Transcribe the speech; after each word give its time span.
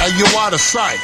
and 0.00 0.18
you're 0.18 0.38
out 0.38 0.54
of 0.54 0.60
sight. 0.60 0.98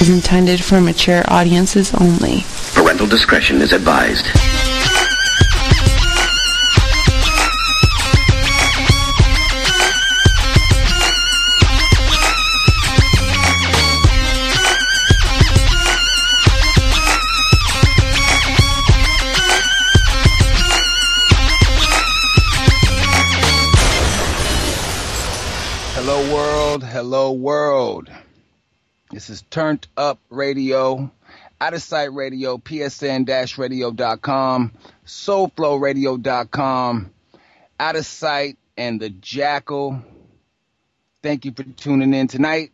is 0.00 0.08
intended 0.08 0.62
for 0.62 0.80
mature 0.80 1.22
audiences 1.28 1.92
only. 1.94 2.44
Parental 2.72 3.06
discretion 3.06 3.60
is 3.60 3.72
advised. 3.72 4.26
This 29.20 29.28
is 29.28 29.42
Turned 29.50 29.86
Up 29.98 30.18
Radio, 30.30 31.10
Outtasite 31.60 32.16
Radio, 32.16 32.56
PSN-radio.com, 32.56 34.72
SoulFlowRadio.com, 35.04 37.10
Outtasite, 37.78 38.56
and 38.78 38.98
The 38.98 39.10
Jackal. 39.10 40.02
Thank 41.22 41.44
you 41.44 41.52
for 41.52 41.64
tuning 41.64 42.14
in 42.14 42.28
tonight. 42.28 42.72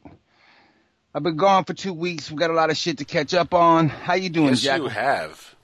I've 1.12 1.24
been 1.24 1.36
gone 1.36 1.64
for 1.64 1.74
two 1.74 1.92
weeks. 1.92 2.30
We 2.30 2.36
got 2.36 2.50
a 2.50 2.54
lot 2.54 2.70
of 2.70 2.76
shit 2.76 2.98
to 2.98 3.04
catch 3.04 3.34
up 3.34 3.52
on. 3.52 3.88
How 3.88 4.14
you 4.14 4.30
doing, 4.30 4.50
Yes, 4.50 4.60
Jackal? 4.60 4.84
you 4.84 4.90
have. 4.90 5.56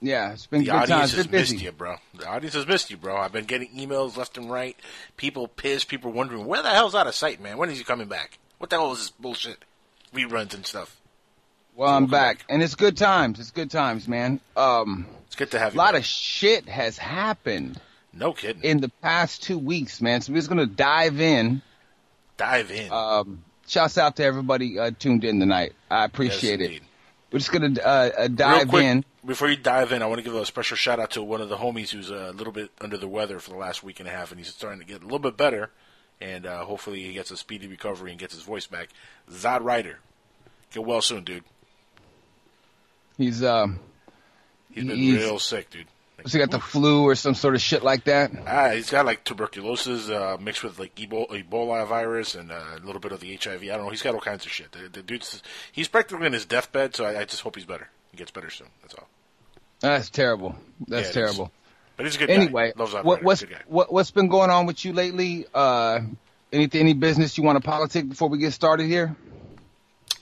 Yeah, 0.00 0.34
it's 0.34 0.46
been 0.46 0.60
The 0.60 0.66
good 0.66 0.74
audience 0.92 1.14
has 1.16 1.28
missed 1.28 1.60
you, 1.60 1.72
bro. 1.72 1.96
The 2.16 2.28
audience 2.28 2.54
has 2.54 2.68
missed 2.68 2.92
you, 2.92 2.96
bro. 2.96 3.16
I've 3.16 3.32
been 3.32 3.46
getting 3.46 3.76
emails 3.76 4.16
left 4.16 4.38
and 4.38 4.48
right. 4.48 4.76
People 5.16 5.48
pissed. 5.48 5.88
People 5.88 6.12
wondering 6.12 6.46
where 6.46 6.62
the 6.62 6.70
hell's 6.70 6.94
Outtasite, 6.94 7.40
man. 7.40 7.58
When 7.58 7.70
is 7.70 7.78
he 7.78 7.82
coming 7.82 8.06
back? 8.06 8.38
What 8.58 8.70
the 8.70 8.76
hell 8.76 8.92
is 8.92 8.98
this 8.98 9.10
bullshit? 9.10 9.58
Reruns 10.14 10.54
and 10.54 10.64
stuff. 10.64 10.96
Well, 11.76 11.90
I'm 11.92 12.06
back, 12.06 12.44
and 12.48 12.62
it's 12.62 12.76
good 12.76 12.96
times. 12.96 13.40
It's 13.40 13.50
good 13.50 13.70
times, 13.70 14.06
man. 14.06 14.38
Um, 14.56 15.06
It's 15.26 15.34
good 15.34 15.50
to 15.52 15.58
have 15.58 15.72
a 15.72 15.74
you. 15.74 15.78
lot 15.78 15.96
of 15.96 16.04
shit 16.04 16.68
has 16.68 16.96
happened 16.96 17.80
no 18.12 18.32
kidding. 18.32 18.62
in 18.62 18.80
the 18.80 18.90
past 19.02 19.42
two 19.42 19.58
weeks, 19.58 20.00
man. 20.00 20.20
So 20.20 20.32
we're 20.32 20.38
just 20.38 20.48
gonna 20.48 20.66
dive 20.66 21.20
in. 21.20 21.62
Dive 22.36 22.70
in. 22.70 22.92
Um, 22.92 23.42
shouts 23.66 23.98
out 23.98 24.16
to 24.16 24.24
everybody 24.24 24.78
uh, 24.78 24.92
tuned 24.96 25.24
in 25.24 25.40
tonight. 25.40 25.72
I 25.90 26.04
appreciate 26.04 26.60
Yes, 26.60 26.68
it. 26.68 26.72
indeed. 26.74 26.82
We're 27.32 27.38
just 27.40 27.50
gonna 27.50 27.74
uh, 27.80 27.84
uh, 27.84 28.12
Real 28.20 28.28
dive 28.28 28.68
quick, 28.68 28.84
in. 28.84 29.04
before 29.26 29.48
you 29.50 29.56
dive 29.56 29.90
in, 29.90 30.00
I 30.00 30.06
want 30.06 30.18
to 30.20 30.22
give 30.24 30.36
a 30.36 30.46
special 30.46 30.76
shout 30.76 31.00
out 31.00 31.10
to 31.12 31.22
one 31.24 31.40
of 31.40 31.48
the 31.48 31.56
homies 31.56 31.90
who's 31.90 32.10
a 32.10 32.30
little 32.30 32.52
bit 32.52 32.70
under 32.80 32.96
the 32.96 33.08
weather 33.08 33.40
for 33.40 33.50
the 33.50 33.56
last 33.56 33.82
week 33.82 33.98
and 33.98 34.08
a 34.08 34.12
half, 34.12 34.30
and 34.30 34.38
he's 34.38 34.54
starting 34.54 34.78
to 34.78 34.86
get 34.86 35.00
a 35.00 35.04
little 35.04 35.18
bit 35.18 35.36
better. 35.36 35.70
And 36.24 36.46
uh, 36.46 36.64
hopefully, 36.64 37.02
he 37.02 37.12
gets 37.12 37.30
a 37.30 37.36
speedy 37.36 37.66
recovery 37.66 38.10
and 38.10 38.18
gets 38.18 38.32
his 38.32 38.42
voice 38.42 38.66
back. 38.66 38.88
Zod 39.30 39.62
Ryder, 39.62 39.98
get 40.72 40.82
well 40.84 41.02
soon, 41.02 41.22
dude. 41.24 41.44
He's 43.18 43.42
um, 43.44 43.78
He's 44.72 44.84
been 44.84 44.96
He's- 44.96 45.18
real 45.20 45.38
sick, 45.38 45.70
dude. 45.70 45.86
has 46.22 46.32
he 46.32 46.38
got 46.38 46.50
the 46.50 46.58
flu 46.60 47.04
or 47.04 47.14
some 47.14 47.34
sort 47.34 47.54
of 47.54 47.60
shit 47.60 47.82
like 47.84 48.04
that? 48.04 48.30
Ah, 48.46 48.70
he's 48.70 48.90
got 48.90 49.04
like 49.06 49.22
tuberculosis 49.24 50.08
uh, 50.08 50.36
mixed 50.40 50.64
with 50.64 50.78
like 50.78 50.98
Ebo- 51.00 51.26
Ebola 51.26 51.86
virus 51.86 52.34
and 52.34 52.50
uh, 52.50 52.60
a 52.76 52.84
little 52.84 53.00
bit 53.00 53.12
of 53.12 53.20
the 53.20 53.36
HIV. 53.36 53.62
I 53.62 53.66
don't 53.66 53.84
know. 53.84 53.90
He's 53.90 54.02
got 54.02 54.14
all 54.14 54.20
kinds 54.20 54.46
of 54.46 54.50
shit. 54.50 54.72
The, 54.72 54.88
the 54.88 55.02
dude's 55.02 55.42
he's 55.72 55.88
practically 55.88 56.26
in 56.26 56.32
his 56.32 56.46
deathbed, 56.46 56.96
so 56.96 57.04
I, 57.04 57.20
I 57.20 57.24
just 57.24 57.42
hope 57.42 57.54
he's 57.56 57.66
better. 57.66 57.88
He 58.10 58.16
gets 58.16 58.30
better 58.30 58.50
soon. 58.50 58.68
That's 58.82 58.94
all. 58.94 59.08
That's 59.80 60.08
terrible. 60.10 60.56
That's 60.88 61.14
Yeah, 61.14 61.22
it 61.24 61.30
is. 61.30 61.36
But 61.96 62.06
he's 62.06 62.16
a 62.16 62.18
good 62.18 62.28
guy. 62.28 62.34
Anyway, 62.34 62.72
what, 62.76 63.22
what's 63.22 63.44
what, 63.66 63.92
what's 63.92 64.10
been 64.10 64.28
going 64.28 64.50
on 64.50 64.66
with 64.66 64.84
you 64.84 64.92
lately? 64.92 65.46
Uh, 65.54 66.00
anything, 66.52 66.80
any 66.80 66.94
business 66.94 67.38
you 67.38 67.44
want 67.44 67.62
to 67.62 67.68
politic 67.68 68.08
before 68.08 68.28
we 68.28 68.38
get 68.38 68.52
started 68.52 68.86
here? 68.86 69.14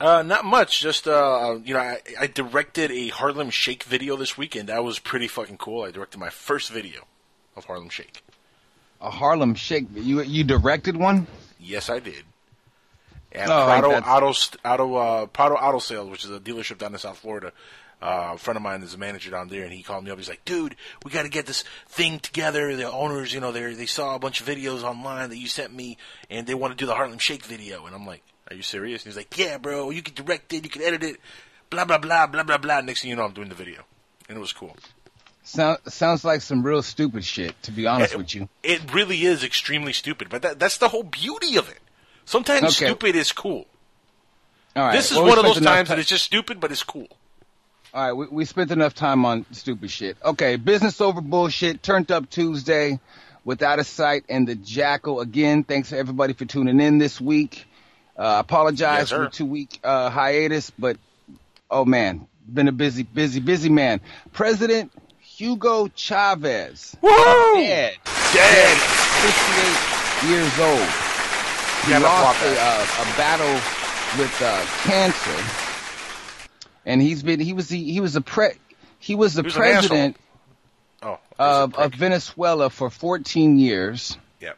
Uh, 0.00 0.23
not 0.23 0.45
much. 0.45 0.81
Just 0.81 1.06
uh, 1.06 1.59
you 1.65 1.75
know, 1.75 1.81
I, 1.81 2.00
I 2.19 2.27
directed 2.27 2.91
a 2.91 3.09
Harlem 3.09 3.50
Shake 3.50 3.84
video 3.84 4.16
this 4.16 4.37
weekend. 4.37 4.69
That 4.69 4.84
was 4.84 4.99
pretty 4.99 5.28
fucking 5.28 5.59
cool. 5.59 5.83
I 5.84 5.91
directed 5.93 6.19
my 6.19 6.31
first 6.31 6.71
video 6.71 7.03
of 7.56 7.65
Harlem 7.65 7.89
Shake. 7.89 8.22
A 9.00 9.10
Harlem 9.10 9.54
Shake. 9.54 9.87
You 9.94 10.22
you 10.22 10.44
directed 10.44 10.97
one? 10.97 11.27
Yes, 11.59 11.89
I 11.89 12.00
did. 12.00 12.25
And 13.31 13.50
Oh, 13.50 13.65
Prado 13.65 13.91
Auto 13.93 14.34
Auto 14.65 14.94
uh, 14.94 15.27
Prado 15.27 15.54
Auto 15.54 15.78
Sales, 15.78 16.10
which 16.10 16.25
is 16.25 16.31
a 16.31 16.39
dealership 16.41 16.78
down 16.78 16.93
in 16.93 16.99
South 16.99 17.19
Florida. 17.19 17.53
Uh, 18.03 18.33
a 18.35 18.39
friend 18.39 18.57
of 18.57 18.63
mine 18.65 18.83
is 18.83 18.95
a 18.95 18.99
manager 18.99 19.31
down 19.31 19.47
there, 19.49 19.63
and 19.63 19.73
he 19.73 19.83
called 19.83 20.05
me 20.05 20.11
up. 20.11 20.19
He's 20.19 20.29
like, 20.29 20.45
"Dude, 20.45 20.75
we 21.05 21.13
got 21.13 21.23
to 21.23 21.29
get 21.29 21.47
this 21.47 21.63
thing 21.89 22.19
together. 22.19 22.75
The 22.75 22.91
owners, 22.91 23.33
you 23.33 23.39
know, 23.39 23.53
they 23.53 23.75
they 23.75 23.87
saw 23.87 24.17
a 24.17 24.19
bunch 24.19 24.41
of 24.41 24.47
videos 24.47 24.83
online 24.83 25.31
that 25.31 25.37
you 25.37 25.47
sent 25.47 25.73
me, 25.73 25.99
and 26.29 26.47
they 26.47 26.55
want 26.55 26.73
to 26.73 26.77
do 26.77 26.87
the 26.87 26.95
Harlem 26.97 27.19
Shake 27.19 27.45
video." 27.45 27.87
And 27.87 27.95
I'm 27.95 28.05
like, 28.05 28.23
"Are 28.51 28.57
you 28.57 28.63
serious?" 28.63 29.05
And 29.05 29.13
he's 29.13 29.17
like, 29.17 29.39
"Yeah, 29.39 29.59
bro. 29.59 29.91
You 29.91 30.03
can 30.03 30.15
direct 30.15 30.53
it, 30.53 30.65
you 30.65 30.71
can 30.71 30.83
edit 30.83 31.05
it, 31.05 31.21
blah 31.71 31.85
blah 31.85 31.99
blah 31.99 32.27
blah 32.27 32.43
blah 32.43 32.59
blah." 32.59 32.81
Next 32.81 33.03
thing 33.03 33.11
you 33.11 33.17
know, 33.17 33.25
I'm 33.25 33.35
doing 33.35 33.49
the 33.49 33.55
video, 33.55 33.85
and 34.29 34.37
it 34.37 34.41
was 34.41 34.53
cool. 34.53 34.77
Sound, 35.45 35.79
sounds 35.89 36.25
like 36.25 36.41
some 36.41 36.63
real 36.65 36.83
stupid 36.83 37.25
shit. 37.25 37.61
To 37.65 37.71
be 37.73 37.87
honest 37.87 38.17
with 38.17 38.34
you. 38.34 38.49
It 38.65 38.93
really 38.93 39.23
is 39.23 39.45
extremely 39.45 39.93
stupid, 39.93 40.29
but 40.29 40.43
that, 40.43 40.59
that's 40.59 40.79
the 40.79 40.89
whole 40.89 41.03
beauty 41.05 41.57
of 41.57 41.69
it. 41.69 41.79
Sometimes 42.25 42.65
Okay. 42.65 42.87
stupid 42.87 43.17
is 43.17 43.33
cool. 43.33 43.67
All 44.75 44.84
right. 44.87 44.93
This 44.93 45.11
is 45.11 45.19
well, 45.19 45.27
one 45.27 45.39
of 45.39 45.45
those 45.45 45.61
times 45.61 45.89
ti- 45.89 45.95
that 45.95 46.01
it's 46.01 46.09
just 46.09 46.25
stupid, 46.25 46.61
but 46.61 46.71
it's 46.73 46.83
cool. 46.83 47.09
All 47.94 48.03
right, 48.03 48.12
we, 48.12 48.26
we 48.28 48.44
spent 48.47 48.70
enough 48.70 48.94
time 48.94 49.25
on 49.26 49.44
stupid 49.53 49.91
shit. 49.91 50.16
Okay, 50.25 50.56
business 50.56 51.00
over 51.00 51.20
bullshit. 51.20 51.82
Turned 51.82 52.10
up 52.10 52.30
Tuesday, 52.30 52.98
without 53.44 53.78
a 53.80 53.84
sight, 53.84 54.25
and 54.30 54.48
the 54.48 54.54
jackal 54.54 55.20
again. 55.20 55.62
Thanks 55.62 55.91
to 55.91 55.98
everybody 55.98 56.32
for 56.32 56.47
tuning 56.47 56.80
in 56.80 56.97
this 56.98 57.20
week. 57.20 57.66
Uh, 58.16 58.36
apologize 58.41 59.10
Yes, 59.10 59.19
for 59.19 59.28
two 59.28 59.44
week 59.47 59.78
uh, 59.84 60.08
hiatus, 60.08 60.70
but 60.78 60.97
oh 61.70 61.84
man, 61.84 62.26
been 62.50 62.69
a 62.69 62.72
busy, 62.72 63.03
busy, 63.03 63.41
busy 63.41 63.69
man. 63.69 64.00
President 64.32 64.91
Hugo 65.20 65.88
Chavez, 65.88 66.97
Woo! 67.03 67.10
dead, 67.10 67.94
Dead. 68.32 68.78
58 70.22 70.30
years 70.30 70.59
old. 70.60 70.88
He 71.84 71.91
Yeah, 71.91 71.98
lost 71.98 72.41
walk 72.41 72.50
a, 72.50 72.59
uh, 72.59 72.86
a 73.00 73.16
battle 73.19 73.54
with 74.19 74.42
uh, 74.42 74.64
cancer, 74.84 75.72
and 76.87 77.00
he's 77.00 77.22
been 77.22 77.41
he 77.41 77.53
was 77.53 77.69
the, 77.69 77.82
he 77.82 78.00
was 78.00 78.12
the 78.15 78.20
pre 78.20 78.48
he 78.98 79.15
was 79.15 79.34
the 79.34 79.43
He 79.43 79.47
was 79.47 79.54
president 79.54 80.16
Oh, 81.03 81.19
of, 81.37 81.75
of. 81.75 81.93
Venezuela 81.94 82.70
for 82.70 82.88
14 82.88 83.59
years. 83.59 84.16
Yep. 84.41 84.56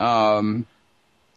Um, 0.00 0.64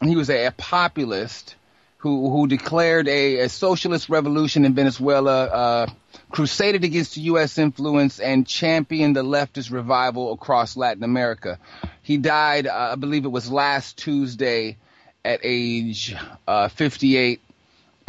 he 0.02 0.16
was 0.16 0.30
a, 0.30 0.46
a 0.46 0.52
populist 0.52 1.56
who 1.98 2.30
who 2.30 2.48
declared 2.48 3.10
a, 3.10 3.40
a 3.40 3.50
socialist 3.50 4.08
revolution 4.08 4.64
in 4.64 4.74
Venezuela, 4.74 5.44
uh, 5.46 5.88
crusaded 6.32 6.86
against 6.86 7.18
U.S. 7.18 7.58
influence, 7.58 8.22
and 8.22 8.48
championed 8.48 9.18
the 9.18 9.24
leftist 9.24 9.72
revival 9.74 10.32
across 10.32 10.78
Latin 10.78 11.04
America. 11.04 11.60
He 12.02 12.16
died, 12.16 12.66
uh, 12.68 12.92
I 12.94 12.96
believe 12.96 13.26
it 13.26 13.30
was 13.32 13.52
last 13.52 13.98
Tuesday, 13.98 14.78
at 15.26 15.42
age 15.44 16.16
uh, 16.48 16.70
58, 16.70 17.42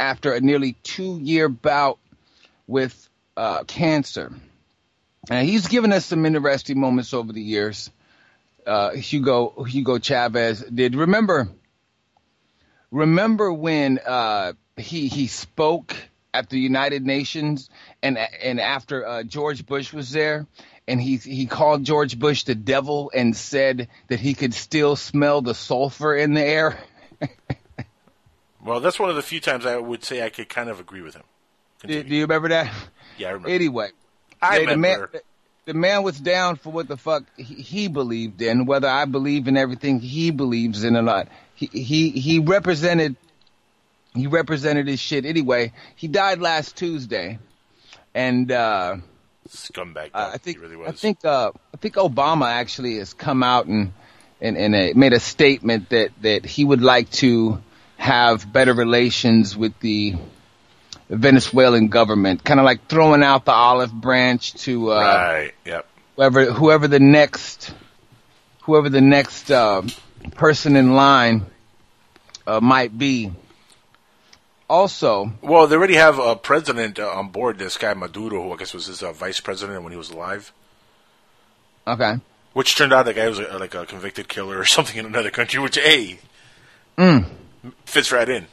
after 0.01 0.33
a 0.33 0.41
nearly 0.41 0.73
two-year 0.81 1.47
bout 1.47 1.99
with 2.65 3.09
uh, 3.37 3.63
cancer. 3.65 4.33
And 5.29 5.47
he's 5.47 5.67
given 5.67 5.93
us 5.93 6.05
some 6.05 6.25
interesting 6.25 6.79
moments 6.79 7.13
over 7.13 7.31
the 7.31 7.41
years. 7.41 7.91
Uh, 8.65 8.91
Hugo 8.91 9.63
Hugo 9.63 9.99
Chavez 9.99 10.61
did. 10.61 10.95
Remember, 10.95 11.47
remember 12.89 13.53
when 13.53 13.99
uh, 13.99 14.53
he 14.77 15.07
he 15.07 15.27
spoke 15.27 15.95
at 16.33 16.49
the 16.49 16.59
United 16.59 17.05
Nations 17.05 17.69
and 18.01 18.17
and 18.17 18.59
after 18.59 19.05
uh, 19.05 19.23
George 19.23 19.65
Bush 19.65 19.93
was 19.93 20.11
there, 20.11 20.47
and 20.87 21.01
he 21.01 21.17
he 21.17 21.45
called 21.45 21.83
George 21.83 22.17
Bush 22.17 22.43
the 22.43 22.55
devil 22.55 23.11
and 23.13 23.35
said 23.35 23.87
that 24.07 24.19
he 24.19 24.33
could 24.33 24.53
still 24.53 24.95
smell 24.95 25.41
the 25.41 25.55
sulfur 25.55 26.15
in 26.15 26.33
the 26.33 26.43
air. 26.43 26.77
Well, 28.63 28.79
that's 28.79 28.99
one 28.99 29.09
of 29.09 29.15
the 29.15 29.21
few 29.21 29.39
times 29.39 29.65
I 29.65 29.77
would 29.77 30.03
say 30.03 30.23
I 30.23 30.29
could 30.29 30.49
kind 30.49 30.69
of 30.69 30.79
agree 30.79 31.01
with 31.01 31.15
him. 31.15 31.23
Do, 31.85 32.03
do 32.03 32.15
you 32.15 32.23
remember 32.23 32.49
that? 32.49 32.73
yeah, 33.17 33.29
I 33.29 33.31
remember. 33.31 33.49
Anyway, 33.49 33.89
I 34.41 34.59
Hey, 34.59 34.65
the 34.65 34.77
man, 34.77 35.07
the 35.65 35.73
man 35.73 36.03
was 36.03 36.19
down 36.19 36.57
for 36.57 36.71
what 36.71 36.87
the 36.87 36.97
fuck 36.97 37.23
he, 37.37 37.55
he 37.55 37.87
believed 37.87 38.41
in, 38.41 38.65
whether 38.65 38.87
I 38.87 39.05
believe 39.05 39.47
in 39.47 39.57
everything 39.57 39.99
he 39.99 40.31
believes 40.31 40.83
in 40.83 40.95
or 40.95 41.01
not. 41.01 41.27
He 41.55 41.67
he 41.67 42.09
he 42.09 42.39
represented 42.39 43.15
he 44.13 44.27
represented 44.27 44.87
his 44.87 44.99
shit 44.99 45.25
anyway. 45.25 45.73
He 45.95 46.07
died 46.07 46.39
last 46.39 46.75
Tuesday, 46.75 47.39
and 48.13 48.51
uh, 48.51 48.97
Scumbag. 49.47 50.11
I 50.13 50.33
I 50.33 50.37
think 50.37 50.57
he 50.57 50.63
really 50.63 50.85
I 50.85 50.91
think 50.91 51.23
uh, 51.25 51.51
I 51.73 51.77
think 51.77 51.95
Obama 51.95 52.47
actually 52.47 52.97
has 52.97 53.13
come 53.13 53.43
out 53.43 53.65
and 53.65 53.93
and, 54.39 54.57
and 54.57 54.75
uh, 54.75 54.87
made 54.95 55.13
a 55.13 55.19
statement 55.19 55.89
that 55.89 56.09
that 56.21 56.45
he 56.45 56.65
would 56.65 56.81
like 56.81 57.09
to 57.11 57.61
have 58.01 58.51
better 58.51 58.73
relations 58.73 59.55
with 59.55 59.79
the 59.79 60.15
Venezuelan 61.07 61.87
government, 61.89 62.43
kind 62.43 62.59
of 62.59 62.65
like 62.65 62.87
throwing 62.87 63.21
out 63.21 63.45
the 63.45 63.51
olive 63.51 63.93
branch 63.93 64.55
to 64.65 64.91
uh, 64.91 64.95
right. 64.95 65.51
Yep. 65.65 65.87
whoever 66.15 66.45
whoever 66.51 66.87
the 66.87 66.99
next 66.99 67.71
whoever 68.63 68.89
the 68.89 69.01
next 69.01 69.51
uh, 69.51 69.83
person 70.33 70.75
in 70.75 70.93
line 70.93 71.45
uh, 72.47 72.59
might 72.59 72.97
be. 72.97 73.31
Also, 74.67 75.31
Well, 75.41 75.67
they 75.67 75.75
already 75.75 75.95
have 75.95 76.17
a 76.17 76.35
president 76.35 76.97
uh, 76.97 77.07
on 77.07 77.27
board. 77.29 77.59
This 77.59 77.77
guy 77.77 77.93
Maduro, 77.93 78.41
who 78.41 78.53
I 78.53 78.57
guess 78.57 78.73
was 78.73 78.87
his 78.87 79.03
uh, 79.03 79.11
vice 79.11 79.39
president 79.39 79.83
when 79.83 79.91
he 79.91 79.97
was 79.97 80.09
alive. 80.09 80.51
okay, 81.85 82.15
Which 82.53 82.75
turned 82.75 82.93
out 82.93 83.03
the 83.05 83.13
guy 83.13 83.27
was 83.27 83.37
a, 83.37 83.59
like 83.59 83.75
a 83.75 83.85
convicted 83.85 84.27
killer 84.27 84.57
or 84.57 84.65
something 84.77 84.97
in 84.97 85.05
another 85.05 85.29
country. 85.29 85.59
Which, 85.61 85.77
hey, 85.77 86.17
fits 87.85 88.11
right 88.11 88.27
in. 88.29 88.47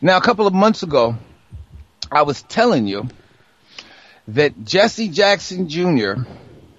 now 0.00 0.16
a 0.16 0.20
couple 0.20 0.46
of 0.46 0.54
months 0.54 0.82
ago, 0.82 1.16
I 2.10 2.22
was 2.22 2.42
telling 2.42 2.86
you 2.86 3.08
that 4.28 4.64
Jesse 4.64 5.08
Jackson 5.08 5.68
Jr. 5.68 6.14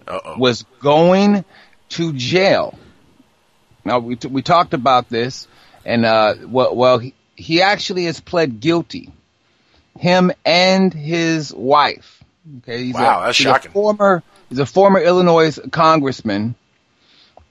Oh. 0.08 0.38
was 0.38 0.64
going 0.82 1.46
to 1.90 2.14
jail. 2.14 2.78
Now 3.86 4.00
we 4.00 4.16
t- 4.16 4.28
we 4.28 4.42
talked 4.42 4.74
about 4.74 5.10
this, 5.10 5.48
and 5.86 6.06
uh, 6.06 6.36
well, 6.46 6.76
well 6.76 7.00
he, 7.00 7.14
he 7.36 7.62
actually 7.62 8.06
has 8.06 8.20
pled 8.20 8.60
guilty. 8.60 9.12
Him 10.00 10.32
and 10.46 10.94
his 10.94 11.54
wife. 11.54 12.24
Okay, 12.60 12.86
he's 12.86 12.94
Wow, 12.96 13.22
a, 13.22 13.26
that's 13.26 13.38
he's 13.38 13.46
shocking. 13.46 13.72
A 13.72 13.74
former, 13.74 14.24
he's 14.50 14.60
a 14.60 14.66
former 14.66 15.00
Illinois 15.00 15.58
congressman, 15.72 16.56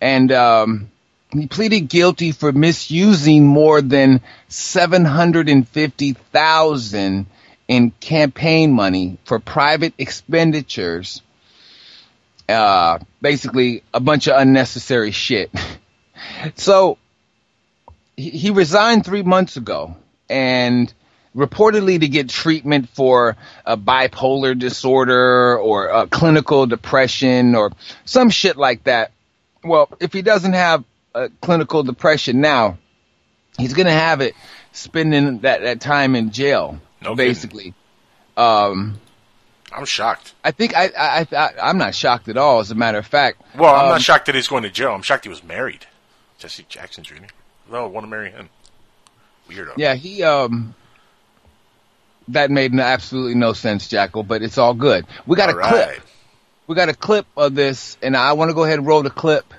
and 0.01 0.31
um, 0.33 0.91
he 1.33 1.47
pleaded 1.47 1.89
guilty 1.89 2.33
for 2.33 2.53
misusing 2.53 3.47
more 3.47 3.81
than 3.81 4.21
seven 4.49 5.05
hundred 5.05 5.49
and 5.49 5.67
fifty 5.69 6.13
thousand 6.13 7.27
in 7.69 7.91
campaign 8.01 8.73
money 8.73 9.19
for 9.25 9.39
private 9.39 9.95
expenditures 9.99 11.23
uh, 12.49 12.99
basically 13.21 13.83
a 13.95 14.01
bunch 14.01 14.29
of 14.29 14.39
unnecessary 14.41 15.11
shit. 15.11 15.51
so 16.55 16.99
he, 18.17 18.31
he 18.31 18.51
resigned 18.51 19.05
three 19.05 19.23
months 19.23 19.57
ago 19.57 19.97
and 20.29 20.93
reportedly 21.35 21.99
to 22.01 22.09
get 22.09 22.29
treatment 22.29 22.89
for 22.91 23.37
a 23.65 23.77
bipolar 23.77 24.59
disorder 24.59 25.59
or 25.59 25.89
a 25.89 26.07
clinical 26.07 26.67
depression 26.67 27.55
or 27.55 27.73
some 28.05 28.29
shit 28.29 28.57
like 28.57 28.85
that. 28.85 29.13
Well, 29.65 29.89
if 30.01 30.13
he 30.13 30.23
doesn't 30.23 30.53
have 30.53 30.85
a 31.15 31.29
clinical 31.41 31.83
depression 31.83 32.41
now, 32.41 32.79
he's 33.59 33.75
going 33.75 33.87
to 33.87 33.93
have 33.93 34.21
it 34.21 34.35
spending 34.73 35.41
that, 35.41 35.63
that 35.63 35.81
time 35.81 36.15
in 36.17 36.31
jail, 36.31 36.79
No 37.03 37.15
basically. 37.15 37.75
Um, 38.37 38.99
I'm 39.71 39.85
shocked. 39.85 40.33
I 40.45 40.51
think 40.51 40.75
I, 40.77 40.91
I, 40.99 41.27
I, 41.37 41.51
I'm 41.63 41.79
not 41.79 41.95
shocked 41.95 42.29
at 42.29 42.37
all. 42.37 42.61
As 42.61 42.71
a 42.71 42.75
matter 42.75 42.99
of 42.99 43.07
fact, 43.07 43.43
Well, 43.57 43.75
I'm 43.75 43.85
Um, 43.87 43.89
not 43.93 44.03
shocked 44.03 44.27
that 44.27 44.35
he's 44.35 44.49
going 44.49 44.63
to 44.65 44.71
jail. 44.71 44.93
I'm 44.93 45.03
shocked 45.03 45.25
he 45.25 45.31
was 45.31 45.45
married. 45.45 45.87
Jesse 46.39 46.65
Jackson 46.69 47.05
Jr. 47.05 47.15
No, 47.71 47.85
I 47.85 47.87
want 47.87 48.05
to 48.05 48.11
marry 48.11 48.31
him. 48.31 48.49
Weirdo. 49.49 49.75
Yeah, 49.77 49.95
he 49.95 50.23
um, 50.23 50.75
that 52.29 52.51
made 52.51 52.75
absolutely 52.79 53.35
no 53.35 53.53
sense, 53.53 53.89
Jackal. 53.89 54.23
But 54.23 54.43
it's 54.43 54.59
all 54.59 54.75
good. 54.75 55.07
We 55.27 55.37
got 55.37 55.51
All 55.51 55.59
a 55.59 55.69
clip. 55.69 56.01
We 56.67 56.75
got 56.75 56.89
a 56.89 56.95
clip 56.95 57.27
of 57.37 57.55
this, 57.55 57.97
and 58.03 58.17
I 58.17 58.33
want 58.35 58.51
to 58.51 58.55
go 58.55 58.65
ahead 58.65 58.79
and 58.79 58.87
roll 58.87 59.03
the 59.03 59.11
clip 59.11 59.53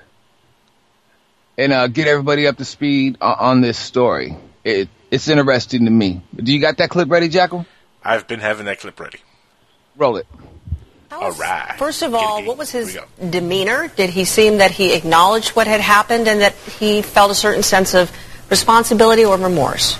and 1.56 1.72
uh, 1.72 1.86
get 1.88 2.06
everybody 2.06 2.46
up 2.46 2.56
to 2.58 2.64
speed 2.64 3.18
on, 3.20 3.36
on 3.38 3.60
this 3.60 3.78
story. 3.78 4.36
It, 4.62 4.88
it's 5.10 5.28
interesting 5.28 5.84
to 5.84 5.90
me. 5.90 6.22
Do 6.34 6.52
you 6.52 6.60
got 6.60 6.78
that 6.78 6.90
clip 6.90 7.10
ready, 7.10 7.28
Jackal? 7.28 7.66
I've 8.02 8.26
been 8.26 8.40
having 8.40 8.66
that 8.66 8.80
clip 8.80 8.98
ready. 8.98 9.18
Roll 9.96 10.16
it. 10.16 10.26
All 11.12 11.32
right. 11.32 11.76
First 11.78 12.02
of 12.02 12.14
all, 12.14 12.42
what 12.44 12.58
was 12.58 12.70
his 12.70 12.98
demeanor? 13.30 13.88
Did 13.88 14.10
he 14.10 14.24
seem 14.24 14.58
that 14.58 14.72
he 14.72 14.94
acknowledged 14.94 15.50
what 15.50 15.66
had 15.66 15.80
happened 15.80 16.26
and 16.26 16.40
that 16.40 16.54
he 16.54 17.02
felt 17.02 17.30
a 17.30 17.34
certain 17.34 17.62
sense 17.62 17.94
of 17.94 18.10
responsibility 18.50 19.24
or 19.24 19.36
remorse? 19.36 19.98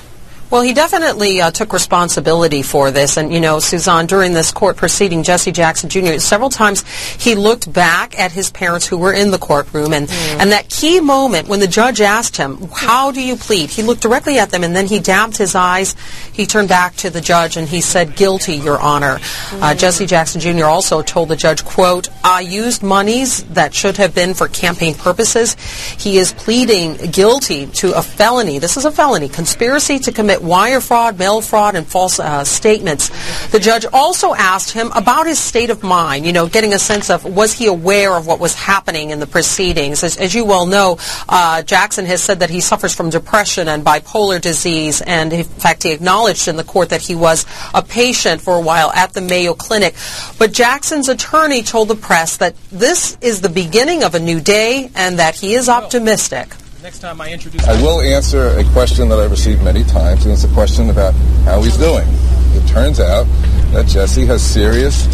Well, 0.51 0.63
he 0.63 0.73
definitely 0.73 1.41
uh, 1.41 1.51
took 1.51 1.73
responsibility 1.73 2.63
for 2.63 2.91
this. 2.91 3.17
And, 3.17 3.33
you 3.33 3.41
know, 3.41 3.59
Suzanne, 3.59 4.07
during 4.07 4.33
this 4.33 4.53
court 4.53 4.77
proceeding, 4.77 5.23
Jesse 5.23 5.53
Jackson 5.53 5.89
Jr., 5.89 6.19
several 6.19 6.51
times 6.51 6.85
he 7.19 7.35
looked 7.35 7.73
back 7.73 8.19
at 8.19 8.31
his 8.31 8.51
parents 8.51 8.87
who 8.87 8.97
were 8.97 9.13
in 9.13 9.31
the 9.31 9.39
courtroom. 9.39 9.93
And, 9.93 10.09
and 10.39 10.53
that 10.53 10.69
key 10.69 11.01
moment 11.01 11.49
when 11.49 11.61
the 11.61 11.67
judge 11.67 12.01
asked 12.01 12.37
him, 12.37 12.69
how 12.73 13.11
do 13.11 13.21
you 13.21 13.37
plead? 13.37 13.71
He 13.71 13.83
looked 13.83 14.03
directly 14.03 14.39
at 14.39 14.51
them 14.51 14.63
and 14.63 14.77
then 14.77 14.87
he 14.87 15.01
dabbed 15.01 15.37
his 15.37 15.55
eyes. 15.55 15.97
He 16.33 16.47
turned 16.47 16.69
back 16.69 16.95
to 16.97 17.11
the 17.11 17.21
judge 17.21 17.57
and 17.57 17.69
he 17.69 17.81
said, 17.81 18.15
guilty, 18.15 18.57
Your 18.57 18.79
Honor. 18.79 19.19
Uh, 19.53 19.75
Jesse 19.75 20.07
Jackson 20.07 20.41
Jr. 20.41 20.67
also 20.67 21.03
told 21.03 21.29
the 21.31 21.37
judge, 21.37 21.65
quote, 21.65 22.09
I 22.23 22.41
used 22.41 22.83
monies 22.83 23.43
that 23.45 23.75
should 23.75 23.97
have 23.97 24.15
been 24.15 24.35
for 24.35 24.49
campaign 24.49 24.95
purposes. 24.95 25.55
He 25.99 26.19
is 26.19 26.33
pleading 26.33 27.11
guilty 27.11 27.67
to 27.67 27.97
a 27.97 28.03
felony. 28.03 28.59
This 28.59 28.77
is 28.77 28.85
a 28.85 28.93
felony, 28.93 29.29
conspiracy 29.29 29.99
to 30.01 30.13
commit 30.13 30.34
wire 30.43 30.81
fraud, 30.81 31.19
mail 31.19 31.41
fraud, 31.41 31.75
and 31.75 31.87
false 31.87 32.19
uh, 32.19 32.45
statements. 32.45 33.11
The 33.49 33.61
judge 33.61 33.87
also 33.93 34.35
asked 34.35 34.73
him 34.73 34.91
about 34.93 35.27
his 35.27 35.39
state 35.39 35.71
of 35.71 35.83
mind, 35.83 36.27
you 36.27 36.33
know, 36.33 36.47
getting 36.49 36.73
a 36.73 36.79
sense 36.79 37.11
of 37.11 37.25
was 37.25 37.53
he 37.53 37.67
aware 37.67 38.17
of 38.17 38.27
what 38.27 38.41
was 38.41 38.55
happening 38.55 39.11
in 39.11 39.21
the 39.21 39.27
proceedings. 39.27 40.03
As, 40.03 40.17
as 40.17 40.35
you 40.35 40.45
well 40.45 40.67
know, 40.67 40.99
uh, 41.29 41.63
Jackson 41.63 42.07
has 42.07 42.23
said 42.23 42.41
that 42.41 42.51
he 42.51 42.61
suffers 42.61 42.95
from 42.95 43.11
depression 43.11 43.69
and 43.69 43.85
bipolar 43.85 44.41
disease, 44.41 45.01
and 45.03 45.33
in 45.33 45.45
fact, 45.45 45.83
he 45.83 45.93
acknowledged 45.93 46.49
in 46.49 46.57
the 46.57 46.65
court 46.65 46.91
that 46.91 47.03
he 47.03 47.15
was 47.15 47.47
a 47.75 47.83
patient 47.83 48.41
for 48.41 48.57
a 48.57 48.61
while 48.61 48.91
at 48.93 49.13
the 49.13 49.21
Mayo 49.21 49.55
Clinic. 49.55 49.95
But 50.39 50.53
Jackson's 50.53 51.09
attorney 51.09 51.63
told 51.63 51.89
the 51.89 51.95
press 51.95 52.37
that 52.39 52.55
this 52.71 53.17
is 53.21 53.41
the 53.41 53.49
beginning 53.49 54.03
of 54.03 54.15
a 54.15 54.21
new 54.21 54.41
day 54.41 54.91
and 54.95 55.19
that 55.19 55.37
he 55.37 55.55
is 55.55 55.69
optimistic. 55.69 56.49
Next 56.85 56.99
time 56.99 57.19
I 57.19 57.33
introduce 57.33 57.67
I 57.67 57.81
will 57.81 58.03
answer 58.03 58.49
a 58.59 58.65
question 58.73 59.09
that 59.09 59.19
I've 59.19 59.31
received 59.31 59.65
many 59.65 59.85
times, 59.85 60.27
and 60.27 60.35
it's 60.35 60.45
a 60.45 60.53
question 60.53 60.91
about 60.91 61.15
how 61.47 61.63
he's 61.63 61.79
doing. 61.79 62.07
It 62.53 62.69
turns 62.69 63.01
out 63.01 63.25
that 63.73 63.87
Jesse 63.87 64.27
has 64.27 64.43
serious 64.43 65.07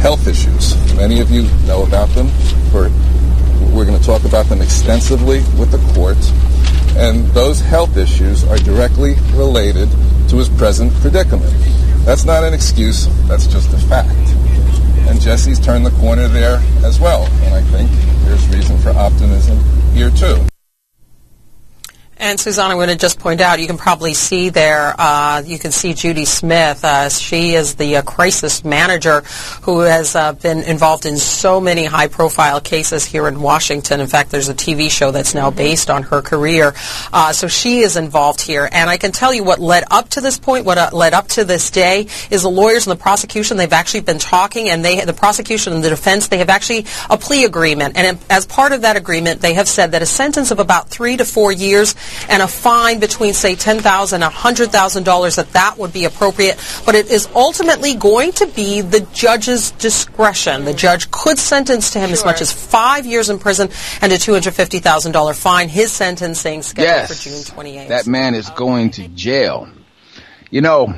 health 0.00 0.26
issues. 0.26 0.74
Many 0.96 1.20
of 1.20 1.30
you 1.30 1.42
know 1.66 1.82
about 1.82 2.08
them. 2.14 2.28
We're, 2.72 2.88
we're 3.68 3.84
going 3.84 4.00
to 4.00 4.02
talk 4.02 4.24
about 4.24 4.46
them 4.46 4.62
extensively 4.62 5.40
with 5.60 5.72
the 5.72 5.92
court. 5.92 6.16
And 6.96 7.26
those 7.32 7.60
health 7.60 7.98
issues 7.98 8.42
are 8.42 8.56
directly 8.56 9.16
related 9.34 9.90
to 10.30 10.38
his 10.38 10.48
present 10.48 10.90
predicament. 11.02 11.52
That's 12.06 12.24
not 12.24 12.44
an 12.44 12.54
excuse, 12.54 13.08
that's 13.28 13.46
just 13.46 13.70
a 13.74 13.78
fact. 13.88 14.08
And 15.06 15.20
Jesse's 15.20 15.60
turned 15.60 15.84
the 15.84 15.94
corner 16.00 16.28
there 16.28 16.62
as 16.82 16.98
well. 16.98 17.26
And 17.44 17.52
I 17.52 17.60
think 17.60 17.90
there's 18.24 18.48
reason 18.48 18.78
for 18.78 18.88
optimism 18.96 19.58
here 19.92 20.08
too. 20.08 20.42
And 22.22 22.38
Suzanne, 22.38 22.70
I'm 22.70 22.76
going 22.76 22.88
to 22.88 22.94
just 22.94 23.18
point 23.18 23.40
out, 23.40 23.58
you 23.58 23.66
can 23.66 23.76
probably 23.76 24.14
see 24.14 24.48
there, 24.48 24.94
uh, 24.96 25.42
you 25.44 25.58
can 25.58 25.72
see 25.72 25.92
Judy 25.92 26.24
Smith. 26.24 26.84
Uh, 26.84 27.08
she 27.08 27.54
is 27.54 27.74
the 27.74 27.96
uh, 27.96 28.02
crisis 28.02 28.64
manager 28.64 29.22
who 29.62 29.80
has 29.80 30.14
uh, 30.14 30.32
been 30.34 30.58
involved 30.62 31.04
in 31.04 31.16
so 31.16 31.60
many 31.60 31.84
high-profile 31.84 32.60
cases 32.60 33.04
here 33.04 33.26
in 33.26 33.40
Washington. 33.40 33.98
In 33.98 34.06
fact, 34.06 34.30
there's 34.30 34.48
a 34.48 34.54
TV 34.54 34.88
show 34.88 35.10
that's 35.10 35.34
now 35.34 35.50
based 35.50 35.90
on 35.90 36.04
her 36.04 36.22
career. 36.22 36.74
Uh, 37.12 37.32
so 37.32 37.48
she 37.48 37.80
is 37.80 37.96
involved 37.96 38.40
here. 38.40 38.68
And 38.70 38.88
I 38.88 38.98
can 38.98 39.10
tell 39.10 39.34
you 39.34 39.42
what 39.42 39.58
led 39.58 39.82
up 39.90 40.10
to 40.10 40.20
this 40.20 40.38
point, 40.38 40.64
what 40.64 40.78
uh, 40.78 40.90
led 40.92 41.14
up 41.14 41.26
to 41.30 41.44
this 41.44 41.72
day, 41.72 42.06
is 42.30 42.42
the 42.42 42.48
lawyers 42.48 42.86
and 42.86 42.96
the 42.96 43.02
prosecution, 43.02 43.56
they've 43.56 43.72
actually 43.72 44.02
been 44.02 44.20
talking, 44.20 44.68
and 44.68 44.84
they, 44.84 45.04
the 45.04 45.12
prosecution 45.12 45.72
and 45.72 45.82
the 45.82 45.90
defense, 45.90 46.28
they 46.28 46.38
have 46.38 46.50
actually 46.50 46.86
a 47.10 47.18
plea 47.18 47.46
agreement. 47.46 47.96
And 47.96 48.16
as 48.30 48.46
part 48.46 48.70
of 48.70 48.82
that 48.82 48.96
agreement, 48.96 49.40
they 49.40 49.54
have 49.54 49.66
said 49.66 49.90
that 49.90 50.02
a 50.02 50.06
sentence 50.06 50.52
of 50.52 50.60
about 50.60 50.88
three 50.88 51.16
to 51.16 51.24
four 51.24 51.50
years 51.50 51.96
and 52.28 52.42
a 52.42 52.48
fine 52.48 53.00
between, 53.00 53.34
say, 53.34 53.54
$10,000 53.56 54.12
and 54.12 54.22
$100,000, 54.22 55.36
that 55.36 55.52
that 55.52 55.78
would 55.78 55.92
be 55.92 56.04
appropriate. 56.04 56.58
But 56.86 56.94
it 56.94 57.10
is 57.10 57.28
ultimately 57.34 57.94
going 57.94 58.32
to 58.32 58.46
be 58.46 58.80
the 58.80 59.00
judge's 59.12 59.70
discretion. 59.72 60.64
The 60.64 60.74
judge 60.74 61.10
could 61.10 61.38
sentence 61.38 61.90
to 61.92 62.00
him 62.00 62.10
as 62.10 62.24
much 62.24 62.40
as 62.40 62.52
five 62.52 63.06
years 63.06 63.30
in 63.30 63.38
prison 63.38 63.68
and 64.00 64.12
a 64.12 64.16
$250,000 64.16 65.34
fine. 65.34 65.68
His 65.68 65.92
sentencing 65.92 66.62
scheduled 66.62 66.86
Yes, 66.86 67.22
for 67.22 67.28
June 67.28 67.64
28th. 67.64 67.88
that 67.88 68.06
man 68.06 68.34
is 68.34 68.48
going 68.50 68.90
to 68.92 69.08
jail. 69.08 69.68
You 70.50 70.60
know, 70.60 70.92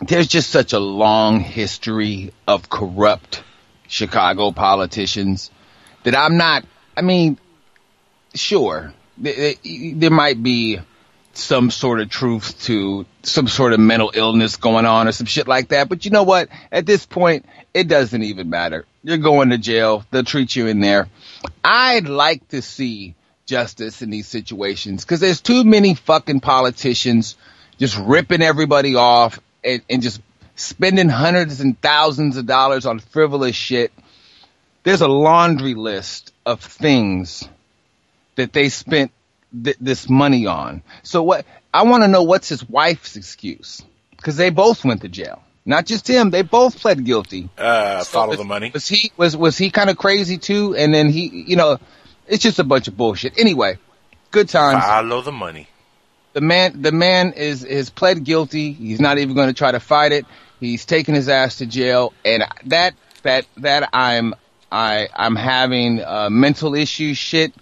there's 0.00 0.28
just 0.28 0.50
such 0.50 0.72
a 0.72 0.78
long 0.78 1.40
history 1.40 2.32
of 2.46 2.70
corrupt 2.70 3.42
Chicago 3.88 4.52
politicians 4.52 5.50
that 6.04 6.14
I'm 6.16 6.36
not. 6.36 6.64
I 6.96 7.02
mean, 7.02 7.38
sure, 8.34 8.80
th- 8.80 8.92
th- 8.92 8.94
there 9.20 10.10
might 10.10 10.42
be 10.42 10.80
some 11.38 11.70
sort 11.70 12.00
of 12.00 12.10
truth 12.10 12.62
to 12.64 13.06
some 13.22 13.46
sort 13.48 13.72
of 13.72 13.80
mental 13.80 14.10
illness 14.14 14.56
going 14.56 14.86
on 14.86 15.06
or 15.06 15.12
some 15.12 15.26
shit 15.26 15.46
like 15.46 15.68
that. 15.68 15.88
But 15.88 16.04
you 16.04 16.10
know 16.10 16.24
what? 16.24 16.48
At 16.72 16.86
this 16.86 17.06
point, 17.06 17.46
it 17.72 17.88
doesn't 17.88 18.22
even 18.22 18.50
matter. 18.50 18.86
You're 19.04 19.18
going 19.18 19.50
to 19.50 19.58
jail. 19.58 20.04
They'll 20.10 20.24
treat 20.24 20.54
you 20.56 20.66
in 20.66 20.80
there. 20.80 21.08
I'd 21.62 22.08
like 22.08 22.48
to 22.48 22.62
see 22.62 23.14
justice 23.46 24.02
in 24.02 24.10
these 24.10 24.26
situations 24.26 25.04
because 25.04 25.20
there's 25.20 25.40
too 25.40 25.64
many 25.64 25.94
fucking 25.94 26.40
politicians 26.40 27.36
just 27.78 27.96
ripping 27.96 28.42
everybody 28.42 28.94
off 28.96 29.40
and, 29.64 29.80
and 29.88 30.02
just 30.02 30.20
spending 30.56 31.08
hundreds 31.08 31.60
and 31.60 31.80
thousands 31.80 32.36
of 32.36 32.46
dollars 32.46 32.84
on 32.84 32.98
frivolous 32.98 33.56
shit. 33.56 33.92
There's 34.82 35.00
a 35.00 35.08
laundry 35.08 35.74
list 35.74 36.32
of 36.44 36.60
things 36.60 37.48
that 38.38 38.52
they 38.52 38.68
spent 38.68 39.10
th- 39.52 39.76
this 39.80 40.08
money 40.08 40.46
on. 40.46 40.82
So 41.02 41.22
what? 41.22 41.44
I 41.74 41.82
want 41.82 42.04
to 42.04 42.08
know 42.08 42.22
what's 42.22 42.48
his 42.48 42.66
wife's 42.66 43.16
excuse 43.16 43.82
because 44.16 44.36
they 44.36 44.50
both 44.50 44.84
went 44.84 45.02
to 45.02 45.08
jail. 45.08 45.42
Not 45.66 45.84
just 45.84 46.08
him; 46.08 46.30
they 46.30 46.42
both 46.42 46.78
pled 46.78 47.04
guilty. 47.04 47.50
Uh, 47.58 48.02
follow 48.04 48.30
was, 48.30 48.38
the 48.38 48.44
money. 48.44 48.70
Was 48.72 48.88
he 48.88 49.12
was 49.16 49.36
was 49.36 49.58
he 49.58 49.70
kind 49.70 49.90
of 49.90 49.98
crazy 49.98 50.38
too? 50.38 50.74
And 50.74 50.94
then 50.94 51.10
he, 51.10 51.44
you 51.46 51.56
know, 51.56 51.78
it's 52.26 52.42
just 52.42 52.58
a 52.58 52.64
bunch 52.64 52.88
of 52.88 52.96
bullshit. 52.96 53.38
Anyway, 53.38 53.76
good 54.30 54.48
times. 54.48 54.82
Follow 54.82 55.20
the 55.20 55.32
money. 55.32 55.68
The 56.32 56.40
man, 56.40 56.80
the 56.80 56.92
man 56.92 57.32
is 57.32 57.64
is 57.64 57.90
pled 57.90 58.24
guilty. 58.24 58.72
He's 58.72 59.00
not 59.00 59.18
even 59.18 59.34
going 59.34 59.48
to 59.48 59.54
try 59.54 59.72
to 59.72 59.80
fight 59.80 60.12
it. 60.12 60.24
He's 60.60 60.86
taking 60.86 61.14
his 61.14 61.28
ass 61.28 61.56
to 61.56 61.66
jail, 61.66 62.14
and 62.24 62.44
that 62.66 62.94
that 63.24 63.46
that 63.58 63.90
I'm 63.92 64.34
I 64.70 65.08
I'm 65.14 65.36
having 65.36 66.02
uh, 66.02 66.28
mental 66.30 66.74
issues 66.74 67.18
shit. 67.18 67.52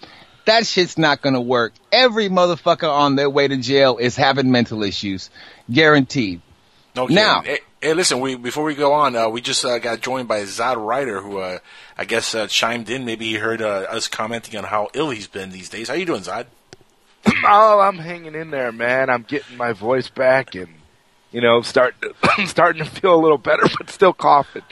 That 0.47 0.67
shit's 0.67 0.97
not 0.97 1.23
gonna 1.23 1.41
work. 1.41 1.75
Every 1.93 2.29
motherfucker 2.29 2.91
on 2.91 3.17
their 3.17 3.29
way 3.29 3.47
to 3.47 3.57
jail 3.57 3.99
is 3.99 4.17
having 4.17 4.50
mental 4.50 4.83
issues, 4.83 5.31
guaranteed. 5.71 6.41
Okay. 6.97 7.15
Now- 7.15 7.43
hey, 7.43 7.59
hey, 7.83 7.93
listen. 7.95 8.21
We 8.21 8.37
before 8.37 8.65
we 8.65 8.75
go 8.75 8.93
on, 8.95 9.15
uh, 9.17 9.29
we 9.29 9.41
just 9.41 9.65
uh, 9.65 9.79
got 9.79 10.00
joined 10.00 10.29
by 10.29 10.43
Zod 10.43 10.85
Ryder, 10.85 11.21
who 11.21 11.38
uh, 11.38 11.59
I 11.99 12.05
guess 12.05 12.35
uh, 12.35 12.47
chimed 12.47 12.88
in. 12.88 13.05
Maybe 13.05 13.26
he 13.26 13.35
heard 13.35 13.61
uh, 13.61 13.87
us 13.91 14.09
commenting 14.09 14.57
on 14.57 14.65
how 14.65 14.88
ill 14.95 15.11
he's 15.11 15.26
been 15.26 15.50
these 15.50 15.69
days. 15.69 15.88
How 15.88 15.95
you 15.95 16.07
doing, 16.07 16.23
Zod? 16.23 16.47
Oh, 17.45 17.81
I'm 17.81 17.99
hanging 17.99 18.35
in 18.37 18.50
there, 18.50 18.71
man. 18.71 19.11
I'm 19.11 19.23
getting 19.23 19.57
my 19.57 19.73
voice 19.73 20.09
back 20.09 20.55
and 20.55 20.69
you 21.33 21.41
know, 21.41 21.61
starting 21.62 22.00
to, 22.03 22.15
I'm 22.38 22.47
starting 22.47 22.85
to 22.85 22.91
feel 22.91 23.15
a 23.15 23.21
little 23.21 23.38
better, 23.38 23.65
but 23.76 23.91
still 23.91 24.12
coughing. 24.12 24.62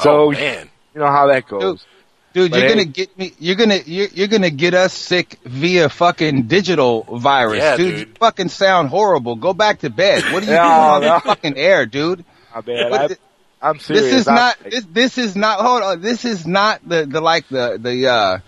So 0.00 0.24
oh 0.24 0.32
man, 0.32 0.70
you 0.94 1.00
know 1.00 1.06
how 1.06 1.26
that 1.28 1.46
goes. 1.46 1.80
Dude, 1.80 1.88
Dude, 2.34 2.50
But 2.50 2.60
you're 2.60 2.68
gonna 2.68 2.84
get 2.84 3.18
me. 3.18 3.32
You're 3.38 3.56
gonna 3.56 3.78
you're, 3.86 4.08
you're 4.08 4.28
gonna 4.28 4.50
get 4.50 4.74
us 4.74 4.92
sick 4.92 5.38
via 5.44 5.88
fucking 5.88 6.42
digital 6.46 7.02
virus, 7.02 7.58
Yeah, 7.58 7.76
dude. 7.76 7.96
dude. 7.96 8.08
You 8.08 8.14
fucking 8.20 8.48
sound 8.50 8.90
horrible. 8.90 9.34
Go 9.36 9.54
back 9.54 9.80
to 9.80 9.90
bed. 9.90 10.24
What 10.32 10.42
are 10.42 10.46
you 10.46 10.52
No, 10.52 10.58
doing 10.62 10.70
on 10.72 11.00
no. 11.02 11.14
the 11.14 11.20
fucking 11.20 11.56
air, 11.56 11.86
dude? 11.86 12.24
Bad. 12.54 12.90
What 12.90 13.00
I, 13.00 13.06
the- 13.08 13.18
I'm 13.62 13.78
serious. 13.80 14.04
This 14.04 14.14
is 14.20 14.28
I'm- 14.28 14.36
not. 14.36 14.56
This, 14.64 14.84
this 14.92 15.18
is 15.18 15.36
not. 15.36 15.60
Hold 15.60 15.82
on. 15.82 16.00
This 16.02 16.24
is 16.24 16.46
not 16.46 16.86
the 16.86 17.06
the 17.06 17.20
like 17.20 17.48
the 17.48 17.78
the 17.80 18.06
uh 18.08 18.38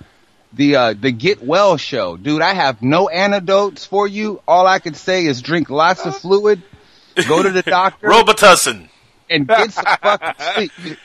the 0.53 0.77
uh 0.77 0.95
the 1.01 1.11
get 1.11 1.43
well 1.43 1.77
show, 1.79 2.17
dude. 2.17 2.43
I 2.43 2.53
have 2.55 2.83
no 2.83 3.09
antidotes 3.09 3.87
for 3.87 4.07
you. 4.07 4.43
All 4.47 4.67
I 4.67 4.79
can 4.79 4.95
say 4.95 5.25
is 5.25 5.41
drink 5.43 5.71
lots 5.71 6.05
of 6.05 6.17
fluid, 6.19 6.63
go 7.29 7.43
to 7.43 7.51
the 7.51 7.63
doctor, 7.79 8.09
Robitussin. 8.09 8.89
And 9.31 9.49
get 9.49 9.73
some 9.73 9.85
fucking 10.03 10.35
sleep. 10.55 10.73
And 10.83 10.93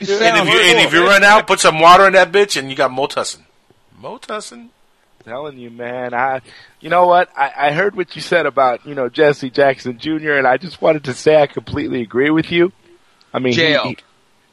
you 0.52 0.60
and 0.60 0.78
if 0.80 0.92
you 0.92 1.04
run 1.06 1.24
out, 1.24 1.46
put 1.46 1.60
some 1.60 1.80
water 1.80 2.06
in 2.06 2.12
that 2.14 2.32
bitch, 2.32 2.58
and 2.58 2.68
you 2.70 2.76
got 2.76 2.90
Motussin. 2.90 3.42
Motussin. 4.00 4.68
telling 5.24 5.58
you, 5.58 5.70
man. 5.70 6.12
I, 6.14 6.40
you 6.80 6.90
know 6.90 7.06
what? 7.06 7.30
I, 7.36 7.52
I 7.56 7.72
heard 7.72 7.96
what 7.96 8.14
you 8.16 8.22
said 8.22 8.46
about 8.46 8.84
you 8.86 8.94
know 8.94 9.08
Jesse 9.08 9.50
Jackson 9.50 9.98
Jr. 9.98 10.32
and 10.32 10.46
I 10.46 10.56
just 10.56 10.82
wanted 10.82 11.04
to 11.04 11.14
say 11.14 11.40
I 11.40 11.46
completely 11.46 12.02
agree 12.02 12.30
with 12.30 12.50
you. 12.52 12.72
I 13.32 13.38
mean, 13.38 13.52
he- 13.52 13.58
Jail. 13.58 13.84
he- 13.84 13.96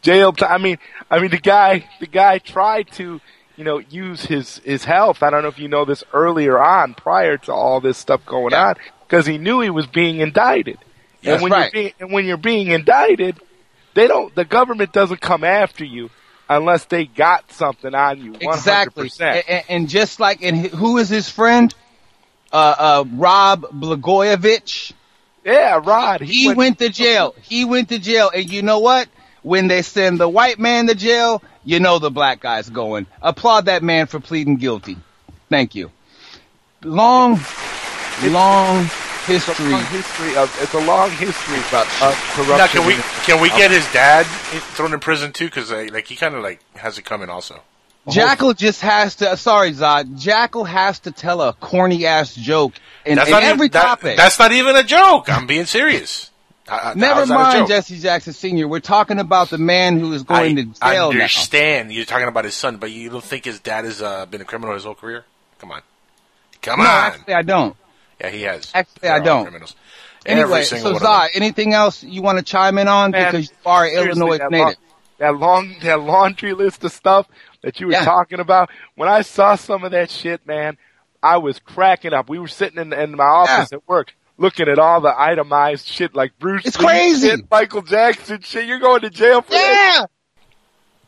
jail. 0.01 0.33
T- 0.33 0.45
I 0.45 0.57
mean, 0.57 0.77
I 1.09 1.19
mean 1.19 1.31
the 1.31 1.37
guy, 1.39 1.87
the 1.99 2.07
guy 2.07 2.37
tried 2.39 2.91
to, 2.93 3.21
you 3.55 3.63
know, 3.63 3.77
use 3.79 4.25
his 4.25 4.57
his 4.59 4.83
health. 4.85 5.21
I 5.23 5.29
don't 5.29 5.43
know 5.43 5.49
if 5.49 5.59
you 5.59 5.67
know 5.67 5.85
this 5.85 6.03
earlier 6.13 6.59
on, 6.59 6.93
prior 6.93 7.37
to 7.37 7.53
all 7.53 7.79
this 7.81 7.97
stuff 7.97 8.25
going 8.25 8.51
Yeah. 8.51 8.69
on, 8.69 8.75
because 9.07 9.25
he 9.25 9.37
knew 9.37 9.59
he 9.61 9.69
was 9.69 9.87
being 9.87 10.19
indicted. 10.19 10.77
That's 11.21 11.35
and 11.35 11.43
when 11.43 11.51
right. 11.53 11.71
you're 11.73 11.81
being, 11.83 11.93
and 11.99 12.11
when 12.11 12.25
you're 12.25 12.35
being 12.37 12.67
indicted, 12.67 13.39
they 13.93 14.07
don't. 14.07 14.33
The 14.33 14.45
government 14.45 14.91
doesn't 14.91 15.21
come 15.21 15.43
after 15.43 15.83
you 15.85 16.09
unless 16.49 16.85
they 16.85 17.05
got 17.05 17.51
something 17.51 17.93
on 17.93 18.19
you. 18.21 18.33
100%. 18.33 18.43
Exactly. 18.53 19.09
And, 19.21 19.63
and- 19.69 19.89
just 19.89 20.19
like, 20.19 20.43
and 20.43 20.65
who 20.67 20.97
is 20.97 21.09
his 21.09 21.29
friend? 21.29 21.73
Uh, 22.51 22.75
uh, 22.77 23.03
Rob 23.13 23.61
Blagojevich. 23.71 24.93
Yeah, 25.43 25.81
Rod. 25.83 26.21
He 26.21 26.53
went 26.53 26.79
to 26.79 26.89
jail. 26.89 27.35
He 27.41 27.65
went 27.65 27.89
to 27.89 27.99
jail. 27.99 28.31
And 28.33 28.49
you 28.51 28.61
know 28.61 28.79
what? 28.79 29.09
When 29.41 29.67
they 29.67 29.81
send 29.81 30.19
the 30.19 30.29
white 30.29 30.57
man 30.57 30.87
to 30.87 30.95
jail, 30.95 31.43
you 31.65 31.79
know 31.81 31.99
the 31.99 32.11
black 32.11 32.39
guy's 32.39 32.69
going. 32.69 33.07
Applaud 33.21 33.65
that 33.65 33.83
man 33.83 34.07
for 34.07 34.19
pleading 34.21 34.55
guilty. 34.55 34.95
Thank 35.49 35.75
you. 35.75 35.91
Long, 36.83 37.39
long 38.23 38.89
It's 39.27 39.47
a 39.47 39.51
history. 39.53 39.69
long 39.71 39.85
history 39.85 40.35
of 40.35 40.57
it's 40.61 40.73
a 40.73 40.79
long 40.85 41.09
history 41.11 41.57
of 41.57 41.65
corruption. 42.33 42.57
Now, 42.57 42.67
can 42.67 42.85
we 42.85 42.95
can 43.25 43.41
we 43.41 43.49
get 43.49 43.71
his 43.71 43.85
dad 43.93 44.25
thrown 44.75 44.93
in 44.93 44.99
prison 44.99 45.31
too? 45.31 45.45
Because 45.45 45.71
like 45.71 46.07
he 46.07 46.15
kind 46.15 46.35
of 46.35 46.43
like 46.43 46.59
has 46.75 46.97
it 46.97 47.03
coming 47.05 47.29
also. 47.29 47.61
Jackal 48.09 48.53
just 48.53 48.81
has 48.81 49.15
to, 49.17 49.37
sorry 49.37 49.71
Zod, 49.71 50.19
Jackal 50.19 50.65
has 50.65 50.99
to 50.99 51.11
tell 51.11 51.41
a 51.41 51.53
corny 51.53 52.05
ass 52.05 52.35
joke 52.35 52.73
in, 53.05 53.15
That's 53.15 53.29
in 53.29 53.31
not 53.31 53.43
every 53.43 53.67
even, 53.67 53.71
that- 53.71 53.81
topic. 53.83 54.17
That's 54.17 54.37
not 54.37 54.51
even 54.51 54.75
a 54.75 54.83
joke. 54.83 55.29
I'm 55.29 55.47
being 55.47 55.65
serious. 55.65 56.29
I- 56.67 56.91
I- 56.91 56.93
Never 56.95 57.13
how's 57.21 57.27
that 57.29 57.33
a 57.33 57.37
mind? 57.59 57.67
Jesse 57.69 57.99
Jackson 57.99 58.33
Sr. 58.33 58.67
We're 58.67 58.81
talking 58.81 59.19
about 59.19 59.49
the 59.51 59.57
man 59.57 59.99
who 60.01 60.11
is 60.11 60.23
going 60.23 60.57
to 60.57 60.61
I 60.81 60.95
jail 60.95 61.13
now. 61.13 61.19
understand 61.21 61.93
you're 61.93 62.03
talking 62.03 62.27
about 62.27 62.43
his 62.43 62.55
son, 62.55 62.75
but 62.75 62.91
you 62.91 63.09
don't 63.09 63.23
think 63.23 63.45
his 63.45 63.61
dad 63.61 63.85
has 63.85 64.01
uh, 64.01 64.25
been 64.25 64.41
a 64.41 64.45
criminal 64.45 64.73
his 64.73 64.83
whole 64.83 64.95
career? 64.95 65.23
Come 65.59 65.71
on, 65.71 65.81
come 66.61 66.79
No, 66.79 66.85
on. 66.85 66.89
actually 66.91 67.33
I 67.35 67.41
don't. 67.41 67.73
Yeah, 68.23 68.29
he 68.29 68.41
has. 68.43 68.71
actually, 68.73 68.99
They're 69.01 69.13
I 69.13 69.19
don't. 69.19 69.43
Criminals. 69.45 69.75
Every 70.25 70.41
Anyway, 70.43 70.63
single 70.63 70.83
so 70.85 70.93
one 70.93 70.95
of 70.95 71.01
them. 71.01 71.11
Zod, 71.11 71.27
anything 71.35 71.73
else 71.73 72.01
you 72.03 72.21
want 72.21 72.37
to 72.39 72.43
chime 72.45 72.77
in 72.77 72.87
on 72.87 73.11
Man, 73.11 73.31
because 73.31 73.49
you 73.49 73.55
are 73.65 73.87
Illinois 73.87 74.37
that 74.37 74.51
native? 74.51 74.65
Long, 74.67 74.75
that 75.19 75.35
long, 75.35 75.75
that 75.83 75.99
laundry 76.01 76.53
list 76.53 76.83
of 76.85 76.91
stuff 76.93 77.27
that 77.61 77.79
you 77.79 77.87
were 77.87 77.93
Yeah. 77.93 78.05
talking 78.05 78.39
about. 78.39 78.69
When 78.95 79.09
I 79.09 79.21
saw 79.21 79.55
some 79.55 79.83
of 79.83 79.91
that 79.91 80.09
shit, 80.09 80.45
man, 80.47 80.77
I 81.21 81.37
was 81.37 81.59
cracking 81.59 82.13
up. 82.13 82.29
We 82.29 82.39
were 82.39 82.47
sitting 82.47 82.79
in, 82.79 82.93
in 82.93 83.15
my 83.17 83.23
office 83.23 83.73
at 83.73 83.87
work. 83.87 84.13
Looking 84.37 84.67
at 84.67 84.79
all 84.79 84.99
the 84.99 85.13
itemized 85.17 85.87
shit 85.87 86.15
like 86.15 86.31
Bruce 86.39 86.65
It's 86.65 86.79
Lee 86.79 86.85
crazy. 86.85 87.29
shit, 87.29 87.51
Michael 87.51 87.83
Jackson 87.83 88.41
shit. 88.41 88.65
You're 88.65 88.79
going 88.79 89.01
to 89.01 89.09
jail 89.11 89.41
for 89.41 89.51
that. 89.51 90.07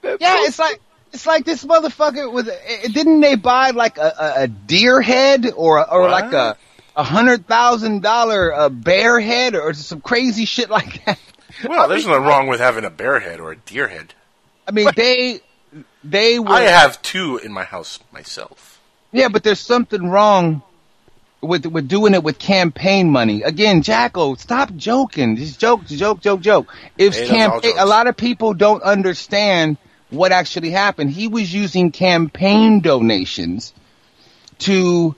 Yeah, 0.04 0.16
yeah. 0.20 0.46
It's 0.46 0.60
like 0.60 0.80
it's 1.12 1.26
like 1.26 1.44
this 1.46 1.64
motherfucker 1.66 2.32
with. 2.32 2.50
Didn't 2.94 3.22
they 3.22 3.36
buy 3.36 3.72
like 3.72 3.98
a, 3.98 4.14
a, 4.20 4.44
a 4.44 4.48
deer 4.48 5.02
head 5.02 5.52
or 5.56 5.80
a- 5.80 5.88
or 5.90 6.02
What? 6.02 6.12
like 6.12 6.34
a 6.34 6.56
a 6.96 7.04
hundred 7.04 7.48
thousand 7.48 8.02
dollar 8.02 8.54
uh, 8.54 8.66
a 8.66 8.70
bear 8.70 9.20
head 9.20 9.56
or 9.56 9.74
some 9.74 10.02
crazy 10.02 10.46
shit 10.46 10.70
like 10.70 11.06
that? 11.06 11.20
Well, 11.68 11.88
there's 11.88 12.06
nothing 12.06 12.24
wrong 12.24 12.48
with 12.48 12.60
having 12.60 12.84
a 12.86 12.90
bear 12.90 13.20
head 13.20 13.40
or 13.40 13.52
a 13.52 13.56
deer 13.56 13.88
head. 13.88 14.14
I 14.68 14.72
mean, 14.72 14.90
they 14.96 15.42
they 16.04 16.40
were. 16.40 16.50
I 16.50 16.62
have 16.62 17.02
two 17.02 17.38
in 17.38 17.52
my 17.52 17.64
house 17.64 18.00
myself. 18.12 18.82
Yeah, 19.12 19.30
but 19.30 19.44
there's 19.44 19.60
something 19.60 20.10
wrong 20.10 20.62
with 21.42 21.66
with 21.66 21.88
doing 21.88 22.14
it 22.14 22.24
with 22.24 22.40
campaign 22.40 23.10
money. 23.10 23.44
Again, 23.44 23.82
Jacko, 23.82 24.36
stop 24.36 24.76
joking. 24.76 25.38
Just 25.38 25.60
joke, 25.60 25.86
joke, 25.86 26.20
joke, 26.22 26.42
joke. 26.42 26.74
If 26.98 27.16
Hey, 27.16 27.22
those 27.22 27.30
are 27.30 27.34
all 27.34 27.62
campaign, 27.62 27.74
a 27.78 27.86
lot 27.86 28.08
of 28.08 28.18
people 28.18 28.54
don't 28.54 28.84
understand 28.84 29.78
what 30.10 30.32
actually 30.32 30.72
happened. 30.72 31.12
He 31.12 31.28
was 31.28 31.54
using 31.54 31.92
campaign 31.92 32.82
donations 32.82 33.74
to 34.60 35.16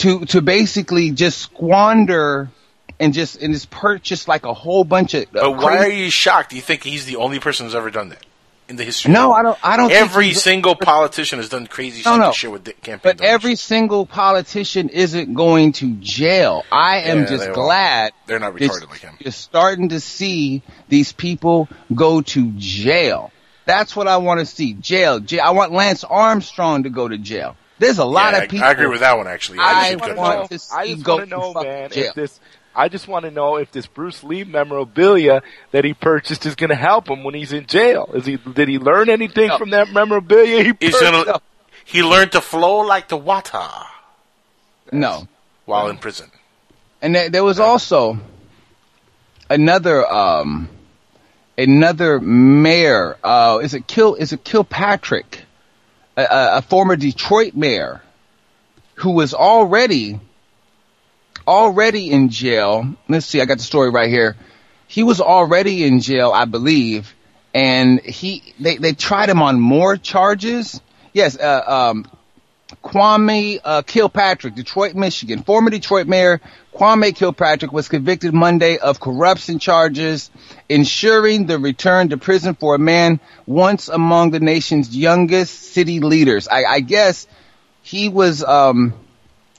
to 0.00 0.24
to 0.26 0.42
basically 0.42 1.10
just 1.12 1.38
squander 1.38 2.50
and 2.98 3.14
just 3.14 3.40
and 3.40 3.54
just 3.54 3.70
purchase 3.70 4.28
like 4.28 4.44
a 4.44 4.52
whole 4.54 4.84
bunch 4.84 5.14
of. 5.14 5.22
uh, 5.24 5.26
But 5.32 5.56
why 5.58 5.78
are 5.78 5.88
you 5.88 6.10
shocked? 6.10 6.50
Do 6.50 6.56
you 6.56 6.62
think 6.62 6.84
he's 6.84 7.06
the 7.06 7.16
only 7.16 7.38
person 7.40 7.66
who's 7.66 7.74
ever 7.74 7.90
done 7.90 8.10
that 8.10 8.24
in 8.68 8.76
the 8.76 8.84
history? 8.84 9.12
No, 9.12 9.32
I 9.32 9.42
don't. 9.42 9.58
I 9.62 9.76
don't. 9.76 9.90
Every 9.90 10.32
single 10.34 10.74
politician 10.76 11.38
has 11.38 11.48
done 11.48 11.66
crazy 11.66 12.02
No, 12.04 12.16
no. 12.16 12.32
shit 12.32 12.50
with 12.50 12.64
campaign. 12.82 13.00
But 13.02 13.16
donations. 13.18 13.34
every 13.34 13.56
single 13.56 14.06
politician 14.06 14.88
isn't 14.90 15.34
going 15.34 15.72
to 15.72 15.94
jail. 15.96 16.64
I 16.70 16.98
am 17.02 17.20
Yeah, 17.20 17.26
just 17.26 17.46
they 17.46 17.52
glad 17.52 18.12
They're 18.26 18.38
not 18.38 18.54
retarded 18.54 18.90
like 18.90 19.00
him. 19.00 19.16
You're 19.18 19.32
starting 19.32 19.90
to 19.90 20.00
see 20.00 20.62
these 20.88 21.12
people 21.12 21.68
go 21.94 22.20
to 22.20 22.52
jail. 22.58 23.32
That's 23.66 23.94
what 23.94 24.08
I 24.08 24.16
want 24.16 24.40
to 24.40 24.46
see. 24.46 24.72
Jail. 24.74 25.20
jail. 25.20 25.42
I 25.44 25.50
want 25.52 25.70
Lance 25.72 26.02
Armstrong 26.04 26.82
to 26.84 26.90
go 26.90 27.06
to 27.06 27.16
jail. 27.18 27.56
There's 27.80 27.98
a 27.98 28.04
lot 28.04 28.34
Yeah, 28.34 28.42
of 28.44 28.48
people. 28.50 28.66
I 28.66 28.70
agree 28.70 28.86
with 28.86 29.00
that 29.00 29.16
one 29.16 29.26
actually. 29.26 29.58
I 29.60 29.88
think 29.88 30.02
he 30.02 30.06
just 30.08 30.18
wanna 30.18 30.36
go 30.42 30.46
to 30.46 30.58
to. 30.58 30.74
I 30.74 30.86
just 30.94 31.02
go 31.04 31.24
know, 31.24 31.52
man, 31.54 31.90
jail. 31.90 32.08
if 32.10 32.14
this. 32.14 32.40
I 32.76 32.88
just 32.88 33.08
want 33.08 33.24
to 33.24 33.32
know 33.32 33.56
if 33.56 33.72
this 33.72 33.88
Bruce 33.88 34.22
Lee 34.22 34.44
memorabilia 34.44 35.42
that 35.72 35.84
he 35.84 35.92
purchased 35.92 36.46
is 36.46 36.54
going 36.54 36.70
to 36.70 36.76
help 36.76 37.08
him 37.10 37.24
when 37.24 37.34
he's 37.34 37.52
in 37.52 37.66
jail. 37.66 38.08
Is 38.14 38.24
he? 38.26 38.36
Did 38.36 38.68
he 38.68 38.78
learn 38.78 39.10
anything 39.10 39.48
No. 39.48 39.58
from 39.58 39.70
that 39.70 39.90
memorabilia 39.92 40.58
he 40.62 40.72
He's 40.78 40.92
purchased? 40.94 41.26
gonna. 41.26 41.40
He 41.84 42.04
learned 42.04 42.30
to 42.32 42.40
flow 42.40 42.78
like 42.82 43.08
the 43.08 43.16
water 43.16 43.60
no. 44.92 45.26
while 45.64 45.88
in 45.88 45.96
prison. 45.98 46.30
And 47.02 47.12
there, 47.14 47.28
there 47.28 47.44
was 47.44 47.58
also 47.58 48.18
another 49.48 50.06
um 50.10 50.68
another 51.58 52.20
mayor. 52.20 53.16
Uh, 53.24 53.60
is 53.62 53.74
it 53.74 53.86
Kill? 53.88 54.14
Is 54.14 54.32
it 54.32 54.44
Kilpatrick? 54.44 55.42
A, 56.24 56.58
a, 56.58 56.62
former 56.62 56.96
Detroit 56.96 57.54
mayor 57.54 58.02
who 58.94 59.12
was 59.12 59.34
already 59.34 60.20
already 61.46 62.10
in 62.10 62.28
jail. 62.28 62.94
Let's 63.08 63.26
see. 63.26 63.40
I 63.40 63.44
got 63.44 63.58
the 63.58 63.64
story 63.64 63.90
right 63.90 64.08
here. 64.08 64.36
He 64.86 65.02
was 65.02 65.20
already 65.20 65.84
in 65.84 66.00
jail, 66.00 66.32
I 66.32 66.44
believe, 66.44 67.14
and 67.54 68.00
he 68.00 68.42
they 68.58 68.76
they 68.76 68.92
tried 68.92 69.28
him 69.28 69.42
on 69.42 69.60
more 69.60 69.96
charges. 69.96 70.80
Yes. 71.12 71.38
Uh, 71.38 71.62
um. 71.66 72.06
Kwame 72.82 73.60
uh, 73.64 73.82
Kilpatrick, 73.82 74.54
Detroit, 74.54 74.94
Michigan. 74.94 75.42
Former 75.42 75.70
Detroit 75.70 76.06
Mayor 76.06 76.40
Kwame 76.74 77.14
Kilpatrick 77.14 77.72
was 77.72 77.88
convicted 77.88 78.32
Monday 78.32 78.78
of 78.78 79.00
corruption 79.00 79.58
charges, 79.58 80.30
ensuring 80.68 81.46
the 81.46 81.58
return 81.58 82.10
to 82.10 82.16
prison 82.16 82.54
for 82.54 82.74
a 82.74 82.78
man 82.78 83.20
once 83.46 83.88
among 83.88 84.30
the 84.30 84.40
nation's 84.40 84.96
youngest 84.96 85.72
city 85.72 86.00
leaders. 86.00 86.48
I, 86.48 86.64
I 86.64 86.80
guess 86.80 87.26
he 87.82 88.08
was 88.08 88.42
um, 88.42 88.94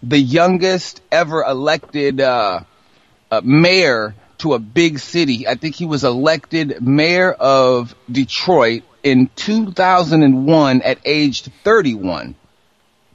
the 0.03 0.19
youngest 0.19 1.01
ever 1.11 1.43
elected 1.43 2.21
uh, 2.21 2.61
uh, 3.29 3.41
mayor 3.43 4.15
to 4.39 4.53
a 4.53 4.59
big 4.59 4.99
city. 4.99 5.47
I 5.47 5.55
think 5.55 5.75
he 5.75 5.85
was 5.85 6.03
elected 6.03 6.81
mayor 6.81 7.31
of 7.31 7.93
Detroit 8.11 8.83
in 9.03 9.29
2001 9.35 10.81
at 10.81 10.99
age 11.05 11.43
31. 11.63 12.35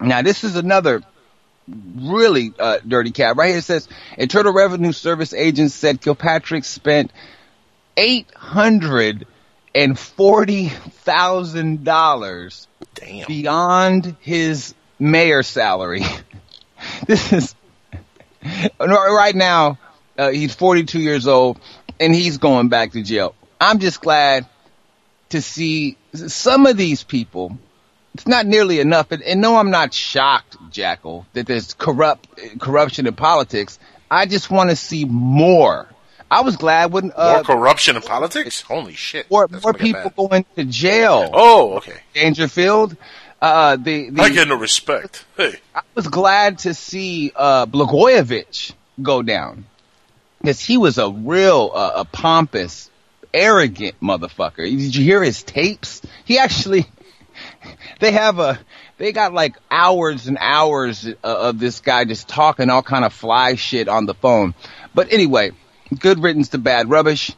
Now, 0.01 0.23
this 0.23 0.45
is 0.45 0.57
another 0.57 1.03
really 1.69 2.53
uh, 2.59 2.79
dirty 2.87 3.11
cat. 3.11 3.37
Right 3.37 3.49
here 3.49 3.59
it 3.59 3.65
says, 3.65 3.89
Internal 4.17 4.53
Revenue 4.53 4.93
Service 4.93 5.33
agents 5.33 5.75
said 5.75 6.01
Kilpatrick 6.01 6.65
spent 6.65 7.13
eight 7.97 8.33
hundred 8.35 9.27
and 9.75 9.99
forty 9.99 10.69
thousand 10.69 11.85
dollars 11.85 12.69
beyond 13.27 14.17
his 14.21 14.75
mayor 14.99 15.43
salary. 15.43 16.03
this 17.07 17.33
is 17.33 17.55
right 18.81 19.35
now. 19.35 19.79
Uh, 20.19 20.31
he's 20.31 20.55
42 20.55 20.99
years 20.99 21.27
old 21.27 21.61
and 22.01 22.15
he's 22.15 22.39
going 22.39 22.69
back 22.69 22.93
to 22.93 23.03
jail. 23.03 23.35
I'm 23.61 23.81
just 23.81 24.01
glad 24.01 24.47
to 25.31 25.43
see 25.43 25.99
some 26.15 26.67
of 26.67 26.77
these 26.77 27.03
people 27.03 27.59
it's 28.17 28.27
not 28.27 28.47
nearly 28.47 28.81
enough. 28.81 29.13
And, 29.13 29.23
and 29.23 29.43
no, 29.43 29.57
I'm 29.57 29.71
not 29.71 29.93
shocked, 29.93 30.57
Jackal, 30.71 31.27
that 31.35 31.47
there's 31.47 31.75
corrupt 31.75 32.27
corruption 32.59 33.07
in 33.07 33.15
politics. 33.15 33.79
I 34.11 34.25
just 34.25 34.51
want 34.51 34.71
to 34.71 34.77
see 34.77 35.05
more. 35.05 35.87
I 36.31 36.41
was 36.41 36.57
glad 36.57 36.93
when 36.93 37.13
uh, 37.15 37.35
more 37.35 37.45
corruption 37.45 37.95
in 37.97 38.03
politics. 38.03 38.63
Holy 38.63 38.95
shit! 38.95 39.31
More, 39.31 39.49
more 39.63 39.75
people 39.75 40.11
going 40.17 40.47
to 40.57 40.65
jail. 40.65 41.31
Oh, 41.33 41.75
okay. 41.75 41.99
Dangerfield. 42.15 42.97
Uh, 43.41 43.77
the, 43.77 44.09
the 44.09 44.23
I 44.23 44.31
get 44.31 44.49
no 44.49 44.57
respect. 44.57 45.25
Hey, 45.37 45.57
I 45.75 45.83
was 45.95 46.09
glad 46.09 46.61
to 46.61 46.73
see 46.73 47.33
uh, 47.37 47.67
Blagojevich 47.67 48.73
go 49.03 49.21
down 49.21 49.67
because 50.41 50.59
he 50.59 50.79
was 50.79 50.97
a 50.97 51.11
real 51.11 51.71
uh, 51.75 51.93
a 51.97 52.05
pompous, 52.07 52.91
arrogant 53.35 54.01
motherfucker. 54.01 54.65
Did 54.65 54.97
you 54.97 55.05
hear 55.05 55.23
his 55.23 55.43
tapes? 55.43 56.01
He 56.25 56.39
actually 56.39 56.87
they 57.99 58.13
have 58.13 58.39
a 58.39 58.59
they 58.99 59.13
got 59.13 59.33
like 59.33 59.57
hours 59.71 60.27
and 60.27 60.39
hours 60.41 61.09
of 61.23 61.59
this 61.59 61.81
guy 61.81 62.05
just 62.05 62.29
talking 62.29 62.71
all 62.71 62.83
kind 62.83 63.05
of 63.05 63.13
fly 63.13 63.55
shit 63.55 63.89
on 63.89 64.07
the 64.07 64.15
phone. 64.15 64.55
But 64.95 65.13
anyway, 65.13 65.53
good 65.99 66.23
riddance 66.23 66.51
to 66.51 66.59
bad 66.59 66.91
rubbish. 66.91 67.33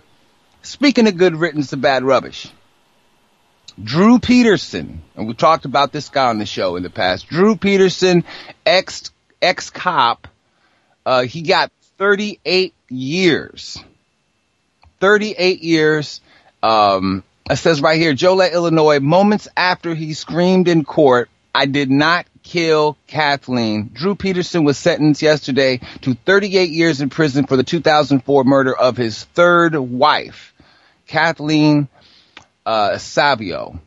Speaking 0.62 1.06
of 1.06 1.16
good 1.16 1.36
riddance 1.36 1.70
to 1.70 1.76
bad 1.76 2.04
rubbish, 2.04 2.52
Drew 3.82 4.18
Peterson, 4.18 5.02
and 5.16 5.28
we 5.28 5.34
talked 5.34 5.64
about 5.64 5.92
this 5.92 6.08
guy 6.08 6.28
on 6.28 6.38
the 6.38 6.46
show 6.46 6.76
in 6.76 6.82
the 6.82 6.90
past. 6.90 7.28
Drew 7.28 7.56
Peterson, 7.56 8.24
ex 8.66 9.12
ex 9.40 9.70
cop, 9.70 10.26
uh, 11.06 11.22
he 11.22 11.42
got 11.42 11.70
38 11.98 12.74
years. 12.88 13.82
38 15.00 15.62
years. 15.62 16.20
Um, 16.62 17.22
it 17.50 17.56
says 17.56 17.80
right 17.80 17.98
here, 17.98 18.14
Joliet, 18.14 18.52
Illinois, 18.52 19.00
moments 19.00 19.48
after 19.56 19.94
he 19.94 20.14
screamed 20.14 20.68
in 20.68 20.84
court, 20.84 21.30
I 21.54 21.66
did 21.66 21.90
not 21.90 22.26
kill 22.42 22.96
Kathleen. 23.06 23.90
Drew 23.92 24.14
Peterson 24.14 24.64
was 24.64 24.78
sentenced 24.78 25.22
yesterday 25.22 25.80
to 26.02 26.14
38 26.14 26.70
years 26.70 27.00
in 27.00 27.10
prison 27.10 27.46
for 27.46 27.56
the 27.56 27.62
2004 27.62 28.44
murder 28.44 28.76
of 28.76 28.96
his 28.96 29.24
third 29.24 29.74
wife, 29.74 30.54
Kathleen 31.06 31.88
uh, 32.64 32.98
Savio. 32.98 33.80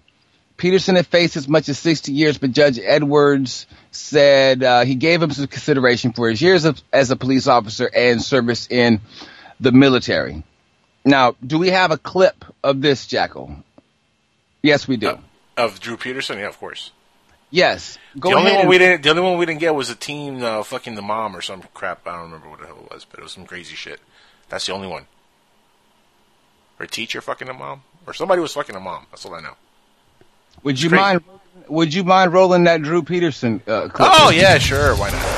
Peterson 0.58 0.95
had 0.95 1.08
faced 1.08 1.38
as 1.38 1.47
much 1.47 1.69
as 1.69 1.80
60 1.80 2.12
years, 2.12 2.38
but 2.38 2.52
Judge 2.52 2.80
Edwards 2.80 3.65
said 3.89 4.63
uh, 4.63 4.86
he 4.86 4.95
gave 4.95 5.21
him 5.21 5.32
some 5.32 5.47
consideration 5.47 6.13
for 6.13 6.30
his 6.30 6.41
years 6.41 6.65
of, 6.65 6.80
as 6.93 7.10
a 7.10 7.15
police 7.15 7.47
officer 7.47 7.89
and 7.95 8.21
service 8.21 8.67
in 8.69 9.02
the 9.60 9.71
military. 9.71 10.43
Now, 11.04 11.36
do 11.46 11.58
we 11.58 11.70
have 11.70 11.92
a 11.92 11.98
clip 11.98 12.46
of 12.64 12.82
this, 12.82 13.08
Jackal? 13.08 13.56
Yes, 14.62 14.88
we 14.88 14.98
do. 14.98 15.10
Uh, 15.10 15.18
of 15.58 15.80
Drew 15.80 15.98
Peterson, 15.98 16.38
yeah, 16.40 16.48
of 16.48 16.60
course. 16.60 16.92
Yes. 17.50 17.98
Go 18.18 18.30
the 18.30 18.36
only 18.36 18.54
one 18.54 18.68
we 18.68 18.78
didn't. 18.78 19.04
The 19.04 19.10
only 19.10 19.22
one 19.22 19.38
we 19.38 19.46
didn't 19.46 19.60
get 19.60 19.76
was 19.76 19.90
a 19.90 19.96
team 19.96 20.42
uh, 20.42 20.64
fucking 20.64 20.96
the 20.96 21.02
mom 21.02 21.36
or 21.36 21.42
some 21.42 21.64
crap. 21.74 22.08
I 22.08 22.14
don't 22.14 22.32
remember 22.32 22.50
what 22.50 22.62
the 22.62 22.68
hell 22.68 22.78
it 22.86 22.94
was, 22.94 23.06
but 23.06 23.20
it 23.20 23.24
was 23.24 23.34
some 23.34 23.46
crazy 23.46 23.76
shit. 23.76 24.00
That's 24.50 24.66
the 24.66 24.74
only 24.74 24.88
one. 24.88 25.06
Or 26.80 26.86
teacher 26.86 27.22
fucking 27.22 27.48
the 27.48 27.54
mom, 27.54 27.84
or 28.08 28.14
somebody 28.14 28.42
was 28.42 28.54
fucking 28.54 28.74
the 28.74 28.80
mom. 28.80 29.06
That's 29.12 29.26
all 29.26 29.36
I 29.36 29.42
know. 29.42 29.56
Would 30.64 30.82
you 30.82 30.90
mind? 30.90 31.24
Would 31.68 31.94
you 31.94 32.04
mind 32.04 32.34
rolling 32.34 32.64
that 32.64 32.82
Drew 32.82 33.04
Peterson 33.04 33.62
uh, 33.68 33.90
clip? 33.90 34.10
Oh 34.12 34.30
yeah, 34.30 34.58
sure. 34.58 34.96
Why 34.96 35.12
not? 35.12 35.31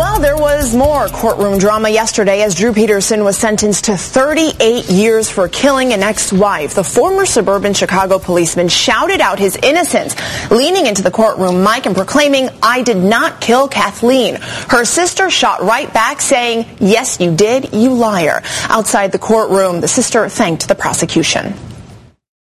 Well, 0.00 0.18
there 0.18 0.38
was 0.38 0.74
more 0.74 1.08
courtroom 1.08 1.58
drama 1.58 1.90
yesterday 1.90 2.40
as 2.40 2.54
Drew 2.54 2.72
Peterson 2.72 3.22
was 3.22 3.36
sentenced 3.36 3.84
to 3.84 3.98
38 3.98 4.88
years 4.88 5.28
for 5.28 5.46
killing 5.46 5.92
an 5.92 6.02
ex-wife. 6.02 6.74
The 6.74 6.82
former 6.82 7.26
suburban 7.26 7.74
Chicago 7.74 8.18
policeman 8.18 8.68
shouted 8.68 9.20
out 9.20 9.38
his 9.38 9.58
innocence, 9.62 10.16
leaning 10.50 10.86
into 10.86 11.02
the 11.02 11.10
courtroom 11.10 11.62
mic 11.62 11.84
and 11.84 11.94
proclaiming, 11.94 12.48
I 12.62 12.80
did 12.80 12.96
not 12.96 13.42
kill 13.42 13.68
Kathleen. 13.68 14.36
Her 14.40 14.86
sister 14.86 15.28
shot 15.28 15.60
right 15.60 15.92
back 15.92 16.22
saying, 16.22 16.78
yes, 16.80 17.20
you 17.20 17.36
did, 17.36 17.74
you 17.74 17.92
liar. 17.92 18.42
Outside 18.70 19.12
the 19.12 19.18
courtroom, 19.18 19.82
the 19.82 19.88
sister 19.88 20.30
thanked 20.30 20.66
the 20.66 20.74
prosecution. 20.74 21.52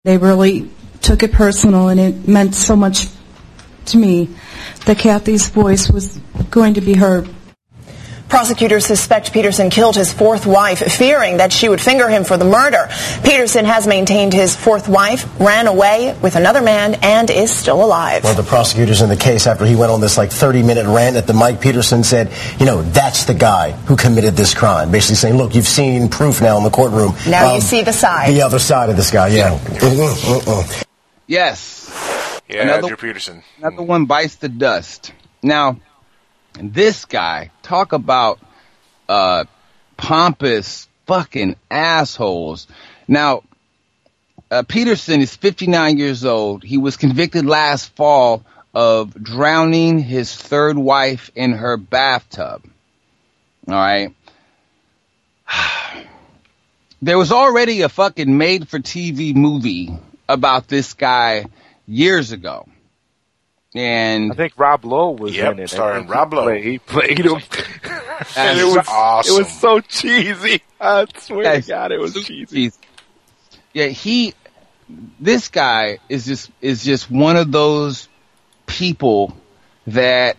They 0.05 0.17
really 0.17 0.71
took 1.03 1.23
it 1.23 1.33
personal 1.33 1.89
and 1.89 2.01
it 2.01 2.27
meant 2.27 2.55
so 2.55 2.77
much 2.77 3.09
to 3.85 3.99
me 3.99 4.31
that 4.87 4.97
Kathy's 4.97 5.51
voice 5.51 5.91
was 5.91 6.19
going 6.51 6.73
to 6.75 6.81
be 6.81 6.95
heard. 6.95 7.29
Prosecutors 8.33 8.87
suspect 8.87 9.35
Peterson 9.35 9.69
killed 9.69 9.95
his 9.95 10.11
fourth 10.11 10.47
wife, 10.47 10.79
fearing 10.79 11.37
that 11.37 11.53
she 11.53 11.69
would 11.69 11.83
finger 11.83 12.09
him 12.09 12.25
for 12.25 12.39
the 12.39 12.47
murder. 12.47 12.89
Peterson 13.23 13.67
has 13.67 13.87
maintained 13.87 14.33
his 14.33 14.57
fourth 14.57 14.89
wife 14.89 15.29
ran 15.39 15.67
away 15.67 16.17
with 16.23 16.35
another 16.35 16.63
man 16.63 16.95
and 17.03 17.29
is 17.29 17.55
still 17.55 17.85
alive. 17.85 18.25
One 18.25 18.31
of 18.31 18.39
the 18.39 18.49
prosecutors 18.49 19.03
in 19.03 19.11
the 19.11 19.19
case, 19.19 19.47
after 19.47 19.67
he 19.67 19.77
went 19.77 19.93
on 19.93 20.01
this 20.01 20.17
like 20.17 20.31
30 20.31 20.63
minute 20.63 20.87
rant 20.87 21.17
at 21.17 21.27
the 21.27 21.35
mic, 21.35 21.61
Peterson 21.61 22.03
said, 22.03 22.33
you 22.59 22.65
know, 22.65 22.81
that's 22.81 23.27
the 23.27 23.35
guy 23.35 23.73
who 23.73 23.97
committed 23.97 24.35
this 24.35 24.55
crime. 24.55 24.91
Basically 24.91 25.17
saying, 25.17 25.37
look, 25.37 25.55
you've 25.55 25.67
seen 25.67 26.09
proof 26.09 26.41
now 26.41 26.57
in 26.57 26.65
the 26.65 26.71
courtroom. 26.71 27.15
Now 27.29 27.51
um, 27.51 27.57
you 27.57 27.61
see 27.61 27.83
the 27.83 27.93
side. 27.93 28.33
The 28.33 28.41
other 28.41 28.59
side 28.59 28.89
of 28.89 28.97
this 28.97 29.11
guy, 29.11 29.29
yeah. 29.29 29.61
yes. 31.27 32.43
Yeah, 32.49 32.63
another, 32.63 32.89
Drew 32.89 32.97
Peterson. 32.97 33.43
Another 33.59 33.83
one 33.83 34.07
bites 34.07 34.37
the 34.37 34.49
dust. 34.49 35.13
Now, 35.43 35.77
this 36.55 37.05
guy, 37.05 37.51
talk 37.63 37.93
about 37.93 38.39
uh, 39.09 39.45
pompous 39.97 40.89
fucking 41.07 41.57
assholes. 41.71 42.67
Now, 43.09 43.43
uh, 44.51 44.63
Peterson 44.63 45.21
is 45.21 45.35
59 45.35 45.99
years 45.99 46.25
old. 46.25 46.63
He 46.63 46.79
was 46.79 46.97
convicted 46.97 47.47
last 47.47 47.95
fall 47.97 48.45
of 48.75 49.15
drowning 49.15 49.99
his 49.99 50.35
third 50.35 50.79
wife 50.79 51.31
in 51.35 51.53
her 51.53 51.77
bathtub. 51.77 52.63
All 53.69 53.75
right. 53.75 54.15
There 57.05 57.19
was 57.19 57.33
already 57.33 57.83
a 57.83 57.89
fucking 57.89 58.39
made 58.39 58.69
for 58.69 58.79
TV 58.79 59.35
movie 59.35 59.91
about 60.29 60.69
this 60.69 60.95
guy 60.95 61.47
years 61.85 62.31
ago. 62.31 62.69
And 63.75 64.33
I 64.33 64.35
think 64.35 64.53
Rob 64.59 64.85
Lowe 64.85 65.11
was 65.13 65.35
yep, 65.35 65.53
in 65.53 65.61
it. 65.61 65.71
Starring 65.71 66.07
Rob 66.07 66.35
Lowe. 66.35 66.53
He 66.55 66.79
played 66.79 67.19
him. 67.19 67.37
and 68.37 68.59
it 68.59 68.65
was 68.65 68.87
awesome. 68.89 69.35
It 69.35 69.39
was 69.39 69.61
so 69.61 69.81
cheesy. 69.81 70.63
I 70.79 71.07
swear 71.17 71.61
to 71.61 71.67
God, 71.67 71.93
it 71.93 71.99
was 71.99 72.15
cheesy. 72.25 72.73
Yeah, 73.73 73.87
he. 73.87 74.35
This 75.19 75.49
guy 75.49 75.99
is 76.11 76.27
just 76.27 76.51
is 76.61 76.85
just 76.85 77.11
one 77.11 77.37
of 77.37 77.51
those 77.51 78.09
people 78.67 79.35
that 79.87 80.37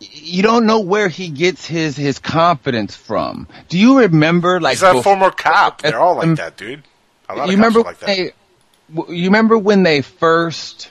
you 0.00 0.42
don't 0.42 0.66
know 0.66 0.80
where 0.80 1.08
he 1.08 1.28
gets 1.28 1.64
his 1.64 1.96
his 1.96 2.18
confidence 2.18 2.96
from. 2.96 3.46
Do 3.68 3.78
you 3.78 4.00
remember 4.00 4.60
like 4.60 4.78
he's 4.78 4.82
a 4.82 5.00
former 5.00 5.30
cop? 5.30 5.82
They're 5.82 6.00
all 6.00 6.16
like 6.16 6.26
um, 6.26 6.34
that, 6.36 6.56
dude. 6.56 6.82
A 7.28 7.36
lot 7.36 7.48
you 7.48 7.54
remember 7.54 7.80
like 7.82 8.00
that. 8.00 8.06
They, 8.06 8.32
you 8.88 9.26
remember 9.26 9.56
when 9.58 9.84
they 9.84 10.02
first 10.02 10.90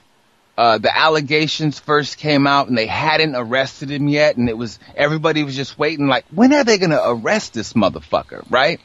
uh, 0.58 0.78
the 0.78 0.96
allegations 0.98 1.80
first 1.80 2.18
came 2.18 2.48
out 2.48 2.68
and 2.70 2.78
they 2.78 2.88
hadn't 2.88 3.36
arrested 3.36 3.90
him 3.92 4.08
yet 4.08 4.38
and 4.38 4.48
it 4.50 4.58
was 4.58 4.80
everybody 4.96 5.44
was 5.44 5.56
just 5.56 5.78
waiting 5.78 6.08
like 6.08 6.26
when 6.32 6.54
are 6.54 6.64
they 6.64 6.78
going 6.78 6.92
to 6.92 7.10
arrest 7.10 7.54
this 7.54 7.74
motherfucker 7.74 8.44
right 8.50 8.80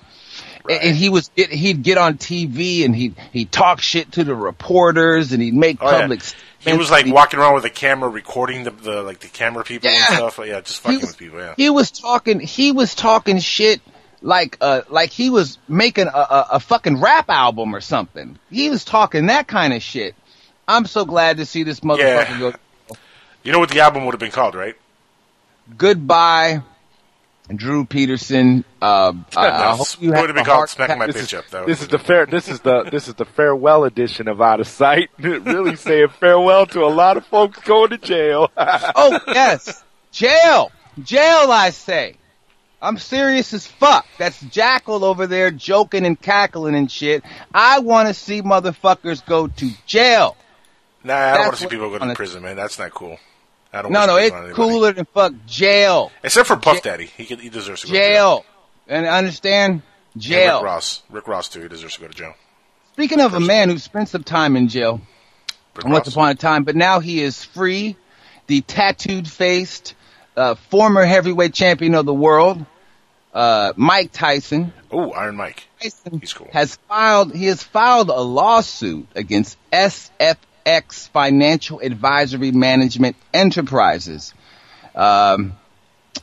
And- 0.69 0.83
And 0.83 0.97
he 0.97 1.09
was 1.09 1.31
he'd 1.37 1.83
get 1.83 1.97
on 1.99 2.15
TV 2.19 2.85
and 2.85 2.95
he 2.95 3.15
he'd 3.33 3.51
talk 3.53 3.81
shit 3.81 4.13
to 4.13 4.25
the 4.25 4.35
reporters 4.35 5.33
and 5.33 5.43
he'd 5.43 5.55
make 5.55 5.79
Oh, 5.81 5.91
yeah. 5.91 6.01
public. 6.03 6.21
He 6.59 6.75
was 6.77 6.91
like 6.91 7.07
walking 7.07 7.41
around 7.41 7.55
with 7.55 7.65
a 7.65 7.71
camera, 7.71 8.11
recording 8.11 8.65
the, 8.65 8.71
the 8.71 9.03
like 9.03 9.21
the 9.21 9.29
camera 9.29 9.65
people 9.65 9.91
Yeah. 9.91 10.05
and 10.09 10.17
stuff. 10.17 10.39
Yeah, 10.47 10.61
just 10.61 10.81
fucking 10.81 11.01
with 11.01 11.17
people. 11.17 11.39
Yeah. 11.39 11.55
He 11.57 11.71
was 11.71 11.91
talking. 11.91 12.39
He 12.41 12.73
was 12.73 12.95
talking 12.95 13.39
shit 13.39 13.81
like 14.21 14.59
uh 14.61 14.83
like 14.91 15.09
he 15.11 15.31
was 15.31 15.57
making 15.67 16.07
a, 16.09 16.11
a, 16.11 16.47
a 16.53 16.61
fucking 16.61 17.01
rap 17.01 17.31
album 17.31 17.75
or 17.75 17.81
something. 17.81 18.39
He 18.51 18.69
was 18.69 18.85
talking 18.85 19.27
that 19.27 19.47
kind 19.49 19.73
of 19.73 19.83
shit. 19.83 20.15
I'm 20.71 20.87
so 20.87 21.05
glad 21.05 21.39
to 21.39 21.47
see 21.47 21.65
this 21.65 21.81
motherfucker 21.81 21.99
Yeah. 22.29 22.39
go. 22.39 22.53
You 23.43 23.53
know 23.53 23.59
what 23.59 23.71
the 23.71 23.81
album 23.81 24.05
would 24.05 24.13
have 24.13 24.21
been 24.21 24.31
called, 24.31 24.55
right? 24.55 24.77
Goodbye, 25.77 26.63
Drew 27.55 27.85
Peterson. 27.85 28.65
Uh, 28.81 29.13
I, 29.37 29.49
I 29.49 29.77
hope 29.77 29.89
you 30.01 30.11
would 30.11 30.17
have 30.17 30.27
have 30.29 30.35
been 30.37 30.43
a 30.43 30.45
called 30.45 30.57
heart 30.57 30.71
"Smack. 30.71 30.99
My 30.99 31.07
This 31.07 31.17
Bitch 31.17 31.23
is, 31.23 31.35
Up." 31.35 31.49
That 31.49 31.67
this 31.67 31.83
is 31.83 31.89
the 31.89 31.99
fair. 31.99 32.27
This 32.27 32.49
is 32.49 32.61
the 32.61 32.85
this 32.85 33.09
is 33.09 33.15
the 33.15 33.25
farewell 33.25 33.85
edition 33.85 34.29
of 34.29 34.39
Outtasite. 34.39 35.09
really 35.19 35.77
saying 35.77 36.09
farewell 36.21 36.67
to 36.67 36.85
a 36.85 36.89
lot 36.89 37.17
of 37.17 37.27
folks 37.27 37.59
going 37.61 37.91
to 37.91 37.99
jail. 37.99 38.51
oh 38.57 39.19
yes, 39.29 39.83
jail, 40.13 40.71
jail. 41.03 41.51
I 41.51 41.71
say. 41.71 42.17
I'm 42.83 42.97
serious 42.97 43.53
as 43.53 43.67
fuck. 43.67 44.07
That's 44.17 44.41
Jackal 44.41 45.05
over 45.05 45.27
there 45.27 45.51
joking 45.51 46.07
and 46.07 46.19
cackling 46.19 46.75
and 46.75 46.91
shit. 46.91 47.23
I 47.53 47.81
want 47.81 48.09
to 48.09 48.15
see 48.15 48.41
motherfuckers 48.41 49.25
go 49.27 49.49
to 49.49 49.71
jail. 49.85 50.35
Nah, 51.03 51.15
I 51.15 51.33
don't 51.35 51.47
want 51.47 51.57
to 51.57 51.63
see 51.63 51.69
people 51.69 51.91
go 51.91 51.99
to 51.99 52.15
prison, 52.15 52.43
man. 52.43 52.57
That's 52.57 52.79
not 52.79 52.91
cool. 52.93 53.19
I 53.73 53.83
don't. 53.83 53.93
No, 53.93 54.07
no, 54.07 54.17
it's 54.17 54.35
cooler 54.55 54.93
than 54.93 55.07
fuck 55.07 55.33
jail. 55.47 56.11
Except 56.23 56.49
for 56.49 56.57
Puff 56.57 56.83
Daddy, 56.83 57.07
he 57.07 57.25
could, 57.25 57.41
he 57.41 57.49
deserves 57.49 57.83
to 57.83 57.87
go 57.87 57.93
to 57.93 57.99
jail. 57.99 58.37
Jail. 58.39 58.45
And 58.89 59.07
understand? 59.07 59.83
And 60.15 60.25
Rick 60.27 60.63
Ross, 60.63 61.03
Rick 61.09 61.29
Ross 61.29 61.49
too. 61.49 61.63
He 61.63 61.69
deserves 61.69 61.95
to 61.95 62.01
go 62.01 62.09
to 62.09 62.15
jail. 62.15 62.35
Speaking 62.95 63.21
of 63.21 63.35
a 63.35 63.41
man 63.41 63.69
who 63.71 63.79
spent 63.79 64.09
some 64.09 64.25
time 64.25 64.57
in 64.57 64.69
jail, 64.69 65.01
Rick 65.77 65.87
once 65.87 66.07
Ross. 66.07 66.15
upon 66.15 66.31
a 66.31 66.35
time, 66.35 66.65
but 66.65 66.75
now 66.75 66.99
he 66.99 67.23
is 67.23 67.45
free, 67.45 67.97
the 68.49 68.61
tattooed 68.63 69.29
faced, 69.31 69.95
uh, 70.37 70.57
former 70.57 71.05
heavyweight 71.05 71.55
champion 71.55 71.95
of 71.95 72.05
the 72.07 72.13
world, 72.13 72.67
uh, 73.33 73.73
Mike 73.77 74.11
Tyson. 74.11 74.73
Oh, 74.91 75.13
Iron 75.13 75.37
Mike. 75.37 75.69
Tyson 75.81 76.19
He's 76.19 76.33
cool. 76.33 76.49
has 76.53 76.75
filed 76.89 77.33
he 77.33 77.47
has 77.47 77.63
filed 77.63 78.11
a 78.11 78.21
lawsuit 78.21 79.07
against 79.15 79.57
SFX 80.71 81.09
Financial 81.09 81.81
Advisory 81.81 82.53
Management 82.53 83.17
Enterprises. 83.35 84.35
Um, 84.95 85.55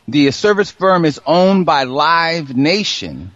the 0.08 0.32
service 0.32 0.72
firm 0.72 1.06
is 1.06 1.20
owned 1.26 1.66
by 1.66 1.84
Live 1.84 2.56
Nation, 2.56 3.32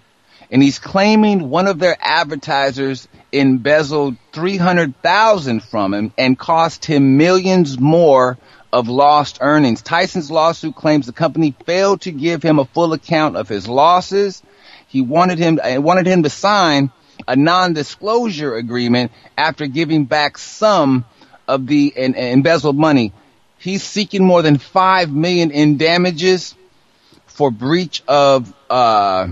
and 0.49 0.63
he's 0.63 0.79
claiming 0.79 1.49
one 1.49 1.67
of 1.67 1.79
their 1.79 1.97
advertisers 1.99 3.07
embezzled 3.31 4.15
three 4.31 4.57
hundred 4.57 5.01
thousand 5.01 5.63
from 5.63 5.93
him 5.93 6.13
and 6.17 6.37
cost 6.37 6.85
him 6.85 7.17
millions 7.17 7.79
more 7.79 8.37
of 8.71 8.87
lost 8.87 9.39
earnings. 9.41 9.81
Tyson's 9.81 10.31
lawsuit 10.31 10.75
claims 10.75 11.05
the 11.05 11.13
company 11.13 11.53
failed 11.65 12.01
to 12.01 12.11
give 12.11 12.41
him 12.41 12.59
a 12.59 12.65
full 12.65 12.93
account 12.93 13.35
of 13.35 13.49
his 13.49 13.67
losses. 13.67 14.41
He 14.87 15.01
wanted 15.01 15.39
him 15.39 15.59
uh, 15.61 15.81
wanted 15.81 16.07
him 16.07 16.23
to 16.23 16.29
sign 16.29 16.91
a 17.27 17.35
non-disclosure 17.35 18.55
agreement 18.55 19.11
after 19.37 19.67
giving 19.67 20.05
back 20.05 20.37
some 20.37 21.05
of 21.47 21.67
the 21.67 21.93
embezzled 21.95 22.77
money. 22.77 23.13
He's 23.57 23.83
seeking 23.83 24.23
more 24.23 24.41
than 24.41 24.57
five 24.57 25.11
million 25.11 25.51
in 25.51 25.77
damages 25.77 26.55
for 27.27 27.51
breach 27.51 28.03
of 28.07 28.53
uh, 28.69 29.29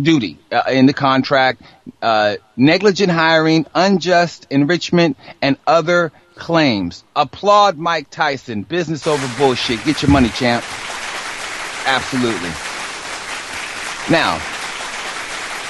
duty 0.00 0.38
uh, 0.52 0.62
in 0.70 0.86
the 0.86 0.92
contract, 0.92 1.62
uh, 2.02 2.36
negligent 2.56 3.10
hiring, 3.10 3.66
unjust 3.74 4.46
enrichment, 4.50 5.16
and 5.40 5.56
other 5.66 6.12
claims. 6.34 7.04
Applaud 7.16 7.78
Mike 7.78 8.10
Tyson. 8.10 8.62
Business 8.62 9.06
over 9.06 9.28
bullshit. 9.38 9.84
Get 9.84 10.02
your 10.02 10.10
money, 10.10 10.28
champ. 10.28 10.64
Absolutely. 11.86 12.50
Now, 14.10 14.38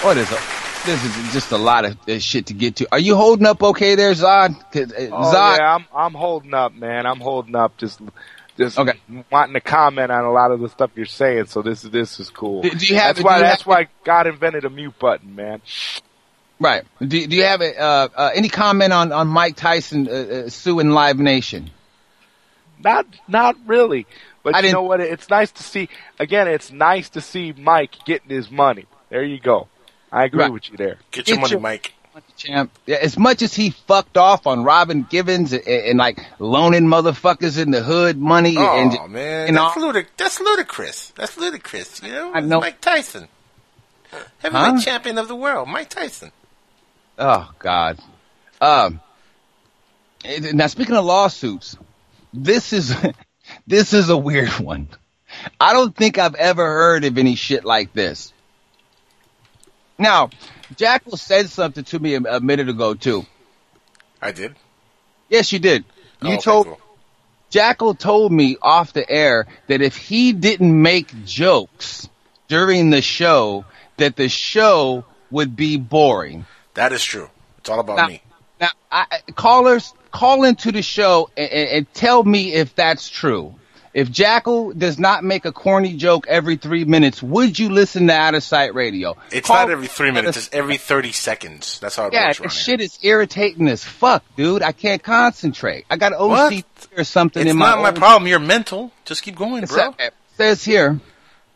what 0.02 0.16
is 0.16 0.30
it? 0.30 0.57
This 0.86 1.04
is 1.04 1.32
just 1.34 1.52
a 1.52 1.58
lot 1.58 1.84
of 1.84 1.98
uh, 2.08 2.18
shit 2.18 2.46
to 2.46 2.54
get 2.54 2.76
to. 2.76 2.88
Are 2.92 2.98
you 2.98 3.14
holding 3.14 3.46
up 3.46 3.62
okay 3.62 3.94
there, 3.94 4.12
Zod? 4.12 4.54
uh, 4.58 4.62
Oh 5.14 5.32
Zod, 5.34 5.58
yeah, 5.58 5.74
I'm 5.74 5.86
I'm 5.94 6.14
holding 6.14 6.54
up, 6.54 6.72
man. 6.74 7.04
I'm 7.06 7.20
holding 7.20 7.54
up. 7.56 7.76
Just 7.76 8.00
just 8.56 8.78
Okay. 8.78 8.94
wanting 9.30 9.52
to 9.54 9.60
comment 9.60 10.10
on 10.10 10.24
a 10.24 10.32
lot 10.32 10.50
of 10.50 10.60
the 10.60 10.68
stuff 10.70 10.90
you're 10.94 11.04
saying. 11.06 11.46
So 11.46 11.60
this 11.60 11.84
is 11.84 11.90
this 11.90 12.18
is 12.20 12.30
cool. 12.30 12.62
Do- 12.62 12.70
do 12.70 12.86
you 12.86 12.96
have- 12.96 13.16
that's 13.16 13.24
why 13.24 13.38
that's 13.40 13.62
have- 13.62 13.66
why 13.66 13.88
God 14.04 14.26
invented 14.28 14.64
a 14.64 14.70
mute 14.70 14.98
button, 14.98 15.34
man. 15.34 15.60
right. 16.58 16.84
Do, 17.00 17.06
do 17.26 17.36
you 17.36 17.44
have 17.44 17.60
a, 17.60 17.78
uh, 17.78 18.08
uh, 18.16 18.30
any 18.34 18.48
comment 18.48 18.92
on, 18.92 19.12
on 19.12 19.28
Mike 19.28 19.56
Tyson 19.56 20.08
uh, 20.08 20.12
uh, 20.12 20.48
suing 20.48 20.90
Live 20.90 21.18
Nation? 21.18 21.70
Not 22.82 23.04
not 23.26 23.56
really. 23.66 24.06
But 24.42 24.54
I 24.54 24.60
you 24.60 24.72
know 24.72 24.82
what? 24.84 25.00
It's 25.00 25.28
nice 25.28 25.50
to 25.52 25.62
see. 25.62 25.88
Again, 26.18 26.48
it's 26.48 26.70
nice 26.72 27.10
to 27.10 27.20
see 27.20 27.52
Mike 27.52 27.90
getting 28.06 28.30
his 28.30 28.50
money. 28.50 28.86
There 29.10 29.22
you 29.24 29.38
go. 29.38 29.68
I 30.12 30.24
agree 30.24 30.40
Right. 30.42 30.52
with 30.52 30.70
you 30.70 30.76
there. 30.76 30.98
Get 31.10 31.28
your 31.28 31.36
Get 31.36 31.40
money, 31.42 31.50
your- 31.52 31.60
Mike. 31.60 31.92
champ. 32.36 32.72
Yeah, 32.86 32.96
as 32.96 33.16
much 33.16 33.42
as 33.42 33.54
he 33.54 33.70
fucked 33.70 34.16
off 34.16 34.46
on 34.48 34.64
Robin 34.64 35.06
Givens 35.08 35.52
and, 35.52 35.64
and 35.66 35.98
like 35.98 36.18
loaning 36.40 36.84
motherfuckers 36.84 37.58
in 37.62 37.70
the 37.70 37.80
hood 37.82 38.18
money 38.18 38.56
Oh 38.58 38.76
and 38.76 39.12
man, 39.12 39.46
and 39.48 39.56
that's, 39.56 39.76
all, 39.76 39.82
ludic- 39.92 40.06
that's 40.16 40.40
ludicrous. 40.40 41.12
That's 41.14 41.36
ludicrous. 41.36 42.02
You 42.02 42.10
know, 42.10 42.32
I 42.34 42.40
know. 42.40 42.60
Mike 42.60 42.80
Tyson, 42.80 43.28
heavyweight 44.38 44.64
Huh? 44.64 44.80
champion 44.80 45.16
of 45.18 45.28
the 45.28 45.36
world, 45.36 45.68
Mike 45.68 45.90
Tyson. 45.90 46.32
oh 47.20 47.50
god. 47.60 47.98
Um. 48.60 49.00
it- 50.24 50.54
Now 50.54 50.66
speaking 50.66 50.96
of 50.96 51.04
lawsuits, 51.04 51.76
this 52.34 52.72
is 52.72 52.94
this 53.66 53.92
is 53.92 54.08
a 54.10 54.16
weird 54.16 54.50
one. 54.58 54.88
I 55.60 55.72
don't 55.72 55.94
think 55.94 56.18
I've 56.18 56.34
ever 56.34 56.64
heard 56.64 57.04
of 57.04 57.16
any 57.18 57.36
shit 57.36 57.64
like 57.64 57.92
this. 57.92 58.32
Now, 59.98 60.30
Jackal 60.76 61.16
said 61.16 61.48
something 61.50 61.84
to 61.84 61.98
me 61.98 62.14
a, 62.14 62.20
a 62.36 62.40
minute 62.40 62.68
ago 62.68 62.94
too. 62.94 63.24
I 64.22 64.32
did. 64.32 64.54
Yes, 65.28 65.52
you 65.52 65.58
did. 65.58 65.84
Oh, 66.22 66.28
You 66.28 66.34
okay, 66.34 66.42
told 66.42 66.66
cool. 66.66 66.80
Jackal 67.50 67.94
told 67.94 68.30
me 68.32 68.56
off 68.60 68.92
the 68.92 69.08
air 69.08 69.46
that 69.68 69.80
if 69.80 69.96
he 69.96 70.32
didn't 70.32 70.80
make 70.82 71.24
jokes 71.24 72.08
during 72.48 72.90
the 72.90 73.02
show, 73.02 73.64
that 73.96 74.16
the 74.16 74.28
show 74.28 75.04
would 75.30 75.56
be 75.56 75.76
boring. 75.76 76.46
that 76.74 76.92
is 76.92 77.02
true. 77.02 77.28
It's 77.58 77.68
all 77.68 77.80
about 77.80 77.96
Now, 77.96 78.06
me. 78.08 78.22
now 78.60 78.68
I, 78.90 79.06
I- 79.10 79.32
callers, 79.32 79.92
call 80.10 80.44
into 80.44 80.72
the 80.72 80.82
show 80.82 81.30
and, 81.36 81.50
and, 81.50 81.68
and 81.70 81.94
tell 81.94 82.22
me 82.22 82.52
if 82.54 82.74
that's 82.74 83.08
true. 83.08 83.54
If 83.94 84.10
Jackal 84.10 84.72
does 84.74 84.98
not 84.98 85.24
make 85.24 85.44
a 85.44 85.52
corny 85.52 85.94
joke 85.96 86.26
every 86.28 86.56
three 86.56 86.84
minutes, 86.84 87.22
would 87.22 87.58
you 87.58 87.70
listen 87.70 88.06
to 88.08 88.12
Outtasite 88.12 88.74
Radio? 88.74 89.16
It's 89.32 89.46
Call- 89.46 89.56
not 89.56 89.70
every 89.70 89.86
three 89.88 90.10
minutes. 90.10 90.36
It's 90.36 90.50
every 90.52 90.76
thirty 90.76 91.12
seconds. 91.12 91.78
That's 91.80 91.96
how 91.96 92.06
it 92.06 92.12
Yeah, 92.12 92.26
works 92.28 92.38
here. 92.38 92.50
shit 92.50 92.80
is 92.80 92.98
irritating 93.02 93.66
as 93.68 93.82
fuck, 93.84 94.22
dude. 94.36 94.62
I 94.62 94.72
can't 94.72 95.02
concentrate. 95.02 95.86
I 95.90 95.96
got 95.96 96.12
What? 96.18 96.52
OCD 96.52 96.64
or 96.96 97.04
something 97.04 97.42
It's 97.42 97.50
in 97.52 97.58
not 97.58 97.80
my 97.80 97.92
problem. 97.92 98.28
You're 98.28 98.38
mental. 98.38 98.92
Just 99.04 99.22
keep 99.22 99.36
going, 99.36 99.62
It 99.64 99.68
bro. 99.70 99.94
it 99.98 100.14
says 100.36 100.64
here, 100.64 101.00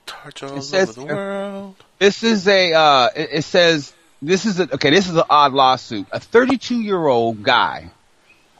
Touch 0.06 0.42
all 0.42 0.56
it 0.56 0.62
says 0.62 0.96
over 0.98 1.06
the 1.08 1.14
world. 1.14 1.74
This 1.98 2.22
is 2.24 2.48
a. 2.48 2.72
Uh, 2.72 3.08
it, 3.14 3.28
it 3.32 3.44
says 3.44 3.92
this 4.20 4.46
is 4.46 4.58
a, 4.58 4.74
okay. 4.74 4.90
This 4.90 5.08
is 5.08 5.14
an 5.16 5.22
odd 5.30 5.52
lawsuit. 5.52 6.06
A 6.10 6.18
32 6.18 6.80
year 6.80 7.06
old 7.06 7.42
guy, 7.44 7.90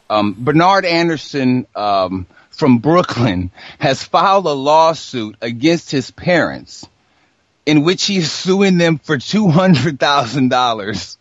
um, 0.08 0.36
Bernard 0.38 0.84
Anderson 0.84 1.66
um, 1.74 2.26
from 2.52 2.78
Brooklyn, 2.78 3.50
has 3.78 4.02
filed 4.04 4.46
a 4.46 4.52
lawsuit 4.52 5.36
against 5.40 5.90
his 5.90 6.10
parents, 6.10 6.86
in 7.66 7.82
which 7.82 8.04
he 8.04 8.18
is 8.18 8.30
suing 8.30 8.78
them 8.78 8.98
for 8.98 9.18
two 9.18 9.48
hundred 9.48 9.98
thousand 9.98 10.48
dollars 10.50 11.18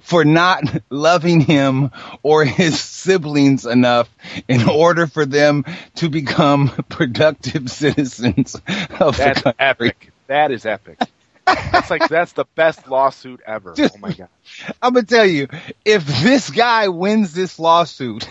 for 0.00 0.24
not 0.24 0.64
loving 0.90 1.40
him 1.40 1.90
or 2.22 2.44
his 2.44 2.80
siblings 2.80 3.64
enough 3.66 4.08
in 4.48 4.68
order 4.68 5.06
for 5.06 5.24
them 5.26 5.64
to 5.96 6.08
become 6.08 6.68
productive 6.88 7.70
citizens 7.70 8.54
of 8.98 9.16
That's 9.16 9.42
the 9.42 9.52
country. 9.52 9.54
epic. 9.58 10.12
That 10.26 10.50
is 10.50 10.66
epic. 10.66 10.98
That's 11.46 11.90
like 11.90 12.08
that's 12.08 12.32
the 12.32 12.46
best 12.54 12.88
lawsuit 12.88 13.40
ever. 13.46 13.74
Oh 13.78 13.88
my 13.98 14.12
god. 14.12 14.28
I'm 14.82 14.94
gonna 14.94 15.06
tell 15.06 15.26
you, 15.26 15.48
if 15.84 16.06
this 16.06 16.50
guy 16.50 16.88
wins 16.88 17.34
this 17.34 17.58
lawsuit, 17.58 18.26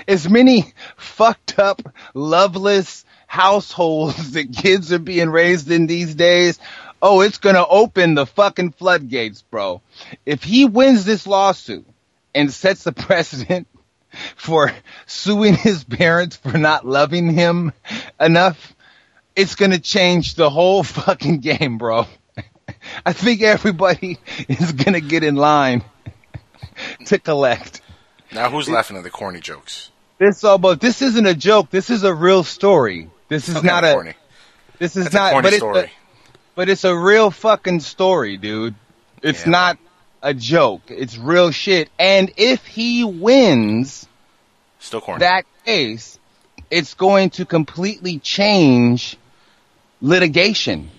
as 0.08 0.28
many 0.28 0.72
fucked 0.96 1.58
up, 1.58 1.82
loveless 2.14 3.04
households 3.26 4.32
that 4.32 4.52
kids 4.52 4.92
are 4.92 4.98
being 4.98 5.30
raised 5.30 5.70
in 5.70 5.86
these 5.86 6.14
days, 6.14 6.58
oh, 7.02 7.20
it's 7.20 7.38
gonna 7.38 7.64
open 7.66 8.14
the 8.14 8.26
fucking 8.26 8.72
floodgates, 8.72 9.42
bro. 9.42 9.80
If 10.26 10.42
he 10.42 10.64
wins 10.64 11.04
this 11.04 11.26
lawsuit 11.26 11.86
and 12.34 12.52
sets 12.52 12.84
the 12.84 12.92
precedent 13.06 13.68
for 14.36 14.72
suing 15.06 15.54
his 15.54 15.84
parents 15.84 16.36
for 16.36 16.58
not 16.58 16.86
loving 16.86 17.32
him 17.32 17.72
enough, 18.18 18.74
it's 19.36 19.54
gonna 19.54 19.78
change 19.78 20.34
the 20.34 20.50
whole 20.50 20.82
fucking 20.82 21.38
game, 21.38 21.78
bro. 21.78 22.06
I 23.06 23.12
think 23.12 23.42
everybody 23.42 24.18
is 24.48 24.72
gonna 24.72 25.00
get 25.00 25.24
in 25.24 25.36
line 25.36 25.84
to 27.06 27.18
collect. 27.18 27.79
Now 28.32 28.50
who's 28.50 28.68
laughing 28.68 28.96
at 28.96 29.02
the 29.02 29.10
corny 29.10 29.40
jokes? 29.40 29.90
This 30.18 30.44
all, 30.44 30.58
but 30.58 30.80
this 30.80 31.02
isn't 31.02 31.26
a 31.26 31.34
joke. 31.34 31.70
This 31.70 31.90
is 31.90 32.04
a 32.04 32.14
real 32.14 32.44
story. 32.44 33.08
This 33.28 33.48
is 33.48 33.56
Okay, 33.56 33.66
not 33.66 33.84
a. 33.84 33.92
corny. 33.94 34.14
This 34.78 34.96
is 34.96 35.04
That's 35.04 35.14
a 35.14 35.18
not. 35.34 35.42
but 35.42 35.46
it's 35.52 35.56
story. 35.56 35.80
a, 35.80 35.90
but 36.54 36.68
it's 36.68 36.84
a 36.84 36.96
real 36.96 37.30
fucking 37.30 37.80
story, 37.80 38.36
dude. 38.36 38.74
It's 39.22 39.44
Yeah. 39.44 39.50
not 39.50 39.78
a 40.22 40.34
joke. 40.34 40.82
It's 40.88 41.16
real 41.16 41.50
shit. 41.50 41.90
And 41.98 42.32
if 42.36 42.66
he 42.66 43.04
wins 43.04 44.06
Still 44.78 45.00
corny. 45.00 45.20
that 45.20 45.44
case, 45.64 46.18
it's 46.70 46.94
going 46.94 47.30
to 47.30 47.44
completely 47.44 48.18
change 48.18 49.16
litigation. 50.00 50.90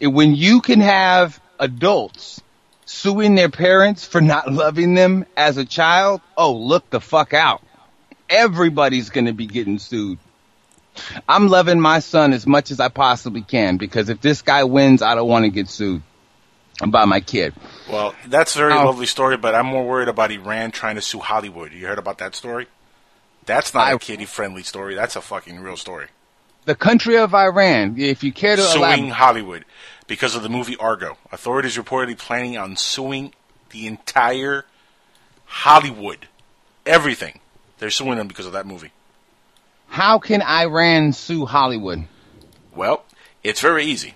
When 0.00 0.34
you 0.34 0.60
can 0.60 0.80
have 0.80 1.40
adults 1.58 2.40
suing 2.92 3.34
their 3.34 3.48
parents 3.48 4.04
for 4.04 4.20
not 4.20 4.52
loving 4.52 4.94
them 4.94 5.24
as 5.36 5.56
a 5.56 5.64
child, 5.64 6.20
oh, 6.36 6.52
look 6.52 6.88
the 6.90 7.00
fuck 7.00 7.32
out. 7.34 7.62
Everybody's 8.28 9.10
going 9.10 9.26
to 9.26 9.32
be 9.32 9.46
getting 9.46 9.78
sued. 9.78 10.18
I'm 11.28 11.48
loving 11.48 11.80
my 11.80 12.00
son 12.00 12.32
as 12.34 12.46
much 12.46 12.70
as 12.70 12.78
I 12.78 12.88
possibly 12.88 13.40
can 13.42 13.78
because 13.78 14.10
if 14.10 14.20
this 14.20 14.42
guy 14.42 14.64
wins, 14.64 15.00
I 15.00 15.14
don't 15.14 15.28
want 15.28 15.44
to 15.46 15.50
get 15.50 15.68
sued 15.68 16.02
by 16.86 17.06
my 17.06 17.20
kid. 17.20 17.54
Well, 17.90 18.14
that's 18.26 18.54
a 18.54 18.58
very 18.58 18.74
Oh. 18.74 18.84
lovely 18.84 19.06
story, 19.06 19.36
but 19.38 19.54
I'm 19.54 19.66
more 19.66 19.84
worried 19.86 20.08
about 20.08 20.30
Iran 20.30 20.70
trying 20.70 20.96
to 20.96 21.02
sue 21.02 21.18
Hollywood. 21.18 21.72
You 21.72 21.86
heard 21.86 21.98
about 21.98 22.18
that 22.18 22.34
story? 22.34 22.66
That's 23.46 23.72
not 23.72 23.88
a 23.88 23.94
I- 23.94 23.98
kiddie 23.98 24.26
friendly 24.26 24.62
story. 24.62 24.94
That's 24.94 25.16
a 25.16 25.22
fucking 25.22 25.60
real 25.60 25.76
story. 25.78 26.06
The 26.64 26.74
country 26.76 27.16
of 27.16 27.34
Iran, 27.34 27.96
if 27.98 28.22
you 28.22 28.32
care 28.32 28.54
to 28.56 28.62
Suing 28.62 28.82
elaborate, 28.82 29.10
Hollywood 29.12 29.64
because 30.06 30.34
of 30.34 30.42
the 30.42 30.48
movie 30.48 30.76
Argo. 30.76 31.16
Authorities 31.30 31.76
reportedly 31.76 32.18
planning 32.18 32.56
on 32.56 32.76
suing 32.76 33.32
the 33.70 33.86
entire 33.86 34.64
Hollywood. 35.44 36.28
Everything. 36.86 37.40
They're 37.78 37.90
suing 37.90 38.16
them 38.16 38.28
because 38.28 38.46
of 38.46 38.52
that 38.52 38.66
movie. 38.66 38.92
how 39.88 40.18
can 40.18 40.42
Iran 40.42 41.12
sue 41.12 41.46
Hollywood? 41.46 42.04
Well, 42.74 43.04
it's 43.42 43.60
very 43.60 43.84
easy. 43.84 44.14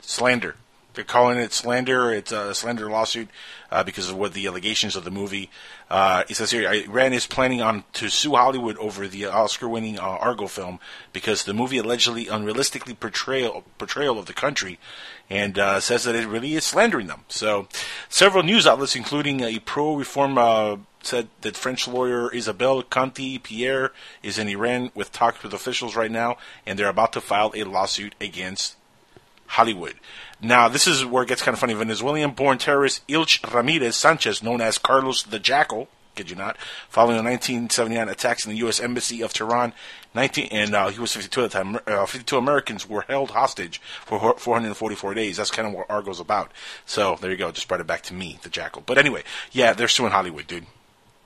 Slander. 0.00 0.56
They're 0.98 1.04
calling 1.04 1.38
it 1.38 1.52
slander. 1.52 2.12
It's 2.12 2.32
a 2.32 2.52
slander 2.56 2.90
lawsuit 2.90 3.28
uh, 3.70 3.84
because 3.84 4.10
of 4.10 4.16
what 4.16 4.32
the 4.32 4.48
allegations 4.48 4.96
of 4.96 5.04
the 5.04 5.12
movie. 5.12 5.48
Uh, 5.88 6.24
says 6.26 6.50
here, 6.50 6.68
Iran 6.68 7.12
is 7.12 7.24
planning 7.24 7.62
on 7.62 7.84
to 7.92 8.08
sue 8.08 8.34
Hollywood 8.34 8.76
over 8.78 9.06
the 9.06 9.26
Oscar-winning 9.26 10.00
uh, 10.00 10.02
Argo 10.02 10.48
film 10.48 10.80
because 11.12 11.44
the 11.44 11.54
movie 11.54 11.78
allegedly 11.78 12.24
unrealistically 12.24 12.98
portrayal 12.98 13.62
portrayal 13.78 14.18
of 14.18 14.26
the 14.26 14.32
country, 14.32 14.80
and 15.30 15.56
uh, 15.56 15.78
says 15.78 16.02
that 16.02 16.16
it 16.16 16.26
really 16.26 16.54
is 16.54 16.64
slandering 16.64 17.06
them. 17.06 17.22
So, 17.28 17.68
several 18.08 18.42
news 18.42 18.66
outlets, 18.66 18.96
including 18.96 19.42
a 19.42 19.60
pro-reform, 19.60 20.36
uh, 20.36 20.78
said 21.00 21.28
that 21.42 21.56
French 21.56 21.86
lawyer 21.86 22.28
Isabelle 22.34 22.82
Coutant-Peyre 22.82 23.90
is 24.24 24.36
in 24.36 24.48
Iran 24.48 24.90
with 24.96 25.12
talks 25.12 25.44
with 25.44 25.54
officials 25.54 25.94
right 25.94 26.10
now, 26.10 26.38
and 26.66 26.76
they're 26.76 26.88
about 26.88 27.12
to 27.12 27.20
file 27.20 27.52
a 27.54 27.62
lawsuit 27.62 28.16
against 28.20 28.74
Hollywood. 29.46 29.94
Now, 30.40 30.68
this 30.68 30.86
is 30.86 31.04
where 31.04 31.24
it 31.24 31.28
gets 31.28 31.42
kind 31.42 31.54
of 31.54 31.58
funny. 31.58 31.74
Venezuelan-born 31.74 32.58
terrorist 32.58 33.06
Ilich 33.08 33.52
Ramirez 33.52 33.96
Sanchez, 33.96 34.42
known 34.42 34.60
as 34.60 34.78
Carlos 34.78 35.24
the 35.24 35.40
Jackal, 35.40 35.88
kid 36.14 36.30
you 36.30 36.36
not, 36.36 36.56
following 36.88 37.16
the 37.16 37.22
1979 37.22 38.08
attacks 38.08 38.44
in 38.44 38.52
the 38.52 38.58
U.S. 38.58 38.78
Embassy 38.78 39.22
of 39.22 39.32
Tehran, 39.32 39.72
19, 40.14 40.48
and 40.52 40.74
uh, 40.74 40.88
he 40.88 41.00
was 41.00 41.12
52 41.12 41.44
at 41.44 41.50
the 41.50 41.58
time. 41.58 41.78
Uh, 41.86 42.06
52 42.06 42.36
Americans 42.36 42.88
were 42.88 43.02
held 43.02 43.30
hostage 43.30 43.80
for 44.04 44.18
444 44.38 45.14
days. 45.14 45.36
That's 45.38 45.50
kind 45.50 45.66
of 45.66 45.74
what 45.74 45.90
Argo's 45.90 46.20
about. 46.20 46.52
So 46.86 47.16
there 47.20 47.30
you 47.30 47.36
go. 47.36 47.50
Just 47.50 47.66
brought 47.66 47.80
it 47.80 47.86
back 47.86 48.02
to 48.02 48.14
me, 48.14 48.38
the 48.42 48.48
Jackal. 48.48 48.82
But 48.86 48.98
anyway, 48.98 49.24
yeah, 49.50 49.72
they're 49.72 49.88
suing 49.88 50.12
Hollywood, 50.12 50.46
dude. 50.46 50.66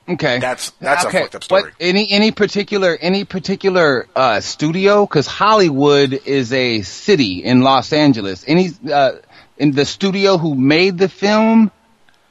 Okay, 0.08 0.40
That's 0.40 0.70
that's 0.80 1.06
okay. 1.06 1.18
a 1.18 1.22
fucked 1.22 1.34
up 1.36 1.44
story. 1.44 1.62
What, 1.62 1.72
any 1.78 2.10
any 2.10 2.32
particular 2.32 2.98
any 3.00 3.24
particular 3.24 4.08
uh, 4.16 4.40
studio? 4.40 5.06
Because 5.06 5.28
Hollywood 5.28 6.12
is 6.12 6.52
a 6.52 6.82
city 6.82 7.44
in 7.44 7.62
Los 7.62 7.92
Angeles. 7.92 8.44
Any 8.46 8.70
uh, 8.92 9.12
in 9.58 9.72
the 9.72 9.84
studio 9.84 10.38
who 10.38 10.56
made 10.56 10.98
the 10.98 11.08
film? 11.08 11.70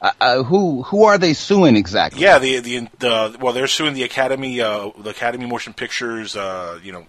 Uh, 0.02 0.10
uh, 0.20 0.42
who 0.42 0.82
who 0.82 1.04
are 1.04 1.16
they 1.16 1.32
suing 1.32 1.76
exactly? 1.76 2.20
Yeah, 2.20 2.38
the 2.38 2.58
the 2.58 2.88
the 2.98 3.36
well, 3.40 3.54
they're 3.54 3.68
suing 3.68 3.94
the 3.94 4.02
Academy, 4.02 4.60
uh, 4.60 4.90
the 4.98 5.10
Academy 5.10 5.46
Motion 5.46 5.72
Pictures, 5.72 6.36
uh, 6.36 6.78
you 6.82 6.92
know, 6.92 7.06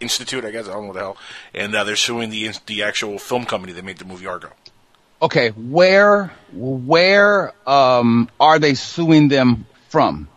Institute, 0.00 0.44
I 0.44 0.50
guess 0.50 0.66
I 0.66 0.72
don't 0.72 0.82
know 0.82 0.88
what 0.88 0.94
the 0.94 1.00
hell, 1.00 1.16
and 1.54 1.74
uh, 1.74 1.84
they're 1.84 1.96
suing 1.96 2.30
the 2.30 2.52
the 2.66 2.84
actual 2.84 3.18
film 3.18 3.44
company 3.44 3.72
that 3.74 3.84
made 3.84 3.98
the 3.98 4.04
movie 4.04 4.26
Argo. 4.26 4.50
Okay, 5.20 5.50
where 5.50 6.32
where 6.52 7.52
um 7.68 8.30
are 8.38 8.58
they 8.58 8.74
suing 8.74 9.28
them 9.28 9.66
from? 9.88 10.28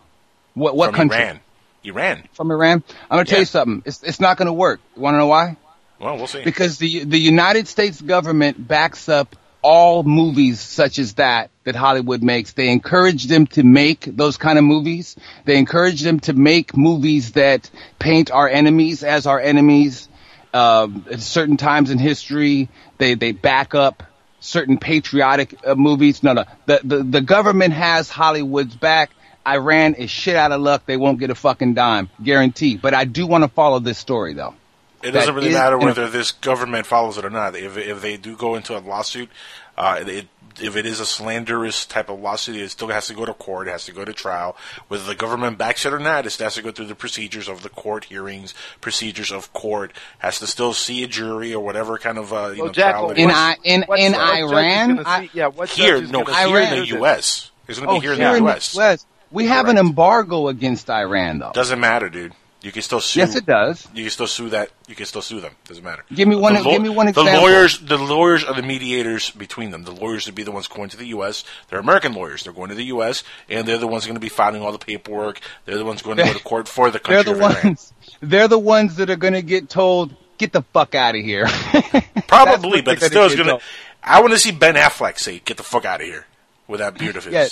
What 0.54 0.76
what 0.76 0.88
from 0.88 0.96
country? 0.96 1.18
Iran. 1.18 1.40
Iran. 1.84 2.24
From 2.34 2.52
Iran. 2.52 2.84
I'm 3.10 3.18
gonna 3.18 3.26
tell 3.26 3.40
you 3.40 3.46
something. 3.46 3.84
It's 3.86 4.04
it's 4.04 4.20
not 4.20 4.38
gonna 4.38 4.54
work. 4.54 4.80
You 4.96 5.02
want 5.02 5.16
to 5.16 5.20
know 5.20 5.28
why? 5.28 5.58
Well, 6.00 6.18
we'll 6.18 6.28
see. 6.28 6.44
Because 6.44 6.78
the 6.78 7.04
the 7.04 7.20
United 7.20 7.68
States 7.68 8.02
government 8.02 8.68
backs 8.68 9.10
up 9.10 9.36
all 9.62 10.04
movies 10.04 10.60
such 10.60 11.00
as 11.00 11.16
that 11.16 11.52
that 11.66 11.76
Hollywood 11.76 12.24
makes. 12.24 12.54
They 12.54 12.70
encourage 12.70 13.26
them 13.26 13.48
to 13.48 13.64
make 13.64 14.06
those 14.06 14.38
kind 14.38 14.58
of 14.58 14.64
movies. 14.64 15.16
They 15.46 15.58
encourage 15.58 16.02
them 16.02 16.20
to 16.22 16.34
make 16.34 16.76
movies 16.76 17.34
that 17.34 17.70
paint 18.00 18.32
our 18.32 18.48
enemies 18.48 19.04
as 19.04 19.26
our 19.26 19.40
enemies. 19.40 20.08
Um, 20.52 21.06
at 21.12 21.20
certain 21.20 21.58
times 21.58 21.92
in 21.92 22.00
history, 22.00 22.70
they 22.98 23.14
they 23.14 23.34
back 23.34 23.76
up 23.76 24.02
certain 24.40 24.80
patriotic 24.80 25.56
uh, 25.66 25.76
movies. 25.76 26.24
No, 26.24 26.34
no, 26.34 26.46
the, 26.66 26.80
the 26.84 27.04
the 27.04 27.22
government 27.22 27.74
has 27.74 28.10
Hollywood's 28.10 28.76
back. 28.76 29.12
Iran 29.48 29.94
is 29.96 30.10
shit 30.10 30.36
out 30.36 30.52
of 30.52 30.62
luck. 30.62 30.86
They 30.86 30.98
won't 30.98 31.20
get 31.20 31.30
a 31.30 31.36
fucking 31.36 31.74
dime, 31.74 32.10
guarantee. 32.24 32.78
But 32.78 32.94
I 32.94 33.06
do 33.06 33.26
want 33.26 33.44
to 33.44 33.50
follow 33.50 33.80
this 33.80 33.98
story 33.98 34.34
though. 34.34 34.56
It 35.02 35.12
doesn't 35.12 35.34
really 35.34 35.48
is- 35.50 35.54
matter 35.56 35.76
you 35.76 35.80
know- 35.82 35.86
whether 35.88 36.10
this 36.10 36.32
government 36.32 36.86
follows 36.86 37.18
it 37.18 37.26
or 37.26 37.30
not. 37.30 37.56
If 37.56 37.78
if 37.78 38.02
they 38.02 38.18
do 38.18 38.36
go 38.36 38.56
into 38.56 38.78
a 38.78 38.80
lawsuit, 38.80 39.30
uh, 39.78 40.04
it, 40.06 40.28
if 40.62 40.76
it 40.76 40.86
is 40.86 41.00
a 41.00 41.06
slanderous 41.06 41.86
type 41.86 42.10
of 42.10 42.20
lawsuit, 42.20 42.58
it 42.58 42.70
still 42.70 42.90
has 42.90 43.08
to 43.08 43.14
go 43.14 43.24
to 43.26 43.34
court. 43.34 43.70
It 43.70 43.72
has 43.72 43.86
to 43.86 43.94
go 43.94 44.04
to 44.04 44.12
trial. 44.12 44.58
Whether 44.90 45.06
the 45.06 45.16
government 45.16 45.58
backs 45.58 45.86
it 45.86 45.94
or 45.94 46.00
not, 46.00 46.26
it 46.26 46.36
has 46.36 46.56
to 46.56 46.62
go 46.62 46.72
through 46.72 46.88
the 46.88 46.96
procedures 46.96 47.48
of 47.48 47.64
the 47.64 47.70
court 47.70 48.04
hearings, 48.06 48.54
procedures 48.82 49.32
of 49.32 49.54
court. 49.54 49.94
Has 50.18 50.40
to 50.40 50.48
still 50.48 50.74
see 50.74 51.02
a 51.04 51.08
jury 51.08 51.54
or 51.54 51.64
whatever 51.64 51.98
kind 51.98 52.18
of 52.18 52.34
uh, 52.34 52.50
you 52.50 52.58
Well, 52.58 52.66
know 52.68 52.74
Jackal, 52.74 53.06
trial 53.06 53.12
it 53.12 53.18
In. 53.20 53.32
I 53.32 53.56
in 53.64 53.82
What- 53.84 54.00
in 54.00 54.12
what 54.12 54.20
judge 54.28 54.40
is 54.44 54.52
Iran, 54.52 54.96
gonna 54.98 55.04
I, 55.10 55.22
see- 55.22 55.30
yeah, 55.34 55.48
what 55.48 55.70
here, 55.70 56.02
no, 56.02 56.26
here 56.26 56.34
see 56.36 56.64
in 56.64 56.70
the 56.72 56.76
this? 56.82 56.90
U.S. 56.90 57.52
It's 57.70 57.80
going 57.80 57.88
to 57.88 57.94
be 57.94 57.98
oh, 57.98 58.00
here 58.02 58.14
in 58.14 58.18
here 58.20 58.32
the 58.32 58.38
in 58.38 58.44
U.S. 58.46 58.74
the 58.74 58.82
US, 58.82 59.06
we 59.32 59.46
have 59.48 59.68
an 59.68 59.78
embargo 59.78 60.48
against 60.48 60.90
Iran 60.90 61.40
though. 61.40 61.52
Doesn't 61.54 61.80
matter, 61.80 62.10
dude. 62.10 62.34
You 62.62 62.74
can 62.74 62.82
still 62.82 63.00
sue. 63.00 63.22
Yes, 63.22 63.36
it 63.38 63.46
does. 63.46 63.88
You 63.94 64.04
can 64.04 64.12
still 64.12 64.28
sue 64.28 64.50
that. 64.50 64.70
You 64.86 64.94
can 64.94 65.06
still 65.06 65.22
sue 65.22 65.40
them. 65.40 65.54
Doesn't 65.66 65.82
matter. 65.84 66.04
Give 66.14 66.28
me 66.28 66.36
one- 66.36 66.56
The 66.56 66.64
give 66.64 66.82
me 66.82 66.90
one 66.90 67.08
example. 67.08 67.32
The 67.34 67.40
lawyers, 67.40 67.80
the 67.80 67.98
lawyers 67.98 68.44
are 68.44 68.54
the 68.54 68.62
mediators 68.64 69.30
between 69.32 69.72
them. 69.72 69.84
The 69.84 69.94
lawyers 69.94 70.26
would 70.26 70.36
be 70.36 70.44
the 70.44 70.52
ones 70.52 70.68
going 70.68 70.90
to 70.90 70.98
the 70.98 71.06
U.S. 71.08 71.46
They're 71.70 71.80
American 71.80 72.12
lawyers. 72.12 72.44
They're 72.44 72.52
going 72.52 72.68
to 72.68 72.76
the 72.76 72.84
U.S. 72.86 73.24
and 73.48 73.66
they're 73.66 73.78
the 73.78 73.88
ones 73.88 74.04
going 74.06 74.16
to 74.18 74.20
be 74.20 74.28
filing 74.28 74.62
all 74.62 74.74
the 74.74 74.78
paperwork. 74.78 75.40
They're 75.64 75.78
the 75.78 75.86
ones 75.86 76.02
going 76.02 76.18
to 76.18 76.24
go 76.26 76.34
to 76.34 76.44
court 76.44 76.68
for 76.68 76.92
the 76.92 77.00
country. 77.00 77.24
They're 77.24 77.34
the 77.36 77.46
of 77.46 77.52
Iran. 77.56 77.64
ones. 77.64 77.94
They're 78.20 78.48
the 78.50 78.60
ones 78.60 78.98
that 78.98 79.10
are 79.10 79.16
going 79.16 79.36
to 79.36 79.42
get 79.42 79.70
told, 79.70 80.14
"Get 80.38 80.52
the 80.52 80.64
fuck 80.74 80.96
out 80.96 81.16
of 81.16 81.22
here." 81.24 81.48
Probably, 82.28 82.82
but 82.82 83.02
still, 83.02 83.30
going 83.30 83.48
to. 83.48 83.60
I 84.04 84.20
want 84.22 84.34
to 84.34 84.40
see 84.40 84.52
Ben 84.52 84.76
Affleck 84.76 85.18
say, 85.18 85.40
"Get 85.46 85.56
the 85.58 85.64
fuck 85.64 85.86
out 85.86 86.02
of 86.02 86.08
here," 86.08 86.26
with 86.68 86.80
that 86.82 86.98
beard 86.98 87.16
of 87.16 87.24
his. 87.26 87.34
Yeah, 87.34 87.48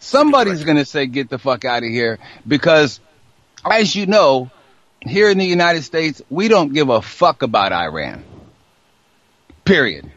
somebody's 0.00 0.64
going 0.64 0.76
to 0.78 0.84
say, 0.84 1.06
"Get 1.06 1.30
the 1.30 1.38
fuck 1.38 1.64
out 1.64 1.84
of 1.84 1.88
here," 1.88 2.18
because, 2.46 2.98
as 3.64 3.94
you 3.94 4.06
know, 4.06 4.50
here 5.02 5.30
in 5.30 5.38
the 5.38 5.46
United 5.46 5.82
States, 5.84 6.20
we 6.28 6.48
don't 6.48 6.72
give 6.72 6.88
a 6.88 7.00
fuck 7.00 7.42
about 7.42 7.72
Iran. 7.72 8.24
Period. 9.64 10.10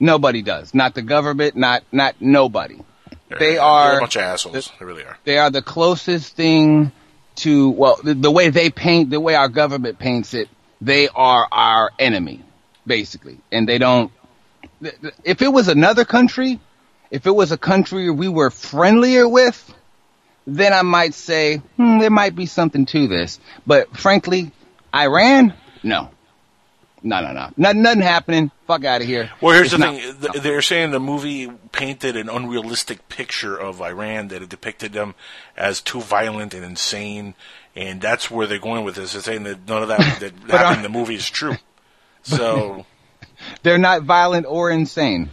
Nobody 0.00 0.42
does. 0.42 0.74
Not 0.74 0.94
the 0.94 1.02
government. 1.02 1.56
Not 1.56 1.84
not 1.92 2.16
nobody. 2.20 2.80
They're- 3.28 3.38
They 3.38 3.54
they're 3.54 3.96
a 3.96 4.00
bunch 4.00 4.16
of 4.16 4.22
assholes. 4.22 4.72
They 4.78 4.84
really 4.84 5.04
are. 5.04 5.16
They 5.24 5.38
are 5.38 5.50
the 5.50 5.62
closest 5.62 6.34
thing 6.36 6.92
to 7.36 7.70
well, 7.70 7.98
the, 8.02 8.14
the 8.14 8.30
way 8.30 8.50
they 8.50 8.70
paint, 8.70 9.10
the 9.10 9.20
way 9.20 9.34
our 9.34 9.48
government 9.48 9.98
paints 9.98 10.34
it. 10.34 10.48
They 10.80 11.08
are 11.08 11.46
our 11.50 11.90
enemy, 11.98 12.42
basically, 12.86 13.38
and 13.50 13.66
they 13.68 13.78
don't. 13.78 14.12
If 15.24 15.40
it 15.40 15.48
was 15.48 15.68
another 15.68 16.04
country, 16.04 16.60
if 17.10 17.26
it 17.26 17.34
was 17.34 17.52
a 17.52 17.58
country 17.58 18.10
we 18.10 18.28
were 18.28 18.50
friendlier 18.50 19.28
with, 19.28 19.72
then 20.46 20.72
I 20.72 20.82
might 20.82 21.14
say 21.14 21.56
hmm, 21.76 21.98
there 21.98 22.10
might 22.10 22.34
be 22.36 22.46
something 22.46 22.86
to 22.86 23.06
this. 23.08 23.40
But 23.66 23.96
frankly, 23.96 24.52
Iran, 24.94 25.54
no, 25.82 26.10
no, 27.02 27.20
no, 27.20 27.32
no, 27.32 27.50
nothing, 27.56 27.82
nothing 27.82 28.00
happening. 28.02 28.50
Fuck 28.66 28.84
out 28.84 29.00
of 29.00 29.06
here. 29.06 29.30
Well, 29.40 29.54
here's 29.54 29.72
It's 29.72 29.74
the 29.74 29.78
not- 29.78 30.00
thing. 30.00 30.32
Th- 30.32 30.42
They're 30.42 30.62
saying 30.62 30.90
the 30.90 30.98
movie 31.00 31.48
painted 31.72 32.16
an 32.16 32.28
unrealistic 32.28 33.08
picture 33.08 33.56
of 33.56 33.80
Iran, 33.80 34.28
that 34.28 34.42
it 34.42 34.48
depicted 34.48 34.92
them 34.92 35.14
as 35.56 35.80
too 35.80 36.00
violent 36.00 36.52
and 36.54 36.64
insane, 36.64 37.34
and 37.76 38.00
that's 38.00 38.28
where 38.30 38.46
they're 38.48 38.58
going 38.58 38.84
with 38.84 38.96
this. 38.96 39.12
They're 39.12 39.22
saying 39.22 39.44
that 39.44 39.68
none 39.68 39.82
of 39.82 39.88
that 39.88 40.20
that 40.20 40.32
happened 40.50 40.84
in 40.84 40.92
the 40.92 40.98
movie 40.98 41.14
is 41.16 41.28
true. 41.30 41.56
So, 42.24 42.84
They're 43.62 43.78
not 43.78 44.02
violent 44.02 44.46
or 44.48 44.68
insane. 44.68 45.30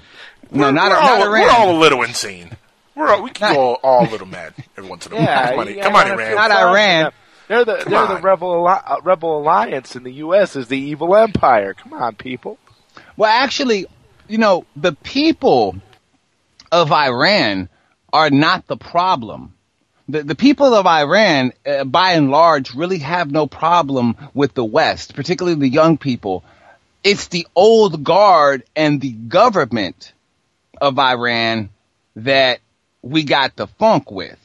No, 0.54 0.72
not, 0.72 0.90
we're, 0.90 0.96
not 0.96 1.04
all, 1.04 1.24
Iran. 1.24 1.32
we're 1.32 1.50
all 1.50 1.78
a 1.78 1.80
little 1.80 2.04
insane. 2.04 2.52
We're 2.96 3.10
all, 3.10 3.24
we 3.24 3.32
can 3.32 3.54
go 3.56 3.76
all 3.76 4.08
a 4.08 4.10
little 4.10 4.28
mad 4.28 4.54
every 4.78 4.90
once 4.90 5.06
in 5.08 5.14
a 5.14 5.16
while. 5.16 5.26
Yeah, 5.26 5.50
come 5.50 5.60
on, 5.60 5.68
you 5.68 5.82
come 5.82 5.96
on 5.96 6.08
Iran. 6.08 6.36
Not 6.36 6.52
Iran. 6.52 7.12
They're 7.48 7.66
the 7.66 7.78
Come 7.78 7.92
they're 7.92 8.08
the 8.16 8.22
rebel 8.22 8.68
uh, 8.68 8.98
rebel 9.04 9.40
alliance 9.40 9.96
in 9.96 10.04
the 10.04 10.14
U.S. 10.14 10.56
is 10.56 10.68
the 10.68 10.78
evil 10.78 11.16
empire. 11.16 11.74
Come 11.74 11.94
on, 11.94 12.16
people. 12.16 12.58
Well, 13.18 13.30
actually, 13.30 13.88
you 14.28 14.38
know, 14.38 14.66
the 14.76 14.94
people 14.94 15.76
of 16.72 16.92
Iran 16.92 17.70
are 18.12 18.30
not 18.30 18.68
the 18.68 18.78
problem. 18.78 19.54
The, 20.10 20.24
the 20.24 20.36
people 20.36 20.74
of 20.74 20.86
Iran, 20.86 21.54
uh, 21.66 21.84
by 21.86 22.12
and 22.12 22.30
large, 22.30 22.74
really 22.74 23.00
have 23.00 23.32
no 23.32 23.48
problem 23.48 24.16
with 24.34 24.54
the 24.54 24.66
West, 24.66 25.16
particularly 25.16 25.60
the 25.60 25.70
young 25.70 25.98
people. 25.98 26.44
It's 27.04 27.28
the 27.28 27.48
old 27.56 28.04
guard 28.04 28.64
and 28.76 29.00
the 29.02 29.12
government 29.12 30.14
of 30.84 31.00
Iran 31.00 31.70
that 32.18 32.60
we 33.02 33.24
got 33.24 33.56
the 33.56 33.68
funk 33.68 34.12
with. 34.12 34.38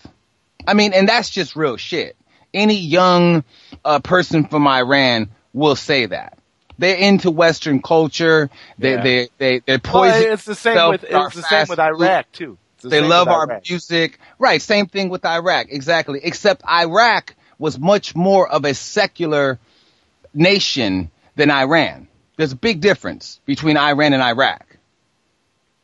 I 0.67 0.75
mean, 0.75 0.93
and 0.93 1.09
that's 1.09 1.31
just 1.31 1.57
real 1.57 1.77
shit. 1.77 2.17
Any 2.55 2.77
young 2.77 3.45
uh, 3.85 3.99
person 3.99 4.47
from 4.47 4.67
Iran 4.67 5.31
will 5.53 5.77
say 5.77 6.07
that. 6.07 6.39
They're 6.79 6.97
into 6.97 7.33
Western 7.33 7.83
culture. 7.83 8.51
They 8.79 8.93
Yeah. 8.95 9.03
they 9.03 9.29
they 9.39 9.59
they're 9.67 9.81
Well, 9.93 10.05
it's 10.33 10.45
the 10.45 10.55
same 10.55 10.91
with 10.91 11.05
it's 11.05 11.35
the 11.35 11.43
same 11.43 11.67
with 11.69 11.71
food. 11.71 11.81
Iraq 11.81 12.31
too. 12.33 12.57
The 12.83 12.89
They 12.89 13.01
love 13.01 13.27
our 13.27 13.61
music. 13.69 14.21
Right, 14.39 14.63
same 14.63 14.87
thing 14.87 15.09
with 15.09 15.27
Iraq. 15.27 15.67
Exactly. 15.71 16.21
Except 16.23 16.63
Iraq 16.65 17.35
was 17.59 17.77
much 17.81 18.15
more 18.15 18.49
of 18.49 18.65
a 18.65 18.75
secular 18.75 19.59
nation 20.33 21.11
than 21.35 21.51
Iran. 21.51 22.07
There's 22.37 22.53
a 22.53 22.57
big 22.57 22.81
difference 22.81 23.41
between 23.45 23.77
Iran 23.77 24.13
and 24.13 24.23
Iraq. 24.23 24.68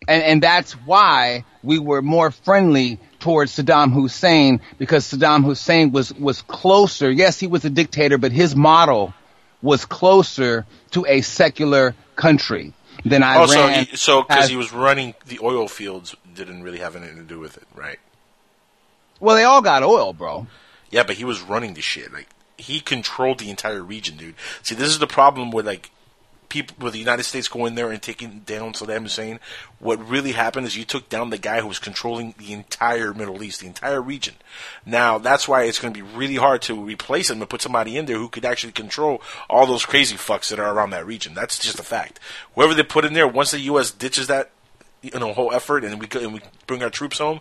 And, 0.08 0.22
and 0.22 0.42
that's 0.42 0.72
why 0.72 1.44
we 1.62 1.78
were 1.78 2.02
more 2.02 2.30
friendly 2.30 2.98
towards 3.20 3.56
Saddam 3.56 3.92
Hussein 3.92 4.60
because 4.78 5.10
Saddam 5.10 5.44
Hussein 5.44 5.92
was, 5.92 6.12
was 6.14 6.42
closer. 6.42 7.10
Yes, 7.10 7.40
he 7.40 7.46
was 7.46 7.64
a 7.64 7.70
dictator, 7.70 8.18
but 8.18 8.32
his 8.32 8.54
model 8.54 9.14
was 9.62 9.84
closer 9.86 10.66
to 10.90 11.06
a 11.06 11.22
secular 11.22 11.94
country 12.16 12.74
than 13.04 13.22
Iran. 13.22 13.42
Oh, 13.42 13.46
so 13.46 13.68
he, 13.68 13.96
so 13.96 14.22
because 14.22 14.48
he 14.48 14.56
was 14.56 14.72
running 14.72 15.14
the 15.26 15.40
oil 15.42 15.68
fields, 15.68 16.14
didn't 16.34 16.62
really 16.62 16.78
have 16.78 16.96
anything 16.96 17.16
to 17.16 17.22
do 17.22 17.40
with 17.40 17.56
it, 17.56 17.66
right? 17.74 17.98
well, 19.20 19.36
they 19.36 19.44
all 19.44 19.62
got 19.62 19.82
oil, 19.82 20.12
bro. 20.12 20.46
Yeah, 20.90 21.02
but 21.02 21.16
he 21.16 21.24
was 21.24 21.40
running 21.40 21.74
the 21.74 21.80
shit. 21.80 22.12
Like 22.12 22.28
he 22.56 22.80
controlled 22.80 23.38
the 23.38 23.50
entire 23.50 23.82
region, 23.82 24.16
dude. 24.16 24.34
See, 24.62 24.74
this 24.74 24.88
is 24.88 24.98
the 24.98 25.06
problem 25.06 25.50
with 25.50 25.66
like 25.66 25.90
people 26.54 26.76
with 26.78 26.92
the 26.92 27.00
United 27.00 27.24
States 27.24 27.48
going 27.48 27.74
there 27.74 27.90
and 27.90 28.00
taking 28.00 28.38
down 28.46 28.72
Saddam 28.72 29.02
Hussein. 29.02 29.40
What 29.80 29.98
really 30.08 30.30
happened 30.30 30.68
is 30.68 30.76
you 30.76 30.84
took 30.84 31.08
down 31.08 31.30
the 31.30 31.36
guy 31.38 31.60
who 31.60 31.66
was 31.66 31.80
controlling 31.80 32.32
the 32.38 32.52
entire 32.52 33.12
Middle 33.12 33.42
East, 33.42 33.60
the 33.60 33.66
entire 33.66 34.00
region. 34.00 34.34
Now 34.86 35.18
that's 35.18 35.48
why 35.48 35.64
it's 35.64 35.80
going 35.80 35.92
to 35.92 36.00
be 36.00 36.08
really 36.16 36.36
hard 36.36 36.62
to 36.62 36.80
replace 36.80 37.28
him 37.28 37.40
and 37.40 37.50
put 37.50 37.60
somebody 37.60 37.96
in 37.96 38.06
there 38.06 38.18
who 38.18 38.28
could 38.28 38.44
actually 38.44 38.72
control 38.72 39.20
all 39.50 39.66
those 39.66 39.84
crazy 39.84 40.14
fucks 40.14 40.50
that 40.50 40.60
are 40.60 40.72
around 40.72 40.90
that 40.90 41.06
region. 41.06 41.34
That's 41.34 41.58
just 41.58 41.80
a 41.80 41.82
fact. 41.82 42.20
Whoever 42.54 42.72
they 42.72 42.84
put 42.84 43.04
in 43.04 43.14
there, 43.14 43.26
once 43.26 43.50
the 43.50 43.58
U.S. 43.60 43.90
ditches 43.90 44.28
that 44.28 44.52
you 45.02 45.18
know 45.18 45.32
whole 45.32 45.52
effort 45.52 45.82
and 45.82 46.00
we 46.00 46.06
and 46.22 46.34
we 46.34 46.40
bring 46.68 46.84
our 46.84 46.90
troops 46.90 47.18
home, 47.18 47.40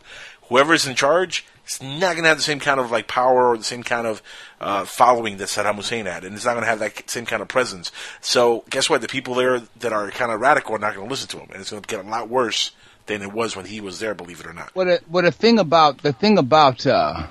whoever's 0.49 0.87
in 0.87 0.95
charge 0.95 1.45
is 1.67 1.81
not 1.81 2.13
going 2.13 2.23
to 2.23 2.29
have 2.29 2.37
the 2.37 2.43
same 2.43 2.59
kind 2.59 2.79
of 2.79 2.91
like 2.91 3.07
power 3.07 3.47
or 3.47 3.57
the 3.57 3.63
same 3.63 3.83
kind 3.83 4.07
of 4.07 4.21
uh, 4.59 4.85
following 4.85 5.37
that 5.37 5.47
Saddam 5.47 5.75
Hussein 5.75 6.05
had, 6.05 6.23
and 6.23 6.35
it's 6.35 6.45
not 6.45 6.53
going 6.53 6.63
to 6.63 6.69
have 6.69 6.79
that 6.79 7.09
same 7.09 7.25
kind 7.25 7.41
of 7.41 7.47
presence. 7.47 7.91
So 8.21 8.63
guess 8.69 8.89
what? 8.89 9.01
The 9.01 9.07
people 9.07 9.35
there 9.35 9.61
that 9.79 9.93
are 9.93 10.09
kind 10.11 10.31
of 10.31 10.39
radical 10.39 10.75
are 10.75 10.79
not 10.79 10.95
going 10.95 11.07
to 11.07 11.11
listen 11.11 11.27
to 11.29 11.37
him, 11.37 11.49
and 11.51 11.61
it's 11.61 11.71
going 11.71 11.81
to 11.81 11.87
get 11.87 12.03
a 12.03 12.07
lot 12.07 12.29
worse 12.29 12.71
than 13.05 13.21
it 13.21 13.31
was 13.31 13.55
when 13.55 13.65
he 13.65 13.81
was 13.81 13.99
there. 13.99 14.13
Believe 14.13 14.39
it 14.39 14.47
or 14.47 14.53
not. 14.53 14.75
What 14.75 14.87
a, 14.87 15.01
what 15.07 15.25
a 15.25 15.31
thing 15.31 15.59
about 15.59 16.01
the 16.01 16.13
thing 16.13 16.37
about 16.37 16.85
uh, 16.85 17.27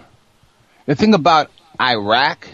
the 0.86 0.94
thing 0.94 1.14
about 1.14 1.50
Iraq 1.80 2.48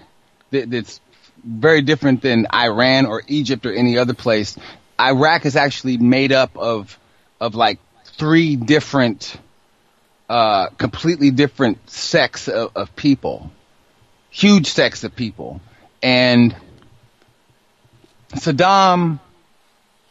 that, 0.50 0.70
that's 0.70 1.00
very 1.44 1.82
different 1.82 2.22
than 2.22 2.46
Iran 2.52 3.06
or 3.06 3.22
Egypt 3.26 3.66
or 3.66 3.72
any 3.72 3.98
other 3.98 4.14
place. 4.14 4.56
Iraq 5.00 5.46
is 5.46 5.56
actually 5.56 5.96
made 5.96 6.32
up 6.32 6.56
of 6.56 6.98
of 7.40 7.54
like 7.54 7.78
three 8.04 8.56
different, 8.56 9.38
uh, 10.28 10.68
completely 10.70 11.30
different 11.30 11.88
sects 11.88 12.48
of, 12.48 12.72
of 12.76 12.94
people, 12.96 13.50
huge 14.30 14.68
sects 14.68 15.04
of 15.04 15.14
people, 15.14 15.60
and 16.02 16.54
Saddam 18.34 19.20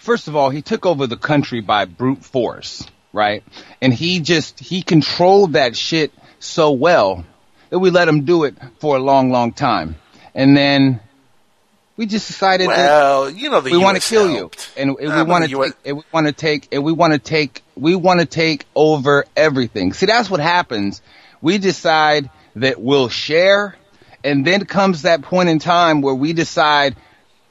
first 0.08 0.30
of 0.30 0.38
all, 0.38 0.50
he 0.50 0.62
took 0.62 0.86
over 0.86 1.06
the 1.06 1.18
country 1.18 1.60
by 1.60 1.84
brute 1.84 2.24
force, 2.24 2.88
right? 3.12 3.44
And 3.82 3.94
he 3.94 4.22
just, 4.22 4.58
he 4.58 4.82
controlled 4.82 5.54
that 5.54 5.76
shit 5.76 6.14
so 6.40 6.72
well 6.72 7.26
that 7.70 7.80
we 7.80 7.90
let 7.90 8.08
him 8.08 8.24
do 8.24 8.46
it 8.46 8.56
for 8.80 8.96
a 8.96 9.00
long, 9.00 9.32
long 9.32 9.52
time. 9.52 9.98
And 10.34 10.56
then 10.56 11.02
we 11.98 12.06
just 12.06 12.28
decided 12.28 12.68
Well, 12.68 13.26
that 13.26 13.36
you 13.38 13.50
know 13.50 13.60
the 13.62 13.72
we 13.72 13.78
want 13.78 14.02
to 14.02 14.08
kill 14.08 14.28
helped. 14.28 14.72
you, 14.78 14.82
and, 14.84 15.00
and 15.00 15.16
we 15.16 15.24
want 15.24 15.44
to 15.46 15.50
US 15.60 15.74
take, 15.74 15.86
and 15.86 15.98
we 15.98 16.04
want 16.14 16.28
to 16.28 16.32
take, 16.34 16.68
and 16.72 16.84
we 16.84 16.92
want 16.94 17.14
to 17.14 17.20
take, 17.20 17.64
we 17.76 17.96
want 17.96 18.20
to 18.20 18.26
take 18.26 18.66
over 18.76 19.26
everything. 19.36 19.94
See, 19.94 20.06
that's 20.06 20.30
what 20.30 20.40
happens. 20.40 21.02
We 21.42 21.58
decide 21.58 22.30
that 22.56 22.80
we'll 22.80 23.10
share, 23.10 23.76
and 24.24 24.46
then 24.46 24.66
comes 24.66 25.02
that 25.04 25.22
point 25.24 25.50
in 25.50 25.60
time 25.60 26.02
where 26.02 26.16
we 26.16 26.34
decide 26.34 26.96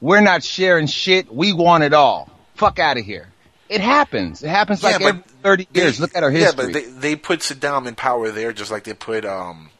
we're 0.01 0.21
not 0.21 0.43
sharing 0.43 0.87
shit. 0.87 1.33
We 1.33 1.53
want 1.53 1.85
it 1.85 1.93
all. 1.93 2.31
Fuck 2.55 2.79
out 2.79 2.97
of 2.99 3.05
here. 3.05 3.29
It 3.69 3.81
happens. 3.81 4.45
It 4.45 4.49
happens 4.49 4.83
like 4.83 5.01
Yeah, 5.01 5.09
every 5.09 5.23
but 5.23 5.31
30 5.43 5.69
years. 5.75 5.99
Look 6.01 6.15
at 6.17 6.23
our 6.23 6.31
history. 6.31 6.67
Yeah, 6.67 6.67
but 6.67 6.73
they 6.73 6.85
they 6.85 7.17
put 7.17 7.41
Saddam 7.41 7.87
in 7.89 7.97
power 7.97 8.31
there, 8.31 8.53
just 8.53 8.71
like 8.71 8.85
they 8.85 8.95
put 8.95 9.25
um, 9.25 9.71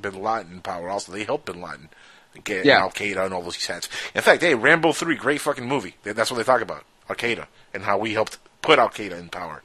Bin 0.00 0.20
Laden 0.20 0.52
in 0.54 0.60
power. 0.62 0.88
Also, 0.88 1.12
they 1.12 1.22
helped 1.22 1.46
Bin 1.46 1.62
Laden 1.62 1.88
get 2.44 2.64
Yeah. 2.64 2.80
Al 2.80 2.90
Qaeda 2.90 3.24
and 3.24 3.34
all 3.34 3.42
those 3.42 3.64
hats. 3.64 3.88
In 4.14 4.22
fact, 4.22 4.42
hey, 4.42 4.54
Rambo 4.54 4.92
three, 4.92 5.16
great 5.16 5.40
fucking 5.40 5.66
movie. 5.66 5.96
That's 6.02 6.30
what 6.30 6.36
they 6.36 6.44
talk 6.44 6.60
about 6.60 6.84
Al 7.08 7.16
Qaeda 7.16 7.46
and 7.74 7.82
how 7.84 7.98
we 7.98 8.12
helped 8.12 8.38
put 8.62 8.78
Al 8.78 8.88
Qaeda 8.88 9.18
in 9.18 9.28
power. 9.28 9.62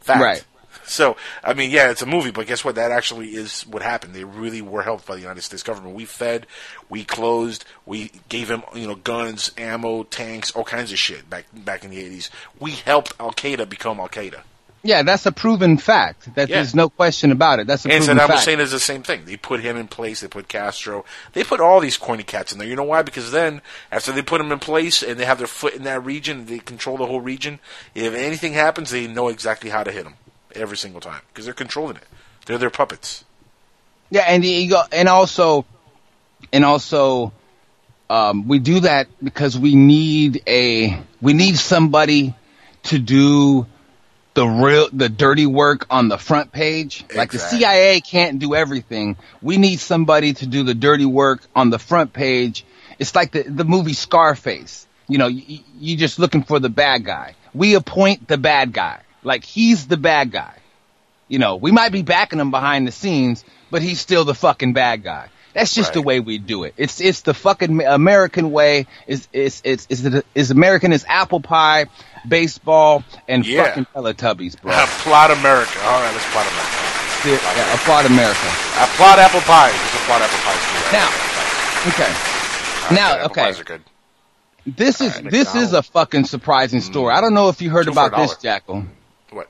Fact. 0.00 0.20
Right. 0.20 0.44
So, 0.84 1.16
I 1.44 1.54
mean, 1.54 1.70
yeah, 1.70 1.90
it's 1.90 2.02
a 2.02 2.06
movie, 2.06 2.30
but 2.30 2.46
guess 2.46 2.64
what? 2.64 2.76
That 2.76 2.90
actually 2.90 3.28
is 3.28 3.62
what 3.62 3.82
happened. 3.82 4.14
They 4.14 4.24
really 4.24 4.62
were 4.62 4.82
helped 4.82 5.06
by 5.06 5.14
the 5.14 5.20
United 5.20 5.42
States 5.42 5.62
government. 5.62 5.94
We 5.94 6.04
fed, 6.04 6.46
we 6.88 7.04
closed, 7.04 7.64
we 7.86 8.10
gave 8.28 8.48
them, 8.48 8.62
you 8.74 8.86
know, 8.86 8.94
guns, 8.94 9.52
ammo, 9.58 10.04
tanks, 10.04 10.50
all 10.52 10.64
kinds 10.64 10.92
of 10.92 10.98
shit 10.98 11.28
back 11.28 11.46
back 11.52 11.84
in 11.84 11.90
the 11.90 11.98
eighties. 11.98 12.30
We 12.58 12.72
helped 12.72 13.12
Al 13.20 13.32
Qaeda 13.32 13.68
become 13.68 14.00
Al 14.00 14.08
Qaeda. 14.08 14.40
Yeah, 14.82 15.02
that's 15.02 15.26
a 15.26 15.32
proven 15.32 15.76
fact. 15.76 16.34
That 16.34 16.48
Yeah. 16.48 16.56
there's 16.56 16.74
no 16.74 16.88
question 16.88 17.32
about 17.32 17.60
it. 17.60 17.66
That's 17.66 17.84
a 17.84 17.88
proven 17.88 18.02
fact. 18.02 18.10
And 18.10 18.18
proven 18.18 18.28
Saddam 18.28 18.36
fact. 18.38 18.46
Hussein 18.46 18.60
is 18.60 18.70
the 18.70 18.80
same 18.80 19.02
thing. 19.02 19.24
They 19.26 19.36
put 19.36 19.60
him 19.60 19.76
in 19.76 19.88
place. 19.88 20.20
They 20.20 20.28
put 20.28 20.48
Castro. 20.48 21.04
They 21.32 21.44
put 21.44 21.60
all 21.60 21.80
these 21.80 21.96
corny 21.96 22.22
cats 22.22 22.52
in 22.52 22.58
there. 22.58 22.66
You 22.68 22.76
know 22.76 22.84
why? 22.84 23.02
Because 23.02 23.30
then, 23.30 23.62
after 23.92 24.12
they 24.12 24.22
put 24.22 24.38
them 24.38 24.52
in 24.52 24.58
place 24.58 25.02
and 25.02 25.18
they 25.18 25.24
have 25.24 25.38
their 25.38 25.46
foot 25.46 25.74
in 25.74 25.84
that 25.84 26.04
region, 26.04 26.46
they 26.46 26.58
control 26.58 26.96
the 26.96 27.06
whole 27.06 27.20
region. 27.20 27.60
If 27.94 28.14
anything 28.14 28.54
happens, 28.54 28.90
they 28.90 29.06
know 29.06 29.28
exactly 29.28 29.70
how 29.70 29.82
to 29.84 29.92
hit 29.92 30.04
them 30.04 30.14
every 30.54 30.76
single 30.76 31.00
time 31.00 31.20
because 31.28 31.44
they're 31.44 31.54
controlling 31.54 31.96
it. 31.96 32.04
They're 32.46 32.58
their 32.58 32.70
puppets. 32.70 33.24
Yeah, 34.10 34.22
and 34.22 34.42
go, 34.68 34.82
and 34.90 35.08
also, 35.08 35.66
and 36.52 36.64
also, 36.64 37.32
um, 38.08 38.48
we 38.48 38.58
do 38.58 38.80
that 38.80 39.06
because 39.22 39.56
we 39.56 39.76
need 39.76 40.42
a, 40.48 41.00
we 41.20 41.32
need 41.32 41.56
somebody 41.56 42.34
to 42.84 42.98
do 42.98 43.66
the 44.40 44.48
real, 44.48 44.88
the 44.90 45.10
dirty 45.10 45.44
work 45.44 45.86
on 45.90 46.08
the 46.08 46.16
front 46.16 46.50
page. 46.50 47.04
Like 47.14 47.30
the 47.30 47.38
CIA 47.38 48.00
can't 48.00 48.38
do 48.38 48.54
everything. 48.54 49.18
We 49.42 49.58
need 49.58 49.80
somebody 49.80 50.32
to 50.32 50.46
do 50.46 50.62
the 50.62 50.72
dirty 50.72 51.04
work 51.04 51.42
on 51.54 51.68
the 51.68 51.78
front 51.78 52.14
page. 52.14 52.64
It's 52.98 53.14
like 53.14 53.32
the, 53.32 53.42
the 53.42 53.66
movie 53.66 53.92
Scarface. 53.92 54.86
You 55.08 55.18
know, 55.18 55.26
you, 55.26 55.58
you 55.78 55.94
just 55.98 56.18
looking 56.18 56.42
for 56.42 56.58
the 56.58 56.70
bad 56.70 57.04
guy. 57.04 57.34
We 57.52 57.74
appoint 57.74 58.28
the 58.28 58.38
bad 58.38 58.72
guy. 58.72 59.02
Like 59.22 59.44
he's 59.44 59.86
the 59.88 59.98
bad 59.98 60.32
guy. 60.32 60.54
You 61.28 61.38
know, 61.38 61.56
we 61.56 61.70
might 61.70 61.92
be 61.92 62.00
backing 62.00 62.40
him 62.40 62.50
behind 62.50 62.88
the 62.88 62.92
scenes, 62.92 63.44
but 63.70 63.82
he's 63.82 64.00
still 64.00 64.24
the 64.24 64.34
fucking 64.34 64.72
bad 64.72 65.02
guy. 65.02 65.28
That's 65.52 65.74
just 65.74 65.92
the 65.92 66.02
way 66.02 66.20
we 66.20 66.38
do 66.38 66.64
it. 66.64 66.74
It's 66.76 67.00
it's 67.00 67.22
the 67.22 67.34
fucking 67.34 67.84
American 67.84 68.52
way. 68.52 68.86
Is 69.06 69.28
is 69.32 69.60
is 69.64 69.86
is 69.90 70.22
is 70.34 70.50
American 70.50 70.92
as 70.92 71.04
apple 71.08 71.40
pie, 71.40 71.86
baseball, 72.26 73.04
and 73.28 73.46
Yeah. 73.46 73.64
fucking 73.64 73.86
Teletubbies, 73.94 74.60
bro. 74.60 74.72
Applaud 74.72 75.30
America. 75.32 75.78
All 75.84 76.00
right, 76.00 76.12
let's 76.12 76.26
applaud 76.26 76.46
America. 76.46 76.80
Yeah, 77.24 77.56
yeah, 77.56 77.74
applaud 77.74 78.06
America. 78.06 78.46
Applaud 78.80 79.18
apple 79.18 79.40
pie. 79.40 79.70
Just 79.70 79.94
applaud 79.94 80.22
apple 80.22 80.38
pies. 80.38 80.92
Now, 80.92 81.08
okay. 81.88 82.12
Right, 82.82 82.92
now, 82.92 83.12
apple 83.12 83.26
okay. 83.26 83.42
pies 83.42 83.60
are 83.60 83.64
good. 83.64 83.82
This 84.66 85.00
is 85.00 85.16
Alright, 85.16 85.30
this 85.30 85.54
is 85.54 85.72
a 85.72 85.82
fucking 85.82 86.24
surprising 86.24 86.80
hmm. 86.80 86.86
story. 86.92 87.14
I 87.14 87.20
don't 87.20 87.34
know 87.34 87.48
if 87.48 87.62
you 87.62 87.70
heard 87.70 87.86
Two 87.86 87.92
about 87.92 88.16
this. 88.16 88.36
Jackal. 88.36 88.84
What? 89.30 89.48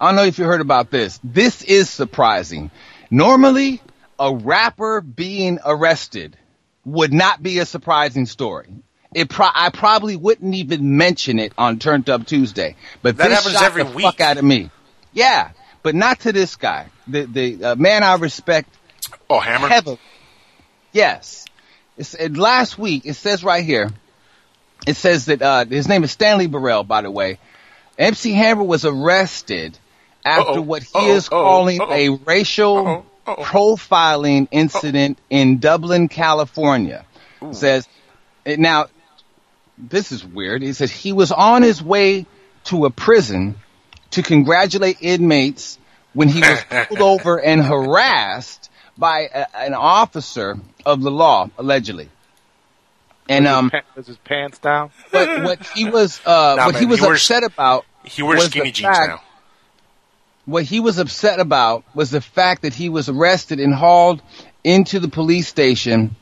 I 0.00 0.08
don't 0.08 0.16
know 0.16 0.24
if 0.24 0.38
you 0.38 0.44
heard 0.44 0.60
about 0.60 0.90
this. 0.90 1.18
This 1.22 1.62
is 1.62 1.88
surprising. 1.88 2.70
Normally, 3.10 3.80
a 4.18 4.34
rapper 4.34 5.00
being 5.00 5.58
arrested 5.64 6.36
would 6.84 7.12
not 7.12 7.42
be 7.42 7.58
a 7.58 7.66
surprising 7.66 8.26
story. 8.26 8.68
It 9.14 9.28
pro- 9.30 9.48
I 9.54 9.70
probably 9.70 10.16
wouldn't 10.16 10.54
even 10.54 10.96
mention 10.96 11.38
it 11.38 11.52
on 11.56 11.78
Turned 11.78 12.10
Up 12.10 12.26
Tuesday. 12.26 12.76
But 13.02 13.16
That 13.16 13.28
this 13.28 13.38
happens 13.44 13.62
every 13.62 13.84
the 13.84 13.90
week. 13.90 14.04
fuck 14.06 14.20
out 14.20 14.36
of 14.38 14.44
me. 14.44 14.70
Yeah, 15.12 15.50
but 15.82 15.94
not 15.94 16.20
to 16.20 16.32
this 16.32 16.56
guy. 16.56 16.88
The 17.06 17.24
the 17.26 17.64
uh, 17.64 17.74
man 17.76 18.02
I 18.02 18.16
respect 18.16 18.68
Oh, 19.30 19.38
Hammer. 19.40 19.68
heavily. 19.68 19.98
Yes. 20.92 21.44
It's, 21.96 22.14
it, 22.14 22.36
last 22.36 22.78
week, 22.78 23.02
it 23.06 23.14
says 23.14 23.44
right 23.44 23.64
here, 23.64 23.90
it 24.86 24.96
says 24.96 25.26
that, 25.26 25.40
uh, 25.42 25.64
his 25.64 25.88
name 25.88 26.02
is 26.04 26.10
Stanley 26.10 26.46
Burrell, 26.46 26.82
by 26.84 27.02
the 27.02 27.10
way. 27.10 27.38
MC 27.98 28.32
Hammer 28.32 28.64
was 28.64 28.84
arrested 28.84 29.78
after 30.24 30.52
Uh-oh. 30.52 30.60
what 30.62 30.82
he 30.82 30.90
Uh-oh. 30.94 31.10
is 31.14 31.28
Uh-oh. 31.28 31.42
calling 31.42 31.80
a 31.82 32.08
racial 32.10 33.06
profiling 33.26 34.48
incident 34.50 35.18
in 35.30 35.58
Dublin, 35.58 36.08
California. 36.08 37.04
It 37.42 37.54
says, 37.54 37.88
it- 38.44 38.58
now, 38.58 38.86
this 39.78 40.12
is 40.12 40.24
weird. 40.24 40.62
He 40.62 40.72
says 40.72 40.90
he 40.90 41.12
was 41.12 41.32
on 41.32 41.62
his 41.62 41.82
way 41.82 42.26
to 42.64 42.86
a 42.86 42.90
prison 42.90 43.56
to 44.12 44.22
congratulate 44.22 44.98
inmates 45.00 45.78
when 46.12 46.28
he 46.28 46.40
was 46.40 46.64
pulled 46.88 47.00
over 47.00 47.40
and 47.40 47.62
harassed 47.62 48.70
by 48.96 49.28
a, 49.34 49.46
an 49.56 49.74
officer 49.74 50.56
of 50.86 51.02
the 51.02 51.10
law, 51.10 51.50
allegedly. 51.58 52.08
And 53.28 53.46
um, 53.46 53.72
was 53.96 54.06
his 54.06 54.18
pants 54.18 54.58
down? 54.58 54.90
what, 55.10 55.42
what 55.42 55.66
he 55.68 55.88
was 55.88 56.20
uh, 56.26 56.54
Nah, 56.58 56.66
what 56.66 56.74
man, 56.74 56.82
he 56.82 56.86
was 56.86 57.00
he 57.00 57.06
wears- 57.06 57.20
upset 57.22 57.42
about 57.42 57.84
He 58.04 58.22
wears 58.22 58.38
was 58.40 58.46
skinny 58.50 58.70
jeans 58.70 58.94
fact- 58.96 59.08
now. 59.08 59.22
what 60.44 60.64
he 60.64 60.78
was 60.78 60.98
upset 60.98 61.40
about 61.40 61.84
was 61.94 62.10
the 62.10 62.20
fact 62.20 62.62
that 62.62 62.74
he 62.74 62.88
was 62.90 63.08
arrested 63.08 63.60
and 63.60 63.74
hauled 63.74 64.22
into 64.62 65.00
the 65.00 65.08
police 65.08 65.48
station 65.48 66.14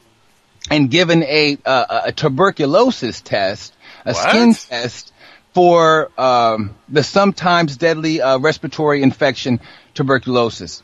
and 0.71 0.91
given 0.91 1.23
a 1.23 1.59
uh, 1.65 2.03
a 2.07 2.13
tuberculosis 2.13 3.21
test, 3.21 3.75
a 4.05 4.13
What? 4.13 4.29
skin 4.29 4.55
test 4.55 5.13
for 5.55 6.11
um, 6.19 6.75
the 6.89 7.03
sometimes 7.03 7.77
deadly 7.77 8.21
uh, 8.23 8.39
respiratory 8.39 9.03
infection, 9.03 9.61
tuberculosis. 9.95 10.83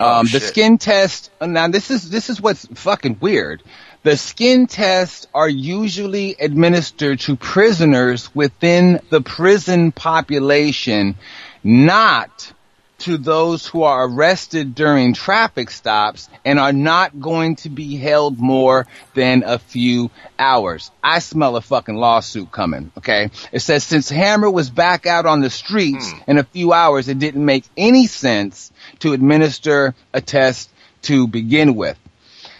Oh, 0.00 0.20
Um, 0.20 0.26
the 0.30 0.40
skin 0.40 0.78
test. 0.78 1.30
Now 1.40 1.68
this 1.68 1.90
is 1.90 2.08
this 2.08 2.30
is 2.30 2.40
what's 2.40 2.66
fucking 2.74 3.18
weird. 3.20 3.62
The 4.04 4.16
skin 4.16 4.68
tests 4.68 5.26
are 5.34 5.48
usually 5.48 6.36
administered 6.38 7.18
to 7.20 7.34
prisoners 7.36 8.32
within 8.34 9.00
the 9.10 9.20
prison 9.20 9.90
population, 9.92 11.16
not 11.64 12.52
to 12.98 13.16
those 13.16 13.66
who 13.66 13.84
are 13.84 14.06
arrested 14.06 14.74
during 14.74 15.14
traffic 15.14 15.70
stops 15.70 16.28
and 16.44 16.58
are 16.58 16.72
not 16.72 17.18
going 17.20 17.56
to 17.56 17.68
be 17.68 17.96
held 17.96 18.38
more 18.38 18.86
than 19.14 19.44
a 19.44 19.58
few 19.58 20.10
hours. 20.38 20.90
I 21.02 21.20
smell 21.20 21.56
a 21.56 21.60
fucking 21.60 21.94
lawsuit 21.94 22.50
coming, 22.50 22.90
okay? 22.98 23.30
It 23.52 23.60
says 23.60 23.84
since 23.84 24.08
Hammer 24.08 24.50
was 24.50 24.68
back 24.68 25.06
out 25.06 25.26
on 25.26 25.40
the 25.40 25.50
streets 25.50 26.10
hmm. 26.10 26.30
in 26.30 26.38
a 26.38 26.44
few 26.44 26.72
hours, 26.72 27.08
it 27.08 27.18
didn't 27.18 27.44
make 27.44 27.64
any 27.76 28.06
sense 28.06 28.72
to 29.00 29.12
administer 29.12 29.94
a 30.12 30.20
test 30.20 30.70
to 31.02 31.28
begin 31.28 31.76
with. 31.76 31.96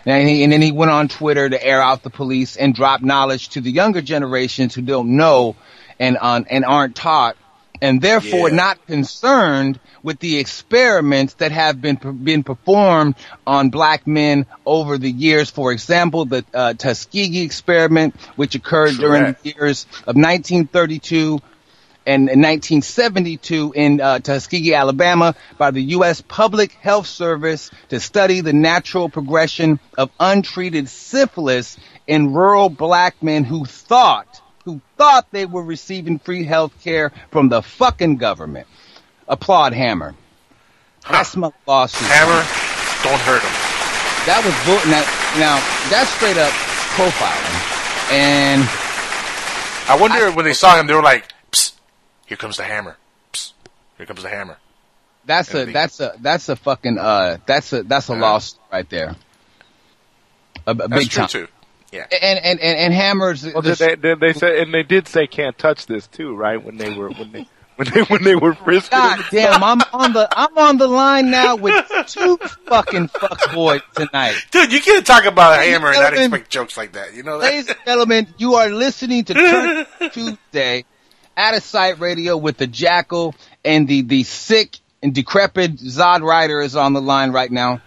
And, 0.07 0.29
he, 0.29 0.45
and 0.45 0.53
then 0.53 0.63
he 0.63 0.73
went 0.73 0.91
on 0.91 1.09
Twitter 1.09 1.49
to 1.49 1.63
air 1.63 1.83
out 1.83 2.03
the 2.03 2.11
police 2.11 2.57
and 2.57 2.75
drop 2.75 3.03
knowledge 3.03 3.51
to 3.51 3.61
the 3.61 3.71
younger 3.71 4.01
generations 4.01 4.75
who 4.75 4.83
don't 4.83 5.17
know 5.17 5.57
and 5.99 6.17
on 6.17 6.47
and 6.49 6.65
aren't 6.65 6.95
taught, 6.95 7.37
and 7.81 8.01
therefore 8.01 8.51
Yeah. 8.51 8.57
not 8.57 8.87
concerned 8.87 9.79
with 10.03 10.19
the 10.21 10.39
experiments 10.39 11.35
that 11.35 11.53
have 11.53 11.81
been 11.81 11.97
been 11.97 12.43
performed 12.43 13.15
on 13.47 13.71
black 13.71 14.07
men 14.07 14.47
over 14.65 14.99
the 14.99 15.11
years. 15.11 15.51
For 15.51 15.73
example, 15.73 16.25
the 16.25 16.45
uh, 16.55 16.75
Tuskegee 16.75 17.43
experiment, 17.43 18.15
which 18.37 18.55
occurred 18.55 18.95
during 18.97 19.37
the 19.43 19.51
years 19.51 19.87
of 20.07 20.17
1932 20.17 21.41
and 22.07 22.23
in 22.31 22.41
1972 22.41 23.73
in 23.77 24.01
uh, 24.01 24.19
Tuskegee, 24.21 24.73
Alabama, 24.75 25.35
by 25.59 25.71
the 25.71 25.83
U.S. 25.99 26.23
Public 26.23 26.73
Health 26.73 27.07
Service 27.07 27.71
to 27.91 28.01
study 28.01 28.41
the 28.41 28.55
natural 28.55 29.11
progression 29.11 29.79
of 29.99 30.11
untreated 30.19 30.89
syphilis 30.89 31.77
in 32.07 32.33
rural 32.33 32.71
black 32.71 33.23
men 33.23 33.45
who 33.45 33.67
thought, 33.67 34.41
who 34.69 34.83
thought 34.99 35.27
they 35.33 35.47
were 35.47 35.63
receiving 35.63 36.19
free 36.19 36.45
health 36.45 36.73
care 36.85 37.11
from 37.31 37.49
the 37.49 37.63
fucking 37.63 38.17
government. 38.19 38.67
Applaud 39.27 39.73
Hammer. 39.73 40.15
I 41.07 41.23
smell 41.23 41.55
a 41.67 41.71
lawsuit. 41.71 42.07
Hammer, 42.07 42.45
don't 43.03 43.21
hurt 43.23 43.41
him. 43.41 43.55
That 44.27 44.43
was 44.45 44.53
bull- 44.67 44.91
now, 44.93 45.01
now 45.41 45.57
that's 45.89 46.11
straight 46.11 46.37
up 46.37 46.53
profiling, 47.01 48.13
and 48.13 48.63
I 49.89 49.97
wonder 49.99 50.31
when 50.33 50.45
they 50.45 50.53
saw 50.53 50.79
him, 50.79 50.87
they 50.87 50.93
were 50.93 51.01
like, 51.03 51.25
Psst, 51.53 51.73
"Here 52.27 52.37
comes 52.37 52.59
the 52.59 52.65
hammer. 52.65 52.99
Psst, 53.33 53.53
here 53.97 54.05
comes 54.05 54.23
the 54.23 54.29
hammer." 54.29 54.59
That's 55.25 55.49
a 55.55 55.61
Everything. 55.63 55.73
that's 55.73 56.01
a 56.01 56.13
that's 56.21 56.49
a 56.51 56.57
fucking 56.57 56.99
uh 56.99 57.39
that's 57.47 57.73
a 57.73 57.85
that's 57.85 58.11
a 58.11 58.15
Yeah. 58.15 58.21
loss 58.21 58.59
right 58.71 58.89
there. 58.91 59.17
A, 60.67 60.73
a 60.73 60.75
That's 60.75 60.89
big 60.91 61.09
true 61.11 61.21
time. 61.23 61.29
too. 61.29 61.49
Yeah. 61.93 62.07
And 62.11 62.39
and 62.39 62.61
and, 62.61 62.79
and 62.79 62.95
hammers. 62.95 63.45
Well, 63.45 63.63
the- 63.63 63.75
did 63.75 64.03
they, 64.03 64.15
they 64.15 64.33
said, 64.33 64.57
and 64.57 64.75
they 64.75 64.83
did 64.83 65.09
say 65.09 65.27
can't 65.27 65.57
touch 65.57 65.87
this 65.87 66.07
too, 66.07 66.35
right? 66.35 66.63
When 66.63 66.77
they 66.77 66.95
were 66.95 67.11
when 67.11 67.33
they 67.33 67.47
when 67.77 67.89
they 67.91 68.03
when 68.03 68.25
they 68.25 68.35
were 68.35 68.55
frisking. 68.55 68.99
God 68.99 69.25
damn! 69.31 69.63
I'm 69.63 69.81
on 69.93 70.13
the 70.13 70.29
I'm 70.33 70.57
on 70.59 70.79
the 70.79 70.89
line 70.89 71.31
now 71.31 71.57
with 71.57 71.75
two 72.09 72.37
fucking 72.67 73.09
fuckboys 73.09 73.83
tonight. 73.95 74.35
Dude, 74.51 74.73
you 74.73 74.81
can't 74.81 75.07
talk 75.07 75.25
about 75.25 75.59
a 75.61 75.63
hammer 75.63 75.89
and 75.89 75.97
and 75.97 76.15
not 76.15 76.25
expect 76.25 76.51
jokes 76.51 76.77
like 76.77 76.93
that. 76.93 77.15
You 77.15 77.23
know 77.23 77.39
Ladies 77.39 77.67
that? 77.67 77.77
and 77.77 77.87
gentlemen, 77.87 78.27
you 78.37 78.55
are 78.55 78.69
listening 78.69 79.25
to 79.25 79.35
Turn 79.35 79.87
Tuesday 80.13 80.85
Outtasite 81.37 82.01
radio 82.01 82.37
with 82.37 82.57
the 82.57 82.67
jackal 82.67 83.35
and 83.65 83.87
the 83.87 84.03
the 84.03 84.25
sick 84.25 84.79
and 85.03 85.15
decrepit 85.15 85.77
Zod 85.77 86.23
Rider 86.23 86.61
is 86.61 86.75
on 86.75 86.93
the 86.93 87.01
line 87.01 87.31
right 87.31 87.51
now. 87.51 87.81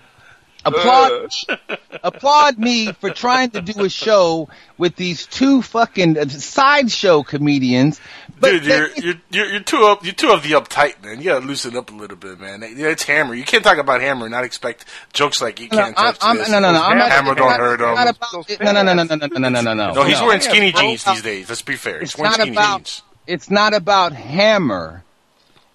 Applaud, 0.64 1.32
applaud 2.04 2.58
me 2.58 2.92
for 2.94 3.10
trying 3.10 3.52
to 3.52 3.62
do 3.62 3.84
a 3.84 3.90
show 3.90 4.50
with 4.78 4.96
these 4.96 5.26
two 5.26 5.62
fucking 5.62 6.18
uh, 6.18 6.28
sideshow 6.28 7.24
comedians. 7.24 8.00
But 8.40 8.52
Dude, 8.52 8.66
you're, 8.66 8.90
you're 8.96 9.14
you're 9.30 9.46
you're 9.54 9.60
too 9.62 9.84
up. 9.84 10.04
You're 10.04 10.14
too 10.14 10.30
of 10.30 10.44
the 10.44 10.52
uptight, 10.52 11.04
man. 11.04 11.20
You 11.20 11.26
gotta 11.26 11.46
loosen 11.46 11.76
up 11.76 11.92
a 11.92 11.96
little 11.96 12.18
bit, 12.18 12.40
man. 12.40 12.62
It's 12.64 13.04
hammer. 13.04 13.34
You 13.34 13.44
can't 13.44 13.64
talk 13.64 13.78
about 13.78 14.02
hammer 14.02 14.26
and 14.26 14.32
not 14.32 14.44
expect 14.44 14.86
jokes 15.14 15.42
like 15.42 15.60
you 15.60 15.70
can't 15.70 15.98
I'm, 15.98 16.14
touch 16.14 16.18
I'm, 16.22 16.38
this. 16.38 16.50
no, 16.50 16.60
no, 16.60 16.72
no. 16.72 16.82
I'm 16.82 16.98
not, 16.98 17.12
hammer 17.12 17.36
don't 17.36 17.52
hurt 17.52 17.82
him. 17.82 18.58
no, 18.62 18.72
no, 18.72 18.84
no, 18.84 18.94
no, 18.94 19.04
no, 19.04 19.16
no, 19.16 19.28
no, 19.28 19.50
no, 19.50 19.62
no, 19.62 19.74
no. 19.74 19.94
No, 19.94 20.04
he's 20.04 20.22
wearing 20.22 20.42
skinny 20.42 20.72
jeans 20.72 21.04
these 21.04 21.22
days. 21.22 21.50
Let's 21.50 21.62
be 21.62 21.76
fair. 21.76 22.00
He's 22.00 22.10
It's 22.10 22.18
wearing 22.18 22.34
skinny 22.34 22.56
jeans. 22.56 23.04
It's 23.28 23.50
not 23.50 23.74
about 23.74 24.14
Hammer. 24.14 25.04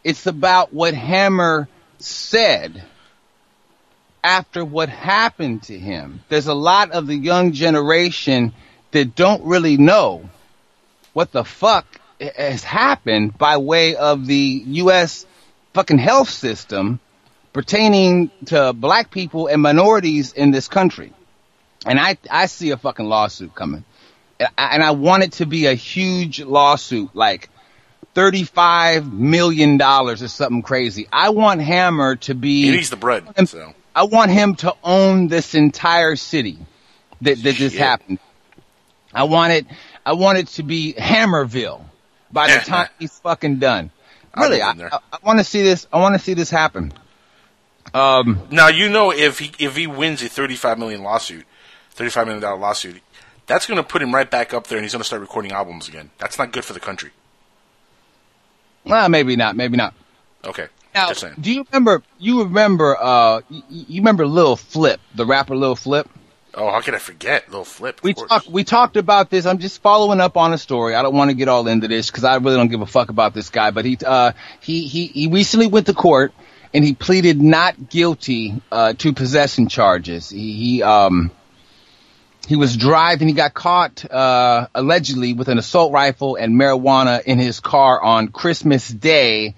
It's 0.02 0.26
about 0.26 0.72
what 0.72 0.94
Hammer 0.94 1.68
said 1.98 2.84
after 4.26 4.64
what 4.64 4.88
happened 4.88 5.62
to 5.62 5.78
him. 5.78 6.20
There's 6.28 6.48
a 6.48 6.54
lot 6.54 6.90
of 6.90 7.06
the 7.06 7.14
young 7.14 7.52
generation 7.52 8.52
that 8.90 9.14
don't 9.14 9.44
really 9.44 9.76
know 9.76 10.28
what 11.12 11.30
the 11.30 11.44
fuck 11.44 11.86
has 12.20 12.64
happened 12.64 13.38
by 13.38 13.58
way 13.58 13.94
of 13.94 14.26
the 14.26 14.64
U.S. 14.66 15.24
fucking 15.74 15.98
health 15.98 16.28
system 16.28 16.98
pertaining 17.52 18.32
to 18.46 18.72
black 18.72 19.12
people 19.12 19.46
and 19.46 19.62
minorities 19.62 20.32
in 20.32 20.50
this 20.50 20.66
country. 20.66 21.12
And 21.86 22.00
I, 22.00 22.18
I 22.28 22.46
see 22.46 22.72
a 22.72 22.76
fucking 22.76 23.06
lawsuit 23.06 23.54
coming. 23.54 23.84
And 24.40 24.48
I, 24.58 24.74
and 24.74 24.82
I 24.82 24.90
want 24.90 25.22
it 25.22 25.32
to 25.34 25.46
be 25.46 25.66
a 25.66 25.74
huge 25.74 26.40
lawsuit, 26.40 27.14
like 27.14 27.48
$35 28.16 29.12
million 29.12 29.80
or 29.80 30.16
something 30.16 30.62
crazy. 30.62 31.06
I 31.12 31.28
want 31.30 31.60
Hammer 31.60 32.16
to 32.16 32.34
be. 32.34 32.64
He 32.64 32.70
needs 32.72 32.90
the 32.90 32.96
bread. 32.96 33.24
So 33.46 33.72
I 33.96 34.04
want 34.04 34.30
him 34.30 34.54
to 34.56 34.74
own 34.84 35.28
this 35.28 35.54
entire 35.54 36.16
city 36.16 36.58
that, 37.22 37.42
that 37.42 37.56
this 37.56 37.72
Shit. 37.72 37.80
happened. 37.80 38.18
I 39.12 39.24
want 39.24 39.54
it, 39.54 39.66
I 40.04 40.12
want 40.12 40.36
it 40.36 40.48
to 40.48 40.62
be 40.62 40.92
Hammerville 40.92 41.82
by 42.30 42.48
the 42.48 42.58
time 42.58 42.88
he's 42.98 43.18
fucking 43.20 43.58
done. 43.58 43.90
Really, 44.36 44.60
I. 44.60 44.72
I, 44.72 44.98
I 45.14 45.18
want 45.24 45.38
to 45.38 45.44
see 45.44 45.62
this, 45.62 45.86
I 45.90 45.98
want 45.98 46.14
to 46.14 46.18
see 46.18 46.34
this 46.34 46.50
happen. 46.50 46.92
Um, 47.94 48.46
now 48.50 48.68
you 48.68 48.90
know 48.90 49.12
if 49.12 49.38
he 49.38 49.52
if 49.58 49.76
he 49.76 49.86
wins 49.86 50.22
a 50.22 50.28
thirty 50.28 50.56
five 50.56 50.78
million 50.78 51.02
lawsuit, 51.02 51.46
thirty 51.92 52.10
five 52.10 52.26
million 52.26 52.42
dollar 52.42 52.58
lawsuit, 52.58 53.00
that's 53.46 53.64
going 53.64 53.78
to 53.78 53.82
put 53.82 54.02
him 54.02 54.14
right 54.14 54.30
back 54.30 54.52
up 54.52 54.66
there, 54.66 54.76
and 54.76 54.84
he's 54.84 54.92
going 54.92 55.00
to 55.00 55.06
start 55.06 55.22
recording 55.22 55.52
albums 55.52 55.88
again. 55.88 56.10
That's 56.18 56.36
not 56.38 56.52
good 56.52 56.66
for 56.66 56.74
the 56.74 56.80
country. 56.80 57.12
well, 58.84 59.08
maybe 59.08 59.36
not, 59.36 59.56
maybe 59.56 59.78
not. 59.78 59.94
Okay, 60.44 60.66
Now, 60.96 61.12
do 61.38 61.52
you 61.52 61.66
remember, 61.70 62.02
you 62.18 62.44
remember, 62.44 62.96
uh, 62.98 63.42
you, 63.50 63.62
you 63.68 64.00
remember 64.00 64.26
Lil 64.26 64.56
Flip, 64.56 64.98
the 65.14 65.26
rapper 65.26 65.54
Lil 65.54 65.76
Flip? 65.76 66.08
Oh, 66.54 66.70
how 66.70 66.80
could 66.80 66.94
I 66.94 66.98
forget? 66.98 67.50
Little 67.50 67.66
flip. 67.66 68.02
We 68.02 68.14
course. 68.14 68.30
talked. 68.30 68.48
We 68.48 68.64
talked 68.64 68.96
about 68.96 69.28
this. 69.28 69.44
I'm 69.44 69.58
just 69.58 69.82
following 69.82 70.20
up 70.20 70.38
on 70.38 70.54
a 70.54 70.58
story. 70.58 70.94
I 70.94 71.02
don't 71.02 71.14
want 71.14 71.28
to 71.28 71.36
get 71.36 71.48
all 71.48 71.68
into 71.68 71.86
this 71.86 72.10
because 72.10 72.24
I 72.24 72.36
really 72.36 72.56
don't 72.56 72.68
give 72.68 72.80
a 72.80 72.86
fuck 72.86 73.10
about 73.10 73.34
this 73.34 73.50
guy. 73.50 73.72
But 73.72 73.84
he, 73.84 73.98
uh, 74.04 74.32
he, 74.60 74.86
he, 74.86 75.06
he 75.08 75.28
recently 75.28 75.66
went 75.66 75.84
to 75.84 75.92
court 75.92 76.32
and 76.72 76.82
he 76.82 76.94
pleaded 76.94 77.42
not 77.42 77.90
guilty 77.90 78.62
uh, 78.72 78.94
to 78.94 79.12
possession 79.12 79.68
charges. 79.68 80.30
He, 80.30 80.52
he, 80.54 80.82
um, 80.82 81.30
he 82.48 82.56
was 82.56 82.74
driving. 82.74 83.28
He 83.28 83.34
got 83.34 83.52
caught 83.52 84.10
uh, 84.10 84.68
allegedly 84.74 85.34
with 85.34 85.48
an 85.48 85.58
assault 85.58 85.92
rifle 85.92 86.36
and 86.36 86.54
marijuana 86.54 87.22
in 87.22 87.38
his 87.38 87.60
car 87.60 88.02
on 88.02 88.28
Christmas 88.28 88.88
Day. 88.88 89.56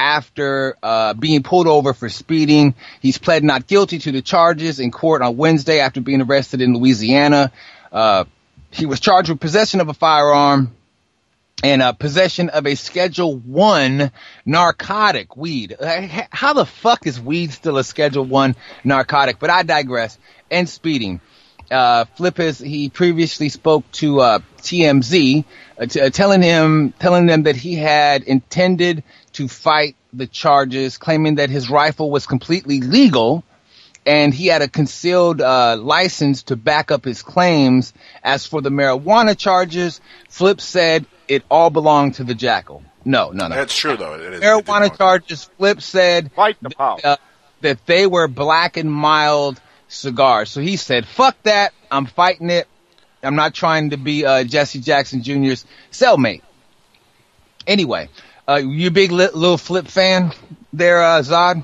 After 0.00 0.78
uh, 0.82 1.12
being 1.12 1.42
pulled 1.42 1.66
over 1.66 1.92
for 1.92 2.08
speeding, 2.08 2.74
he's 3.00 3.18
pled 3.18 3.44
not 3.44 3.66
guilty 3.66 3.98
to 3.98 4.12
the 4.12 4.22
charges 4.22 4.80
in 4.80 4.90
court 4.90 5.20
on 5.20 5.36
Wednesday 5.36 5.80
after 5.80 6.00
being 6.00 6.22
arrested 6.22 6.62
in 6.62 6.72
Louisiana. 6.72 7.52
Uh, 7.92 8.24
he 8.70 8.86
was 8.86 8.98
charged 8.98 9.28
with 9.28 9.40
possession 9.40 9.78
of 9.78 9.90
a 9.90 9.92
firearm 9.92 10.74
and 11.62 11.82
uh, 11.82 11.92
possession 11.92 12.48
of 12.48 12.66
a 12.66 12.76
Schedule 12.76 13.36
One 13.36 14.10
narcotic, 14.46 15.36
weed. 15.36 15.76
Uh, 15.78 16.06
How 16.30 16.54
the 16.54 16.64
fuck 16.64 17.06
is 17.06 17.20
weed 17.20 17.52
still 17.52 17.76
a 17.76 17.84
Schedule 17.84 18.24
One 18.24 18.56
narcotic? 18.82 19.38
But 19.38 19.50
I 19.50 19.64
digress. 19.64 20.16
And 20.50 20.66
speeding. 20.66 21.20
Uh, 21.70 22.06
Flip 22.16 22.36
has 22.38 22.58
he 22.58 22.88
previously 22.88 23.48
spoke 23.48 23.88
to 23.92 24.20
uh, 24.20 24.38
TMZ, 24.62 25.44
uh, 25.78 25.86
t- 25.86 26.00
uh, 26.00 26.10
telling 26.10 26.42
him 26.42 26.92
telling 26.98 27.26
them 27.26 27.44
that 27.44 27.54
he 27.54 27.76
had 27.76 28.24
intended 28.24 29.04
to 29.34 29.48
fight 29.48 29.96
the 30.12 30.26
charges, 30.26 30.98
claiming 30.98 31.36
that 31.36 31.50
his 31.50 31.70
rifle 31.70 32.10
was 32.10 32.26
completely 32.26 32.80
legal 32.80 33.44
and 34.06 34.32
he 34.32 34.46
had 34.46 34.62
a 34.62 34.68
concealed 34.68 35.40
uh, 35.40 35.76
license 35.76 36.44
to 36.44 36.56
back 36.56 36.90
up 36.90 37.04
his 37.04 37.22
claims. 37.22 37.92
As 38.22 38.46
for 38.46 38.60
the 38.62 38.70
marijuana 38.70 39.36
charges, 39.36 40.00
Flip 40.28 40.60
said 40.60 41.06
it 41.28 41.44
all 41.50 41.70
belonged 41.70 42.14
to 42.14 42.24
the 42.24 42.34
jackal. 42.34 42.82
No, 43.04 43.30
no, 43.30 43.48
no. 43.48 43.54
That's 43.54 43.76
true 43.76 43.96
though. 43.96 44.14
It 44.14 44.34
is. 44.34 44.40
marijuana 44.40 44.96
charges. 44.96 45.44
Flip 45.56 45.80
said 45.80 46.30
power. 46.34 46.98
uh, 47.02 47.16
that 47.60 47.84
they 47.86 48.06
were 48.06 48.28
black 48.28 48.76
and 48.76 48.90
mild 48.90 49.60
cigars. 49.88 50.50
So 50.50 50.60
he 50.60 50.76
said, 50.76 51.06
"Fuck 51.06 51.42
that! 51.44 51.72
I'm 51.90 52.06
fighting 52.06 52.50
it. 52.50 52.68
I'm 53.22 53.36
not 53.36 53.54
trying 53.54 53.90
to 53.90 53.96
be 53.96 54.24
uh, 54.24 54.44
Jesse 54.44 54.80
Jackson 54.80 55.22
Jr.'s 55.22 55.64
cellmate." 55.90 56.42
Anyway, 57.66 58.08
uh, 58.50 58.56
you 58.56 58.90
big 58.90 59.12
li- 59.12 59.28
little 59.32 59.58
Flip 59.58 59.86
fan 59.86 60.32
there, 60.72 61.02
uh, 61.02 61.20
Zod? 61.22 61.62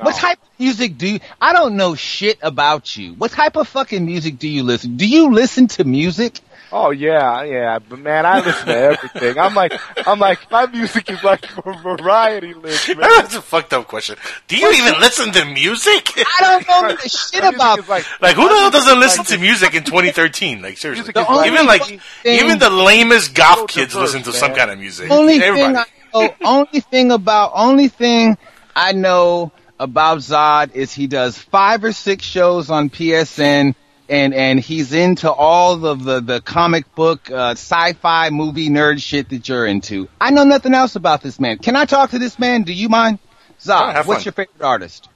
What 0.00 0.14
type 0.16 0.38
of 0.42 0.48
music 0.58 0.98
do 0.98 1.06
you? 1.08 1.20
I 1.40 1.52
don't 1.52 1.76
know 1.76 1.94
shit 1.94 2.38
about 2.42 2.96
you. 2.96 3.14
What 3.14 3.30
type 3.30 3.56
of 3.56 3.68
fucking 3.68 4.04
music 4.04 4.38
do 4.38 4.48
you 4.48 4.62
listen? 4.64 4.96
Do 4.96 5.06
you 5.06 5.32
listen 5.32 5.68
to 5.68 5.84
music? 5.84 6.40
Oh 6.72 6.90
yeah, 6.90 7.44
yeah, 7.44 7.78
but 7.78 8.00
man, 8.00 8.26
I 8.26 8.40
listen 8.40 8.66
to 8.66 8.76
everything. 8.76 9.38
I'm 9.38 9.54
like, 9.54 9.72
I'm 10.08 10.18
like, 10.18 10.50
my 10.50 10.66
music 10.66 11.08
is 11.08 11.22
like 11.22 11.46
a 11.64 11.72
variety 11.80 12.52
list, 12.54 12.88
man. 12.88 12.98
That's 12.98 13.36
a 13.36 13.42
fucked 13.42 13.72
up 13.72 13.86
question. 13.86 14.16
Do 14.48 14.56
you 14.56 14.72
even 14.72 15.00
listen 15.00 15.30
to 15.34 15.44
music? 15.44 16.10
I 16.16 16.36
don't 16.40 16.68
know 16.68 16.96
the 16.96 17.08
shit 17.08 17.44
about. 17.44 17.88
Like, 17.88 18.34
who 18.34 18.48
the 18.48 18.54
hell 18.56 18.70
doesn't 18.72 18.98
listen 18.98 19.24
to 19.26 19.38
music 19.38 19.74
in 19.74 19.84
2013? 19.84 20.62
Like, 20.62 20.78
seriously. 20.78 21.12
The 21.12 21.24
only 21.28 21.46
Even 21.48 21.66
like, 21.66 21.82
fucking 21.82 22.00
even 22.24 22.58
the 22.58 22.70
lamest 22.70 23.34
goth 23.34 23.68
kids 23.68 23.94
listen 23.94 24.24
to 24.24 24.32
some 24.32 24.54
kind 24.54 24.72
of 24.72 24.78
music. 24.80 25.12
only 25.12 25.34
Everybody. 25.40 25.74
thing 25.74 25.76
I 25.76 25.84
know, 26.14 26.34
only 26.44 26.80
thing 26.80 27.12
about, 27.12 27.52
only 27.54 27.88
thing 27.88 28.38
I 28.74 28.92
know 28.92 29.52
about 29.78 30.18
Zod 30.18 30.74
is 30.74 30.92
he 30.92 31.06
does 31.06 31.36
five 31.36 31.84
or 31.84 31.92
six 31.92 32.24
shows 32.24 32.70
on 32.70 32.90
PSN. 32.90 33.74
And, 34.06 34.34
and 34.34 34.60
he's 34.60 34.92
into 34.92 35.32
all 35.32 35.86
of 35.86 36.04
the, 36.04 36.20
the 36.20 36.42
comic 36.42 36.94
book, 36.94 37.30
uh, 37.30 37.52
sci-fi 37.52 38.28
movie 38.28 38.68
nerd 38.68 39.02
shit 39.02 39.30
that 39.30 39.48
you're 39.48 39.64
into. 39.64 40.10
I 40.20 40.30
know 40.30 40.44
nothing 40.44 40.74
else 40.74 40.94
about 40.94 41.22
this 41.22 41.40
man. 41.40 41.56
Can 41.56 41.74
I 41.74 41.86
talk 41.86 42.10
to 42.10 42.18
this 42.18 42.38
man? 42.38 42.64
Do 42.64 42.74
you 42.74 42.90
mind? 42.90 43.18
Zod, 43.60 43.94
have 43.94 44.06
what's 44.06 44.18
fun. 44.18 44.24
your 44.26 44.32
favorite 44.32 44.62
artist? 44.62 45.08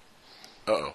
Uh-oh. 0.67 0.95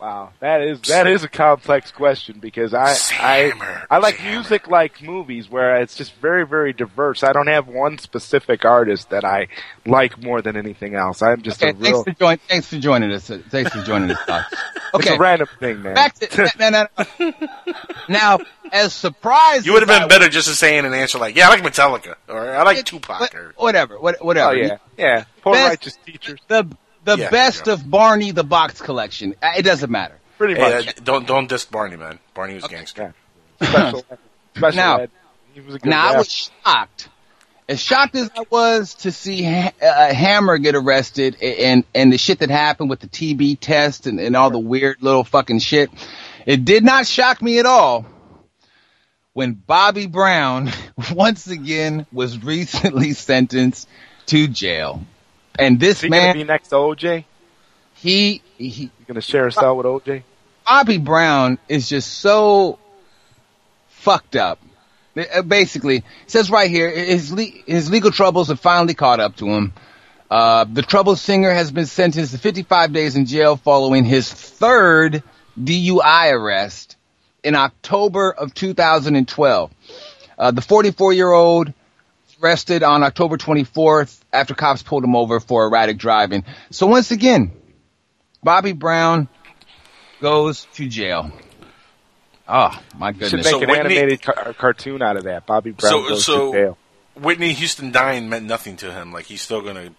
Wow, 0.00 0.32
that 0.40 0.60
is 0.60 0.80
that 0.82 1.06
is 1.06 1.24
a 1.24 1.28
complex 1.28 1.90
question 1.90 2.38
because 2.38 2.74
I 2.74 2.94
I 3.12 3.84
I 3.90 3.98
like 3.98 4.22
music 4.22 4.68
like 4.68 5.00
movies 5.00 5.48
where 5.48 5.76
it's 5.80 5.94
just 5.94 6.12
very 6.16 6.46
very 6.46 6.72
diverse. 6.74 7.22
I 7.22 7.32
don't 7.32 7.46
have 7.46 7.68
one 7.68 7.96
specific 7.98 8.66
artist 8.66 9.10
that 9.10 9.24
I 9.24 9.48
like 9.86 10.22
more 10.22 10.42
than 10.42 10.56
anything 10.56 10.94
else. 10.94 11.22
I'm 11.22 11.40
just 11.40 11.62
Okay, 11.62 11.70
a 11.70 11.74
real 11.74 12.02
thanks 12.02 12.04
for 12.04 12.18
join, 12.20 12.38
thanks 12.48 12.66
for 12.66 12.78
joining 12.78 13.12
us. 13.12 13.30
Uh, 13.30 13.40
thanks 13.48 13.70
for 13.72 13.82
joining 13.82 14.10
us. 14.10 14.18
Zod. 14.26 14.44
it's 14.52 14.94
Okay, 14.94 15.14
a 15.14 15.18
random 15.18 15.48
thing, 15.58 15.80
man. 15.82 15.94
back 15.94 16.14
to, 16.16 16.50
no, 16.58 16.68
no, 16.70 16.86
no. 17.18 17.32
now, 18.08 18.38
as 18.72 18.92
surprised 18.92 19.64
You 19.64 19.72
would 19.72 19.82
have 19.82 19.88
been 19.88 20.02
I 20.02 20.06
better 20.06 20.28
just 20.28 20.48
to 20.48 20.54
say 20.54 20.76
in 20.76 20.84
an 20.84 20.92
answer 20.92 21.18
like, 21.18 21.34
yeah, 21.34 21.46
I 21.48 21.50
like 21.50 21.62
Metallica, 21.62 22.16
or 22.28 22.54
I 22.54 22.62
like 22.64 22.84
Tupac, 22.84 23.20
What- 23.20 23.34
or 23.34 23.52
whatever, 23.56 23.98
what- 23.98 24.22
whatever. 24.22 24.50
oh 24.50 24.52
yeah, 24.54 24.76
yeah. 24.98 25.24
Poor 25.40 25.54
Best- 25.54 25.68
righteous 25.70 25.98
teachers, 26.04 26.40
The 26.48 26.64
the 27.04 27.16
Yeah, 27.18 27.30
best 27.30 27.68
of 27.68 27.88
Barney 27.90 28.30
the 28.30 28.44
Box 28.44 28.80
collection. 28.80 29.34
Uh, 29.42 29.50
It 29.56 29.62
doesn't 29.62 29.90
matter. 29.90 30.18
pretty 30.38 30.54
Hey, 30.54 30.60
much. 30.76 30.88
uh, 30.88 30.92
don't 31.04 31.26
don't 31.26 31.48
diss 31.48 31.64
Barney, 31.64 31.96
man. 31.96 32.18
Barney 32.34 32.54
was 32.54 32.64
gangster. 32.66 33.14
Yeah. 33.60 33.68
Special, 33.70 34.04
special 34.56 34.76
Now- 34.76 34.96
ed. 34.98 35.10
He 35.54 35.60
was 35.60 35.76
a 35.76 35.78
good 35.78 35.88
Now 35.90 36.14
I 36.14 36.16
was 36.18 36.28
shocked, 36.32 37.08
as 37.68 37.80
shocked 37.80 38.16
as 38.16 38.28
I 38.36 38.42
was 38.50 38.94
to 38.94 39.12
see 39.12 39.44
ha- 39.44 39.70
uh, 39.80 40.12
Hammer 40.12 40.58
get 40.58 40.74
arrested 40.74 41.36
and 41.40 41.84
and 41.94 42.12
the 42.12 42.18
shit 42.18 42.40
that 42.40 42.50
happened 42.50 42.90
with 42.90 42.98
the 42.98 43.06
TB 43.06 43.58
test 43.60 44.08
and, 44.08 44.18
and 44.18 44.34
all 44.34 44.50
the 44.50 44.58
weird 44.58 44.96
little 45.00 45.22
fucking 45.22 45.60
shit. 45.60 45.90
It 46.44 46.64
did 46.64 46.82
not 46.82 47.06
shock 47.06 47.40
me 47.40 47.60
at 47.60 47.66
all 47.66 48.04
when 49.32 49.52
Bobby 49.52 50.06
Brown 50.06 50.70
once 51.12 51.46
again 51.46 52.06
was 52.12 52.42
recently 52.42 53.12
sentenced 53.12 53.88
to 54.26 54.48
jail. 54.48 55.04
And 55.58 55.78
this 55.78 55.98
Is 55.98 56.02
he 56.02 56.08
man, 56.08 56.34
be 56.34 56.44
next 56.44 56.68
to 56.68 56.76
OJ? 56.76 57.24
he 57.94 58.42
he 58.58 58.84
You 58.84 58.90
gonna 59.06 59.20
share 59.20 59.46
a 59.46 59.52
cell 59.52 59.76
with 59.76 59.86
OJ? 59.86 60.22
Bobby 60.66 60.98
Brown 60.98 61.58
is 61.68 61.88
just 61.88 62.10
so 62.18 62.78
fucked 63.88 64.36
up. 64.36 64.58
Uh, 65.16 65.42
Basically, 65.42 65.98
it 65.98 66.04
says 66.26 66.50
right 66.50 66.70
here, 66.70 66.90
his 66.90 67.32
le- 67.32 67.44
his 67.66 67.90
legal 67.90 68.10
troubles 68.10 68.48
have 68.48 68.60
finally 68.60 68.94
caught 68.94 69.20
up 69.20 69.36
to 69.36 69.46
him. 69.46 69.72
Uh, 70.30 70.64
the 70.64 70.82
troubled 70.82 71.18
singer 71.18 71.52
has 71.52 71.70
been 71.70 71.86
sentenced 71.86 72.32
to 72.32 72.38
55 72.38 72.92
days 72.92 73.14
in 73.14 73.26
jail 73.26 73.56
following 73.56 74.04
his 74.04 74.32
third 74.32 75.22
DUI 75.62 76.32
arrest 76.32 76.96
in 77.44 77.54
October 77.54 78.32
of 78.32 78.52
2012. 78.54 79.70
Uh, 80.36 80.50
the 80.50 80.62
44 80.62 81.12
year 81.12 81.30
old 81.30 81.72
arrested 82.42 82.82
on 82.82 83.02
October 83.02 83.36
24th 83.36 84.18
after 84.32 84.54
cops 84.54 84.82
pulled 84.82 85.04
him 85.04 85.14
over 85.16 85.40
for 85.40 85.66
erratic 85.66 85.98
driving. 85.98 86.44
So 86.70 86.86
once 86.86 87.10
again, 87.10 87.52
Bobby 88.42 88.72
Brown 88.72 89.28
goes 90.20 90.66
to 90.74 90.88
jail. 90.88 91.30
Oh 92.46 92.78
my 92.98 93.12
goodness! 93.12 93.30
Should 93.30 93.36
goodness! 93.42 93.46
make 93.46 93.52
So 93.52 93.62
an 93.62 93.68
Whitney- 93.70 93.98
animated 93.98 94.22
car- 94.22 94.52
cartoon 94.54 95.00
out 95.02 95.16
of 95.16 95.24
that. 95.24 95.46
Bobby 95.46 95.70
Brown 95.70 95.90
So 95.90 96.08
goes 96.08 96.24
so 96.26 96.52
to 96.52 96.58
jail. 96.58 96.78
Whitney 97.16 97.52
Houston 97.54 97.90
dying 97.92 98.28
meant 98.28 98.44
nothing 98.44 98.76
to 98.78 98.92
him. 98.92 99.12
Like 99.12 99.24
he's 99.26 99.40
still 99.40 99.62
gonna 99.62 99.90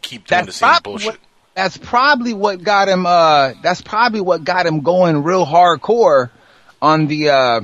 keep 0.00 0.26
doing 0.26 0.40
the 0.42 0.46
That's 0.46 0.56
same 0.56 0.68
probably 0.68 0.90
bullshit. 0.92 1.06
what, 1.12 1.18
that's 1.54 1.76
probably 1.76 2.32
what 2.32 2.62
got 2.62 2.88
him. 2.88 3.04
Uh, 3.04 3.52
that's 3.62 3.82
probably 3.82 4.20
what 4.22 4.44
got 4.44 4.64
him 4.64 4.80
going 4.80 5.22
real 5.24 5.44
hardcore 5.44 6.30
on 6.80 7.06
the 7.06 7.28
uh, 7.30 7.60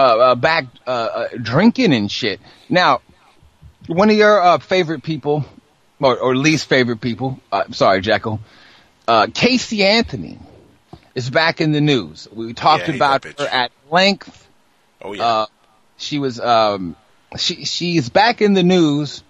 uh, 0.00 0.18
uh 0.18 0.34
back 0.34 0.66
uh, 0.86 0.90
uh, 0.90 1.28
drinking 1.40 1.92
and 1.92 2.10
shit. 2.10 2.40
Now, 2.68 3.00
one 3.86 4.10
of 4.10 4.16
your 4.16 4.40
uh, 4.40 4.58
favorite 4.58 5.02
people, 5.02 5.44
or, 6.00 6.18
or 6.18 6.36
least 6.36 6.68
favorite 6.68 7.00
people. 7.00 7.40
Uh, 7.52 7.64
sorry, 7.72 8.00
Jackal. 8.00 8.40
Uh, 9.06 9.26
Casey 9.32 9.84
Anthony 9.84 10.38
is 11.14 11.28
back 11.28 11.60
in 11.60 11.72
the 11.72 11.80
news. 11.80 12.28
We 12.32 12.54
talked 12.54 12.88
Yeah, 12.88 12.94
about 12.94 13.24
her 13.24 13.46
at 13.46 13.72
length. 13.90 14.48
Oh 15.02 15.12
yeah. 15.12 15.24
Uh, 15.24 15.46
she 15.96 16.18
was 16.18 16.40
um 16.40 16.96
she 17.36 17.64
she's 17.64 18.08
back 18.08 18.40
in 18.40 18.54
the 18.54 18.62
news. 18.62 19.22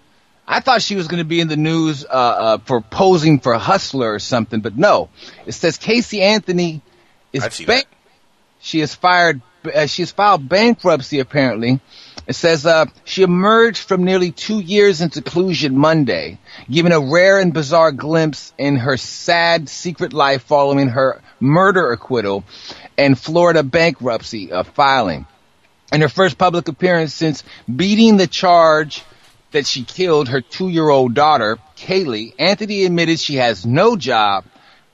I 0.47 0.59
thought 0.59 0.81
she 0.81 0.95
was 0.95 1.07
going 1.07 1.19
to 1.19 1.25
be 1.25 1.39
in 1.39 1.47
the 1.47 1.55
news 1.55 2.03
uh, 2.03 2.07
uh, 2.09 2.57
for 2.57 2.81
posing 2.81 3.39
for 3.39 3.57
Hustler 3.57 4.13
or 4.13 4.19
something, 4.19 4.59
but 4.59 4.77
no. 4.77 5.09
It 5.45 5.53
says 5.53 5.77
Casey 5.77 6.21
Anthony 6.21 6.81
is 7.31 7.63
bank- 7.65 7.87
she 8.59 8.79
has 8.79 8.93
fired 8.93 9.41
uh, 9.65 9.85
she 9.85 10.01
has 10.01 10.11
filed 10.11 10.47
bankruptcy 10.47 11.19
apparently. 11.19 11.79
It 12.27 12.35
says 12.35 12.65
uh, 12.65 12.85
she 13.03 13.23
emerged 13.23 13.79
from 13.87 14.03
nearly 14.03 14.31
two 14.31 14.59
years 14.59 15.01
in 15.01 15.11
seclusion 15.11 15.77
Monday, 15.77 16.39
giving 16.69 16.91
a 16.91 16.99
rare 16.99 17.39
and 17.39 17.53
bizarre 17.53 17.91
glimpse 17.91 18.53
in 18.57 18.77
her 18.77 18.95
sad 18.97 19.67
secret 19.69 20.13
life 20.13 20.43
following 20.43 20.89
her 20.89 21.21
murder 21.39 21.91
acquittal 21.91 22.43
and 22.97 23.17
Florida 23.17 23.63
bankruptcy 23.63 24.51
uh, 24.51 24.63
filing. 24.63 25.25
In 25.91 26.01
her 26.01 26.09
first 26.09 26.37
public 26.37 26.67
appearance 26.67 27.13
since 27.13 27.43
beating 27.73 28.17
the 28.17 28.27
charge 28.27 29.03
that 29.51 29.67
she 29.67 29.83
killed 29.83 30.29
her 30.29 30.41
two-year-old 30.41 31.13
daughter, 31.13 31.57
Caylee, 31.75 32.33
Anthony 32.39 32.85
admitted 32.85 33.19
she 33.19 33.35
has 33.35 33.65
no 33.65 33.97
job, 33.97 34.45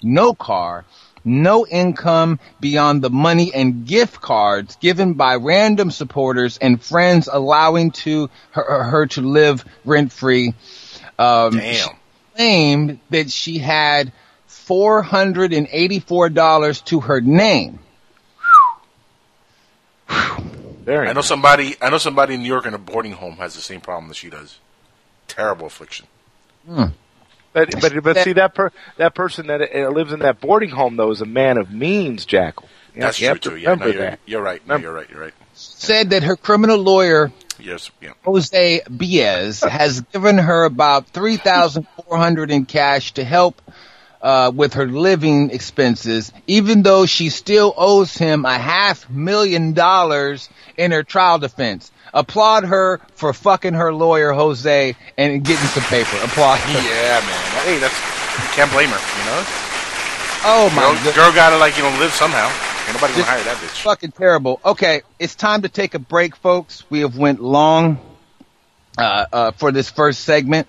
no 0.02 0.34
car, 0.34 0.86
no 1.28 1.68
income 1.68 2.40
beyond 2.60 3.02
the 3.04 3.10
money 3.10 3.54
and 3.54 3.86
gift 3.86 4.22
cards 4.22 4.76
given 4.78 5.14
by 5.14 5.36
random 5.36 5.92
supporters 5.92 6.58
and 6.58 6.82
friends 6.82 7.30
allowing 7.32 7.92
to 7.92 8.30
her, 8.52 8.84
her 8.84 9.06
to 9.08 9.22
live 9.22 9.64
rent-free. 9.86 10.54
Um, 11.20 11.58
Damn. 11.58 11.74
she 11.74 11.90
claimed 12.36 13.00
that 13.10 13.32
she 13.32 13.58
had 13.60 14.12
$484 14.50 16.84
to 16.86 17.00
her 17.02 17.22
name. 17.22 17.80
Very 20.88 21.10
I 21.10 21.12
know 21.12 21.20
nice. 21.20 21.28
somebody. 21.28 21.76
I 21.82 21.90
know 21.90 21.98
somebody 21.98 22.36
in 22.36 22.42
New 22.42 22.48
York 22.48 22.66
in 22.66 22.74
a 22.74 22.78
boarding 22.78 23.12
home 23.12 23.36
has 23.38 23.56
the 23.56 23.62
same 23.62 23.82
problem 23.82 24.08
that 24.08 24.16
she 24.16 24.30
does. 24.30 24.58
Terrible 25.28 25.68
affliction. 25.68 26.08
But 27.58 27.82
but 27.82 28.04
but 28.04 28.18
see 28.24 28.34
that 28.34 28.54
per, 28.54 28.72
that 28.98 29.16
person 29.16 29.48
that 29.48 29.62
uh, 29.62 29.90
lives 29.90 30.14
in 30.14 30.20
that 30.20 30.40
boarding 30.40 30.70
home 30.70 30.96
though 30.96 31.12
is 31.12 31.22
a 31.22 31.26
man 31.26 31.58
of 31.58 31.72
means, 31.72 32.26
Jackal. 32.26 32.70
You 32.94 33.02
That's 33.02 33.20
have 33.20 33.40
true 33.40 33.52
to 33.52 33.58
too. 33.58 33.64
Yeah, 33.64 33.76
no, 33.76 33.86
you're, 33.88 34.02
that. 34.02 34.20
you're 34.26 34.42
right. 34.42 34.68
No, 34.68 34.78
you're 34.78 34.94
right. 34.94 35.10
You're 35.10 35.22
right. 35.22 35.34
Said 35.54 36.12
that 36.12 36.24
her 36.24 36.36
criminal 36.36 36.78
lawyer 36.78 37.32
Yes. 37.60 37.90
Yeah. 38.02 38.14
Jose 38.24 38.82
Baez 38.90 39.62
has 39.64 40.02
given 40.02 40.38
her 40.38 40.66
about 40.66 41.08
three 41.08 41.38
thousand 41.38 41.88
four 41.96 42.18
hundred 42.18 42.52
in 42.52 42.66
cash 42.66 43.14
to 43.14 43.24
help 43.24 43.62
uh, 44.22 44.52
with 44.54 44.74
her 44.74 44.88
living 44.88 45.52
expenses, 45.52 46.32
even 46.48 46.84
though 46.84 47.06
she 47.06 47.30
still 47.30 47.74
owes 47.78 48.16
him 48.16 48.46
a 48.46 48.58
half 48.58 49.10
million 49.10 49.74
dollars 49.74 50.50
in 50.76 50.92
her 50.92 51.04
trial 51.04 51.40
defense. 51.40 51.92
Applaud 52.18 52.66
her 52.66 53.00
for 53.16 53.32
fucking 53.34 53.74
her 53.76 53.94
lawyer 53.94 54.32
Jose 54.34 54.96
and 55.18 55.44
getting 55.46 55.68
some 55.68 55.84
paper. 55.84 56.18
Applaud 56.24 56.58
her. 56.60 56.72
Yeah, 56.74 57.20
man. 57.22 57.66
Hey, 57.66 57.78
that's 57.80 57.96
can't 58.56 58.72
blame 58.72 58.90
her. 58.90 58.96
You 59.20 59.26
know. 59.30 59.44
Oh 60.50 60.72
my 60.76 60.82
girl, 60.82 60.94
god. 61.04 61.16
girl 61.16 61.34
gotta 61.34 61.58
like 61.58 61.78
you 61.78 61.84
know 61.84 61.90
live 62.00 62.12
somehow. 62.12 62.48
Ain't 62.86 62.94
nobody 62.96 63.14
gonna 63.14 63.26
hire 63.26 63.44
that 63.44 63.58
bitch. 63.58 63.82
Fucking 63.84 64.12
terrible. 64.12 64.60
Okay, 64.64 65.02
it's 65.20 65.36
time 65.36 65.62
to 65.64 65.70
take 65.70 65.94
a 65.94 66.00
break, 66.00 66.36
folks. 66.36 66.84
We 66.90 67.02
have 67.02 67.18
went 67.18 67.42
long 67.42 68.00
uh, 68.98 69.26
uh, 69.32 69.52
for 69.52 69.72
this 69.72 69.90
first 69.90 70.22
segment. 70.22 70.68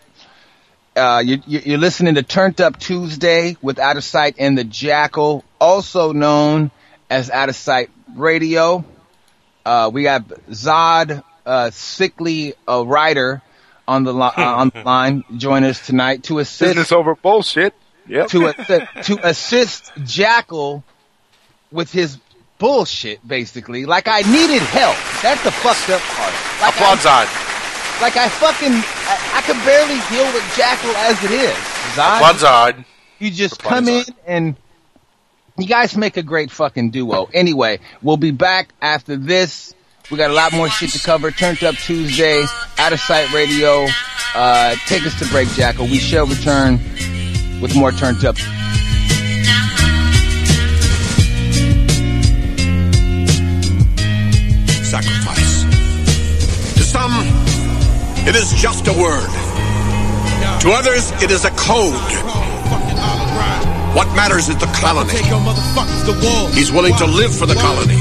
Uh, 0.97 1.23
you, 1.25 1.41
you- 1.47 1.63
you're 1.65 1.79
listening 1.79 2.17
to 2.17 2.23
Turned 2.25 2.61
Up 2.61 2.79
Tuesday 2.79 3.57
with 3.63 3.77
Outtasite 3.77 4.35
and 4.39 4.59
the 4.59 4.65
Jackal, 4.65 5.45
also 5.61 6.13
known 6.13 6.73
as 7.09 7.31
Outtasite 7.31 7.89
Radio. 8.17 8.85
Uh, 9.65 9.91
we 9.93 10.03
got 10.03 10.27
Zod, 10.51 11.23
uh, 11.49 11.71
sickly 11.71 12.55
uh, 12.69 12.85
writer 12.87 13.43
on 13.89 14.05
the 14.05 14.13
li- 14.13 14.21
uh, 14.37 14.43
on 14.57 14.71
the 14.75 14.83
line. 14.87 15.25
Join 15.37 15.65
us 15.65 15.85
tonight 15.85 16.25
to 16.25 16.39
assist 16.39 16.61
Business 16.61 16.93
over 16.93 17.15
bullshit. 17.15 17.75
Yep. 18.07 18.29
to 18.29 18.39
assi- 18.41 19.05
to 19.05 19.27
assist 19.29 19.93
Jackal 20.05 20.83
with 21.71 21.93
his 21.93 22.19
bullshit, 22.59 23.27
basically. 23.27 23.85
Like 23.87 24.09
I 24.09 24.21
needed 24.21 24.63
help. 24.63 24.97
That's 25.23 25.43
the 25.45 25.51
fucked 25.53 25.91
up 25.91 26.01
part. 26.01 26.33
Like 26.61 26.75
Applaud 26.75 26.99
I, 27.07 27.25
Zod. 27.27 28.01
like 28.03 28.17
I 28.17 28.29
fucking 28.29 28.73
I, 28.73 29.31
I 29.35 29.43
could 29.43 29.57
barely 29.65 30.01
deal 30.09 30.33
with 30.33 30.57
Jackal 30.57 30.91
as 30.97 31.23
it 31.25 31.31
is. 31.33 31.55
Zod, 31.97 32.17
Applaud 32.17 32.37
Zod. 32.77 32.85
you 33.19 33.31
just 33.31 33.55
Applaud 33.57 33.71
come 33.71 33.89
in 33.89 34.05
and 34.27 34.57
you 35.59 35.67
guys 35.67 35.97
make 35.97 36.17
a 36.17 36.23
great 36.23 36.51
fucking 36.51 36.91
duo. 36.91 37.29
Anyway, 37.35 37.81
we'll 38.03 38.17
be 38.17 38.31
back 38.31 38.71
after 38.81 39.17
this. 39.17 39.75
We 40.11 40.17
got 40.17 40.31
a 40.31 40.35
lot 40.35 40.55
more 40.55 40.71
shit 40.71 40.91
to 40.91 40.99
cover. 40.99 41.31
Turned 41.31 41.63
Up 41.63 41.75
Tuesday, 41.75 42.43
Outtasite 42.77 43.31
Radio. 43.35 43.87
Uh, 44.35 44.75
take 44.87 45.05
us 45.05 45.19
to 45.19 45.27
break, 45.27 45.49
Jackal. 45.51 45.85
We 45.85 45.99
shall 45.99 46.27
return 46.27 46.79
with 47.61 47.77
more 47.77 47.93
Turned 47.93 48.25
Up 48.25 48.37
sacrifice. 54.89 55.65
To 56.73 56.83
some, 56.83 57.13
it 58.27 58.35
is 58.35 58.55
just 58.55 58.89
a 58.89 58.93
word. 58.93 59.29
To 60.63 60.71
others, 60.71 61.13
it 61.23 61.31
is 61.31 61.45
a 61.45 61.51
code. 61.51 62.01
What 63.95 64.09
matters 64.17 64.49
is 64.49 64.57
the 64.57 64.71
colony. 64.73 65.13
He's 66.55 66.73
willing 66.73 66.95
to 66.97 67.07
live 67.07 67.35
for 67.35 67.45
the 67.45 67.55
colony, 67.55 67.97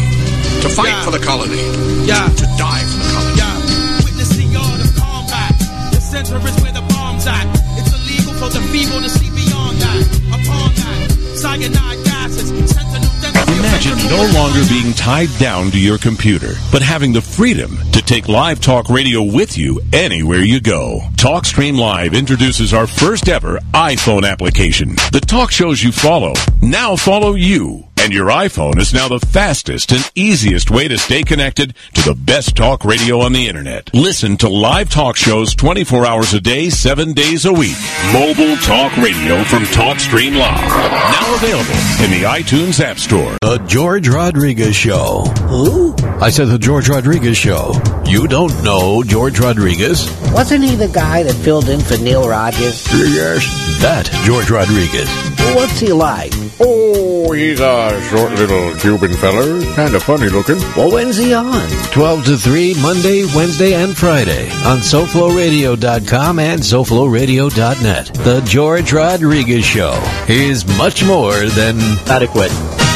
to 0.68 0.76
fight 0.76 1.04
for 1.06 1.12
the 1.12 1.20
colony, 1.20 1.58
Yeah. 2.06 2.28
to 2.28 2.46
die 2.58 2.84
for 2.84 2.98
the 2.98 3.12
colony. 3.14 4.04
Witness 4.06 4.30
the 4.36 4.56
art 4.58 4.80
of 4.82 4.96
combat. 4.96 5.54
The 5.92 6.02
center 6.02 6.38
is 6.48 6.56
where 6.62 6.72
the 6.74 6.82
bomb's 6.94 7.26
at. 7.28 7.46
It's 7.78 7.94
illegal 7.94 8.34
for 8.34 8.50
the 8.50 8.62
feeble 8.68 9.02
to 9.02 9.10
see 9.10 9.30
beyond 9.30 9.80
that. 9.80 10.02
Upon 10.28 10.74
that, 10.76 11.38
cyanide 11.38 12.04
gases, 12.04 12.50
sentinel. 12.72 13.08
Imagine 13.60 13.98
no 14.10 14.24
longer 14.40 14.62
being 14.70 14.94
tied 14.94 15.30
down 15.40 15.72
to 15.72 15.80
your 15.80 15.98
computer, 15.98 16.54
but 16.72 16.82
having 16.82 17.14
the 17.14 17.22
freedom 17.22 17.78
to 17.92 18.02
take 18.02 18.28
live 18.28 18.60
talk 18.60 18.90
radio 18.90 19.24
with 19.24 19.58
you 19.58 19.80
anywhere 19.94 20.40
you 20.42 20.60
go. 20.60 21.02
TalkStream 21.16 21.78
Live 21.78 22.14
introduces 22.14 22.74
our 22.74 22.88
first 22.88 23.30
ever 23.30 23.60
iPhone 23.74 24.30
application. 24.30 24.96
The 25.12 25.22
talk 25.26 25.52
shows 25.52 25.82
you 25.84 25.92
follow 25.92 26.34
now 26.62 26.96
follow 26.96 27.36
you. 27.36 27.86
And 28.00 28.14
your 28.14 28.28
iPhone 28.28 28.80
is 28.80 28.94
now 28.94 29.08
the 29.08 29.20
fastest 29.20 29.92
and 29.92 30.10
easiest 30.16 30.72
way 30.72 30.88
to 30.88 30.98
stay 30.98 31.24
connected 31.24 31.74
to 31.96 32.02
the 32.10 32.16
best 32.16 32.56
talk 32.56 32.86
radio 32.86 33.20
on 33.22 33.34
the 33.34 33.48
internet. 33.48 33.94
Listen 33.94 34.38
to 34.38 34.48
live 34.48 34.90
talk 34.90 35.18
shows 35.18 35.54
24 35.56 36.06
hours 36.06 36.34
a 36.34 36.40
day, 36.40 36.70
7 36.70 37.14
days 37.14 37.46
a 37.46 37.52
week. 37.52 37.76
Mobile 38.14 38.56
talk 38.58 38.96
radio 38.98 39.44
from 39.44 39.64
TalkStream 39.64 40.38
Live. 40.38 40.70
Now 40.70 41.36
available 41.36 41.74
in 42.04 42.12
the 42.12 42.24
iTunes 42.28 42.80
App 42.80 42.98
Store. 42.98 43.38
The 43.42 43.58
George 43.68 44.08
Rodriguez 44.08 44.76
Show. 44.76 45.24
Who? 45.48 45.94
I 46.22 46.30
said 46.30 46.48
the 46.48 46.60
George 46.60 46.88
Rodriguez 46.88 47.38
Show. 47.38 47.74
You 48.06 48.28
don't 48.28 48.64
know 48.64 49.04
George 49.04 49.40
Rodriguez? 49.40 50.10
Wasn't 50.32 50.64
he 50.64 50.76
the 50.76 50.88
guy 50.88 51.24
that 51.24 51.34
filled 51.34 51.68
in 51.68 51.82
for 51.82 51.98
Neil 51.98 52.30
Rogers? 52.30 52.88
Yes. 52.94 53.44
That 53.82 54.06
George 54.24 54.50
Rodriguez. 54.50 55.10
What's 55.56 55.80
he 55.80 55.92
like? 55.92 56.32
Oh, 56.60 57.32
he's 57.32 57.60
a 57.60 57.97
short 58.02 58.32
little 58.34 58.74
Cuban 58.76 59.14
feller. 59.14 59.62
Kind 59.76 59.96
of 59.96 60.04
funny 60.04 60.30
looking. 60.30 60.58
Well, 60.76 60.92
when's 60.92 61.18
he 61.18 61.34
on? 61.34 61.68
12 61.92 62.26
to 62.26 62.38
3, 62.38 62.76
Monday, 62.82 63.26
Wednesday, 63.36 63.74
and 63.74 63.96
Friday 63.96 64.50
on 64.66 64.80
SoFloRadio.com 64.80 66.40
and 66.40 66.62
SoFloRadio.net. 66.62 68.14
The 68.24 68.42
George 68.42 68.94
Rodriguez 68.94 69.66
Show 69.66 70.02
is 70.28 70.66
much 70.78 71.04
more 71.04 71.34
than 71.34 71.78
adequate. 72.08 72.87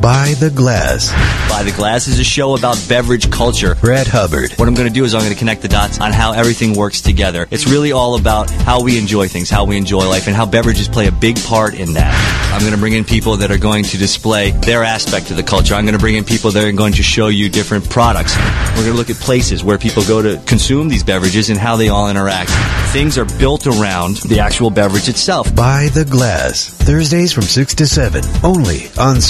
By 0.00 0.32
the 0.40 0.48
Glass. 0.48 1.12
By 1.50 1.62
the 1.62 1.72
Glass 1.72 2.08
is 2.08 2.18
a 2.18 2.24
show 2.24 2.56
about 2.56 2.82
beverage 2.88 3.30
culture. 3.30 3.74
Brad 3.74 4.06
Hubbard. 4.06 4.52
What 4.52 4.66
I'm 4.66 4.74
going 4.74 4.88
to 4.88 4.94
do 4.94 5.04
is 5.04 5.14
I'm 5.14 5.20
going 5.20 5.32
to 5.32 5.38
connect 5.38 5.60
the 5.60 5.68
dots 5.68 6.00
on 6.00 6.12
how 6.12 6.32
everything 6.32 6.74
works 6.74 7.02
together. 7.02 7.46
It's 7.50 7.66
really 7.66 7.92
all 7.92 8.18
about 8.18 8.50
how 8.50 8.82
we 8.82 8.98
enjoy 8.98 9.28
things, 9.28 9.50
how 9.50 9.66
we 9.66 9.76
enjoy 9.76 10.08
life, 10.08 10.26
and 10.26 10.34
how 10.34 10.46
beverages 10.46 10.88
play 10.88 11.06
a 11.06 11.12
big 11.12 11.38
part 11.42 11.74
in 11.74 11.92
that. 11.94 12.50
I'm 12.54 12.60
going 12.60 12.72
to 12.72 12.78
bring 12.78 12.94
in 12.94 13.04
people 13.04 13.36
that 13.38 13.50
are 13.50 13.58
going 13.58 13.84
to 13.84 13.98
display 13.98 14.52
their 14.52 14.84
aspect 14.84 15.30
of 15.30 15.36
the 15.36 15.42
culture. 15.42 15.74
I'm 15.74 15.84
going 15.84 15.92
to 15.96 16.00
bring 16.00 16.16
in 16.16 16.24
people 16.24 16.50
that 16.52 16.64
are 16.64 16.72
going 16.72 16.94
to 16.94 17.02
show 17.02 17.28
you 17.28 17.50
different 17.50 17.88
products. 17.90 18.34
We're 18.70 18.84
going 18.84 18.92
to 18.92 18.94
look 18.94 19.10
at 19.10 19.16
places 19.16 19.62
where 19.62 19.76
people 19.76 20.02
go 20.04 20.22
to 20.22 20.42
consume 20.46 20.88
these 20.88 21.04
beverages 21.04 21.50
and 21.50 21.58
how 21.58 21.76
they 21.76 21.90
all 21.90 22.08
interact. 22.08 22.50
Things 22.92 23.18
are 23.18 23.26
built 23.38 23.66
around 23.66 24.16
the 24.16 24.40
actual 24.40 24.70
beverage 24.70 25.08
itself. 25.08 25.54
By 25.54 25.90
the 25.92 26.04
Glass. 26.04 26.70
Thursdays 26.70 27.32
from 27.32 27.44
6 27.44 27.74
to 27.74 27.86
7. 27.86 28.24
Only 28.42 28.88
on 28.98 29.20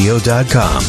SoFloRadio.com. 0.00 0.80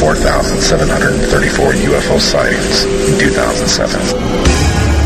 4,734 0.00 1.72
UFO 1.72 2.18
sightings 2.20 2.84
in 2.84 3.18
2007. 3.20 5.04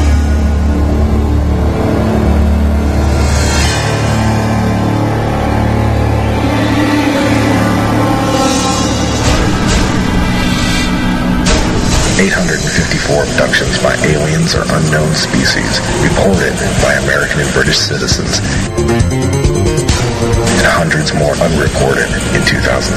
Eight 12.18 12.32
hundred 12.34 12.58
and 12.58 12.70
fifty-four 12.74 13.22
abductions 13.22 13.78
by 13.78 13.94
aliens 14.02 14.56
or 14.56 14.62
unknown 14.66 15.14
species 15.14 15.78
reported 16.02 16.50
by 16.82 16.94
American 17.06 17.38
and 17.38 17.52
British 17.54 17.78
citizens 17.78 18.42
hundreds 20.68 21.14
more 21.16 21.34
unreported 21.40 22.08
in 22.36 22.44
2007. 22.44 22.92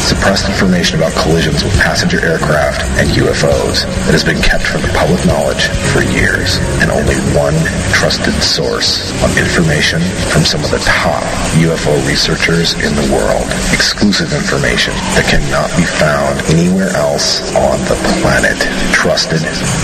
Suppressed 0.00 0.48
information 0.48 0.98
about 0.98 1.12
collisions 1.14 1.62
with 1.62 1.74
passenger 1.78 2.18
aircraft 2.24 2.82
and 2.96 3.08
UFOs 3.14 3.84
that 4.08 4.16
has 4.16 4.24
been 4.24 4.40
kept 4.40 4.64
from 4.64 4.82
the 4.82 4.92
public 4.96 5.20
knowledge 5.28 5.68
for 5.92 6.00
years, 6.02 6.56
and 6.80 6.90
only 6.90 7.16
one 7.36 7.56
trusted 7.92 8.34
source 8.40 9.12
of 9.22 9.30
information 9.36 10.00
from 10.32 10.42
some 10.42 10.64
of 10.64 10.70
the 10.70 10.82
top 10.88 11.22
UFO 11.60 11.92
researchers 12.08 12.74
in 12.80 12.92
the 12.96 13.06
world. 13.12 13.46
Exclusive 13.76 14.32
information 14.32 14.94
that 15.18 15.28
cannot 15.28 15.68
be 15.76 15.84
found 15.84 16.40
anywhere 16.50 16.90
else 16.96 17.44
on 17.54 17.76
the 17.90 17.98
planet. 18.22 18.56
Trusted, 18.96 19.42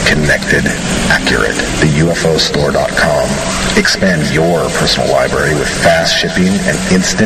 connected, 0.09 0.65
accurate. 1.13 1.57
The 1.83 1.91
UFOstore.com. 2.07 3.27
Expand 3.77 4.25
your 4.33 4.69
personal 4.81 5.11
library 5.13 5.55
with 5.55 5.69
fast 5.83 6.17
shipping 6.17 6.53
and 6.65 6.77
instant 6.93 7.26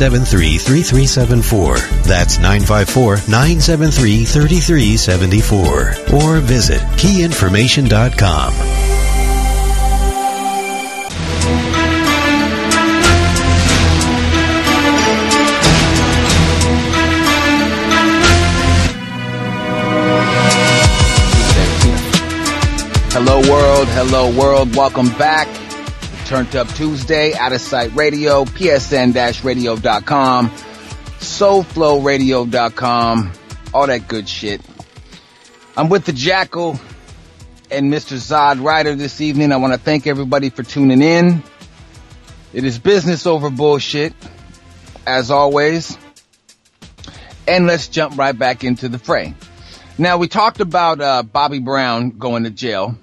973 0.01 0.57
3374. 0.57 1.77
That's 2.09 2.39
954 2.39 3.17
973 3.29 4.25
3374. 4.25 6.15
Or 6.17 6.39
visit 6.39 6.81
keyinformation.com. 6.97 8.53
Hello 23.13 23.39
world, 23.47 23.87
hello 23.89 24.35
world, 24.35 24.75
welcome 24.75 25.09
back. 25.19 25.60
Turned 26.31 26.55
Up 26.55 26.69
Tuesday, 26.69 27.33
Outtasite 27.33 27.93
Radio, 27.93 28.45
psn-radio.com, 28.45 30.49
sofloradio.com, 31.19 33.31
all 33.73 33.87
that 33.87 34.07
good 34.07 34.29
shit. 34.29 34.61
I'm 35.75 35.89
with 35.89 36.05
the 36.05 36.13
Jackal 36.13 36.79
and 37.69 37.91
Mr. 37.91 38.15
Zod 38.15 38.63
Ryder 38.63 38.95
this 38.95 39.19
evening. 39.19 39.51
I 39.51 39.57
want 39.57 39.73
to 39.73 39.79
thank 39.79 40.07
everybody 40.07 40.49
for 40.49 40.63
tuning 40.63 41.01
in. 41.01 41.43
It 42.53 42.63
is 42.63 42.79
business 42.79 43.27
over 43.27 43.49
bullshit, 43.49 44.13
as 45.05 45.31
always. 45.31 45.97
And 47.45 47.67
let's 47.67 47.89
jump 47.89 48.17
right 48.17 48.39
back 48.39 48.63
into 48.63 48.87
the 48.87 48.99
fray. 48.99 49.33
Now, 49.97 50.15
we 50.15 50.29
talked 50.29 50.61
about 50.61 51.01
uh, 51.01 51.23
Bobby 51.23 51.59
Brown 51.59 52.11
going 52.11 52.45
to 52.45 52.49
jail. 52.49 52.95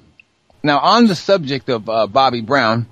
Now, 0.63 0.79
on 0.79 1.09
the 1.09 1.15
subject 1.15 1.69
of 1.69 1.91
uh, 1.91 2.07
Bobby 2.07 2.41
Brown, 2.41 2.87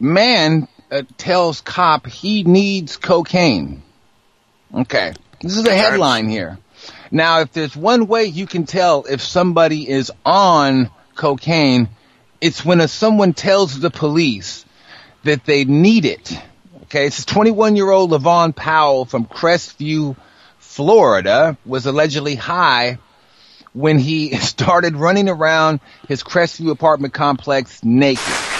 man 0.00 0.68
uh, 0.90 1.02
tells 1.16 1.60
cop 1.60 2.06
he 2.06 2.42
needs 2.44 2.96
cocaine. 2.96 3.82
Okay. 4.74 5.12
This 5.40 5.56
is 5.56 5.66
a 5.66 5.74
headline 5.74 6.28
here. 6.28 6.58
Now, 7.10 7.40
if 7.40 7.52
there's 7.52 7.76
one 7.76 8.06
way 8.06 8.24
you 8.24 8.46
can 8.46 8.66
tell 8.66 9.04
if 9.04 9.20
somebody 9.20 9.88
is 9.88 10.10
on 10.24 10.90
cocaine, 11.14 11.88
it's 12.40 12.64
when 12.64 12.80
a, 12.80 12.88
someone 12.88 13.32
tells 13.32 13.78
the 13.78 13.90
police 13.90 14.64
that 15.24 15.44
they 15.44 15.64
need 15.64 16.04
it. 16.04 16.38
Okay. 16.84 17.06
It's 17.06 17.24
21 17.24 17.76
year 17.76 17.90
old 17.90 18.10
Levon 18.10 18.54
Powell 18.54 19.04
from 19.04 19.26
Crestview, 19.26 20.16
Florida 20.58 21.56
was 21.66 21.86
allegedly 21.86 22.36
high 22.36 22.98
when 23.72 23.98
he 23.98 24.36
started 24.36 24.94
running 24.96 25.28
around 25.28 25.80
his 26.06 26.22
Crestview 26.22 26.70
apartment 26.70 27.14
complex 27.14 27.82
naked. 27.82 28.57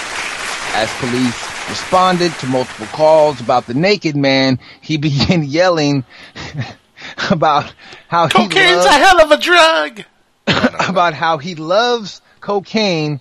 As 0.74 0.92
police 0.98 1.68
responded 1.68 2.32
to 2.40 2.46
multiple 2.46 2.86
calls 2.86 3.40
about 3.40 3.66
the 3.66 3.74
naked 3.74 4.16
man, 4.16 4.58
he 4.80 4.96
began 4.98 5.44
yelling 5.44 6.04
about 7.30 7.72
how 8.08 8.28
Cocaine's 8.28 8.54
he 8.54 8.74
loves, 8.74 8.86
a 8.86 8.92
hell 8.92 9.20
of 9.20 9.30
a 9.30 9.38
drug. 9.38 10.04
about 10.88 11.14
how 11.14 11.38
he 11.38 11.54
loves 11.54 12.22
cocaine 12.40 13.20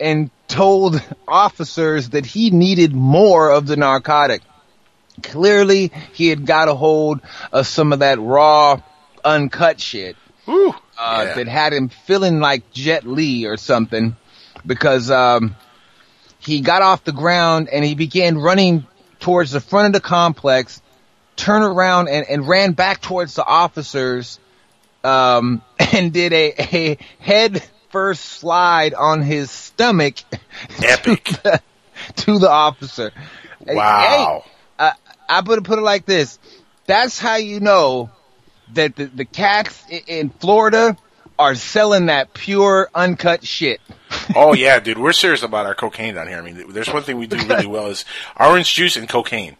and 0.00 0.30
told 0.48 1.02
officers 1.28 2.10
that 2.10 2.26
he 2.26 2.50
needed 2.50 2.92
more 2.92 3.50
of 3.50 3.66
the 3.66 3.76
narcotic. 3.76 4.42
Clearly, 5.22 5.92
he 6.12 6.28
had 6.28 6.46
got 6.46 6.68
a 6.68 6.74
hold 6.74 7.20
of 7.52 7.66
some 7.66 7.92
of 7.92 7.98
that 8.00 8.18
raw, 8.18 8.80
uncut 9.24 9.80
shit 9.80 10.16
uh, 10.48 10.72
yeah. 10.98 11.34
that 11.34 11.48
had 11.48 11.72
him 11.72 11.88
feeling 11.88 12.40
like 12.40 12.72
Jet 12.72 13.06
Li 13.06 13.46
or 13.46 13.56
something 13.56 14.16
because 14.64 15.10
um, 15.10 15.56
he 16.44 16.60
got 16.60 16.82
off 16.82 17.04
the 17.04 17.12
ground 17.12 17.68
and 17.70 17.84
he 17.84 17.94
began 17.94 18.38
running 18.38 18.86
towards 19.20 19.52
the 19.52 19.60
front 19.60 19.86
of 19.86 19.92
the 19.92 20.00
complex, 20.00 20.82
turned 21.36 21.64
around 21.64 22.08
and, 22.08 22.28
and 22.28 22.46
ran 22.46 22.72
back 22.72 23.00
towards 23.00 23.34
the 23.34 23.44
officers 23.44 24.38
um, 25.04 25.62
and 25.92 26.12
did 26.12 26.32
a, 26.32 26.54
a 26.58 26.98
head 27.20 27.62
first 27.90 28.24
slide 28.24 28.94
on 28.94 29.22
his 29.22 29.50
stomach 29.50 30.14
Epic. 30.82 31.24
to, 31.24 31.42
the, 31.42 31.62
to 32.16 32.38
the 32.38 32.50
officer. 32.50 33.12
Wow. 33.60 34.44
Hey, 34.44 34.50
uh, 34.78 34.92
I 35.28 35.42
put 35.42 35.62
put 35.64 35.78
it 35.78 35.82
like 35.82 36.04
this. 36.04 36.38
That's 36.86 37.18
how 37.18 37.36
you 37.36 37.60
know 37.60 38.10
that 38.74 38.96
the, 38.96 39.06
the 39.06 39.24
cats 39.24 39.84
in 40.06 40.30
Florida 40.30 40.96
are 41.38 41.54
selling 41.54 42.06
that 42.06 42.34
pure 42.34 42.90
uncut 42.94 43.46
shit. 43.46 43.80
Oh 44.36 44.52
yeah, 44.54 44.80
dude, 44.80 44.98
we're 44.98 45.12
serious 45.12 45.42
about 45.42 45.66
our 45.66 45.74
cocaine 45.74 46.14
down 46.14 46.28
here. 46.28 46.38
I 46.38 46.42
mean, 46.42 46.72
there's 46.72 46.92
one 46.92 47.02
thing 47.02 47.18
we 47.18 47.26
do 47.26 47.36
really 47.46 47.66
well 47.66 47.86
is 47.88 48.04
orange 48.38 48.72
juice 48.74 48.96
and 48.96 49.08
cocaine. 49.08 49.56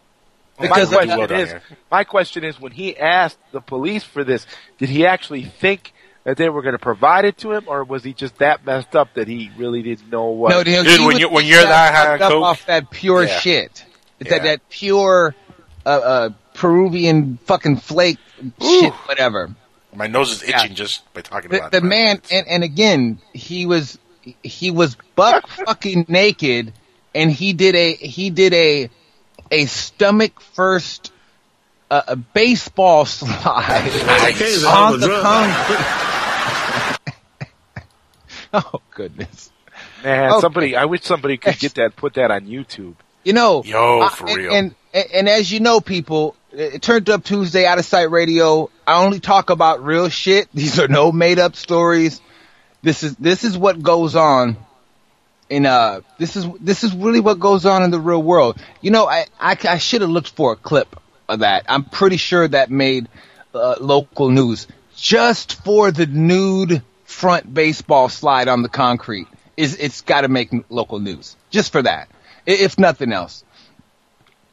my 0.59 0.67
Because 0.69 0.89
of- 0.89 0.95
question 0.99 1.19
Well 1.19 1.33
is, 1.33 1.55
my 1.91 2.05
question 2.05 2.45
is, 2.45 2.61
when 2.61 2.73
he 2.73 2.97
asked 2.97 3.39
the 3.53 3.61
police 3.61 4.05
for 4.05 4.25
this, 4.25 4.47
did 4.79 4.89
he 4.89 5.07
actually 5.07 5.45
think 5.45 5.93
that 6.25 6.37
they 6.37 6.49
were 6.49 6.63
going 6.63 6.75
to 6.75 6.79
provide 6.79 7.25
it 7.25 7.37
to 7.39 7.53
him, 7.53 7.65
or 7.67 7.83
was 7.85 8.05
he 8.05 8.13
just 8.13 8.39
that 8.39 8.65
messed 8.65 8.95
up 8.95 9.15
that 9.15 9.27
he 9.27 9.51
really 9.57 9.83
didn't 9.83 10.09
know 10.11 10.27
what? 10.27 10.51
No, 10.51 10.63
dude, 10.63 10.77
when 10.87 10.87
you 10.87 10.99
know, 10.99 11.19
he 11.19 11.25
was- 11.27 11.45
he 11.45 11.51
got 11.51 11.95
fucked 11.95 12.23
up 12.23 12.43
off 12.43 12.67
that 12.67 12.91
pure 12.91 13.25
Yeah. 13.25 13.39
shit. 13.41 13.85
It's 14.21 14.31
that 14.31 14.37
Yeah. 14.45 14.51
that 14.53 14.69
pure 14.69 15.35
uh, 15.85 15.89
uh, 15.89 16.29
Peruvian 16.55 17.39
fucking 17.47 17.77
flake 17.79 18.19
shit, 18.61 18.93
whatever. 19.07 19.51
My 19.95 20.07
nose 20.07 20.31
is 20.31 20.43
itching 20.49 20.75
just 20.77 21.13
by 21.13 21.21
talking 21.23 21.51
The, 21.51 21.57
about 21.59 21.73
the 21.73 21.79
it. 21.79 21.85
man, 21.85 22.23
and, 22.31 22.47
and 22.47 22.63
again, 22.65 23.19
he 23.35 23.67
was 23.67 23.99
he 24.43 24.71
was 24.71 24.97
buck 25.17 25.47
fucking 25.67 26.07
naked, 26.09 26.73
and 27.15 27.31
he 27.31 27.53
did 27.53 27.75
a 27.75 27.95
he 27.95 28.31
did 28.31 28.53
a 28.55 28.91
a 29.51 29.67
stomach 29.67 30.41
first 30.41 31.13
uh, 31.91 32.03
a 32.09 32.17
baseball 32.17 33.05
slide 33.07 33.91
Cocaine's 33.93 34.65
on 34.65 35.01
the 35.01 35.21
concrete. 35.21 37.13
oh 38.55 38.81
goodness. 38.93 39.51
Man, 40.05 40.31
Okay. 40.33 40.41
somebody, 40.41 40.77
I 40.77 40.85
wish 40.87 41.03
somebody 41.03 41.37
could 41.37 41.59
get 41.59 41.75
that, 41.77 41.95
put 41.97 42.15
that 42.15 42.31
on 42.31 42.47
YouTube. 42.47 42.95
You 43.25 43.33
know, 43.35 43.63
Yo, 43.63 44.09
for 44.09 44.27
and, 44.29 44.37
real. 44.37 44.53
And, 44.53 44.75
and 44.93 45.07
and 45.15 45.29
as 45.29 45.51
you 45.53 45.61
know, 45.61 45.81
people, 45.81 46.35
it 46.51 46.83
turned 46.83 47.09
up 47.09 47.23
Tuesday 47.25 47.65
Outtasite 47.65 48.11
radio. 48.11 48.69
I 48.85 49.03
only 49.05 49.21
talk 49.21 49.51
about 49.51 49.85
real 49.85 50.09
shit. 50.09 50.49
These 50.53 50.81
are 50.81 50.89
no 50.89 51.13
made 51.13 51.39
up 51.39 51.55
stories. 51.55 52.21
This 52.83 53.03
is 53.03 53.17
this 53.17 53.45
is 53.45 53.57
what 53.57 53.83
goes 53.83 54.17
on 54.17 54.57
And 55.51 55.67
uh, 55.67 56.01
this 56.19 56.37
is 56.37 56.47
this 56.61 56.83
is 56.85 56.95
really 56.95 57.21
what 57.21 57.39
goes 57.39 57.67
on 57.67 57.83
in 57.83 57.91
the 57.91 58.01
real 58.01 58.23
world. 58.23 58.57
You 58.81 58.91
know, 58.91 59.07
I 59.07 59.27
I, 59.39 59.57
I 59.69 59.79
should 59.79 60.01
have 60.01 60.11
looked 60.11 60.31
for 60.31 60.53
a 60.53 60.57
clip 60.57 60.97
of 61.29 61.41
that. 61.41 61.65
I'm 61.69 61.85
pretty 61.85 62.17
sure 62.17 62.49
that 62.49 62.71
made 62.71 63.09
uh, 63.55 63.77
local 63.81 64.31
news 64.31 64.67
just 64.97 65.63
for 65.65 65.91
the 65.93 66.07
nude 66.07 66.83
front 67.05 67.53
baseball 67.53 68.09
slide 68.09 68.49
on 68.49 68.63
the 68.63 68.69
concrete. 68.71 69.29
Is 69.57 69.77
it's 69.79 70.01
got 70.01 70.23
to 70.23 70.29
make 70.29 70.51
local 70.71 70.99
news 71.01 71.37
just 71.51 71.73
for 71.73 71.83
that, 71.83 72.09
if 72.47 72.79
nothing 72.79 73.13
else. 73.13 73.45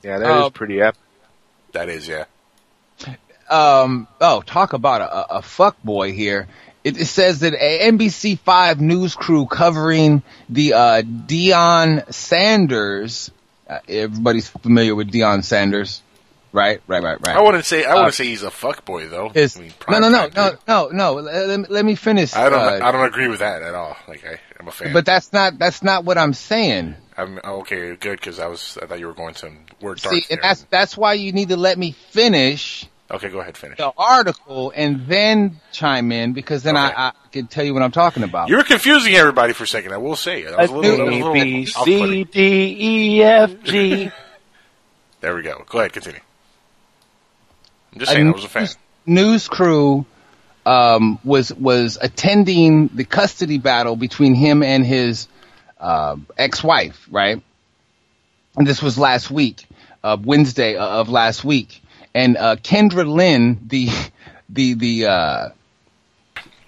Yeah, 0.03 0.19
that 0.19 0.25
is 0.29 0.45
Uh, 0.45 0.49
pretty 0.49 0.81
epic. 0.81 0.99
That 1.73 1.89
is, 1.89 2.07
yeah. 2.07 2.25
um, 3.49 4.07
oh, 4.19 4.41
talk 4.41 4.73
about 4.73 5.01
a, 5.01 5.15
a, 5.15 5.37
a 5.37 5.41
fuck 5.41 5.81
boy 5.83 6.11
here. 6.13 6.47
It, 6.83 6.99
it 6.99 7.05
says 7.07 7.39
that 7.41 7.53
a 7.53 7.91
NBC5 7.91 8.79
news 8.79 9.13
crew 9.15 9.45
covering 9.45 10.23
the 10.47 10.73
uh, 10.73 11.01
Deion 11.01 12.11
Sanders. 12.13 13.31
Uh, 13.69 13.79
everybody's 13.87 14.47
familiar 14.49 14.95
with 14.95 15.11
Deion 15.11 15.43
Sanders, 15.43 16.01
right? 16.53 16.81
Right, 16.87 17.03
right, 17.03 17.17
right. 17.21 17.35
I 17.35 17.41
wouldn't 17.41 17.65
say 17.65 17.85
I 17.85 17.91
Uh, 17.91 17.95
wouldn't 17.97 18.15
say 18.15 18.25
he's 18.25 18.43
a 18.43 18.49
fuck 18.49 18.83
boy 18.85 19.07
though. 19.07 19.29
Is, 19.35 19.57
I 19.57 19.61
mean, 19.61 19.73
no, 19.89 19.99
no, 19.99 20.09
no, 20.09 20.27
no, 20.35 20.57
no, 20.67 20.87
no. 20.91 21.13
Let, 21.15 21.59
me- 21.59 21.65
let 21.69 21.85
me 21.85 21.95
finish. 21.95 22.33
I 22.35 22.49
don't. 22.49 22.59
uh, 22.81 22.85
I 22.85 22.91
don't 22.91 23.05
agree 23.05 23.27
with 23.27 23.39
that 23.39 23.61
at 23.61 23.75
all. 23.75 23.95
Like 24.07 24.25
I, 24.25 24.39
I'm 24.59 24.67
a 24.67 24.71
fan. 24.71 24.91
but 24.93 25.05
that's 25.05 25.31
not 25.33 25.59
that's 25.59 25.83
not 25.83 26.03
what 26.05 26.17
I'm 26.17 26.33
saying. 26.33 26.95
I'm 27.15 27.39
okay. 27.43 27.95
Good 27.95 28.19
because 28.19 28.39
I 28.39 28.47
was. 28.47 28.77
I 28.81 28.87
thought 28.87 28.99
you 28.99 29.05
were 29.07 29.13
going 29.13 29.35
to 29.35 29.51
word. 29.81 29.99
See, 29.99 30.23
and 30.31 30.39
that's 30.41 30.63
that's 30.71 30.97
why 30.97 31.13
you 31.13 31.31
need 31.33 31.49
to 31.49 31.57
let 31.57 31.77
me 31.77 31.91
finish 31.91 32.85
Okay, 33.11 33.29
go 33.29 33.39
ahead. 33.39 33.57
Finish. 33.57 33.77
the 33.77 33.91
article 33.97 34.71
and 34.75 35.07
then 35.07 35.59
chime 35.71 36.11
in 36.11 36.33
because 36.33 36.61
then 36.61 36.77
I, 36.77 36.91
I 36.95 37.11
can 37.31 37.47
tell 37.47 37.65
you 37.65 37.73
what 37.73 37.81
I'm 37.81 37.91
talking 37.91 38.21
about. 38.23 38.49
You 38.49 38.57
were 38.57 38.63
confusing 38.63 39.15
everybody 39.15 39.53
for 39.53 39.63
a 39.63 39.67
second. 39.67 39.93
I 39.93 39.97
will 39.97 40.15
say. 40.15 40.43
That 40.43 40.57
was 40.59 40.69
a 40.69 40.75
little, 40.75 40.97
that 40.97 41.05
was 41.05 41.15
a 41.15 41.17
little 41.17 41.31
A, 41.31 41.43
B, 41.43 41.67
off-putting. 41.75 42.05
C, 42.11 42.23
D, 42.25 42.77
E, 43.17 43.23
F, 43.23 43.63
G. 43.63 44.11
There 45.21 45.35
we 45.35 45.41
go. 45.41 45.65
Go 45.67 45.79
ahead. 45.79 45.91
Continue. 45.91 46.21
I'm 47.91 47.99
just 47.99 48.11
saying. 48.11 48.27
I 48.27 48.31
was 48.31 48.45
a 48.45 48.47
fan. 48.47 48.61
news, 48.63 48.77
news 49.05 49.47
crew 49.49 50.05
um, 50.65 51.19
was 51.25 51.53
was 51.53 51.97
attending 51.99 52.87
the 52.87 53.03
custody 53.03 53.57
battle 53.57 53.97
between 53.97 54.33
him 54.33 54.63
and 54.63 54.85
his 54.85 55.27
uh, 55.77 56.15
ex-wife, 56.37 57.05
right? 57.11 57.41
And 58.55 58.65
this 58.65 58.81
was 58.81 58.97
last 58.97 59.29
week, 59.29 59.65
uh, 60.03 60.15
Wednesday 60.23 60.77
of 60.77 61.09
last 61.09 61.43
week, 61.43 61.78
and 62.13 62.37
uh, 62.37 62.55
Kendra 62.57 63.07
Lynn, 63.07 63.59
the 63.67 63.89
the 64.49 64.73
the 64.73 65.05
uh, 65.05 65.49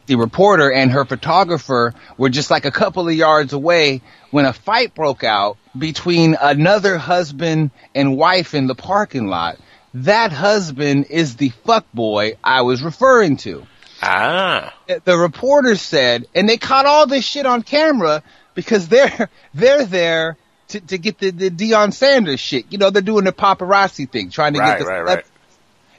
the 0.08 0.16
reporter 0.16 0.72
and 0.72 0.92
her 0.92 1.06
photographer 1.06 1.94
were 2.18 2.30
just 2.30 2.52
like 2.52 2.66
a 2.66 2.72
couple 2.72 3.08
of 3.08 3.14
yards 3.14 3.54
away 3.54 4.02
when 4.32 4.46
a 4.46 4.54
fight 4.54 4.94
broke 4.94 5.24
out 5.24 5.58
between 5.78 6.36
another 6.40 6.98
husband 6.98 7.72
and 7.96 8.18
wife 8.18 8.54
in 8.54 8.68
the 8.68 8.76
parking 8.76 9.28
lot. 9.28 9.58
That 9.94 10.32
husband 10.32 11.08
is 11.10 11.36
the 11.36 11.50
fuck 11.50 11.86
boy 11.94 12.38
I 12.44 12.62
was 12.62 12.82
referring 12.82 13.38
to. 13.38 13.66
Ah. 14.02 14.74
The 14.88 15.18
reporter 15.18 15.76
said, 15.76 16.26
and 16.34 16.50
they 16.50 16.58
caught 16.58 16.86
all 16.86 17.08
this 17.08 17.24
shit 17.24 17.46
on 17.46 17.62
camera 17.62 18.24
because 18.56 18.88
they're 18.88 19.30
they're 19.54 19.86
there 19.86 20.38
to, 20.70 20.80
to 20.80 20.98
get 20.98 21.20
the, 21.20 21.32
the 21.32 21.50
Deion 21.50 21.94
Sanders 21.94 22.40
shit. 22.40 22.66
You 22.70 22.78
know, 22.78 22.90
they're 22.90 23.02
doing 23.02 23.26
the 23.26 23.34
paparazzi 23.34 24.10
thing, 24.10 24.30
trying 24.30 24.54
to 24.54 24.60
Right, 24.60 24.78
get 24.78 24.86
the 24.86 24.86
right, 24.86 25.02
right. 25.02 25.26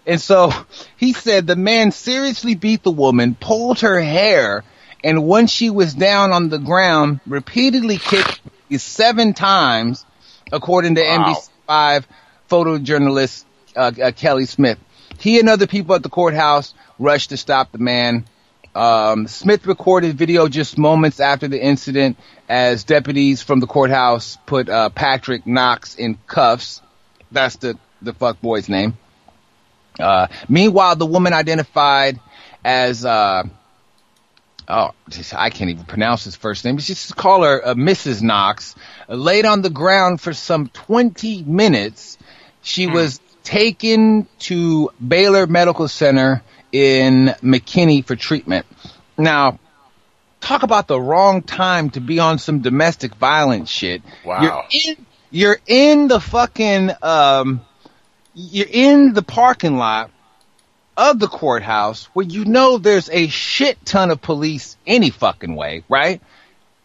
And 0.06 0.20
so 0.20 0.50
he 0.96 1.12
said 1.12 1.46
the 1.46 1.56
man 1.56 1.92
seriously 1.92 2.54
beat 2.54 2.82
the 2.82 2.90
woman, 2.90 3.34
pulled 3.38 3.80
her 3.80 4.00
hair, 4.00 4.64
and 5.04 5.24
once 5.24 5.50
she 5.50 5.70
was 5.70 5.94
down 5.94 6.32
on 6.32 6.48
the 6.48 6.58
ground, 6.58 7.20
repeatedly 7.26 7.98
kicked 7.98 8.40
her 8.70 8.78
seven 8.78 9.32
times, 9.34 10.04
according 10.52 10.94
to 10.96 11.02
Wow. 11.02 11.34
NBC5 11.68 12.04
photojournalist 12.50 13.44
uh, 13.76 13.92
uh, 14.02 14.12
Kelly 14.12 14.46
Smith. 14.46 14.78
He 15.18 15.38
and 15.38 15.48
other 15.48 15.66
people 15.66 15.94
at 15.94 16.02
the 16.02 16.08
courthouse 16.08 16.74
rushed 16.98 17.30
to 17.30 17.36
stop 17.36 17.72
the 17.72 17.78
man. 17.78 18.26
Um, 18.74 19.26
Smith 19.28 19.66
recorded 19.66 20.16
video 20.16 20.48
just 20.48 20.78
moments 20.78 21.20
after 21.20 21.46
the 21.46 21.62
incident 21.62 22.16
as 22.48 22.84
deputies 22.84 23.42
from 23.42 23.60
the 23.60 23.66
courthouse 23.66 24.38
put 24.46 24.68
uh, 24.68 24.88
Patrick 24.88 25.46
Knox 25.46 25.94
in 25.94 26.18
cuffs. 26.26 26.80
That's 27.30 27.56
the 27.56 27.78
the 28.00 28.14
fuck 28.14 28.40
boy's 28.40 28.68
name. 28.68 28.96
Uh, 29.98 30.26
meanwhile, 30.48 30.96
the 30.96 31.06
woman 31.06 31.32
identified 31.32 32.20
as, 32.64 33.04
uh, 33.04 33.44
oh, 34.68 34.90
I 35.32 35.50
can't 35.50 35.70
even 35.70 35.84
pronounce 35.84 36.24
his 36.24 36.36
first 36.36 36.64
name. 36.64 36.78
Just 36.78 37.16
call 37.16 37.42
her 37.42 37.66
uh, 37.66 37.74
Mrs. 37.74 38.22
Knox, 38.22 38.74
uh, 39.08 39.14
laid 39.14 39.44
on 39.44 39.62
the 39.62 39.70
ground 39.70 40.20
for 40.20 40.32
some 40.32 40.68
20 40.68 41.42
minutes. 41.44 42.18
She 42.62 42.86
was 42.86 43.20
taken 43.42 44.28
to 44.40 44.90
Baylor 45.06 45.46
Medical 45.46 45.88
Center 45.88 46.42
in 46.70 47.34
McKinney 47.42 48.04
for 48.04 48.16
treatment. 48.16 48.66
Now, 49.18 49.58
talk 50.40 50.62
about 50.62 50.88
the 50.88 51.00
wrong 51.00 51.42
time 51.42 51.90
to 51.90 52.00
be 52.00 52.18
on 52.18 52.38
some 52.38 52.60
domestic 52.60 53.14
violence 53.16 53.68
shit. 53.68 54.02
Wow. 54.24 54.42
You're 54.42 54.64
in, 54.70 55.06
you're 55.30 55.58
in 55.66 56.08
the 56.08 56.20
fucking, 56.20 56.90
um, 57.02 57.60
you're 58.34 58.66
in 58.68 59.12
the 59.12 59.22
parking 59.22 59.76
lot 59.76 60.10
of 60.96 61.18
the 61.18 61.28
courthouse 61.28 62.06
where 62.12 62.26
you 62.26 62.44
know 62.44 62.78
there's 62.78 63.08
a 63.10 63.28
shit 63.28 63.84
ton 63.84 64.10
of 64.10 64.20
police 64.20 64.76
any 64.86 65.10
fucking 65.10 65.54
way, 65.54 65.84
right? 65.88 66.20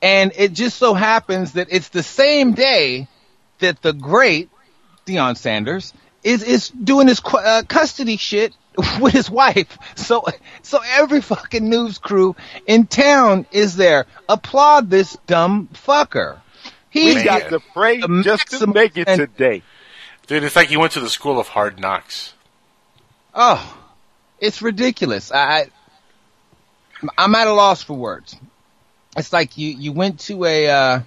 And 0.01 0.31
it 0.35 0.53
just 0.53 0.77
so 0.77 0.93
happens 0.93 1.53
that 1.53 1.67
it's 1.71 1.89
the 1.89 2.03
same 2.03 2.53
day 2.53 3.07
that 3.59 3.81
the 3.81 3.93
great 3.93 4.49
Deion 5.05 5.37
Sanders 5.37 5.93
is 6.23 6.43
is 6.43 6.69
doing 6.69 7.07
his 7.07 7.21
uh, 7.25 7.63
custody 7.67 8.17
shit 8.17 8.53
with 8.99 9.13
his 9.13 9.29
wife. 9.29 9.77
So 9.95 10.25
so 10.61 10.79
every 10.85 11.21
fucking 11.21 11.67
news 11.67 11.97
crew 11.97 12.35
in 12.65 12.85
town 12.85 13.45
is 13.51 13.75
there. 13.75 14.05
Applaud 14.29 14.89
this 14.89 15.17
dumb 15.25 15.69
fucker. 15.73 16.39
He 16.89 17.15
We 17.15 17.23
got 17.23 17.49
the 17.49 17.59
praise 17.59 18.05
just 18.23 18.49
to 18.49 18.67
make 18.67 18.97
it 18.97 19.05
today. 19.05 19.63
Dude, 20.27 20.43
it's 20.43 20.55
like 20.55 20.67
he 20.67 20.77
went 20.77 20.91
to 20.93 20.99
the 20.99 21.09
school 21.09 21.39
of 21.39 21.47
hard 21.47 21.79
knocks. 21.79 22.33
Oh, 23.33 23.77
it's 24.39 24.61
ridiculous. 24.61 25.31
I, 25.31 25.37
I 25.37 25.71
I'm 27.17 27.33
at 27.35 27.47
a 27.47 27.53
loss 27.53 27.83
for 27.83 27.93
words. 27.93 28.35
It's 29.15 29.31
like 29.31 29.57
you 29.57 29.69
you 29.69 29.93
went 29.93 30.19
to 30.21 30.43
a 30.43 30.67
uh, 30.67 30.99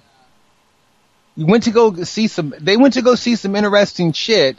you 1.37 1.47
went 1.47 1.64
to 1.64 1.71
go 1.71 1.95
see 2.05 2.29
some. 2.29 2.55
They 2.59 2.77
went 2.77 2.95
to 2.95 3.03
go 3.03 3.14
see 3.14 3.37
some 3.37 3.55
interesting 3.57 4.12
shit, 4.12 4.57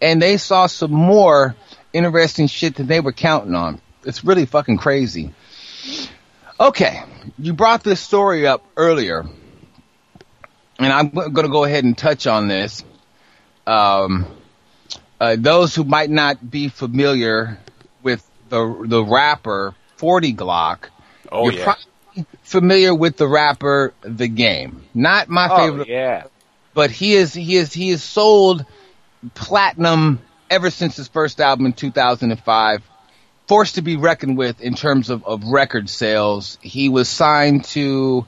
and 0.00 0.20
they 0.20 0.36
saw 0.36 0.66
some 0.66 0.92
more 0.92 1.56
interesting 1.92 2.46
shit 2.46 2.76
than 2.76 2.86
they 2.86 3.00
were 3.00 3.12
counting 3.12 3.54
on. 3.54 3.80
It's 4.04 4.22
really 4.22 4.44
fucking 4.44 4.78
crazy. 4.78 5.32
Okay, 6.60 7.02
you 7.38 7.54
brought 7.54 7.82
this 7.82 8.00
story 8.00 8.46
up 8.46 8.64
earlier, 8.76 9.24
and 10.78 10.92
I'm 10.92 11.08
going 11.08 11.46
to 11.46 11.48
go 11.48 11.64
ahead 11.64 11.84
and 11.84 11.96
touch 11.96 12.26
on 12.26 12.48
this. 12.48 12.84
Um, 13.66 14.26
uh, 15.20 15.36
those 15.38 15.74
who 15.74 15.84
might 15.84 16.10
not 16.10 16.50
be 16.50 16.68
familiar 16.68 17.58
with 18.02 18.28
the 18.48 18.84
the 18.86 19.02
rapper 19.04 19.74
Forty 19.96 20.34
Glocc, 20.34 20.88
Oh, 21.32 21.44
you're 21.48 21.60
yeah. 21.60 21.64
probably 21.64 22.26
familiar 22.42 22.94
with 22.94 23.16
the 23.16 23.26
rapper 23.28 23.94
The 24.02 24.28
Game. 24.28 24.84
Not 24.94 25.28
my 25.28 25.48
Oh, 25.50 25.56
favorite, 25.56 25.88
yeah. 25.88 26.24
but 26.74 26.90
he 26.90 27.14
is 27.14 27.32
he 27.32 27.56
is 27.56 27.72
he 27.72 27.90
is 27.90 28.02
sold 28.02 28.64
platinum 29.34 30.20
ever 30.50 30.70
since 30.70 30.96
his 30.96 31.08
first 31.08 31.40
album 31.40 31.66
in 31.66 31.72
2005. 31.72 32.82
Forced 33.46 33.74
to 33.74 33.82
be 33.82 33.96
reckoned 33.96 34.38
with 34.38 34.60
in 34.62 34.74
terms 34.74 35.10
of, 35.10 35.24
of 35.26 35.44
record 35.44 35.90
sales. 35.90 36.58
He 36.62 36.88
was 36.88 37.08
signed 37.10 37.64
to 37.66 38.24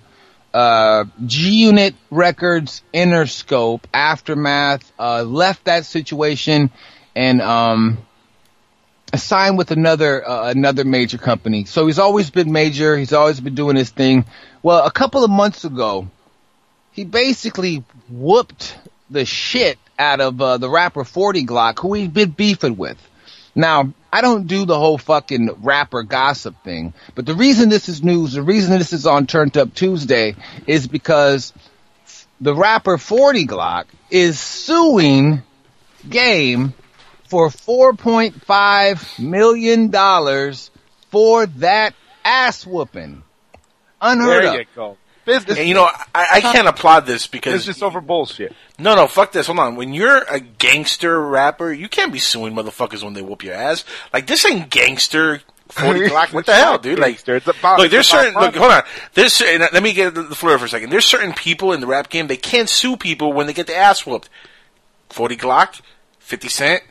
uh, 0.57 1.05
G 1.27 1.67
Unit 1.67 1.95
Records, 2.11 2.83
Interscope, 2.95 3.83
Aftermath, 3.93 4.91
uh, 4.99 5.23
left 5.23 5.67
that 5.67 5.85
situation 5.85 6.71
and 7.15 7.43
um, 7.43 7.99
signed 9.15 9.59
with 9.59 9.71
another 9.71 10.27
uh, 10.27 10.51
another 10.51 10.85
major 10.85 11.19
company. 11.19 11.67
So 11.67 11.87
he's 11.87 11.99
always 11.99 12.31
been 12.31 12.53
major. 12.53 12.97
He's 12.97 13.13
always 13.13 13.39
been 13.39 13.55
doing 13.55 13.77
his 13.77 13.91
thing. 13.91 14.25
Well, 14.63 14.87
a 14.87 14.91
couple 14.91 15.25
of 15.25 15.31
months 15.31 15.65
ago, 15.65 16.09
he 16.93 17.05
basically 17.05 17.85
whooped 18.09 18.79
the 19.11 19.27
shit 19.27 19.79
out 19.99 20.23
of 20.23 20.41
uh, 20.41 20.57
the 20.57 20.71
rapper 20.71 21.05
Forty 21.05 21.45
Glocc, 21.45 21.81
who 21.81 21.93
he'd 21.93 22.15
been 22.15 22.31
beefing 22.31 22.79
with. 22.79 22.97
Now, 23.57 23.95
I 24.13 24.21
don't 24.21 24.47
do 24.47 24.67
the 24.67 24.79
whole 24.79 24.99
fucking 24.99 25.63
rapper 25.63 26.03
gossip 26.03 26.63
thing, 26.63 26.93
but 27.15 27.25
the 27.25 27.35
reason 27.35 27.71
this 27.71 27.89
is 27.89 28.05
news, 28.05 28.35
the 28.35 28.43
reason 28.43 28.79
this 28.79 28.93
is 28.93 29.07
on 29.07 29.27
Turned 29.27 29.57
Up 29.57 29.75
Tuesday 29.75 30.37
is 30.67 30.87
because 30.87 31.55
the 32.39 32.55
rapper 32.55 32.99
40 32.99 33.47
Glocc 33.47 33.87
is 34.11 34.39
suing 34.39 35.43
Game 36.09 36.75
for 37.25 37.49
4.5 37.49 39.19
million 39.19 39.89
dollars 39.89 40.71
for 41.11 41.47
that 41.47 41.95
ass 42.25 42.67
whooping. 42.67 43.23
Unheard 44.03 44.45
There 44.45 44.61
of. 44.61 44.67
You 45.27 45.33
business. 45.35 45.59
And 45.59 45.69
you 45.69 45.75
know, 45.75 45.85
I, 46.15 46.27
I 46.35 46.41
can't 46.41 46.69
applaud 46.69 47.07
this 47.07 47.27
because 47.27 47.55
Business 47.55 47.83
over 47.83 48.01
bullshit. 48.01 48.55
No, 48.79 48.95
no, 48.95 49.07
fuck 49.07 49.33
this. 49.33 49.47
Hold 49.47 49.59
on. 49.59 49.77
When 49.77 49.93
you're 49.95 50.19
a 50.31 50.41
gangster 50.41 51.21
rapper, 51.21 51.73
you 51.73 51.89
can't 51.89 52.13
be 52.13 52.19
suing 52.19 52.55
motherfuckers 52.55 53.03
when 53.03 53.15
they 53.15 53.23
whoop 53.23 53.43
your 53.43 53.55
ass. 53.55 53.85
Like 54.13 54.27
this 54.27 54.45
ain't 54.47 54.71
gangster. 54.71 55.41
Forty 55.69 56.01
Glocc. 56.09 56.33
What 56.33 56.47
the 56.47 56.55
hell, 56.55 56.79
dude? 56.79 56.99
Like. 56.99 57.27
It's 57.27 57.47
about- 57.49 57.79
look, 57.81 57.91
there's 57.91 58.07
it's 58.07 58.11
certain. 58.11 58.41
Look, 58.41 58.55
hold 58.55 58.71
on. 58.71 58.83
There's 59.15 59.33
certain, 59.33 59.63
uh, 59.63 59.69
let 59.73 59.83
me 59.83 59.93
get 59.93 60.15
the 60.15 60.23
floor 60.35 60.57
for 60.59 60.67
a 60.67 60.69
second. 60.69 60.91
There's 60.91 61.05
certain 61.07 61.33
people 61.33 61.73
in 61.73 61.81
the 61.81 61.87
rap 61.89 62.09
game 62.09 62.29
they 62.29 62.37
can't 62.37 62.69
sue 62.69 62.97
people 62.97 63.33
when 63.33 63.47
they 63.49 63.53
get 63.53 63.67
their 63.67 63.81
ass 63.81 64.07
whooped. 64.07 64.29
Forty 65.09 65.37
Glocc, 65.37 65.81
Fifty 66.21 66.49
Cent, 66.49 66.83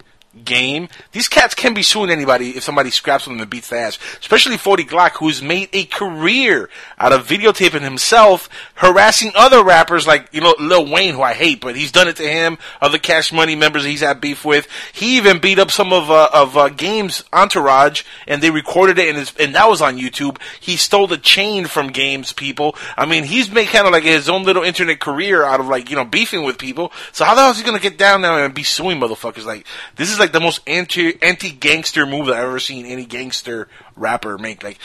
Game. 0.44 0.90
These 1.12 1.28
cats 1.28 1.56
can 1.56 1.74
be 1.74 1.84
suing 1.84 2.10
anybody 2.10 2.52
if 2.52 2.64
somebody 2.64 2.90
scraps 2.90 3.26
them 3.26 3.40
and 3.40 3.50
beats 3.50 3.70
their 3.70 3.86
ass. 3.86 3.98
Especially 4.20 4.58
Forty 4.58 4.84
Glocc, 4.84 5.18
who's 5.18 5.42
made 5.42 5.70
a 5.74 5.86
career 5.86 6.70
out 7.00 7.14
of 7.14 7.28
videotaping 7.28 7.82
himself 7.82 8.50
harassing 8.76 9.32
other 9.36 9.64
rappers 9.64 10.06
like 10.06 10.28
you 10.32 10.42
know 10.42 10.56
Lil 10.60 10.92
Wayne, 10.92 11.16
who 11.16 11.22
I 11.22 11.34
hate, 11.34 11.62
but 11.62 11.76
he's 11.76 11.92
done 11.92 12.08
it 12.08 12.18
to 12.18 12.28
him. 12.28 12.58
Other 12.82 12.98
Cash 12.98 13.32
Money 13.32 13.56
members 13.56 13.84
he's 13.84 14.02
had 14.02 14.22
beef 14.22 14.46
with. 14.46 14.68
He 14.94 15.18
even 15.18 15.40
beat 15.40 15.60
up 15.60 15.72
some 15.72 15.94
of 15.94 16.12
uh, 16.12 16.30
of 16.34 16.58
uh, 16.58 16.70
Game's 16.70 17.24
entourage, 17.32 18.04
and 18.28 18.42
they 18.42 18.52
recorded 18.52 19.00
it, 19.00 19.10
and 19.10 19.18
his, 19.18 19.34
and 19.40 19.56
that 19.56 19.70
was 19.70 19.82
on 19.82 19.98
YouTube. 19.98 20.40
He 20.60 20.78
stole 20.78 21.08
the 21.08 21.18
chain 21.18 21.66
from 21.66 21.88
Game's 21.88 22.34
people. 22.34 22.76
I 22.98 23.06
mean, 23.06 23.24
he's 23.24 23.52
made 23.52 23.68
kind 23.68 23.88
of 23.88 23.94
like 23.94 24.04
his 24.04 24.30
own 24.30 24.44
little 24.44 24.64
internet 24.64 25.00
career 25.00 25.44
out 25.44 25.60
of 25.60 25.68
like 25.68 25.90
you 25.90 25.96
know 25.96 26.06
beefing 26.06 26.44
with 26.44 26.58
people. 26.58 26.92
So 27.12 27.26
how 27.26 27.36
the 27.36 27.42
hell 27.42 27.52
is 27.52 27.58
he 27.58 27.64
gonna 27.64 27.80
get 27.80 27.98
down 27.98 28.22
now 28.22 28.38
and 28.38 28.54
be 28.54 28.64
suing 28.64 29.00
motherfuckers? 29.00 29.46
Like 29.46 29.66
this 29.96 30.12
is 30.12 30.20
like 30.20 30.25
the 30.34 30.40
most 30.40 30.62
anti 30.68 31.22
anti 31.22 31.52
gangster 31.52 32.06
move 32.06 32.28
that 32.28 32.36
I've 32.36 32.44
ever 32.46 32.60
seen 32.60 32.86
any 32.86 33.06
gangster 33.06 33.68
rapper 33.96 34.38
make. 34.38 34.64
Like 34.64 34.80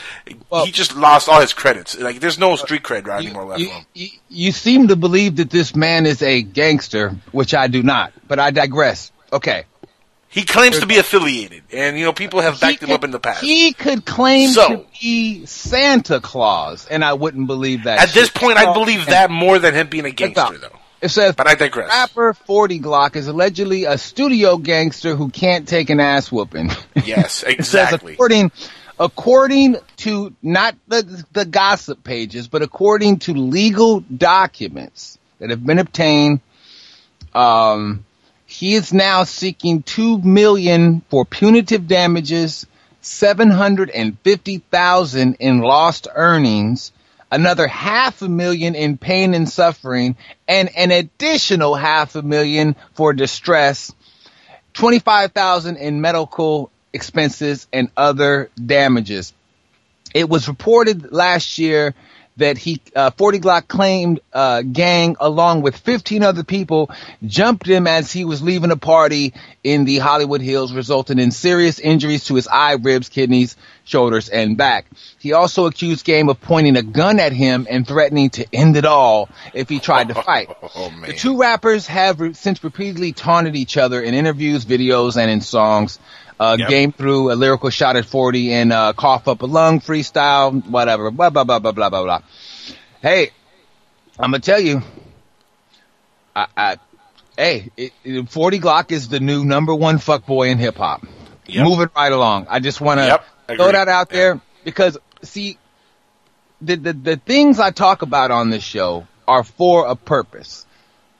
he 0.65 0.71
just 0.71 0.95
lost 0.95 1.29
all 1.29 1.41
his 1.41 1.53
credits. 1.53 1.97
Like 1.97 2.19
there's 2.19 2.39
no 2.39 2.55
street 2.55 2.83
cred 2.83 3.07
right 3.07 3.23
anymore 3.23 3.45
left 3.45 3.61
You, 3.61 3.71
you, 3.93 4.07
you 4.29 4.51
seem 4.51 4.87
to 4.89 4.95
believe 4.95 5.37
that 5.37 5.49
this 5.49 5.75
man 5.75 6.05
is 6.05 6.21
a 6.21 6.41
gangster, 6.41 7.15
which 7.31 7.53
I 7.53 7.67
do 7.67 7.83
not. 7.83 8.13
But 8.27 8.39
I 8.39 8.51
digress. 8.51 9.11
Okay. 9.31 9.65
He 10.31 10.45
claims 10.45 10.79
to 10.79 10.85
be 10.85 10.97
affiliated, 10.97 11.63
and 11.73 11.99
you 11.99 12.05
know 12.05 12.13
people 12.13 12.39
have 12.39 12.61
backed 12.61 12.81
him 12.81 12.91
up 12.91 13.03
in 13.03 13.11
the 13.11 13.19
past. 13.19 13.41
He 13.41 13.73
could 13.73 14.05
claim 14.05 14.51
So- 14.51 14.67
to 14.69 14.85
be 15.01 15.45
Santa 15.45 16.21
Claus, 16.21 16.87
and 16.87 17.03
I 17.03 17.13
wouldn't 17.13 17.47
believe 17.47 17.83
that. 17.83 17.99
At 17.99 18.13
this 18.13 18.29
point, 18.29 18.57
I 18.57 18.71
believe 18.73 19.07
that 19.07 19.29
more 19.29 19.59
than 19.59 19.73
him 19.73 19.87
being 19.89 20.05
a 20.05 20.11
gangster, 20.11 20.57
though. 20.57 20.79
It 21.01 21.09
says, 21.09 21.35
but 21.35 21.47
I 21.47 21.55
digress. 21.55 21.89
Rapper 21.89 22.33
40 22.33 22.79
Glocc 22.79 23.15
is 23.15 23.27
allegedly 23.27 23.85
a 23.85 23.97
studio 23.97 24.57
gangster 24.57 25.15
who 25.15 25.29
can't 25.29 25.67
take 25.67 25.89
an 25.89 25.99
ass 25.99 26.31
whooping. 26.31 26.69
Yes, 27.03 27.43
It 27.43 27.65
says, 27.65 27.91
exactly. 27.93 28.13
according, 28.13 28.51
according 28.99 29.77
to 29.97 30.33
not 30.43 30.75
the, 30.87 31.25
the 31.31 31.45
gossip 31.45 32.03
pages, 32.03 32.47
but 32.47 32.61
according 32.61 33.19
to 33.19 33.33
legal 33.33 34.01
documents 34.01 35.17
that 35.39 35.49
have 35.49 35.65
been 35.65 35.79
obtained, 35.79 36.41
um, 37.33 38.05
he 38.45 38.75
is 38.75 38.93
now 38.93 39.23
seeking 39.23 39.81
two 39.81 40.19
million 40.19 41.01
for 41.09 41.25
punitive 41.25 41.87
damages, 41.87 42.67
seven 43.01 43.49
hundred 43.49 43.89
and 43.89 44.19
fifty 44.19 44.59
thousand 44.59 45.37
in 45.39 45.61
lost 45.61 46.07
earnings, 46.13 46.91
another 47.31 47.67
half 47.67 48.21
a 48.21 48.29
million 48.29 48.75
in 48.75 48.97
pain 48.97 49.33
and 49.33 49.49
suffering, 49.49 50.17
and 50.47 50.69
an 50.75 50.91
additional 50.91 51.75
half 51.75 52.15
a 52.15 52.21
million 52.21 52.75
for 52.93 53.13
distress, 53.13 53.93
twenty-five 54.73 55.31
thousand 55.31 55.77
in 55.77 56.01
medical 56.01 56.71
expenses 56.93 57.67
and 57.71 57.89
other 57.95 58.49
damages. 58.63 59.33
It 60.13 60.27
was 60.27 60.47
reported 60.47 61.11
last 61.11 61.57
year 61.57 61.95
that 62.37 62.57
he, 62.57 62.81
uh, 62.95 63.11
40 63.11 63.39
Glocc 63.39 63.67
claimed, 63.67 64.19
uh, 64.33 64.61
gang 64.61 65.15
along 65.19 65.61
with 65.61 65.75
15 65.77 66.23
other 66.23 66.43
people 66.43 66.89
jumped 67.25 67.67
him 67.67 67.87
as 67.87 68.11
he 68.11 68.25
was 68.25 68.41
leaving 68.41 68.71
a 68.71 68.77
party 68.77 69.33
in 69.63 69.85
the 69.85 69.99
Hollywood 69.99 70.41
Hills, 70.41 70.73
resulting 70.73 71.19
in 71.19 71.31
serious 71.31 71.79
injuries 71.79 72.25
to 72.25 72.35
his 72.35 72.47
eye, 72.47 72.73
ribs, 72.73 73.09
kidneys, 73.09 73.55
shoulders, 73.83 74.29
and 74.29 74.57
back. 74.57 74.85
He 75.19 75.33
also 75.33 75.65
accused 75.65 76.05
Game 76.05 76.29
of 76.29 76.41
pointing 76.41 76.77
a 76.77 76.83
gun 76.83 77.19
at 77.19 77.33
him 77.33 77.67
and 77.69 77.87
threatening 77.87 78.29
to 78.31 78.45
end 78.53 78.75
it 78.77 78.85
all 78.85 79.29
if 79.53 79.69
he 79.69 79.79
tried 79.79 80.07
to 80.07 80.13
fight. 80.23 80.49
The 81.05 81.13
two 81.13 81.37
rappers 81.37 81.87
have 81.87 82.19
re- 82.19 82.33
since 82.33 82.63
repeatedly 82.63 83.13
taunted 83.13 83.55
each 83.55 83.77
other 83.77 84.01
in 84.01 84.13
interviews, 84.13 84.65
videos, 84.65 85.17
and 85.17 85.29
in 85.29 85.41
songs. 85.41 85.99
Uh, 86.41 86.57
Yep. 86.57 86.69
Game 86.69 86.91
threw 86.91 87.31
a 87.31 87.35
lyrical 87.35 87.69
shot 87.69 87.95
at 87.97 88.05
40 88.05 88.51
and, 88.51 88.73
uh, 88.73 88.93
cough 88.93 89.27
up 89.27 89.43
a 89.43 89.45
lung 89.45 89.79
freestyle, 89.79 90.65
whatever, 90.67 91.11
blah, 91.11 91.29
blah, 91.29 91.43
blah, 91.43 91.59
blah, 91.59 91.71
blah, 91.71 91.89
blah, 91.91 92.03
blah. 92.03 92.21
Hey, 92.99 93.29
I'm 94.19 94.31
gonna 94.31 94.39
tell 94.39 94.59
you, 94.59 94.81
I, 96.35 96.47
I, 96.57 96.77
hey, 97.37 97.69
it, 97.77 97.93
it, 98.03 98.27
40 98.29 98.59
Glocc 98.59 98.91
is 98.91 99.07
the 99.07 99.19
new 99.19 99.45
number 99.45 99.75
one 99.75 99.97
fuckboy 99.97 100.49
in 100.51 100.57
hip 100.57 100.77
hop. 100.77 101.05
Yep. 101.45 101.63
Moving 101.63 101.89
right 101.95 102.11
along. 102.11 102.47
I 102.49 102.59
just 102.59 102.81
wanna 102.81 103.05
Yep, 103.05 103.25
throw 103.57 103.71
that 103.71 103.87
out 103.87 104.09
there 104.09 104.41
because, 104.63 104.97
see, 105.21 105.59
the, 106.59 106.75
the, 106.75 106.93
the 106.93 107.17
things 107.17 107.59
I 107.59 107.69
talk 107.69 108.01
about 108.01 108.31
on 108.31 108.49
this 108.49 108.63
show 108.63 109.05
are 109.27 109.43
for 109.43 109.85
a 109.85 109.95
purpose. 109.95 110.65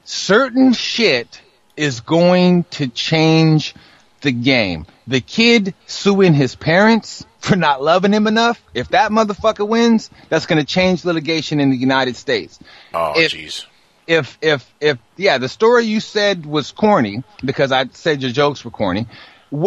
Certain 0.02 0.72
shit 0.72 1.40
is 1.76 2.00
going 2.00 2.64
to 2.72 2.88
change 2.88 3.76
the 4.22 4.32
game. 4.32 4.86
The 5.06 5.20
kid 5.20 5.74
suing 5.86 6.32
his 6.34 6.54
parents 6.54 7.26
for 7.38 7.56
not 7.56 7.82
loving 7.82 8.12
him 8.12 8.26
enough, 8.26 8.62
if 8.72 8.88
that 8.90 9.10
motherfucker 9.10 9.66
wins, 9.66 10.10
that's 10.28 10.46
going 10.46 10.58
to 10.60 10.64
change 10.64 11.04
litigation 11.04 11.60
in 11.60 11.70
the 11.70 11.76
United 11.76 12.16
States. 12.16 12.58
Oh, 12.94 13.12
jeez. 13.16 13.66
If, 14.06 14.38
if, 14.40 14.72
if, 14.80 14.98
yeah, 15.16 15.38
the 15.38 15.48
story 15.48 15.84
you 15.84 16.00
said 16.00 16.46
was 16.46 16.72
corny 16.72 17.22
because 17.44 17.72
I 17.72 17.86
said 17.92 18.22
your 18.22 18.32
jokes 18.32 18.64
were 18.64 18.70
corny, 18.70 19.06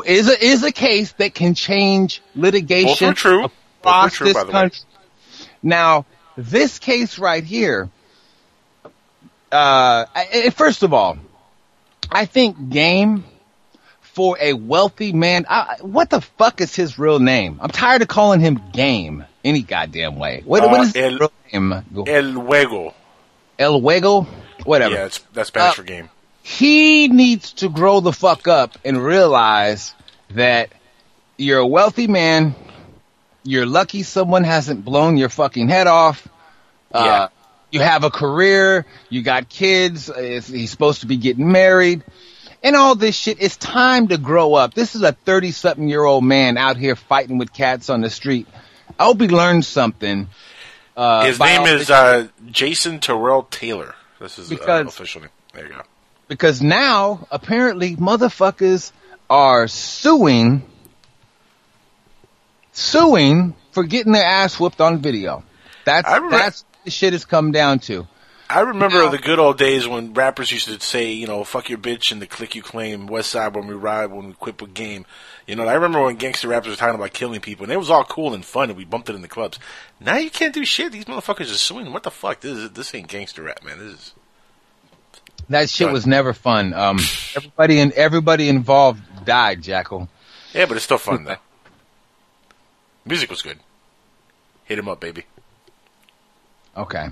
is 0.05 0.29
a, 0.29 0.45
is 0.45 0.63
a 0.63 0.71
case 0.71 1.11
that 1.13 1.33
can 1.33 1.53
change 1.53 2.21
litigation 2.35 3.09
Both 3.09 3.17
true. 3.17 3.41
Both 3.41 3.51
across 3.81 4.13
true, 4.13 4.27
this 4.27 4.37
the 4.37 4.45
way. 4.45 4.51
country. 4.51 4.79
Now, 5.61 6.05
this 6.37 6.79
case 6.79 7.19
right 7.19 7.43
here, 7.43 7.89
uh, 9.51 10.05
I- 10.15 10.27
I- 10.45 10.49
first 10.49 10.83
of 10.83 10.93
all, 10.93 11.17
I 12.11 12.25
think 12.25 12.69
Game 12.69 13.23
for 14.15 14.37
a 14.39 14.53
wealthy 14.53 15.11
man. 15.13 15.45
I, 15.49 15.75
what 15.81 16.09
the 16.09 16.21
fuck 16.21 16.61
is 16.61 16.75
his 16.75 16.97
real 16.97 17.19
name? 17.19 17.59
I'm 17.61 17.69
tired 17.69 18.01
of 18.01 18.07
calling 18.07 18.39
him 18.39 18.61
Game 18.73 19.25
any 19.43 19.61
goddamn 19.61 20.15
way. 20.17 20.41
What, 20.45 20.63
what 20.63 20.79
Uh, 20.79 20.83
is 20.83 20.93
his 20.93 21.03
El- 21.13 21.17
real 21.19 21.31
name? 21.53 21.73
El 22.07 22.33
Juego. 22.33 22.93
El 23.59 23.81
Juego? 23.81 24.25
Whatever. 24.63 24.95
Yeah, 24.95 25.05
it's, 25.05 25.19
that's 25.33 25.49
Spanish 25.49 25.73
Uh, 25.73 25.75
for 25.75 25.83
game. 25.83 26.09
He 26.41 27.07
needs 27.09 27.53
to 27.53 27.69
grow 27.69 27.99
the 27.99 28.13
fuck 28.13 28.47
up 28.47 28.77
and 28.85 29.03
realize 29.03 29.93
that 30.31 30.69
you're 31.37 31.59
a 31.59 31.67
wealthy 31.67 32.07
man. 32.07 32.55
You're 33.43 33.65
lucky 33.65 34.03
someone 34.03 34.43
hasn't 34.43 34.83
blown 34.85 35.17
your 35.17 35.29
fucking 35.29 35.67
head 35.69 35.87
off. 35.87 36.27
Uh, 36.91 37.27
you 37.71 37.79
have 37.81 38.03
a 38.03 38.09
career. 38.09 38.85
You 39.09 39.21
got 39.23 39.49
kids. 39.49 40.09
he's 40.15 40.71
supposed 40.71 41.01
to 41.01 41.07
be 41.07 41.17
getting 41.17 41.51
married 41.51 42.03
and 42.65 42.75
all 42.75 42.95
this 42.95 43.15
shit. 43.15 43.37
It's 43.39 43.55
time 43.55 44.07
to 44.09 44.17
grow 44.17 44.55
up. 44.55 44.73
This 44.73 44.95
is 44.95 45.03
a 45.03 45.11
30 45.13 45.51
something 45.51 45.87
year 45.87 46.03
old 46.03 46.23
man 46.25 46.57
out 46.57 46.75
here 46.77 46.95
fighting 46.97 47.37
with 47.37 47.53
cats 47.53 47.89
on 47.89 48.01
the 48.01 48.09
street. 48.09 48.47
I 48.99 49.05
hope 49.05 49.21
he 49.21 49.27
learned 49.29 49.63
something. 49.63 50.27
Uh, 50.97 51.25
His 51.25 51.39
name 51.39 51.63
is 51.67 51.89
uh, 51.89 52.27
Jayceon 52.47 53.01
Terrell 53.01 53.43
Taylor. 53.43 53.93
This 54.19 54.39
is 54.39 54.51
uh, 54.51 54.55
Because- 54.55 54.87
official 54.87 55.21
name. 55.21 55.29
There 55.53 55.67
you 55.67 55.71
go. 55.73 55.81
because 56.27 56.61
now 56.61 57.27
apparently 57.31 57.95
motherfuckers 57.95 58.91
are 59.29 59.67
suing 59.69 60.63
suing 62.73 63.53
for 63.71 63.83
getting 63.83 64.11
their 64.11 64.25
ass 64.25 64.59
whooped 64.59 64.81
on 64.81 64.99
video. 64.99 65.43
That's 65.85 66.07
remem- 66.09 66.31
that's 66.31 66.63
what 66.63 66.83
the 66.85 66.91
shit 66.91 67.13
has 67.13 67.23
come 67.25 67.51
down 67.51 67.79
to. 67.79 68.07
I 68.47 68.59
remember 68.59 69.09
the 69.09 69.17
good 69.17 69.39
old 69.39 69.57
days 69.57 69.87
when 69.87 70.13
rappers 70.13 70.51
used 70.51 70.67
to 70.67 70.79
say, 70.79 71.11
you 71.11 71.25
know, 71.25 71.43
fuck 71.43 71.67
your 71.67 71.79
bitch 71.79 72.11
and 72.11 72.21
the 72.21 72.27
clique 72.27 72.53
you 72.55 72.61
claim, 72.61 73.07
West 73.07 73.31
Side 73.31 73.55
when 73.55 73.65
we 73.65 73.73
ride, 73.73 74.11
when 74.11 74.27
we 74.27 74.33
quit 74.33 74.61
with 74.61 74.73
game. 74.73 75.05
You 75.47 75.55
know, 75.55 75.65
I 75.67 75.73
remember 75.73 76.03
when 76.03 76.15
gangster 76.15 76.47
rappers 76.47 76.69
were 76.69 76.75
talking 76.75 76.95
about 76.95 77.11
killing 77.13 77.41
people 77.41 77.63
and 77.63 77.73
it 77.73 77.77
was 77.77 77.89
all 77.89 78.03
cool 78.03 78.33
and 78.35 78.45
fun 78.45 78.69
and 78.69 78.77
we 78.77 78.85
bumped 78.85 79.09
it 79.09 79.15
in 79.15 79.21
the 79.23 79.27
clubs. 79.27 79.57
Now 79.99 80.17
you 80.17 80.29
can't 80.29 80.53
do 80.53 80.63
shit. 80.63 80.91
These 80.91 81.05
motherfuckers 81.05 81.51
are 81.51 81.57
suing. 81.57 81.91
What 81.91 82.03
the 82.03 82.11
fuck? 82.11 82.41
This 82.41 82.57
is, 82.57 82.71
this 82.71 82.93
ain't 82.93 83.07
gangster 83.07 83.41
rap, 83.43 83.63
man. 83.63 83.79
This 83.79 83.93
is, 83.93 84.13
That 85.49 85.69
shit 85.69 85.85
Done. 85.87 85.93
was 85.93 86.05
never 86.05 86.33
fun. 86.33 86.73
Um, 86.73 86.99
everybody 87.35 87.79
and 87.79 87.91
everybody 87.93 88.47
involved 88.47 89.01
died, 89.25 89.63
Jackal. 89.63 90.07
yeah, 90.53 90.65
but 90.67 90.75
it's 90.77 90.85
still 90.85 90.99
fun 90.99 91.23
though. 91.23 91.37
Music 93.05 93.29
was 93.29 93.41
good. 93.41 93.59
Hit 94.65 94.77
him 94.79 94.87
up, 94.87 94.99
baby. 94.99 95.25
Okay. 96.77 97.07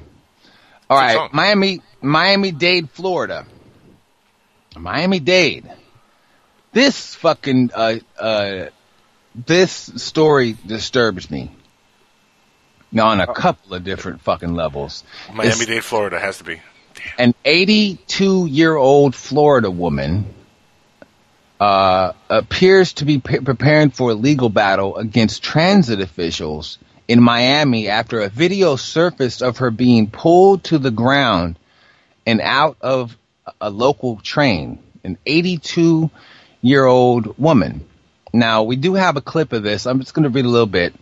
All 0.93 0.99
right. 0.99 1.33
Miami, 1.33 1.81
Miami 2.01 2.51
Dade, 2.51 2.89
Florida. 2.89 3.45
Miami 4.77 5.19
Dade. 5.19 5.71
This 6.71 7.15
fucking 7.15 7.71
uh 7.73 7.99
uh 8.17 8.65
this 9.35 9.71
story 9.71 10.57
disturbs 10.65 11.29
me. 11.29 11.51
Now, 12.91 13.07
on 13.07 13.21
a 13.21 13.33
couple 13.33 13.73
of 13.73 13.83
different 13.83 14.21
fucking 14.21 14.53
levels. 14.53 15.03
Miami 15.33 15.65
Dade, 15.65 15.83
Florida 15.83 16.19
has 16.19 16.37
to 16.37 16.43
be. 16.43 16.61
An 17.17 17.33
82 17.43 18.45
year 18.45 18.75
old 18.75 19.15
Florida 19.15 19.71
woman 19.71 20.25
uh, 21.59 22.13
appears 22.29 22.93
to 22.93 23.05
be 23.05 23.19
pre- 23.19 23.39
preparing 23.39 23.89
for 23.89 24.11
a 24.11 24.13
legal 24.13 24.49
battle 24.49 24.97
against 24.97 25.41
transit 25.41 26.01
officials 26.01 26.77
in 27.07 27.21
Miami 27.21 27.89
after 27.89 28.21
a 28.21 28.29
video 28.29 28.75
surfaced 28.75 29.41
of 29.41 29.57
her 29.57 29.71
being 29.71 30.09
pulled 30.09 30.63
to 30.65 30.77
the 30.77 30.91
ground 30.91 31.57
and 32.25 32.41
out 32.41 32.77
of 32.81 33.17
a 33.59 33.69
local 33.69 34.17
train. 34.17 34.79
An 35.03 35.17
82 35.25 36.09
year 36.61 36.85
old 36.85 37.37
woman. 37.37 37.85
Now, 38.33 38.63
we 38.63 38.77
do 38.77 38.93
have 38.95 39.17
a 39.17 39.21
clip 39.21 39.53
of 39.53 39.63
this. 39.63 39.85
I'm 39.85 39.99
just 39.99 40.13
going 40.13 40.23
to 40.23 40.29
read 40.29 40.45
a 40.45 40.49
little 40.49 40.65
bit. 40.65 40.95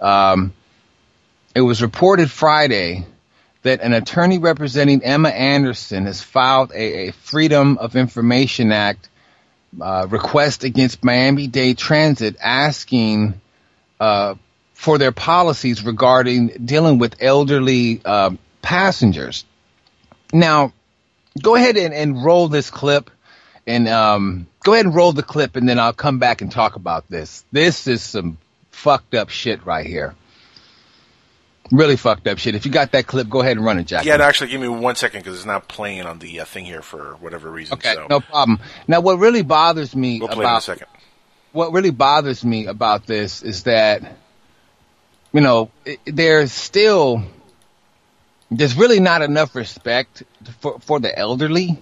Um, 0.00 0.54
it 1.54 1.60
was 1.60 1.82
reported 1.82 2.30
Friday 2.30 3.04
that 3.62 3.80
an 3.80 3.92
attorney 3.92 4.38
representing 4.38 5.02
Emma 5.02 5.28
Anderson 5.28 6.06
has 6.06 6.22
filed 6.22 6.70
a, 6.72 7.08
a 7.08 7.12
Freedom 7.12 7.78
of 7.78 7.96
Information 7.96 8.70
Act 8.70 9.08
uh, 9.80 10.06
request 10.08 10.64
against 10.64 11.04
Miami 11.04 11.48
Dade 11.48 11.76
Transit 11.76 12.36
asking 12.40 13.40
uh, 14.00 14.36
for 14.78 14.96
their 14.96 15.10
policies 15.10 15.84
regarding 15.84 16.46
dealing 16.64 16.98
with 16.98 17.16
elderly 17.20 18.00
uh, 18.04 18.30
passengers. 18.62 19.44
Now, 20.32 20.72
go 21.42 21.56
ahead 21.56 21.76
and, 21.76 21.92
and 21.92 22.24
roll 22.24 22.46
this 22.46 22.70
clip 22.70 23.10
and 23.66 23.88
um, 23.88 24.46
go 24.62 24.74
ahead 24.74 24.86
and 24.86 24.94
roll 24.94 25.10
the 25.10 25.24
clip 25.24 25.56
and 25.56 25.68
then 25.68 25.80
I'll 25.80 25.92
come 25.92 26.20
back 26.20 26.42
and 26.42 26.52
talk 26.52 26.76
about 26.76 27.10
this. 27.10 27.44
This 27.50 27.88
is 27.88 28.04
some 28.04 28.38
fucked 28.70 29.16
up 29.16 29.30
shit 29.30 29.66
right 29.66 29.84
here. 29.84 30.14
Really 31.72 31.96
fucked 31.96 32.28
up 32.28 32.38
shit. 32.38 32.54
If 32.54 32.64
you 32.64 32.70
got 32.70 32.92
that 32.92 33.08
clip, 33.08 33.28
go 33.28 33.40
ahead 33.40 33.56
and 33.56 33.66
run 33.66 33.80
it, 33.80 33.88
Jack. 33.88 34.04
Yeah, 34.04 34.24
actually, 34.24 34.50
give 34.50 34.60
me 34.60 34.68
one 34.68 34.94
second 34.94 35.24
because 35.24 35.38
it's 35.38 35.44
not 35.44 35.66
playing 35.66 36.02
on 36.02 36.20
the 36.20 36.38
uh, 36.38 36.44
thing 36.44 36.64
here 36.64 36.82
for 36.82 37.16
whatever 37.16 37.50
reason. 37.50 37.74
Okay, 37.74 37.94
so. 37.94 38.06
no 38.08 38.20
problem. 38.20 38.60
Now, 38.86 39.00
what 39.00 39.18
really 39.18 39.42
bothers 39.42 39.96
me 39.96 40.20
We'll 40.20 40.28
play 40.28 40.36
in 40.36 40.42
a 40.44 40.52
about 40.52 40.62
second. 40.62 40.86
what 41.50 41.72
really 41.72 41.90
bothers 41.90 42.44
me 42.44 42.66
about 42.66 43.08
this 43.08 43.42
is 43.42 43.64
that 43.64 44.02
you 45.38 45.44
know 45.44 45.70
there's 46.04 46.50
still 46.50 47.22
there's 48.50 48.76
really 48.76 48.98
not 48.98 49.22
enough 49.22 49.54
respect 49.54 50.24
for 50.58 50.80
for 50.80 50.98
the 50.98 51.16
elderly 51.16 51.80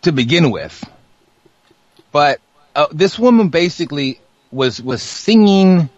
to 0.00 0.12
begin 0.12 0.50
with. 0.50 0.82
But 2.10 2.40
uh, 2.74 2.86
this 2.90 3.18
woman 3.18 3.50
basically 3.50 4.18
was 4.50 4.80
was 4.80 5.02
singing 5.02 5.90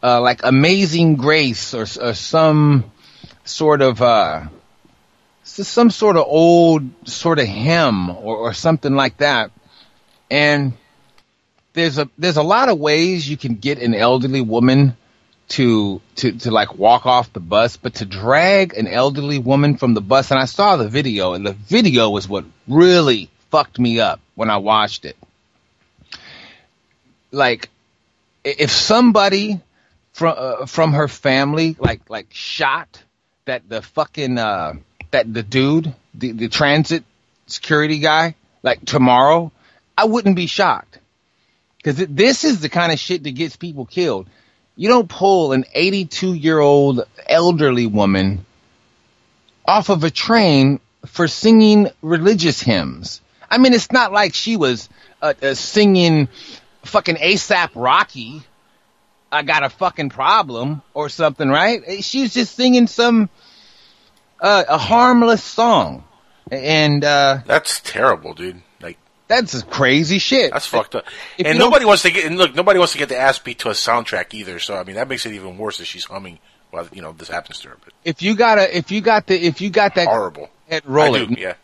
uh, 0.00 0.20
like 0.20 0.44
"Amazing 0.44 1.16
Grace" 1.16 1.74
or, 1.74 1.86
or 2.00 2.14
some 2.14 2.84
sort 3.42 3.82
of 3.82 4.00
uh, 4.00 4.46
some 5.42 5.90
sort 5.90 6.16
of 6.16 6.24
old 6.28 6.84
sort 7.08 7.40
of 7.40 7.48
hymn 7.48 8.10
or, 8.10 8.36
or 8.36 8.52
something 8.54 8.94
like 8.94 9.16
that, 9.16 9.50
and 10.30 10.74
there's 11.72 11.98
a 11.98 12.08
there's 12.16 12.36
a 12.36 12.44
lot 12.44 12.68
of 12.68 12.78
ways 12.78 13.28
you 13.28 13.36
can 13.36 13.56
get 13.56 13.82
an 13.82 13.92
elderly 13.92 14.40
woman 14.40 14.96
to 15.52 16.00
to 16.16 16.32
to 16.32 16.50
like 16.50 16.78
walk 16.78 17.04
off 17.06 17.32
the 17.32 17.40
bus, 17.40 17.76
but 17.76 17.96
to 17.96 18.04
drag 18.06 18.74
an 18.74 18.86
elderly 18.86 19.38
woman 19.38 19.76
from 19.76 19.94
the 19.94 20.00
bus, 20.00 20.30
and 20.30 20.40
I 20.40 20.46
saw 20.46 20.76
the 20.76 20.88
video, 20.88 21.34
and 21.34 21.46
the 21.46 21.52
video 21.52 22.10
was 22.10 22.28
what 22.28 22.44
really 22.66 23.30
fucked 23.50 23.78
me 23.78 24.00
up 24.00 24.20
when 24.34 24.48
I 24.48 24.56
watched 24.56 25.04
it. 25.04 25.16
Like, 27.30 27.68
if 28.44 28.70
somebody 28.70 29.60
from 30.12 30.34
uh, 30.36 30.66
from 30.66 30.94
her 30.94 31.08
family 31.08 31.76
like 31.78 32.08
like 32.08 32.28
shot 32.32 33.02
that 33.44 33.68
the 33.68 33.82
fucking 33.82 34.38
uh 34.38 34.74
that 35.10 35.32
the 35.32 35.42
dude 35.42 35.94
the 36.14 36.32
the 36.32 36.48
transit 36.48 37.04
security 37.46 37.98
guy 37.98 38.34
like 38.62 38.84
tomorrow, 38.84 39.52
I 39.98 40.06
wouldn't 40.06 40.36
be 40.36 40.46
shocked. 40.46 40.98
Because 41.76 41.96
this 41.96 42.44
is 42.44 42.60
the 42.60 42.68
kind 42.68 42.92
of 42.92 42.98
shit 42.98 43.24
that 43.24 43.32
gets 43.32 43.56
people 43.56 43.86
killed. 43.86 44.28
You 44.76 44.88
don't 44.88 45.08
pull 45.08 45.52
an 45.52 45.64
82 45.74 46.34
year 46.34 46.58
old 46.58 47.04
elderly 47.26 47.86
woman 47.86 48.46
off 49.64 49.90
of 49.90 50.04
a 50.04 50.10
train 50.10 50.80
for 51.06 51.28
singing 51.28 51.88
religious 52.00 52.60
hymns. 52.60 53.20
I 53.50 53.58
mean, 53.58 53.74
it's 53.74 53.92
not 53.92 54.12
like 54.12 54.34
she 54.34 54.56
was 54.56 54.88
uh, 55.20 55.34
uh, 55.42 55.54
singing 55.54 56.28
fucking 56.84 57.16
ASAP 57.16 57.70
Rocky. 57.74 58.42
I 59.30 59.42
got 59.42 59.62
a 59.62 59.68
fucking 59.68 60.10
problem 60.10 60.82
or 60.94 61.08
something, 61.08 61.48
right? 61.48 62.02
She's 62.04 62.34
just 62.34 62.54
singing 62.54 62.86
some 62.86 63.28
uh, 64.40 64.64
a 64.68 64.78
harmless 64.78 65.42
song, 65.42 66.04
and 66.50 67.04
uh, 67.04 67.38
That's 67.46 67.80
terrible, 67.80 68.34
dude. 68.34 68.62
Like 69.32 69.40
that's 69.40 69.62
crazy 69.64 70.18
shit. 70.18 70.52
that's 70.52 70.66
fucked 70.66 70.94
up. 70.94 71.04
If 71.38 71.46
and 71.46 71.58
nobody 71.58 71.84
wants 71.84 72.02
to 72.02 72.10
get 72.10 72.26
and 72.26 72.36
look. 72.36 72.54
Nobody 72.54 72.78
wants 72.78 72.92
to 72.92 72.98
get 72.98 73.08
the 73.08 73.18
ass 73.18 73.38
beat 73.38 73.58
to 73.60 73.68
a 73.68 73.72
soundtrack 73.72 74.34
either. 74.34 74.58
So 74.58 74.76
I 74.76 74.84
mean, 74.84 74.96
that 74.96 75.08
makes 75.08 75.26
it 75.26 75.32
even 75.32 75.58
worse 75.58 75.80
if 75.80 75.86
she's 75.86 76.04
humming 76.04 76.38
while 76.70 76.88
you 76.92 77.02
know 77.02 77.12
this 77.12 77.28
happens 77.28 77.60
to 77.60 77.68
her. 77.70 77.76
But 77.84 77.92
If 78.04 78.22
you 78.22 78.34
got 78.34 78.58
a, 78.58 78.76
if 78.76 78.90
you 78.90 79.00
got 79.00 79.26
the, 79.26 79.34
if 79.34 79.60
you 79.60 79.70
got 79.70 79.94
that 79.94 80.06
horrible. 80.08 80.50
head 80.68 80.82
roll 80.86 81.14
I 81.14 81.24
do, 81.24 81.34
yeah. 81.38 81.54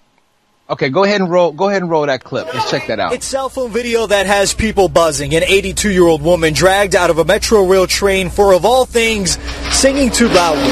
Okay, 0.71 0.91
go 0.91 1.05
ahead 1.05 1.23
and 1.23 1.31
roll. 1.31 1.53
Go 1.53 1.71
ahead 1.71 1.81
and 1.81 1.91
roll 1.91 2.05
that 2.05 2.23
clip. 2.23 2.53
Let's 2.53 2.71
check 2.71 2.89
that 2.89 3.01
out. 3.01 3.15
It's 3.15 3.25
cell 3.25 3.49
phone 3.49 3.71
video 3.71 4.07
that 4.07 4.27
has 4.27 4.53
people 4.53 4.91
buzzing. 4.91 5.35
An 5.35 5.43
82 5.43 5.91
year 5.91 6.05
old 6.05 6.21
woman 6.21 6.53
dragged 6.53 6.95
out 6.95 7.09
of 7.09 7.17
a 7.19 7.25
Metro 7.25 7.65
Rail 7.65 7.87
train 7.87 8.29
for, 8.29 8.53
of 8.53 8.67
all 8.67 8.85
things, 8.85 9.39
singing 9.73 10.11
too 10.11 10.29
loudly. 10.29 10.69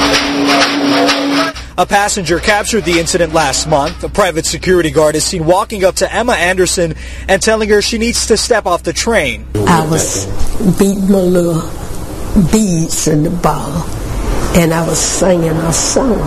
A 1.79 1.85
passenger 1.85 2.39
captured 2.39 2.85
the 2.87 2.99
incident 2.99 3.35
last 3.35 3.69
month. 3.69 4.03
A 4.03 4.09
private 4.09 4.47
security 4.47 4.91
guard 4.91 5.15
is 5.15 5.25
seen 5.25 5.45
walking 5.45 5.85
up 5.85 5.97
to 5.97 6.11
Emma 6.11 6.33
Anderson 6.33 6.95
and 7.29 7.43
telling 7.43 7.69
her 7.69 7.83
she 7.83 7.99
needs 7.99 8.29
to 8.29 8.39
step 8.39 8.65
off 8.65 8.83
the 8.83 8.95
train. 8.95 9.47
I 9.55 9.87
was 9.87 10.25
beating 10.79 11.13
my 11.13 11.19
little 11.19 11.61
beads 12.51 13.09
in 13.09 13.25
the 13.25 13.31
ball, 13.31 13.83
and 14.57 14.73
I 14.73 14.87
was 14.89 14.99
singing 14.99 15.51
a 15.51 15.73
song. 15.73 16.19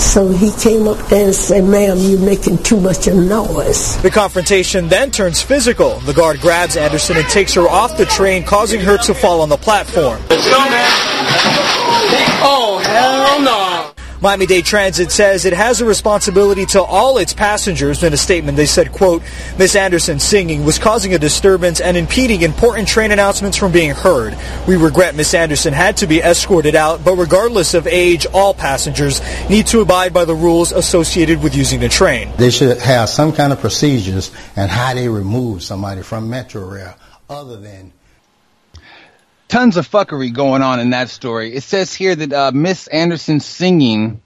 So 0.00 0.30
he 0.30 0.50
came 0.60 0.88
up 0.88 0.98
there 1.06 1.26
and 1.26 1.34
said, 1.36 1.62
ma'am, 1.62 1.96
you're 1.98 2.18
making 2.18 2.58
too 2.64 2.80
much 2.80 3.06
of 3.06 3.14
noise. 3.14 4.02
The 4.02 4.10
confrontation 4.10 4.88
then 4.88 5.12
turns 5.12 5.40
physical. 5.40 6.00
The 6.00 6.14
guard 6.14 6.40
grabs 6.40 6.76
Anderson 6.76 7.16
and 7.16 7.28
takes 7.28 7.54
her 7.54 7.68
off 7.68 7.96
the 7.96 8.06
train, 8.06 8.42
causing 8.42 8.80
her 8.80 8.98
to 8.98 9.14
fall 9.14 9.40
on 9.40 9.50
the 9.50 9.56
platform. 9.56 10.20
Let's 10.28 10.50
go, 10.50 10.58
man. 10.58 10.90
Oh, 12.42 12.82
hell 12.84 13.40
no. 13.40 13.92
Miami 14.24 14.46
Dade 14.46 14.64
Transit 14.64 15.12
says 15.12 15.44
it 15.44 15.52
has 15.52 15.82
a 15.82 15.84
responsibility 15.84 16.64
to 16.64 16.82
all 16.82 17.18
its 17.18 17.34
passengers. 17.34 18.02
In 18.02 18.14
a 18.14 18.16
statement, 18.16 18.56
they 18.56 18.64
said, 18.64 18.90
quote, 18.90 19.22
Miss 19.58 19.76
Anderson's 19.76 20.22
singing 20.22 20.64
was 20.64 20.78
causing 20.78 21.12
a 21.12 21.18
disturbance 21.18 21.78
and 21.78 21.94
impeding 21.94 22.40
important 22.40 22.88
train 22.88 23.12
announcements 23.12 23.58
from 23.58 23.70
being 23.70 23.90
heard. 23.90 24.34
We 24.66 24.76
regret 24.76 25.14
Miss 25.14 25.34
Anderson 25.34 25.74
had 25.74 25.98
to 25.98 26.06
be 26.06 26.22
escorted 26.22 26.74
out, 26.74 27.04
but 27.04 27.16
regardless 27.16 27.74
of 27.74 27.86
age, 27.86 28.24
all 28.32 28.54
passengers 28.54 29.20
need 29.50 29.66
to 29.66 29.80
abide 29.80 30.14
by 30.14 30.24
the 30.24 30.34
rules 30.34 30.72
associated 30.72 31.42
with 31.42 31.54
using 31.54 31.80
the 31.80 31.90
train. 31.90 32.32
They 32.38 32.48
should 32.48 32.78
have 32.78 33.10
some 33.10 33.30
kind 33.30 33.52
of 33.52 33.60
procedures 33.60 34.30
and 34.56 34.70
how 34.70 34.94
they 34.94 35.10
remove 35.10 35.62
somebody 35.62 36.00
from 36.00 36.30
Metro 36.30 36.66
Rail 36.66 36.94
other 37.28 37.58
than 37.58 37.92
Tons 39.48 39.76
of 39.76 39.88
fuckery 39.88 40.32
going 40.32 40.62
on 40.62 40.80
in 40.80 40.90
that 40.90 41.10
story. 41.10 41.54
It 41.54 41.62
says 41.62 41.94
here 41.94 42.14
that 42.14 42.32
uh, 42.32 42.50
Miss 42.52 42.86
Anderson's 42.88 43.44
singing 43.44 44.20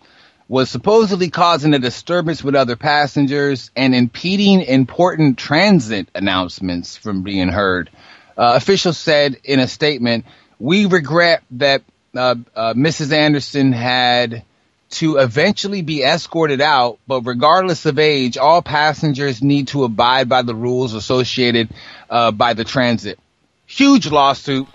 was 0.49 0.71
supposedly 0.71 1.29
causing 1.29 1.75
a 1.75 1.79
disturbance 1.79 2.43
with 2.43 2.55
other 2.55 2.77
passengers 2.77 3.71
and 3.77 3.95
impeding 3.95 4.63
important 4.63 5.37
transit 5.37 6.09
announcements 6.15 6.97
from 6.97 7.23
being 7.23 7.49
heard. 7.49 7.91
Uh, 8.37 8.55
officials 8.57 8.97
said 8.97 9.37
in 9.45 9.61
a 9.61 9.69
statement, 9.69 10.25
"We 10.59 10.87
regret 10.87 11.43
that 11.53 11.83
uh, 12.17 12.37
uh, 12.55 12.75
Mrs. 12.75 13.13
Anderson 13.13 13.73
had." 13.73 14.45
to 14.91 15.19
eventually 15.19 15.83
be 15.83 16.03
escorted 16.03 16.63
out, 16.63 16.99
but 17.07 17.21
regardless 17.27 17.85
of 17.85 17.99
age, 17.99 18.39
all 18.39 18.63
passengers 18.63 19.43
need 19.43 19.69
to 19.69 19.85
abide 19.85 20.31
by 20.31 20.41
the 20.41 20.55
rules 20.55 20.95
associated 20.95 21.69
uh, 22.09 22.31
by 22.31 22.55
the 22.55 22.65
transit. 22.65 23.19
Huge 23.67 24.11
lawsuit, 24.11 24.67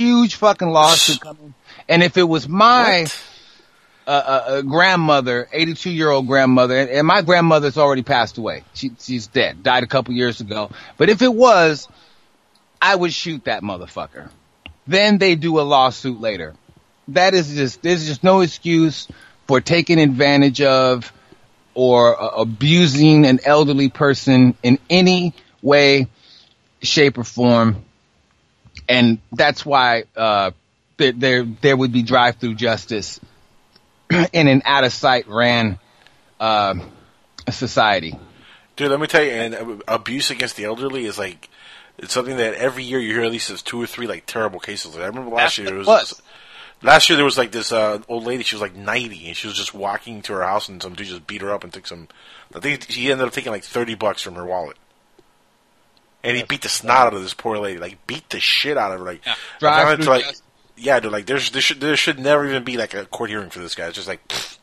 huge 0.00 0.36
fucking 0.36 0.68
lawsuit 0.68 1.20
coming. 1.20 1.52
And 1.86 2.02
if 2.02 2.16
it 2.16 2.22
was 2.22 2.48
my 2.48 3.06
uh, 4.06 4.10
uh, 4.10 4.12
uh, 4.14 4.62
grandmother, 4.62 5.46
82 5.52 5.90
year 5.90 6.08
old 6.08 6.26
grandmother, 6.26 6.78
and, 6.78 6.88
and 6.88 7.06
my 7.06 7.20
grandmother's 7.20 7.76
already 7.76 8.02
passed 8.02 8.38
away. 8.38 8.64
She, 8.72 8.92
she's 8.98 9.26
dead, 9.26 9.62
died 9.62 9.82
a 9.82 9.86
couple 9.86 10.14
years 10.14 10.40
ago. 10.40 10.70
But 10.96 11.10
if 11.10 11.20
it 11.20 11.32
was, 11.32 11.86
I 12.80 12.96
would 12.96 13.12
shoot 13.12 13.44
that 13.44 13.62
motherfucker. 13.62 14.30
Then 14.86 15.18
they 15.18 15.34
do 15.34 15.60
a 15.60 15.62
lawsuit 15.62 16.18
later. 16.18 16.54
That 17.08 17.34
is 17.34 17.54
just, 17.54 17.82
there's 17.82 18.06
just 18.06 18.24
no 18.24 18.40
excuse 18.40 19.06
for 19.46 19.60
taking 19.60 20.00
advantage 20.00 20.62
of 20.62 21.12
or 21.74 22.20
uh, 22.20 22.40
abusing 22.40 23.26
an 23.26 23.40
elderly 23.44 23.90
person 23.90 24.56
in 24.62 24.78
any 24.88 25.34
way, 25.60 26.06
shape, 26.82 27.18
or 27.18 27.24
form. 27.24 27.84
And 28.90 29.20
that's 29.32 29.64
why, 29.64 30.04
uh, 30.16 30.50
that 31.00 31.18
there 31.18 31.44
there 31.44 31.76
would 31.76 31.92
be 31.92 32.02
drive-through 32.02 32.54
justice 32.56 33.18
in 34.10 34.48
an 34.48 34.60
Outtasite 34.60 35.26
ran 35.26 35.78
uh, 36.38 36.74
society. 37.50 38.18
Dude, 38.76 38.90
let 38.90 39.00
me 39.00 39.06
tell 39.06 39.24
you, 39.24 39.30
and 39.30 39.82
abuse 39.88 40.30
against 40.30 40.56
the 40.56 40.64
elderly 40.64 41.06
is 41.06 41.18
like 41.18 41.48
it's 41.98 42.12
something 42.12 42.36
that 42.36 42.54
every 42.54 42.84
year 42.84 42.98
you 42.98 43.12
hear 43.14 43.24
at 43.24 43.30
least 43.32 43.48
there's 43.48 43.62
two 43.62 43.80
or 43.80 43.86
three 43.86 44.06
like 44.06 44.26
terrible 44.26 44.60
cases. 44.60 44.94
Like, 44.94 45.04
I 45.04 45.06
remember 45.06 45.30
last 45.30 45.58
year 45.58 45.74
it 45.74 45.78
was. 45.78 45.86
What? 45.86 46.20
Last 46.82 47.10
year 47.10 47.16
there 47.16 47.26
was 47.26 47.36
like 47.36 47.52
this 47.52 47.72
uh, 47.72 47.98
old 48.08 48.24
lady. 48.24 48.42
She 48.42 48.54
was 48.54 48.62
like 48.62 48.74
ninety, 48.74 49.28
and 49.28 49.36
she 49.36 49.46
was 49.46 49.56
just 49.56 49.74
walking 49.74 50.22
to 50.22 50.32
her 50.34 50.42
house, 50.42 50.68
and 50.68 50.82
some 50.82 50.94
dude 50.94 51.08
just 51.08 51.26
beat 51.26 51.42
her 51.42 51.52
up 51.52 51.62
and 51.62 51.72
took 51.72 51.86
some. 51.86 52.08
I 52.54 52.60
think 52.60 52.86
she 52.88 53.12
ended 53.12 53.26
up 53.26 53.34
taking 53.34 53.52
like 53.52 53.64
thirty 53.64 53.94
bucks 53.94 54.22
from 54.22 54.34
her 54.34 54.46
wallet. 54.46 54.76
And 56.22 56.36
he 56.36 56.42
beat 56.42 56.62
the 56.62 56.68
snot 56.68 57.08
out 57.08 57.14
of 57.14 57.22
this 57.22 57.34
poor 57.34 57.58
lady, 57.58 57.78
like 57.78 58.06
beat 58.06 58.28
the 58.30 58.40
shit 58.40 58.76
out 58.76 58.92
of 58.92 59.00
her. 59.00 59.06
Like, 59.06 59.22
Drive 59.58 59.72
I 59.72 59.82
found 59.84 59.92
it 59.92 59.96
through 59.96 60.04
to, 60.04 60.10
like 60.10 60.24
justice. 60.24 60.42
yeah, 60.76 61.00
dude. 61.00 61.12
Like, 61.12 61.26
there's 61.26 61.50
there 61.50 61.62
should 61.62 61.80
there 61.80 61.96
should 61.96 62.18
never 62.18 62.46
even 62.46 62.62
be 62.64 62.76
like 62.76 62.92
a 62.94 63.06
court 63.06 63.30
hearing 63.30 63.50
for 63.50 63.60
this 63.60 63.74
guy. 63.74 63.86
It's 63.86 63.96
just 63.96 64.08
like 64.08 64.26
pfft, 64.28 64.58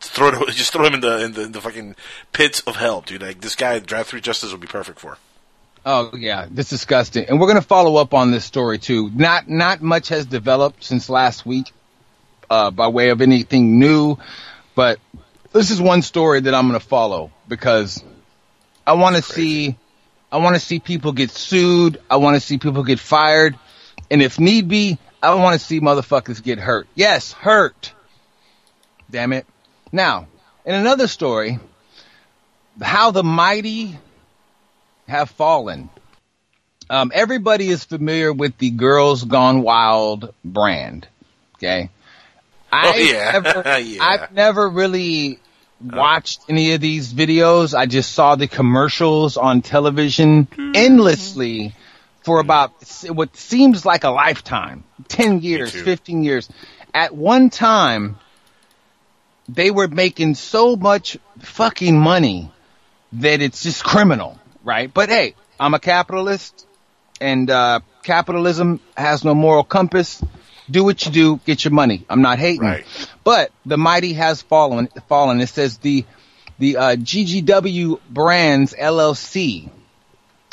throw 0.00 0.28
it, 0.28 0.48
just 0.50 0.72
throw 0.72 0.84
him 0.84 0.94
in 0.94 1.00
the 1.00 1.24
in 1.24 1.32
the, 1.32 1.42
in 1.42 1.52
the 1.52 1.60
fucking 1.60 1.96
pits 2.32 2.60
of 2.60 2.76
hell, 2.76 3.00
dude. 3.00 3.22
Like 3.22 3.40
this 3.40 3.54
guy, 3.56 3.78
drive 3.78 4.06
through 4.06 4.20
justice 4.20 4.52
would 4.52 4.60
be 4.60 4.66
perfect 4.66 5.00
for. 5.00 5.16
Oh 5.86 6.10
yeah, 6.16 6.46
this 6.50 6.66
is 6.72 6.80
disgusting. 6.80 7.26
And 7.28 7.40
we're 7.40 7.46
gonna 7.48 7.62
follow 7.62 7.96
up 7.96 8.14
on 8.14 8.30
this 8.30 8.44
story 8.44 8.78
too. 8.78 9.10
Not 9.14 9.48
not 9.48 9.82
much 9.82 10.08
has 10.08 10.26
developed 10.26 10.84
since 10.84 11.08
last 11.10 11.44
week, 11.44 11.72
uh, 12.50 12.70
by 12.70 12.88
way 12.88 13.10
of 13.10 13.20
anything 13.20 13.78
new, 13.78 14.16
but 14.74 14.98
this 15.52 15.70
is 15.70 15.80
one 15.80 16.02
story 16.02 16.40
that 16.40 16.54
I'm 16.54 16.66
gonna 16.66 16.80
follow 16.80 17.30
because 17.48 18.02
I 18.86 18.94
want 18.94 19.16
to 19.16 19.22
see, 19.22 19.76
I 20.34 20.38
want 20.38 20.56
to 20.56 20.60
see 20.60 20.80
people 20.80 21.12
get 21.12 21.30
sued. 21.30 22.00
I 22.10 22.16
want 22.16 22.34
to 22.34 22.40
see 22.40 22.58
people 22.58 22.82
get 22.82 22.98
fired, 22.98 23.56
and 24.10 24.20
if 24.20 24.40
need 24.40 24.66
be, 24.66 24.98
I 25.22 25.32
want 25.34 25.60
to 25.60 25.64
see 25.64 25.80
motherfuckers 25.80 26.42
get 26.42 26.58
hurt. 26.58 26.88
Yes, 26.96 27.30
hurt. 27.30 27.92
Damn 29.08 29.32
it. 29.32 29.46
Now, 29.92 30.26
in 30.64 30.74
another 30.74 31.06
story, 31.06 31.60
how 32.82 33.12
the 33.12 33.22
mighty 33.22 33.96
have 35.06 35.30
fallen. 35.30 35.88
Um, 36.90 37.12
everybody 37.14 37.68
is 37.68 37.84
familiar 37.84 38.32
with 38.32 38.58
the 38.58 38.70
Girls 38.70 39.22
Gone 39.22 39.62
Wild 39.62 40.34
brand. 40.44 41.06
Okay. 41.58 41.90
Oh, 42.72 42.96
yeah. 42.96 43.38
Never, 43.38 43.78
Yeah. 43.78 44.04
I've 44.04 44.32
never 44.32 44.68
really 44.68 45.38
watched 45.80 46.42
any 46.48 46.72
of 46.72 46.80
these 46.80 47.12
videos. 47.12 47.76
I 47.76 47.86
just 47.86 48.12
saw 48.12 48.34
the 48.36 48.46
commercials 48.48 49.36
on 49.36 49.62
television 49.62 50.48
endlessly 50.74 51.74
for 52.22 52.40
about 52.40 52.72
what 53.08 53.36
seems 53.36 53.84
like 53.84 54.04
a 54.04 54.10
lifetime 54.10 54.84
10 55.08 55.40
years, 55.40 55.72
15 55.72 56.22
years. 56.22 56.48
At 56.92 57.14
one 57.14 57.50
time, 57.50 58.18
they 59.48 59.70
were 59.70 59.88
making 59.88 60.36
so 60.36 60.76
much 60.76 61.18
fucking 61.40 61.98
money 61.98 62.50
that 63.12 63.42
it's 63.42 63.62
just 63.62 63.84
criminal, 63.84 64.38
right? 64.62 64.92
But 64.92 65.08
hey, 65.08 65.34
I'm 65.60 65.74
a 65.74 65.78
capitalist 65.78 66.66
and 67.20 67.50
uh, 67.50 67.80
capitalism 68.02 68.80
has 68.96 69.24
no 69.24 69.34
moral 69.34 69.64
compass. 69.64 70.22
Do 70.70 70.84
what 70.84 71.04
you 71.04 71.12
do, 71.12 71.40
get 71.44 71.64
your 71.64 71.72
money. 71.72 72.06
I'm 72.08 72.22
not 72.22 72.38
hating. 72.38 72.64
But 73.22 73.50
the 73.66 73.76
mighty 73.76 74.14
has 74.14 74.42
fallen. 74.42 74.88
Fallen. 75.08 75.40
It 75.40 75.48
says 75.48 75.78
the 75.78 76.04
the 76.58 76.76
uh, 76.76 76.96
GGW 76.96 78.00
Brands 78.08 78.74
LLC, 78.74 79.68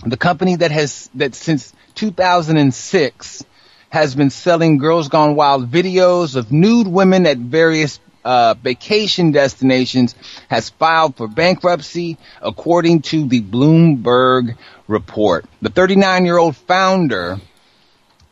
the 0.05 0.17
company 0.17 0.55
that 0.55 0.71
has 0.71 1.09
that 1.15 1.35
since 1.35 1.73
2006 1.95 3.45
has 3.89 4.15
been 4.15 4.29
selling 4.29 4.77
Girls 4.77 5.09
Gone 5.09 5.35
Wild 5.35 5.69
videos 5.69 6.35
of 6.35 6.51
nude 6.51 6.87
women 6.87 7.27
at 7.27 7.37
various 7.37 7.99
uh, 8.23 8.53
vacation 8.55 9.31
destinations, 9.31 10.15
has 10.47 10.69
filed 10.69 11.15
for 11.15 11.27
bankruptcy, 11.27 12.17
according 12.41 13.01
to 13.01 13.27
the 13.27 13.41
Bloomberg 13.41 14.57
report. 14.87 15.45
The 15.61 15.69
39 15.69 16.25
year 16.25 16.37
old 16.37 16.55
founder 16.55 17.39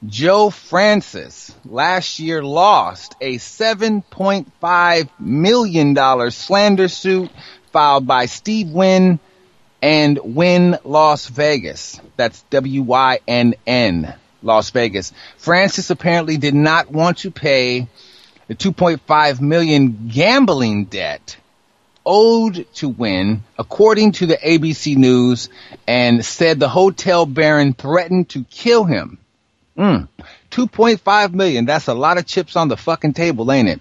Joe 0.08 0.50
Francis 0.50 1.54
last 1.66 2.20
year 2.20 2.42
lost 2.42 3.16
a 3.20 3.36
$7.5 3.36 5.10
million 5.20 6.32
slander 6.32 6.88
suit 6.88 7.30
filed 7.74 8.08
by 8.08 8.26
Steve 8.26 8.70
Wynn 8.70 9.20
and 9.82 10.20
Wynn 10.24 10.78
Las 10.86 11.28
Vegas. 11.28 12.00
That's 12.16 12.42
W-Y-N-N, 12.44 14.16
Las 14.42 14.70
Vegas. 14.70 15.12
Francis 15.38 15.90
apparently 15.90 16.38
did 16.38 16.56
not 16.56 16.90
want 16.90 17.20
to 17.20 17.32
pay 17.32 17.88
the 18.48 18.56
2.5 18.56 19.42
million 19.42 20.10
gambling 20.12 20.86
debt 20.86 21.36
owed 22.06 22.66
to 22.76 22.90
Wynn, 22.90 23.44
according 23.58 24.14
to 24.14 24.26
the 24.26 24.38
ABC 24.38 24.96
News, 24.96 25.50
and 25.86 26.26
said 26.26 26.60
the 26.60 26.70
hotel 26.70 27.26
baron 27.26 27.74
threatened 27.74 28.30
to 28.30 28.46
kill 28.46 28.86
him. 28.86 29.19
Mm. 29.80 30.08
2.5 30.52 31.34
million. 31.34 31.66
That's 31.66 31.88
a 31.88 31.94
lot 31.94 32.18
of 32.18 32.26
chips 32.26 32.58
on 32.58 32.68
the 32.68 32.76
fucking 32.76 33.14
table, 33.14 33.50
ain't 33.50 33.70
it? 33.70 33.80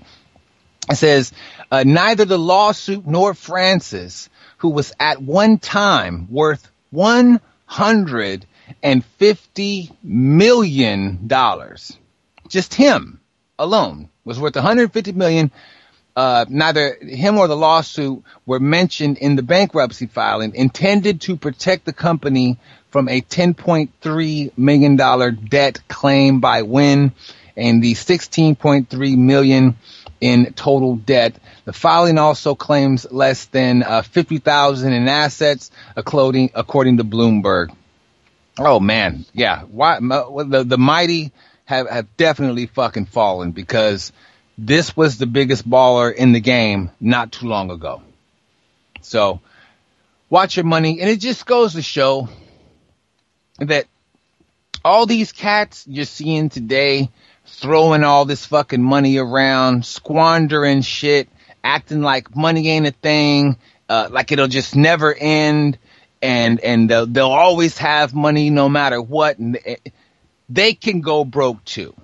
It 0.88 0.94
says, 0.96 1.32
uh, 1.72 1.82
neither 1.84 2.24
the 2.24 2.38
lawsuit 2.38 3.04
nor 3.06 3.34
Francis, 3.34 4.30
who 4.58 4.68
was 4.70 4.92
at 5.00 5.20
one 5.20 5.58
time 5.58 6.28
worth 6.30 6.70
150 6.90 9.90
million 10.04 11.26
dollars. 11.26 11.98
Just 12.48 12.74
him 12.74 13.20
alone 13.58 14.08
was 14.24 14.38
worth 14.38 14.54
150 14.54 15.10
million. 15.12 15.50
Uh, 16.14 16.44
neither 16.48 16.96
him 17.00 17.38
or 17.38 17.48
the 17.48 17.56
lawsuit 17.56 18.22
were 18.46 18.60
mentioned 18.60 19.18
in 19.18 19.34
the 19.36 19.42
bankruptcy 19.42 20.06
filing 20.06 20.54
intended 20.54 21.20
to 21.22 21.36
protect 21.36 21.84
the 21.84 21.92
company 21.92 22.56
from 22.90 23.08
a 23.08 23.20
$10.3 23.20 24.58
million 24.58 24.96
debt 25.48 25.80
claim 25.88 26.40
by 26.40 26.62
Wynn 26.62 27.12
and 27.56 27.82
the 27.82 27.94
16.3 27.94 29.18
million 29.18 29.76
in 30.20 30.52
total 30.54 30.96
debt. 30.96 31.38
The 31.64 31.72
filing 31.72 32.18
also 32.18 32.54
claims 32.54 33.06
less 33.10 33.46
than 33.46 33.82
uh, 33.82 34.02
50,000 34.02 34.92
in 34.92 35.08
assets, 35.08 35.70
according, 35.96 36.50
according 36.54 36.96
to 36.98 37.04
Bloomberg. 37.04 37.74
Oh 38.58 38.80
man, 38.80 39.24
yeah. 39.32 39.62
Why 39.62 40.00
the 40.00 40.64
the 40.66 40.78
mighty 40.78 41.30
have 41.64 41.88
have 41.88 42.16
definitely 42.16 42.66
fucking 42.66 43.06
fallen 43.06 43.52
because 43.52 44.12
this 44.56 44.96
was 44.96 45.18
the 45.18 45.26
biggest 45.26 45.68
baller 45.68 46.12
in 46.12 46.32
the 46.32 46.40
game 46.40 46.90
not 47.00 47.30
too 47.30 47.46
long 47.46 47.70
ago. 47.70 48.02
So 49.00 49.40
watch 50.28 50.56
your 50.56 50.64
money, 50.64 51.00
and 51.00 51.08
it 51.08 51.20
just 51.20 51.46
goes 51.46 51.74
to 51.74 51.82
show 51.82 52.28
that 53.58 53.86
all 54.84 55.06
these 55.06 55.32
cats 55.32 55.84
you're 55.88 56.04
seeing 56.04 56.48
today 56.48 57.10
throwing 57.48 58.04
all 58.04 58.24
this 58.24 58.46
fucking 58.46 58.82
money 58.82 59.18
around, 59.18 59.84
squandering 59.84 60.82
shit, 60.82 61.28
acting 61.64 62.02
like 62.02 62.36
money 62.36 62.68
ain't 62.68 62.86
a 62.86 62.92
thing, 62.92 63.56
uh, 63.88 64.08
like 64.10 64.30
it'll 64.32 64.48
just 64.48 64.76
never 64.76 65.14
end, 65.14 65.78
and 66.22 66.60
and 66.60 66.88
they'll, 66.88 67.06
they'll 67.06 67.26
always 67.26 67.78
have 67.78 68.14
money 68.14 68.50
no 68.50 68.68
matter 68.68 69.00
what, 69.00 69.38
and 69.38 69.58
they, 70.48 70.74
can 70.74 71.00
go 71.00 71.24
broke 71.24 71.64
too. 71.64 71.94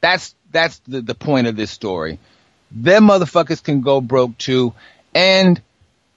That's 0.00 0.34
that's 0.50 0.78
the 0.80 1.02
the 1.02 1.14
point 1.14 1.46
of 1.46 1.56
this 1.56 1.70
story. 1.70 2.18
Them 2.70 3.08
motherfuckers 3.08 3.62
can 3.62 3.82
go 3.82 4.00
broke 4.00 4.36
too, 4.38 4.74
and 5.14 5.60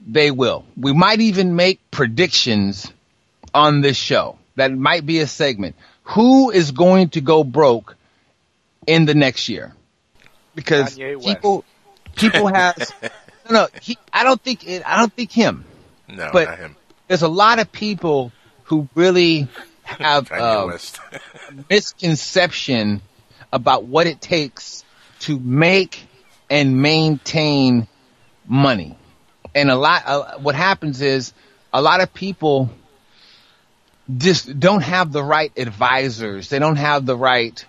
they 0.05 0.31
will. 0.31 0.65
We 0.77 0.93
might 0.93 1.19
even 1.19 1.55
make 1.55 1.79
predictions 1.91 2.91
on 3.53 3.81
this 3.81 3.97
show. 3.97 4.38
That 4.59 4.71
might 4.71 5.05
be 5.05 5.19
a 5.19 5.27
segment. 5.27 5.75
Who 6.03 6.51
is 6.51 6.71
going 6.71 7.09
to 7.09 7.21
go 7.21 7.43
broke 7.45 7.95
in 8.85 9.05
the 9.05 9.15
next 9.15 9.47
year? 9.47 9.73
Because 10.53 10.95
people 10.95 11.63
people 12.15 12.47
have 12.47 12.77
no, 13.49 13.51
no 13.51 13.67
he, 13.81 13.97
I 14.11 14.25
don't 14.25 14.41
think 14.41 14.67
it, 14.67 14.83
I 14.85 14.97
don't 14.97 15.13
think 15.13 15.31
him. 15.31 15.63
No, 16.09 16.29
but 16.33 16.49
not 16.49 16.59
him. 16.59 16.75
there's 17.07 17.21
a 17.21 17.29
lot 17.29 17.59
of 17.59 17.71
people 17.71 18.33
who 18.63 18.89
really 18.95 19.47
have 19.83 20.29
uh, 20.31 20.65
West. 20.67 20.99
misconception 21.69 23.01
about 23.53 23.85
what 23.85 24.07
it 24.07 24.19
takes 24.19 24.83
to 25.21 25.39
make 25.39 26.05
and 26.49 26.81
maintain 26.81 27.87
money. 28.45 28.97
And 29.55 29.71
a 29.71 29.75
lot, 29.75 30.03
uh, 30.05 30.37
what 30.39 30.55
happens 30.55 31.01
is 31.01 31.33
a 31.73 31.81
lot 31.81 32.01
of 32.01 32.13
people 32.13 32.69
just 34.17 34.59
don't 34.59 34.81
have 34.83 35.11
the 35.11 35.23
right 35.23 35.51
advisors. 35.57 36.49
They 36.49 36.59
don't 36.59 36.77
have 36.77 37.05
the 37.05 37.15
right, 37.15 37.63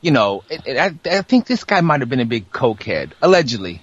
you 0.00 0.10
know, 0.10 0.44
it, 0.50 0.66
it, 0.66 0.76
I, 0.76 1.18
I 1.18 1.22
think 1.22 1.46
this 1.46 1.64
guy 1.64 1.80
might 1.80 2.00
have 2.00 2.08
been 2.08 2.20
a 2.20 2.26
big 2.26 2.50
cokehead, 2.50 3.12
allegedly. 3.22 3.80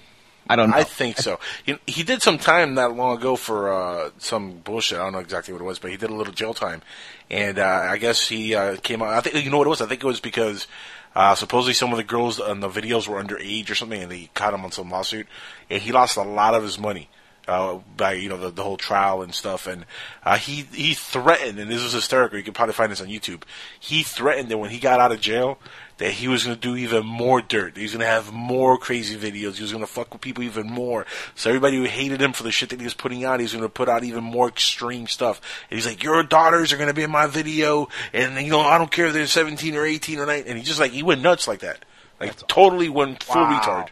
I 0.48 0.56
don't 0.56 0.69
know. 0.69 0.77
I 0.77 0.84
think 0.84 1.18
so. 1.18 1.40
He, 1.65 1.77
he 1.88 2.03
did 2.03 2.22
some 2.22 2.38
time 2.38 2.76
not 2.76 2.95
long 2.95 3.18
ago 3.18 3.36
for 3.36 3.73
uh, 3.73 4.11
some 4.19 4.57
bullshit. 4.57 4.99
I 4.99 5.03
don't 5.03 5.14
know 5.14 5.19
exactly 5.19 5.53
what 5.53 5.61
it 5.61 5.65
was, 5.65 5.80
but 5.80 5.90
he 5.90 5.98
did 5.98 6.11
a 6.11 6.14
little 6.14 6.34
jail 6.34 6.53
time, 6.53 6.84
and 7.32 7.57
uh, 7.57 7.88
I 7.90 7.98
guess 7.98 8.27
he 8.27 8.53
uh, 8.53 8.77
came 8.77 9.02
out. 9.02 9.10
I 9.10 9.22
think 9.22 9.44
you 9.44 9.49
know 9.49 9.57
what 9.57 9.65
it 9.65 9.72
was. 9.72 9.82
I 9.82 9.88
think 9.88 10.03
it 10.03 10.07
was 10.07 10.19
because 10.19 10.68
Uh, 11.15 11.34
supposedly, 11.34 11.73
some 11.73 11.94
of 11.94 11.98
the 11.98 12.03
girls 12.03 12.41
on 12.41 12.60
the 12.60 12.68
videos 12.68 13.07
were 13.07 13.23
underage 13.23 13.69
or 13.69 13.76
something, 13.76 14.03
and 14.03 14.11
they 14.11 14.30
caught 14.34 14.53
him 14.53 14.65
on 14.65 14.72
some 14.73 14.91
lawsuit, 14.91 15.26
and 15.69 15.82
he 15.82 15.94
lost 15.94 16.18
a 16.18 16.23
lot 16.23 16.53
of 16.53 16.61
his 16.61 16.77
money 16.77 17.07
uh, 17.47 17.80
by 17.97 18.13
you 18.13 18.30
know 18.30 18.38
the, 18.38 18.49
the 18.51 18.63
whole 18.63 18.77
trial 18.77 19.22
and 19.22 19.34
stuff. 19.34 19.67
And 19.67 19.85
uh, 20.23 20.38
he 20.38 20.67
he 20.73 20.93
threatened, 20.93 21.59
and 21.59 21.69
this 21.69 21.84
was 21.84 21.93
hysterical. 21.93 22.38
You 22.38 22.43
can 22.43 22.53
probably 22.53 22.73
find 22.73 22.91
this 22.91 23.01
on 23.01 23.07
YouTube. 23.07 23.43
He 23.80 24.03
threatened 24.03 24.49
that 24.49 24.57
when 24.57 24.69
he 24.72 24.80
got 24.80 24.99
out 24.99 25.11
of 25.11 25.22
jail, 25.22 25.59
that 25.97 26.11
he 26.11 26.27
was 26.27 26.43
going 26.43 26.55
to 26.55 26.61
do 26.61 26.76
even 26.76 27.05
more 27.05 27.41
dirt. 27.41 27.77
He 27.77 27.84
was 27.84 27.91
going 27.91 28.01
to 28.01 28.05
have 28.07 28.34
more 28.34 28.77
crazy 28.77 29.15
videos. 29.15 29.55
He 29.55 29.61
was 29.61 29.72
going 29.72 29.84
to 29.84 29.89
fuck 29.91 30.11
with 30.11 30.22
people 30.22 30.43
even 30.43 30.67
more. 30.67 31.05
So 31.35 31.49
everybody 31.49 31.77
who 31.77 31.84
hated 31.84 32.22
him 32.22 32.34
for 32.34 32.43
the 32.43 32.51
shit 32.51 32.69
that 32.69 32.80
he 32.80 32.85
was 32.85 32.93
putting 32.93 33.23
out, 33.23 33.39
he 33.39 33.43
was 33.45 33.53
going 33.53 33.63
to 33.63 33.69
put 33.69 33.88
out 33.89 34.03
even 34.03 34.23
more 34.23 34.47
extreme 34.49 35.07
stuff. 35.07 35.39
And 35.69 35.77
he's 35.77 35.85
like, 35.88 36.03
"Your 36.03 36.23
daughters 36.23 36.73
are 36.73 36.77
going 36.77 36.89
to 36.89 36.93
be 36.93 37.03
in 37.03 37.11
my 37.11 37.27
video, 37.27 37.88
and 38.11 38.35
you 38.45 38.51
know 38.51 38.61
I 38.61 38.77
don't 38.77 38.91
care 38.91 39.05
if 39.07 39.13
they're 39.13 39.27
17 39.27 39.76
or 39.76 39.85
18 39.85 40.19
or 40.19 40.26
9." 40.26 40.43
And 40.47 40.57
he 40.57 40.63
just 40.63 40.80
like 40.80 40.91
he 40.91 41.03
went 41.03 41.22
nuts 41.22 41.47
like 41.47 41.59
that, 41.59 41.85
like 42.19 42.35
totally 42.47 42.89
went 42.89 43.23
full 43.23 43.35
Wow. 43.41 43.59
retard. 43.61 43.89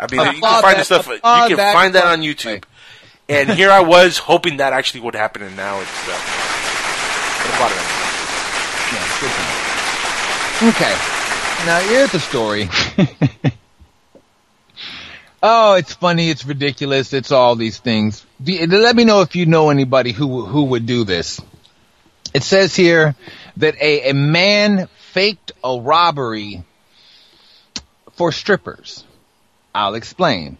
I 0.00 0.06
mean, 0.10 0.20
you 0.34 0.40
can 0.42 0.62
find 0.62 0.64
that- 0.64 0.78
the 0.78 0.84
stuff. 0.84 1.06
You 1.06 1.20
can 1.22 1.56
that 1.58 1.72
find 1.74 1.94
that 1.94 2.06
on. 2.06 2.20
YouTube. 2.22 2.64
And 3.28 3.50
here 3.50 3.70
I 3.70 3.80
was 3.80 4.18
hoping 4.18 4.58
that 4.58 4.72
actually 4.72 5.00
would 5.00 5.14
happen, 5.14 5.42
and 5.42 5.56
now 5.56 5.80
it's. 5.80 6.08
Uh, 6.08 6.42
applaud 7.48 7.72
it. 7.72 8.02
Okay. 10.62 10.94
Now 11.66 11.80
here's 11.80 12.12
the 12.12 12.20
story. 12.20 12.68
oh, 15.42 15.74
it's 15.74 15.94
funny. 15.94 16.30
It's 16.30 16.44
ridiculous. 16.44 17.12
It's 17.12 17.32
all 17.32 17.56
these 17.56 17.78
things. 17.78 18.24
Let 18.44 18.96
me 18.96 19.04
know 19.04 19.22
if 19.22 19.34
you 19.34 19.46
know 19.46 19.70
anybody 19.70 20.12
who 20.12 20.44
who 20.44 20.64
would 20.64 20.86
do 20.86 21.04
this. 21.04 21.40
It 22.34 22.42
says 22.42 22.74
here 22.74 23.14
that 23.58 23.74
a, 23.80 24.10
a 24.10 24.14
man 24.14 24.88
faked 25.12 25.52
a 25.62 25.78
robbery 25.78 26.62
for 28.12 28.32
strippers. 28.32 29.04
I'll 29.74 29.94
explain. 29.94 30.58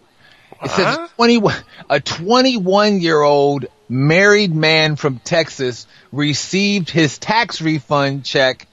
It 0.63 0.69
says 0.71 0.97
a 0.97 1.07
21, 1.15 1.55
a 1.89 1.99
21 1.99 3.01
year 3.01 3.21
old 3.21 3.65
married 3.89 4.55
man 4.55 4.95
from 4.95 5.19
Texas 5.19 5.87
received 6.11 6.89
his 6.89 7.17
tax 7.17 7.61
refund 7.61 8.25
check 8.25 8.67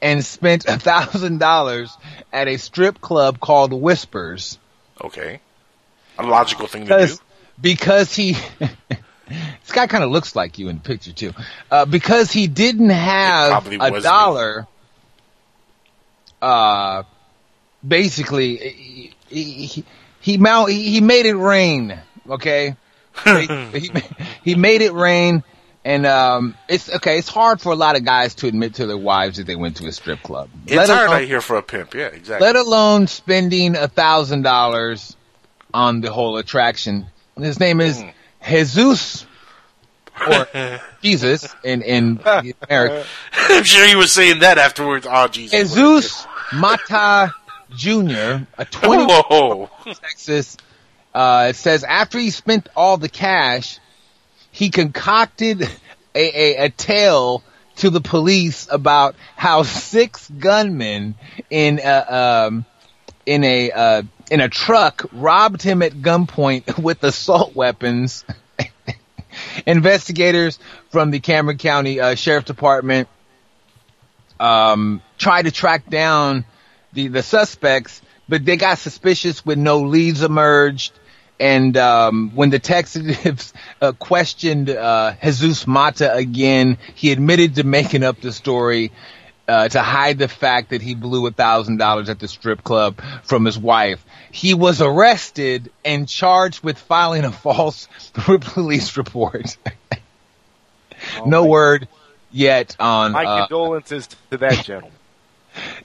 and 0.00 0.24
spent 0.24 0.64
a 0.66 0.78
thousand 0.78 1.38
dollars 1.38 1.96
at 2.32 2.48
a 2.48 2.56
strip 2.56 3.00
club 3.00 3.38
called 3.40 3.72
Whispers 3.72 4.58
Okay. 5.02 5.40
A 6.18 6.22
logical 6.26 6.66
thing 6.66 6.86
to 6.86 7.06
do. 7.06 7.16
because 7.60 8.14
he 8.14 8.32
this 8.58 9.72
guy 9.72 9.86
kind 9.86 10.04
of 10.04 10.10
looks 10.10 10.34
like 10.36 10.58
you 10.58 10.68
in 10.68 10.76
the 10.76 10.82
picture 10.82 11.12
too 11.12 11.32
uh, 11.70 11.84
because 11.84 12.30
he 12.32 12.46
didn't 12.46 12.90
have 12.90 13.66
a 13.72 13.78
was 13.90 13.92
me. 13.92 14.00
dollar 14.02 14.66
uh 16.40 17.02
basically 17.86 18.56
he 18.56 19.14
he, 19.28 19.66
he, 19.66 19.84
he, 20.24 20.36
mount, 20.38 20.70
he 20.70 21.00
made 21.00 21.26
it 21.26 21.34
rain 21.36 21.98
okay 22.28 22.74
he, 23.24 23.90
he 24.42 24.54
made 24.56 24.82
it 24.82 24.92
rain 24.92 25.44
and 25.84 26.04
um 26.06 26.54
it's 26.68 26.92
okay 26.92 27.18
it's 27.18 27.28
hard 27.28 27.60
for 27.60 27.70
a 27.72 27.76
lot 27.76 27.96
of 27.96 28.04
guys 28.04 28.34
to 28.36 28.46
admit 28.48 28.74
to 28.74 28.86
their 28.86 28.96
wives 28.98 29.36
that 29.36 29.46
they 29.46 29.54
went 29.54 29.76
to 29.76 29.86
a 29.86 29.92
strip 29.92 30.20
club 30.22 30.48
It's 30.66 30.74
Let 30.74 30.88
hard 30.88 31.08
alone- 31.08 31.22
out 31.22 31.28
here 31.28 31.40
for 31.40 31.56
a 31.56 31.62
pimp. 31.62 31.94
Yeah, 31.94 32.06
exactly. 32.06 32.44
let 32.46 32.56
alone 32.56 33.06
spending 33.06 33.76
a 33.76 33.86
thousand 33.86 34.42
dollars 34.42 35.16
on 35.72 36.00
the 36.00 36.10
whole 36.10 36.38
attraction. 36.38 37.06
His 37.36 37.60
name 37.60 37.80
is 37.80 38.00
Hmm. 38.00 38.08
Jesus 38.48 39.26
or 40.28 40.46
Jesus 41.02 41.54
in 41.64 41.82
in 41.82 42.20
America. 42.68 43.04
I'm 43.32 43.64
sure 43.64 43.86
he 43.86 43.96
was 43.96 44.10
saying 44.12 44.40
that 44.40 44.58
afterwards. 44.58 45.06
Oh, 45.10 45.28
Jesus. 45.28 45.74
Jesus 45.74 46.26
Mata 46.52 47.32
Jr. 47.76 48.44
a 48.58 48.64
20 48.70 49.04
Whoa. 49.04 49.70
Texas. 49.84 50.56
Uh, 51.14 51.46
it 51.50 51.56
says 51.56 51.84
after 51.84 52.18
he 52.18 52.30
spent 52.30 52.68
all 52.74 52.96
the 52.96 53.08
cash, 53.08 53.78
he 54.50 54.70
concocted 54.70 55.62
a, 55.62 55.68
a, 56.14 56.64
a 56.64 56.70
tale 56.70 57.42
to 57.76 57.90
the 57.90 58.00
police 58.00 58.68
about 58.70 59.14
how 59.36 59.62
six 59.62 60.28
gunmen 60.30 61.14
in 61.50 61.80
a, 61.82 62.46
um, 62.46 62.64
in 63.26 63.44
a 63.44 63.70
uh, 63.70 64.02
in 64.30 64.40
a 64.40 64.48
truck 64.48 65.06
robbed 65.12 65.62
him 65.62 65.82
at 65.82 65.92
gunpoint 65.92 66.78
with 66.82 67.02
assault 67.04 67.54
weapons. 67.54 68.24
Investigators 69.66 70.58
from 70.90 71.10
the 71.10 71.20
Cameron 71.20 71.58
County 71.58 72.00
uh, 72.00 72.14
Sheriff 72.14 72.44
Department 72.44 73.08
um, 74.38 75.02
tried 75.18 75.42
to 75.42 75.50
track 75.50 75.88
down 75.88 76.44
the 76.94 77.08
the 77.08 77.22
suspects, 77.22 78.00
but 78.28 78.44
they 78.44 78.56
got 78.56 78.78
suspicious 78.78 79.44
when 79.44 79.62
no 79.62 79.80
leads 79.80 80.22
emerged. 80.22 80.92
And 81.40 81.76
um, 81.76 82.30
when 82.34 82.50
the 82.50 82.60
detectives 82.60 83.52
uh, 83.80 83.92
questioned 83.92 84.70
uh, 84.70 85.14
Jesus 85.22 85.66
Mata 85.66 86.14
again, 86.14 86.78
he 86.94 87.10
admitted 87.10 87.56
to 87.56 87.64
making 87.64 88.04
up 88.04 88.20
the 88.20 88.32
story 88.32 88.92
uh, 89.46 89.68
to 89.68 89.80
hide 89.80 90.18
the 90.18 90.28
fact 90.28 90.70
that 90.70 90.80
he 90.80 90.94
blew 90.94 91.26
a 91.26 91.30
thousand 91.30 91.78
dollars 91.78 92.08
at 92.08 92.18
the 92.18 92.28
strip 92.28 92.62
club 92.62 93.00
from 93.24 93.44
his 93.44 93.58
wife. 93.58 94.04
He 94.30 94.54
was 94.54 94.80
arrested 94.80 95.70
and 95.84 96.08
charged 96.08 96.64
with 96.64 96.78
filing 96.78 97.24
a 97.24 97.32
false 97.32 97.88
police 98.14 98.96
report. 98.96 99.56
no 101.26 101.44
word 101.44 101.88
yet 102.30 102.76
on. 102.80 103.12
My 103.12 103.24
uh, 103.24 103.46
condolences 103.46 104.08
to 104.30 104.38
that 104.38 104.64
gentleman. 104.64 104.93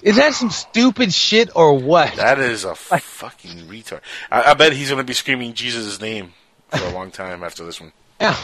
Is 0.02 0.16
that 0.18 0.34
some 0.34 0.50
stupid 0.50 1.14
shit 1.14 1.50
or 1.56 1.78
what? 1.78 2.16
That 2.16 2.40
is 2.40 2.64
a 2.66 2.76
fucking 2.76 3.68
retard. 3.68 4.02
I, 4.32 4.52
I 4.52 4.54
bet 4.54 4.74
he's 4.74 4.90
going 4.90 4.98
to 5.00 5.04
be 5.04 5.14
screaming 5.14 5.54
Jesus' 5.54 6.00
name 6.02 6.34
for 6.70 6.84
a 6.86 6.92
long 6.92 7.12
time 7.12 7.44
after 7.44 7.66
this 7.66 7.80
one. 7.80 7.92
Yeah. 8.20 8.36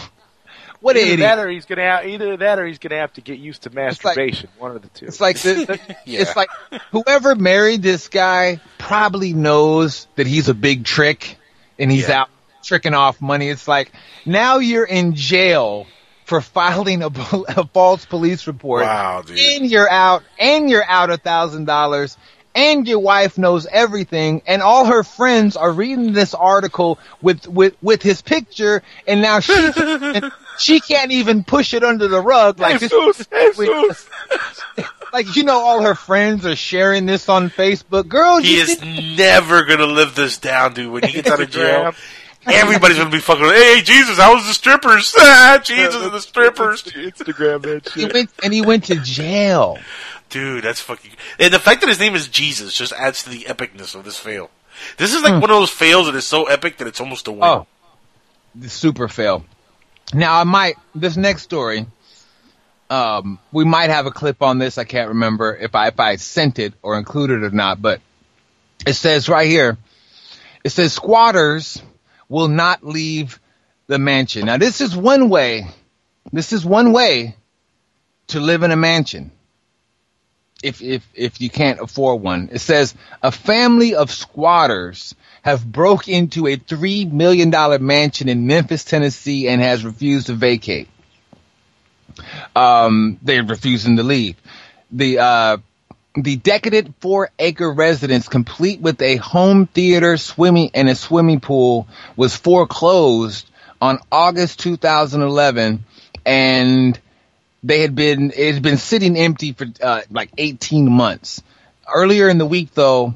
What 0.81 0.97
an 0.97 1.03
either 1.03 1.14
idiot. 1.14 1.19
that 1.38 1.39
or 1.39 1.49
he's 1.49 1.65
gonna 1.65 1.81
have, 1.84 2.06
either 2.06 2.38
that 2.38 2.60
or 2.60 2.65
he's 2.68 2.77
gonna 2.77 2.97
have 2.97 3.11
to 3.14 3.22
get 3.22 3.39
used 3.39 3.64
to 3.64 3.72
masturbation. 3.72 4.49
one 4.60 4.76
of 4.76 4.81
the 4.84 4.89
two. 4.89 5.06
It's 5.07 5.19
like 5.19 5.39
the, 5.39 5.53
the- 5.65 5.95
Yeah. 6.06 6.22
it's 6.22 6.35
like 6.35 6.49
whoever 6.91 7.34
married 7.34 7.81
this 7.81 8.07
guy 8.07 8.60
probably 8.77 9.34
knows 9.34 10.06
that 10.15 10.27
he's 10.27 10.47
a 10.47 10.53
big 10.53 10.84
trick 10.84 11.38
and 11.80 11.91
he's 11.91 12.10
out 12.10 12.30
tricking 12.64 12.93
off 12.93 13.19
money. 13.19 13.49
It's 13.49 13.68
like 13.68 13.91
now 14.27 14.57
you're 14.60 14.85
in 14.85 15.15
jail 15.15 15.88
for 16.26 16.41
filing 16.41 17.02
a, 17.03 17.07
a 17.07 17.68
false 17.68 18.06
police 18.06 18.47
report. 18.47 18.84
Wow, 18.84 19.22
dude. 19.22 19.38
And 19.39 19.69
you're 19.69 19.89
out 19.89 20.23
and 20.38 20.69
you're 20.69 20.84
out 20.84 21.10
a 21.10 21.18
thousand 21.18 21.65
dollars 21.65 22.18
and 22.56 22.88
your 22.88 22.99
wife 22.99 23.38
knows 23.38 23.68
everything 23.68 24.41
and 24.47 24.61
all 24.61 24.85
her 24.85 25.03
friends 25.03 25.56
are 25.56 25.72
reading 25.72 26.14
this 26.14 26.34
article 26.34 26.99
with, 27.22 27.47
with, 27.47 27.76
with 27.81 28.02
his 28.02 28.22
picture 28.22 28.81
and 29.07 29.22
now 29.22 29.39
she, 29.39 29.53
and 29.77 30.31
she 30.57 30.80
can't 30.80 31.11
even 31.11 31.43
push 31.43 31.73
it 31.73 31.84
under 31.84 32.07
the 32.07 32.22
rug 32.22 32.60
like 32.60 32.80
this. 32.80 32.91
like 35.14 35.35
you 35.35 35.43
know 35.43 35.60
all 35.60 35.81
her 35.84 35.95
friends 35.95 36.45
are 36.45 36.56
sharing 36.56 37.06
this 37.06 37.30
on 37.30 37.49
Facebook. 37.49 38.07
Girl, 38.07 38.38
He 38.38 38.57
is 38.57 38.81
never 38.81 39.64
going 39.64 39.80
to 39.80 39.85
live 39.85 40.15
this 40.15 40.38
down, 40.38 40.73
dude. 40.73 40.91
When 40.91 41.03
he 41.03 41.14
gets 41.14 41.30
out 41.30 41.41
of 41.41 41.49
jail, 41.49 41.93
everybody's 42.47 42.97
going 42.97 43.09
to 43.09 43.15
be 43.15 43.22
fucking, 43.22 43.43
hey, 43.45 43.81
Jesus, 43.84 44.17
how 44.17 44.35
was 44.35 44.45
the 44.45 44.53
strippers? 44.53 45.13
Ah, 45.19 45.59
Jesus 45.63 45.95
and 45.95 46.11
the 46.13 46.19
strippers. 46.22 46.84
Instagram 46.84 47.61
that 47.63 47.89
he 47.93 48.05
went 48.05 48.30
and 48.43 48.53
he 48.53 48.61
went 48.61 48.85
to 48.85 48.95
jail. 48.95 49.77
Dude, 50.30 50.63
that's 50.63 50.80
fucking. 50.80 51.11
And 51.39 51.53
the 51.53 51.59
fact 51.59 51.81
that 51.81 51.88
his 51.88 51.99
name 51.99 52.15
is 52.15 52.27
Jesus 52.27 52.73
just 52.73 52.93
adds 52.93 53.23
to 53.23 53.30
the 53.30 53.41
epicness 53.43 53.95
of 53.95 54.03
this 54.05 54.17
fail. 54.17 54.49
This 54.97 55.13
is 55.13 55.22
like 55.23 55.34
Hmm. 55.35 55.41
one 55.41 55.49
of 55.51 55.57
those 55.57 55.69
fails 55.69 56.07
that 56.07 56.15
is 56.15 56.26
so 56.26 56.45
epic 56.45 56.77
that 56.77 56.88
it's 56.88 56.99
almost 56.99 57.27
a 57.27 57.31
win. 57.31 57.43
Oh, 57.43 57.67
the 58.53 58.69
super 58.69 59.07
fail. 59.07 59.45
Now 60.13 60.39
I 60.39 60.43
might 60.43 60.76
this 60.93 61.15
next 61.17 61.43
story. 61.43 61.85
Um, 62.89 63.39
we 63.51 63.65
might 63.65 63.89
have 63.89 64.05
a 64.05 64.11
clip 64.11 64.41
on 64.43 64.59
this. 64.59 64.77
I 64.77 64.84
can't 64.84 65.09
remember 65.09 65.55
if 65.55 65.73
I 65.76 65.88
if 65.88 65.99
I 65.99 66.17
sent 66.17 66.59
it 66.59 66.73
or 66.84 66.97
included 66.97 67.41
it 67.43 67.45
or 67.47 67.55
not, 67.55 67.81
but 67.81 68.01
it 68.85 68.93
says 68.93 69.30
right 69.30 69.47
here. 69.47 69.77
It 70.63 70.69
says 70.72 70.93
squatters 70.93 71.81
will 72.30 72.47
not 72.47 72.84
leave 72.84 73.39
the 73.88 73.99
mansion. 73.99 74.45
Now 74.45 74.57
this 74.57 74.81
is 74.81 74.95
one 74.95 75.30
way. 75.30 75.68
This 76.31 76.53
is 76.53 76.65
one 76.65 76.91
way 76.91 77.35
to 78.27 78.39
live 78.39 78.64
in 78.64 78.72
a 78.72 78.76
mansion. 78.76 79.31
If 80.64 80.81
if 80.81 81.07
if 81.14 81.41
you 81.41 81.49
can't 81.49 81.80
afford 81.80 82.22
one, 82.22 82.49
it 82.52 82.60
says 82.60 82.95
a 83.22 83.31
family 83.31 83.93
of 83.93 84.11
squatters 84.11 85.14
have 85.41 85.69
broke 85.69 86.07
into 86.07 86.47
a 86.47 86.56
three 86.56 87.06
million 87.06 87.52
dollar 87.52 87.77
mansion 87.77 88.30
in 88.30 88.47
Memphis, 88.47 88.84
Tennessee, 88.84 89.47
and 89.47 89.61
has 89.61 89.85
refused 89.85 90.27
to 90.27 90.34
vacate. 90.34 90.88
Um, 92.56 93.19
they're 93.22 93.43
refusing 93.43 93.97
to 93.97 94.03
leave. 94.03 94.38
The 94.91 95.19
uh, 95.19 95.57
the 96.16 96.38
decadent 96.38 96.96
four 97.02 97.30
acre 97.38 97.72
residence, 97.72 98.28
complete 98.28 98.80
with 98.82 99.02
a 99.02 99.18
home 99.18 99.68
theater, 99.68 100.18
swimming, 100.18 100.72
and 100.74 100.90
a 100.90 100.96
swimming 100.96 101.40
pool, 101.40 101.88
was 102.16 102.36
foreclosed 102.36 103.50
on 103.82 104.00
August 104.12 104.60
2011, 104.60 105.84
and 106.26 107.00
they 107.64 107.82
had 107.82 107.96
been 107.96 108.32
it 108.36 108.54
had 108.54 108.64
been 108.64 108.78
sitting 108.78 109.18
empty 109.18 109.54
for 109.54 109.66
uh, 109.82 110.02
like 110.10 110.30
18 110.38 110.90
months. 110.90 111.42
earlier 111.94 112.30
in 112.30 112.38
the 112.38 112.46
week, 112.46 112.74
though, 112.74 113.16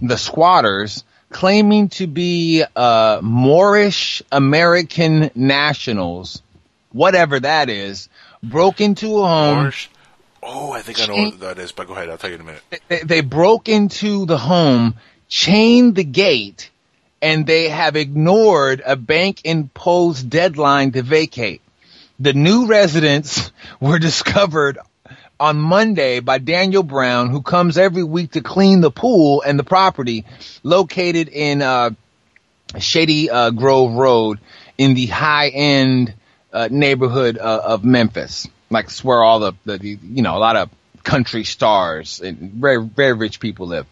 the 0.00 0.16
squatters 0.16 1.04
claiming 1.30 1.88
to 1.88 2.06
be 2.06 2.64
uh, 2.76 3.20
Moorish 3.22 4.22
American 4.30 5.30
nationals, 5.34 6.42
whatever 6.92 7.40
that 7.40 7.68
is, 7.70 8.08
broke 8.42 8.80
into 8.80 9.18
a 9.18 9.26
home. 9.26 9.58
Moorish? 9.62 9.90
Oh, 10.46 10.72
I 10.72 10.82
think 10.82 11.00
I 11.00 11.06
know 11.06 11.14
what 11.14 11.40
that 11.40 11.58
is, 11.58 11.72
but 11.72 11.86
go 11.86 11.94
ahead. 11.94 12.10
I'll 12.10 12.18
tell 12.18 12.28
you 12.28 12.36
in 12.36 12.42
a 12.42 12.44
minute. 12.44 12.62
They, 12.88 12.98
they 13.00 13.20
broke 13.22 13.68
into 13.68 14.26
the 14.26 14.36
home, 14.36 14.96
chained 15.26 15.94
the 15.94 16.04
gate, 16.04 16.70
and 17.22 17.46
they 17.46 17.70
have 17.70 17.96
ignored 17.96 18.82
a 18.84 18.94
bank 18.94 19.40
imposed 19.44 20.28
deadline 20.28 20.92
to 20.92 21.02
vacate. 21.02 21.62
The 22.20 22.34
new 22.34 22.66
residents 22.66 23.50
were 23.80 23.98
discovered 23.98 24.78
on 25.40 25.56
Monday 25.56 26.20
by 26.20 26.38
Daniel 26.38 26.82
Brown, 26.82 27.30
who 27.30 27.40
comes 27.40 27.78
every 27.78 28.04
week 28.04 28.32
to 28.32 28.42
clean 28.42 28.82
the 28.82 28.90
pool 28.90 29.42
and 29.42 29.58
the 29.58 29.64
property 29.64 30.26
located 30.62 31.28
in 31.28 31.62
uh, 31.62 31.90
Shady 32.78 33.30
uh, 33.30 33.50
Grove 33.50 33.94
Road 33.94 34.40
in 34.76 34.94
the 34.94 35.06
high 35.06 35.48
end 35.48 36.14
uh, 36.52 36.68
neighborhood 36.70 37.38
uh, 37.38 37.62
of 37.64 37.82
Memphis. 37.84 38.46
Like 38.70 38.90
where 38.98 39.22
all 39.22 39.40
the, 39.40 39.52
the, 39.64 39.78
the 39.78 39.98
you 40.02 40.22
know 40.22 40.36
a 40.36 40.38
lot 40.38 40.56
of 40.56 40.70
country 41.02 41.44
stars 41.44 42.20
and 42.20 42.52
very 42.52 42.82
very 42.82 43.12
rich 43.12 43.40
people 43.40 43.66
live. 43.66 43.86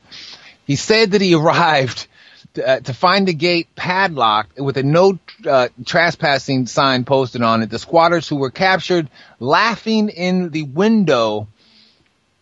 He 0.66 0.76
said 0.76 1.12
that 1.12 1.20
he 1.20 1.34
arrived 1.42 2.06
to, 2.54 2.68
uh, 2.68 2.80
to 2.80 2.94
find 2.94 3.28
the 3.28 3.34
gate 3.34 3.68
padlocked 3.74 4.58
with 4.58 4.76
a 4.76 4.82
no 4.82 5.18
uh, 5.46 5.68
trespassing 5.84 6.66
sign 6.66 7.04
posted 7.04 7.42
on 7.42 7.62
it. 7.62 7.70
The 7.70 7.78
squatters 7.78 8.28
who 8.28 8.36
were 8.36 8.50
captured 8.50 9.08
laughing 9.40 10.08
in 10.08 10.50
the 10.50 10.64
window 10.64 11.48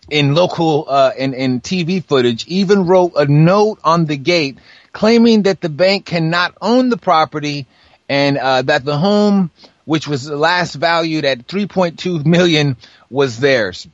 in 0.08 0.34
local 0.34 0.86
uh, 0.88 1.12
in, 1.16 1.34
in 1.34 1.60
TV 1.60 2.02
footage 2.04 2.46
even 2.46 2.86
wrote 2.86 3.12
a 3.16 3.26
note 3.26 3.78
on 3.84 4.06
the 4.06 4.16
gate 4.16 4.58
claiming 4.92 5.42
that 5.42 5.60
the 5.60 5.68
bank 5.68 6.06
cannot 6.06 6.56
own 6.60 6.88
the 6.88 6.96
property 6.96 7.66
and 8.08 8.38
uh, 8.38 8.62
that 8.62 8.84
the 8.84 8.98
home, 8.98 9.50
which 9.90 10.06
was 10.06 10.30
last 10.30 10.76
valued 10.76 11.24
at 11.24 11.48
3.2 11.48 12.24
million, 12.24 12.76
was 13.10 13.40
theirs. 13.40 13.88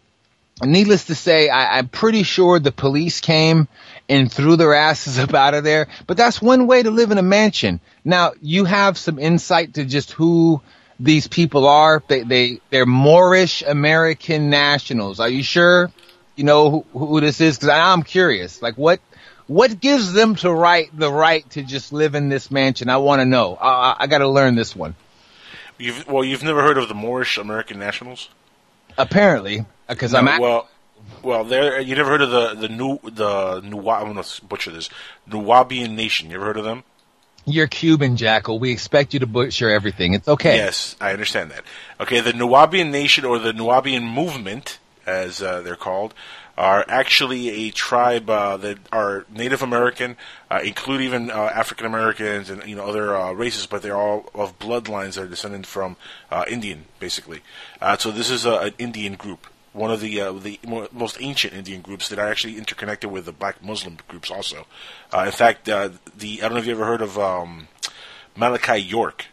Needless 0.62 1.06
to 1.06 1.14
say, 1.14 1.48
I, 1.48 1.78
I'm 1.78 1.88
pretty 1.88 2.22
sure 2.22 2.58
the 2.58 2.70
police 2.70 3.22
came 3.22 3.66
and 4.06 4.30
threw 4.30 4.56
their 4.56 4.74
asses 4.74 5.18
up 5.24 5.32
out 5.32 5.54
of 5.54 5.64
there. 5.64 5.88
But 6.06 6.18
that's 6.18 6.42
one 6.42 6.66
way 6.66 6.82
to 6.82 6.90
live 6.90 7.12
in 7.12 7.16
a 7.16 7.22
mansion. 7.22 7.80
Now 8.04 8.32
you 8.42 8.66
have 8.66 8.98
some 8.98 9.18
insight 9.18 9.72
to 9.74 9.86
just 9.86 10.12
who 10.12 10.60
these 11.00 11.28
people 11.28 11.66
are. 11.66 12.02
They 12.06 12.24
they 12.24 12.60
they're 12.68 12.84
Moorish 12.84 13.62
American 13.62 14.50
nationals. 14.50 15.18
Are 15.18 15.30
you 15.30 15.42
sure? 15.42 15.90
You 16.36 16.44
know 16.44 16.84
who, 16.92 17.06
who 17.06 17.20
this 17.22 17.40
is? 17.40 17.56
Because 17.56 17.70
I'm 17.70 18.02
curious. 18.02 18.60
Like 18.60 18.74
what 18.74 19.00
what 19.46 19.80
gives 19.80 20.12
them 20.12 20.34
to 20.36 20.52
right 20.52 20.90
the 20.92 21.10
right 21.10 21.48
to 21.52 21.62
just 21.62 21.90
live 21.94 22.14
in 22.14 22.28
this 22.28 22.50
mansion? 22.50 22.90
I 22.90 22.98
want 22.98 23.20
to 23.20 23.24
know. 23.24 23.56
I, 23.58 23.96
I 24.00 24.06
got 24.08 24.18
to 24.18 24.28
learn 24.28 24.56
this 24.56 24.76
one. 24.76 24.94
You've, 25.78 26.06
well, 26.06 26.24
you've 26.24 26.42
never 26.42 26.62
heard 26.62 26.78
of 26.78 26.88
the 26.88 26.94
Moorish 26.94 27.38
American 27.38 27.78
Nationals? 27.78 28.28
Apparently, 28.96 29.64
because 29.88 30.14
I'm 30.14 30.28
at, 30.28 30.40
well. 30.40 30.68
Well, 31.22 31.44
there 31.44 31.80
you 31.80 31.94
never 31.94 32.10
heard 32.10 32.22
of 32.22 32.30
the 32.30 32.54
the 32.54 32.68
new 32.68 32.98
the 33.02 33.60
Nuwa, 33.60 34.00
I'm 34.00 34.06
gonna 34.14 34.24
butcher 34.48 34.70
this 34.70 34.88
Nuwaubian 35.28 35.94
Nation. 35.94 36.30
You 36.30 36.36
ever 36.36 36.46
heard 36.46 36.56
of 36.56 36.64
them? 36.64 36.84
You're 37.44 37.68
Cuban, 37.68 38.16
Jackal. 38.16 38.58
We 38.58 38.72
expect 38.72 39.14
you 39.14 39.20
to 39.20 39.26
butcher 39.26 39.70
everything. 39.70 40.14
It's 40.14 40.26
okay. 40.26 40.56
Yes, 40.56 40.96
I 41.00 41.12
understand 41.12 41.52
that. 41.52 41.62
Okay, 42.00 42.20
the 42.20 42.32
Nuwaubian 42.32 42.90
Nation 42.90 43.24
or 43.24 43.38
the 43.38 43.52
Nuwaubian 43.52 44.02
Movement, 44.02 44.78
as 45.06 45.40
uh, 45.42 45.60
they're 45.60 45.76
called, 45.76 46.12
are 46.56 46.84
actually 46.88 47.48
a 47.66 47.70
tribe 47.70 48.30
uh, 48.30 48.56
that 48.56 48.78
are 48.90 49.26
Native 49.30 49.62
American, 49.62 50.16
uh, 50.50 50.60
include 50.64 51.02
even 51.02 51.30
uh, 51.30 51.34
African 51.34 51.86
Americans 51.86 52.48
and 52.48 52.64
you 52.64 52.76
know 52.76 52.86
other 52.86 53.16
uh, 53.16 53.32
races, 53.32 53.66
but 53.66 53.82
they're 53.82 53.96
all 53.96 54.30
of 54.34 54.58
bloodlines 54.58 55.14
that 55.14 55.24
are 55.24 55.28
descended 55.28 55.66
from 55.66 55.96
uh, 56.30 56.44
Indian, 56.48 56.86
basically. 56.98 57.40
Uh, 57.80 57.96
so 57.96 58.10
this 58.10 58.30
is 58.30 58.46
a, 58.46 58.56
an 58.58 58.74
Indian 58.78 59.14
group 59.14 59.46
one 59.72 59.90
of 59.90 60.00
the 60.00 60.16
the 60.40 60.58
mo- 60.66 60.88
most 60.90 61.18
ancient 61.20 61.52
Indian 61.52 61.82
groups 61.82 62.08
that 62.08 62.18
are 62.18 62.26
actually 62.26 62.56
interconnected 62.56 63.10
with 63.10 63.26
the 63.26 63.32
black 63.32 63.62
Muslim 63.62 63.98
groups 64.08 64.30
also. 64.30 64.66
In 65.12 65.32
fact, 65.32 65.66
the 65.66 65.72
I 65.74 66.38
don't 66.40 66.52
know 66.52 66.58
if 66.58 66.66
you 66.66 66.72
ever 66.72 66.86
heard 66.86 67.02
of 67.02 67.18
um, 67.18 67.68
Malachi 68.34 68.78
York. 68.78 69.26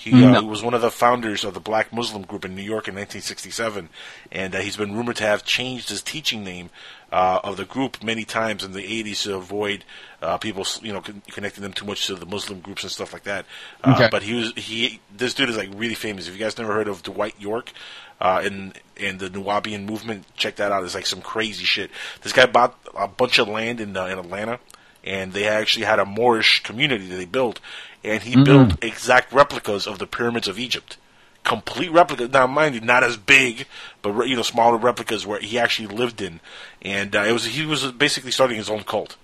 He, 0.00 0.12
uh, 0.12 0.30
No. 0.30 0.40
he 0.42 0.46
was 0.46 0.62
one 0.62 0.74
of 0.74 0.80
the 0.80 0.92
founders 0.92 1.42
of 1.42 1.54
the 1.54 1.60
Black 1.60 1.92
Muslim 1.92 2.22
group 2.22 2.44
in 2.44 2.54
New 2.54 2.62
York 2.62 2.86
in 2.86 2.94
1967, 2.94 3.88
and 4.30 4.54
uh, 4.54 4.58
he's 4.60 4.76
been 4.76 4.94
rumored 4.96 5.16
to 5.16 5.24
have 5.24 5.44
changed 5.44 5.88
his 5.88 6.02
teaching 6.02 6.44
name 6.44 6.70
uh, 7.10 7.40
of 7.42 7.56
the 7.56 7.64
group 7.64 8.00
many 8.02 8.24
times 8.24 8.62
in 8.62 8.70
the 8.72 8.82
80s 9.02 9.24
to 9.24 9.34
avoid 9.34 9.84
uh, 10.22 10.38
people, 10.38 10.64
you 10.82 10.92
know, 10.92 11.00
con- 11.00 11.22
connecting 11.32 11.62
them 11.62 11.72
too 11.72 11.84
much 11.84 12.06
to 12.06 12.14
the 12.14 12.26
Muslim 12.26 12.60
groups 12.60 12.84
and 12.84 12.92
stuff 12.92 13.12
like 13.12 13.24
that. 13.24 13.44
Uh, 13.82 13.94
Okay. 13.96 14.08
But 14.08 14.22
he 14.22 14.34
was 14.34 14.52
he. 14.54 15.00
This 15.16 15.34
dude 15.34 15.48
is 15.48 15.56
like 15.56 15.70
really 15.74 15.94
famous. 15.96 16.28
If 16.28 16.34
you 16.34 16.38
guys 16.38 16.56
never 16.58 16.72
heard 16.72 16.86
of 16.86 17.02
Dwight 17.02 17.34
York, 17.40 17.72
uh, 18.20 18.40
in 18.44 18.74
in 18.96 19.18
the 19.18 19.28
Nuwaubian 19.28 19.84
movement, 19.84 20.26
check 20.36 20.56
that 20.56 20.70
out. 20.70 20.84
It's 20.84 20.94
like 20.94 21.06
some 21.06 21.22
crazy 21.22 21.64
shit. 21.64 21.90
This 22.22 22.32
guy 22.32 22.46
bought 22.46 22.78
a 22.96 23.08
bunch 23.08 23.38
of 23.40 23.48
land 23.48 23.80
in 23.80 23.96
uh, 23.96 24.06
in 24.06 24.18
Atlanta, 24.18 24.60
and 25.04 25.32
they 25.32 25.46
actually 25.46 25.84
had 25.84 25.98
a 25.98 26.04
Moorish 26.04 26.62
community 26.62 27.06
that 27.08 27.16
they 27.16 27.24
built, 27.24 27.60
and 28.04 28.22
he 28.22 28.36
Mhm. 28.36 28.44
built 28.44 28.84
exact 28.84 29.32
replicas 29.32 29.86
of 29.86 29.98
the 29.98 30.06
pyramids 30.06 30.48
of 30.48 30.58
Egypt. 30.58 30.96
Complete 31.44 31.90
replicas. 31.90 32.30
Now, 32.30 32.46
mind 32.46 32.74
you, 32.74 32.80
not 32.80 33.04
as 33.04 33.16
big, 33.16 33.66
but 34.02 34.26
you 34.26 34.36
know, 34.36 34.42
smaller 34.42 34.76
replicas 34.76 35.26
where 35.26 35.40
he 35.40 35.58
actually 35.58 35.88
lived 35.88 36.20
in, 36.20 36.40
and 36.82 37.14
uh, 37.16 37.20
it 37.20 37.32
was 37.32 37.44
he 37.44 37.64
was 37.64 37.90
basically 37.92 38.32
starting 38.32 38.56
his 38.56 38.68
own 38.68 38.84
cult. 38.84 39.16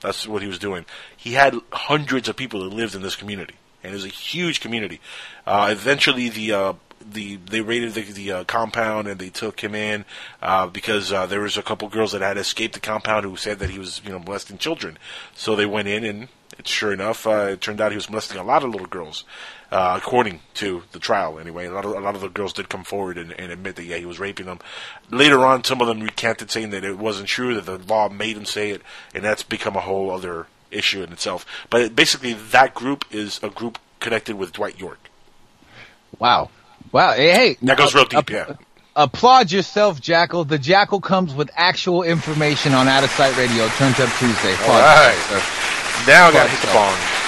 That's 0.00 0.26
what 0.26 0.42
he 0.42 0.48
was 0.48 0.58
doing. 0.58 0.86
He 1.16 1.32
had 1.32 1.54
hundreds 1.72 2.28
of 2.28 2.36
people 2.36 2.62
that 2.64 2.74
lived 2.74 2.94
in 2.94 3.02
this 3.02 3.16
community, 3.16 3.54
and 3.82 3.92
it 3.92 3.94
was 3.94 4.04
a 4.04 4.08
huge 4.08 4.60
community. 4.60 5.00
Uh, 5.46 5.68
eventually, 5.70 6.28
the 6.28 6.52
uh, 6.52 6.72
the 7.00 7.36
they 7.36 7.60
raided 7.60 7.94
the, 7.94 8.02
the 8.02 8.32
uh, 8.32 8.44
compound 8.44 9.08
and 9.08 9.20
they 9.20 9.30
took 9.30 9.60
him 9.60 9.74
in 9.74 10.04
uh, 10.42 10.66
because 10.66 11.12
uh, 11.12 11.26
there 11.26 11.40
was 11.40 11.56
a 11.56 11.62
couple 11.62 11.88
girls 11.88 12.12
that 12.12 12.20
had 12.20 12.36
escaped 12.36 12.74
the 12.74 12.80
compound 12.80 13.24
who 13.24 13.36
said 13.36 13.58
that 13.58 13.70
he 13.70 13.78
was 13.78 14.00
you 14.04 14.10
know 14.10 14.18
molesting 14.18 14.58
children. 14.58 14.98
So 15.34 15.56
they 15.56 15.66
went 15.66 15.88
in 15.88 16.04
and 16.04 16.28
sure 16.64 16.92
enough, 16.92 17.26
uh, 17.26 17.50
it 17.52 17.60
turned 17.60 17.80
out 17.80 17.92
he 17.92 17.96
was 17.96 18.10
molesting 18.10 18.38
a 18.38 18.42
lot 18.42 18.64
of 18.64 18.70
little 18.70 18.86
girls. 18.86 19.24
Uh, 19.70 20.00
according 20.02 20.40
to 20.54 20.82
the 20.92 20.98
trial, 20.98 21.38
anyway, 21.38 21.66
a 21.66 21.70
lot 21.70 21.84
of 21.84 21.92
a 21.92 22.00
lot 22.00 22.14
of 22.14 22.22
the 22.22 22.28
girls 22.28 22.54
did 22.54 22.70
come 22.70 22.84
forward 22.84 23.18
and, 23.18 23.38
and 23.38 23.52
admit 23.52 23.76
that 23.76 23.84
yeah 23.84 23.96
he 23.96 24.06
was 24.06 24.18
raping 24.18 24.46
them. 24.46 24.58
Later 25.10 25.44
on, 25.44 25.62
some 25.62 25.82
of 25.82 25.86
them 25.86 26.00
recanted, 26.00 26.50
saying 26.50 26.70
that 26.70 26.84
it 26.84 26.96
wasn't 26.96 27.28
true, 27.28 27.54
that 27.54 27.66
the 27.66 27.76
law 27.76 28.08
made 28.08 28.36
them 28.36 28.46
say 28.46 28.70
it, 28.70 28.80
and 29.14 29.22
that's 29.22 29.42
become 29.42 29.76
a 29.76 29.80
whole 29.80 30.10
other 30.10 30.46
issue 30.70 31.02
in 31.02 31.12
itself. 31.12 31.44
But 31.68 31.94
basically, 31.94 32.32
that 32.32 32.74
group 32.74 33.04
is 33.10 33.40
a 33.42 33.50
group 33.50 33.78
connected 34.00 34.36
with 34.36 34.52
Dwight 34.52 34.80
York. 34.80 35.10
Wow. 36.18 36.50
Wow. 36.92 37.12
Hey, 37.12 37.30
hey. 37.32 37.56
That 37.62 37.78
goes 37.78 37.94
real 37.94 38.04
deep, 38.04 38.30
yeah. 38.30 38.54
Applaud 38.96 39.52
yourself, 39.52 40.00
Jackal. 40.00 40.44
The 40.44 40.58
Jackal 40.58 41.00
comes 41.00 41.32
with 41.32 41.50
actual 41.54 42.02
information 42.02 42.74
on 42.74 42.86
Outtasite 42.86 43.36
Radio. 43.36 43.68
Turns 43.68 44.00
up 44.00 44.10
Tuesday. 44.18 44.54
Applaud 44.54 44.80
right. 44.80 45.14
yourself. 45.14 46.04
Now 46.06 46.26
I 46.28 46.32
gotta 46.32 46.48
hit 46.48 46.60
the 46.60 46.72
bong. 46.72 47.18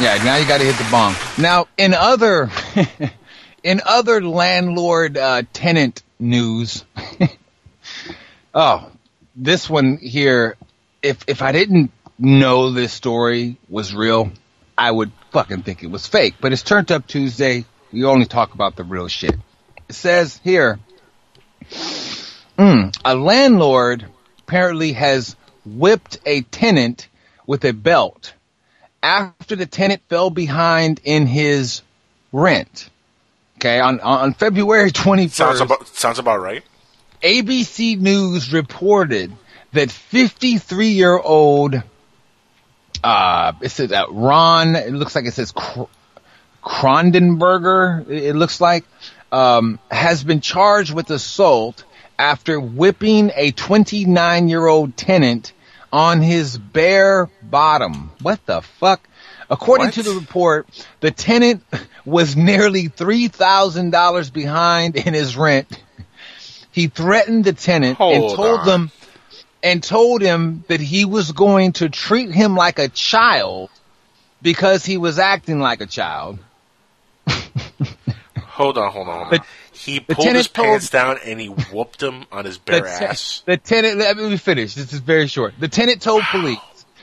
Yeah, 0.00 0.16
now 0.24 0.36
you 0.36 0.46
got 0.46 0.58
to 0.58 0.64
hit 0.64 0.76
the 0.76 0.90
bong. 0.90 1.14
Now, 1.38 1.68
in 1.76 1.94
other 1.94 2.50
in 3.62 3.80
other 3.86 4.20
landlord 4.24 5.16
uh, 5.16 5.42
tenant 5.52 6.02
news, 6.18 6.84
oh, 8.54 8.90
this 9.36 9.70
one 9.70 9.98
here. 9.98 10.56
If 11.00 11.24
if 11.28 11.42
I 11.42 11.52
didn't 11.52 11.92
know 12.18 12.72
this 12.72 12.92
story 12.92 13.56
was 13.68 13.94
real, 13.94 14.32
I 14.76 14.90
would 14.90 15.12
fucking 15.30 15.62
think 15.62 15.84
it 15.84 15.88
was 15.88 16.08
fake. 16.08 16.34
But 16.40 16.52
it's 16.52 16.62
turned 16.62 16.90
up 16.90 17.06
Tuesday. 17.06 17.64
We 17.94 18.02
only 18.02 18.26
talk 18.26 18.54
about 18.54 18.74
the 18.74 18.82
real 18.82 19.06
shit. 19.06 19.36
It 19.88 19.94
says 19.94 20.40
here, 20.42 20.80
mm, 22.58 22.96
a 23.04 23.14
landlord 23.14 24.04
apparently 24.40 24.94
has 24.94 25.36
whipped 25.64 26.18
a 26.26 26.40
tenant 26.40 27.08
with 27.46 27.64
a 27.64 27.72
belt 27.72 28.34
after 29.00 29.54
the 29.54 29.66
tenant 29.66 30.02
fell 30.08 30.30
behind 30.30 31.02
in 31.04 31.28
his 31.28 31.82
rent. 32.32 32.90
Okay, 33.58 33.78
on 33.78 34.00
on 34.00 34.34
February 34.34 34.90
21st, 34.90 35.30
Sounds 35.30 35.60
about 35.60 35.86
sounds 35.86 36.18
about 36.18 36.40
right. 36.40 36.64
ABC 37.22 37.96
News 38.00 38.52
reported 38.52 39.32
that 39.72 39.92
53 39.92 40.88
year 40.88 41.16
old, 41.16 41.80
uh, 43.04 43.52
it 43.62 43.68
says 43.68 43.90
that 43.90 44.10
Ron, 44.10 44.74
it 44.74 44.92
looks 44.92 45.14
like 45.14 45.26
it 45.26 45.34
says 45.34 45.52
Krondenberger, 46.64 48.08
it 48.08 48.34
looks 48.34 48.60
like, 48.60 48.84
um, 49.30 49.78
has 49.90 50.24
been 50.24 50.40
charged 50.40 50.94
with 50.94 51.10
assault 51.10 51.84
after 52.18 52.58
whipping 52.58 53.30
a 53.34 53.50
29 53.50 54.48
year 54.48 54.66
old 54.66 54.96
tenant 54.96 55.52
on 55.92 56.22
his 56.22 56.56
bare 56.56 57.28
bottom. 57.42 58.10
What 58.22 58.44
the 58.46 58.62
fuck? 58.62 59.06
According 59.50 59.90
to 59.92 60.02
the 60.02 60.12
report, 60.12 60.66
the 61.00 61.10
tenant 61.10 61.62
was 62.04 62.34
nearly 62.34 62.88
$3,000 62.88 64.32
behind 64.32 64.96
in 64.96 65.14
his 65.14 65.36
rent. 65.36 65.82
He 66.72 66.88
threatened 66.88 67.44
the 67.44 67.52
tenant 67.52 68.00
and 68.00 68.22
told 68.34 68.60
on. 68.60 68.66
them 68.66 68.90
and 69.62 69.82
told 69.82 70.22
him 70.22 70.64
that 70.68 70.80
he 70.80 71.04
was 71.04 71.32
going 71.32 71.72
to 71.74 71.88
treat 71.88 72.32
him 72.32 72.56
like 72.56 72.78
a 72.78 72.88
child 72.88 73.70
because 74.42 74.84
he 74.84 74.96
was 74.96 75.18
acting 75.18 75.60
like 75.60 75.80
a 75.80 75.86
child. 75.86 76.38
Hold 78.36 78.78
on, 78.78 78.92
hold 78.92 79.08
on, 79.08 79.26
hold 79.26 79.40
on. 79.40 79.46
He 79.72 79.98
pulled 79.98 80.28
his 80.28 80.46
told- 80.46 80.66
pants 80.66 80.88
down 80.88 81.18
and 81.24 81.40
he 81.40 81.48
whooped 81.48 82.00
him 82.00 82.24
on 82.30 82.44
his 82.44 82.56
bare 82.56 82.82
the, 82.82 82.88
ass. 82.88 83.42
the 83.46 83.56
tenant, 83.56 83.98
let 83.98 84.16
me 84.16 84.36
finish. 84.36 84.74
This 84.74 84.92
is 84.92 85.00
very 85.00 85.26
short. 85.26 85.54
The 85.58 85.66
tenant 85.66 86.00
told 86.02 86.22
police 86.30 86.58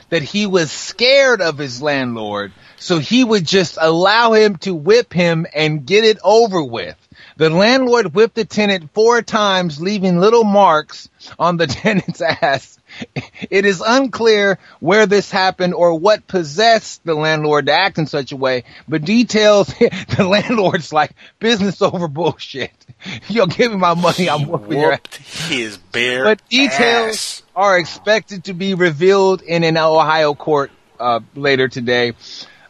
that 0.08 0.22
he 0.22 0.46
was 0.46 0.72
scared 0.72 1.42
of 1.42 1.58
his 1.58 1.82
landlord, 1.82 2.52
so 2.76 2.98
he 2.98 3.22
would 3.22 3.46
just 3.46 3.76
allow 3.78 4.32
him 4.32 4.56
to 4.58 4.74
whip 4.74 5.12
him 5.12 5.46
and 5.54 5.84
get 5.84 6.04
it 6.04 6.18
over 6.24 6.62
with. 6.64 6.96
The 7.36 7.50
landlord 7.50 8.14
whipped 8.14 8.34
the 8.34 8.46
tenant 8.46 8.90
four 8.94 9.20
times, 9.20 9.80
leaving 9.80 10.20
little 10.20 10.44
marks 10.44 11.10
on 11.38 11.58
the 11.58 11.66
tenant's 11.82 12.22
ass. 12.22 12.78
It 13.50 13.66
is 13.66 13.82
unclear 13.84 14.58
where 14.80 15.04
this 15.06 15.30
happened 15.30 15.74
or 15.74 15.98
what 15.98 16.26
possessed 16.26 17.04
the 17.04 17.14
landlord 17.14 17.66
to 17.66 17.72
act 17.72 17.98
in 17.98 18.06
such 18.06 18.32
a 18.32 18.36
way, 18.36 18.64
but 18.88 19.04
details, 19.04 19.66
the 20.16 20.24
landlord's 20.26 20.92
like, 20.92 21.12
business 21.40 21.82
over 21.82 22.06
bullshit. 22.08 22.72
Yo, 23.28 23.46
give 23.46 23.72
me 23.72 23.78
my 23.78 23.94
money, 23.94 24.30
I'm 24.30 24.46
whooping 24.46 24.78
your 24.78 24.92
ass. 24.92 25.48
His 25.48 25.76
bare 25.76 26.24
But 26.24 26.48
details 26.48 27.16
ass. 27.16 27.42
are 27.56 27.78
expected 27.78 28.44
to 28.44 28.54
be 28.54 28.74
revealed 28.74 29.42
in 29.42 29.64
an 29.64 29.76
Ohio 29.76 30.34
court 30.34 30.70
uh, 31.00 31.20
later 31.34 31.68
today. 31.68 32.12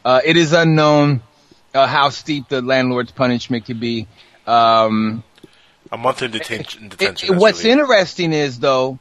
Uh, 0.05 0.21
it 0.25 0.37
is 0.37 0.53
unknown 0.53 1.23
uh, 1.75 1.87
how 1.87 2.09
steep 2.09 2.49
the 2.49 2.63
landlord's 2.63 3.13
punishment 3.13 3.67
could 3.67 3.79
be. 3.79 4.09
Um, 4.47 5.23
A 5.93 5.97
month 5.99 6.23
in 6.23 6.31
detention. 6.31 6.89
detention 6.89 7.35
it- 7.35 7.39
what's 7.39 7.65
interesting 7.65 8.33
is 8.33 8.59
though, 8.59 8.99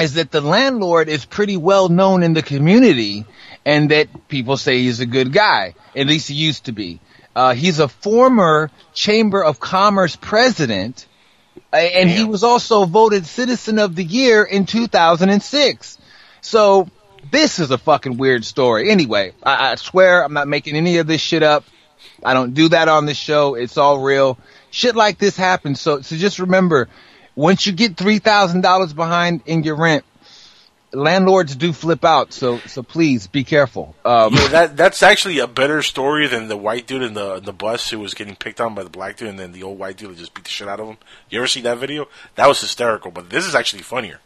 is 0.00 0.14
that 0.14 0.30
the 0.30 0.40
landlord 0.40 1.08
is 1.08 1.24
pretty 1.24 1.56
well 1.56 1.88
known 1.88 2.22
in 2.22 2.32
the 2.32 2.42
community, 2.42 3.26
and 3.64 3.90
that 3.90 4.28
people 4.28 4.56
say 4.56 4.82
he's 4.82 5.00
a 5.00 5.06
good 5.06 5.32
guy. 5.32 5.74
At 5.94 6.06
least 6.06 6.28
he 6.28 6.34
used 6.34 6.64
to 6.64 6.72
be. 6.72 7.00
Uh, 7.34 7.54
he's 7.54 7.78
a 7.78 7.88
former 7.88 8.70
Chamber 8.94 9.42
of 9.42 9.60
Commerce 9.60 10.16
president, 10.16 11.06
and 11.72 12.10
he 12.10 12.24
was 12.24 12.44
also 12.44 12.84
voted 12.84 13.26
Citizen 13.26 13.78
of 13.78 13.94
the 13.94 14.04
Year 14.04 14.42
in 14.44 14.66
2006. 14.66 15.98
So 16.40 16.88
this 17.30 17.58
is 17.58 17.70
a 17.70 17.78
fucking 17.78 18.16
weird 18.16 18.44
story. 18.44 18.90
Anyway, 18.90 19.32
I, 19.42 19.72
I 19.72 19.74
swear 19.76 20.24
I'm 20.24 20.32
not 20.32 20.48
making 20.48 20.76
any 20.76 20.98
of 20.98 21.06
this 21.06 21.20
shit 21.20 21.42
up. 21.42 21.64
I 22.24 22.34
don't 22.34 22.54
do 22.54 22.68
that 22.70 22.88
on 22.88 23.06
this 23.06 23.16
show. 23.16 23.54
It's 23.54 23.76
all 23.76 24.00
real. 24.00 24.38
Shit 24.70 24.96
like 24.96 25.18
this 25.18 25.36
happens. 25.36 25.80
So, 25.80 26.02
so 26.02 26.16
just 26.16 26.38
remember, 26.38 26.88
once 27.34 27.66
you 27.66 27.72
get 27.72 27.96
three 27.96 28.18
thousand 28.18 28.60
dollars 28.60 28.92
behind 28.92 29.42
in 29.46 29.62
your 29.62 29.76
rent, 29.76 30.04
landlords 30.92 31.56
do 31.56 31.72
flip 31.72 32.04
out. 32.04 32.32
So, 32.32 32.58
so 32.58 32.82
please 32.82 33.26
be 33.26 33.44
careful. 33.44 33.94
Um, 34.04 34.34
yeah, 34.34 34.48
that 34.48 34.76
that's 34.76 35.02
actually 35.02 35.38
a 35.38 35.46
better 35.46 35.82
story 35.82 36.26
than 36.26 36.48
the 36.48 36.56
white 36.56 36.86
dude 36.86 37.02
in 37.02 37.14
the 37.14 37.36
in 37.36 37.44
the 37.44 37.52
bus 37.52 37.90
who 37.90 37.98
was 37.98 38.14
getting 38.14 38.36
picked 38.36 38.60
on 38.60 38.74
by 38.74 38.82
the 38.82 38.90
black 38.90 39.16
dude, 39.16 39.28
and 39.28 39.38
then 39.38 39.52
the 39.52 39.62
old 39.62 39.78
white 39.78 39.96
dude 39.96 40.16
just 40.16 40.34
beat 40.34 40.44
the 40.44 40.50
shit 40.50 40.68
out 40.68 40.80
of 40.80 40.88
him. 40.88 40.96
You 41.30 41.38
ever 41.38 41.46
see 41.46 41.62
that 41.62 41.78
video? 41.78 42.08
That 42.36 42.46
was 42.46 42.60
hysterical. 42.60 43.10
But 43.10 43.30
this 43.30 43.46
is 43.46 43.54
actually 43.54 43.82
funnier. 43.82 44.20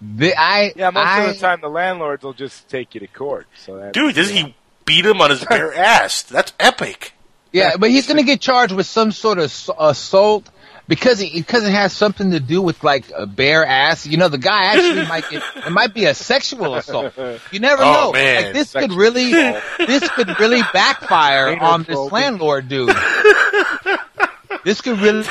the, 0.00 0.34
I, 0.38 0.72
Yeah, 0.74 0.90
most 0.90 1.06
I, 1.06 1.22
of 1.24 1.34
the 1.34 1.40
time 1.40 1.60
the 1.60 1.68
landlords 1.68 2.22
will 2.22 2.34
just 2.34 2.68
take 2.68 2.94
you 2.94 3.00
to 3.00 3.06
court. 3.06 3.46
So 3.58 3.76
that, 3.78 3.92
Dude, 3.92 4.14
doesn't 4.14 4.36
he 4.36 4.54
beat 4.84 5.04
him 5.04 5.20
on 5.20 5.30
his 5.30 5.44
bare 5.44 5.74
ass? 5.76 6.22
That's 6.22 6.52
epic. 6.58 7.12
Yeah, 7.52 7.78
but 7.78 7.90
he's 7.90 8.06
going 8.06 8.18
to 8.18 8.24
get 8.24 8.42
charged 8.42 8.74
with 8.74 8.86
some 8.86 9.10
sort 9.10 9.38
of 9.38 9.44
assault 9.78 10.50
because 10.88 11.20
it, 11.20 11.32
because 11.34 11.64
it 11.64 11.70
has 11.70 11.92
something 11.92 12.30
to 12.32 12.40
do 12.40 12.60
with 12.62 12.82
like 12.82 13.04
a 13.16 13.26
bare 13.26 13.64
ass. 13.64 14.06
You 14.06 14.16
know, 14.16 14.28
the 14.28 14.38
guy 14.38 14.64
actually 14.74 15.06
might 15.06 15.28
get 15.30 15.42
it 15.56 15.70
might 15.70 15.94
be 15.94 16.06
a 16.06 16.14
sexual 16.14 16.74
assault. 16.74 17.12
You 17.52 17.60
never 17.60 17.82
Oh, 17.82 17.92
know. 17.92 18.12
man. 18.12 18.44
Like 18.44 18.52
this 18.54 18.72
could 18.72 18.92
really 18.92 19.32
assault. 19.32 19.62
this 19.86 20.08
could 20.10 20.40
really 20.40 20.62
backfire 20.72 21.48
Anal 21.50 21.64
on 21.66 21.82
this 21.84 21.98
landlord 22.12 22.68
dude. 22.68 22.88
this 24.64 24.80
could 24.80 24.98
really 25.00 25.22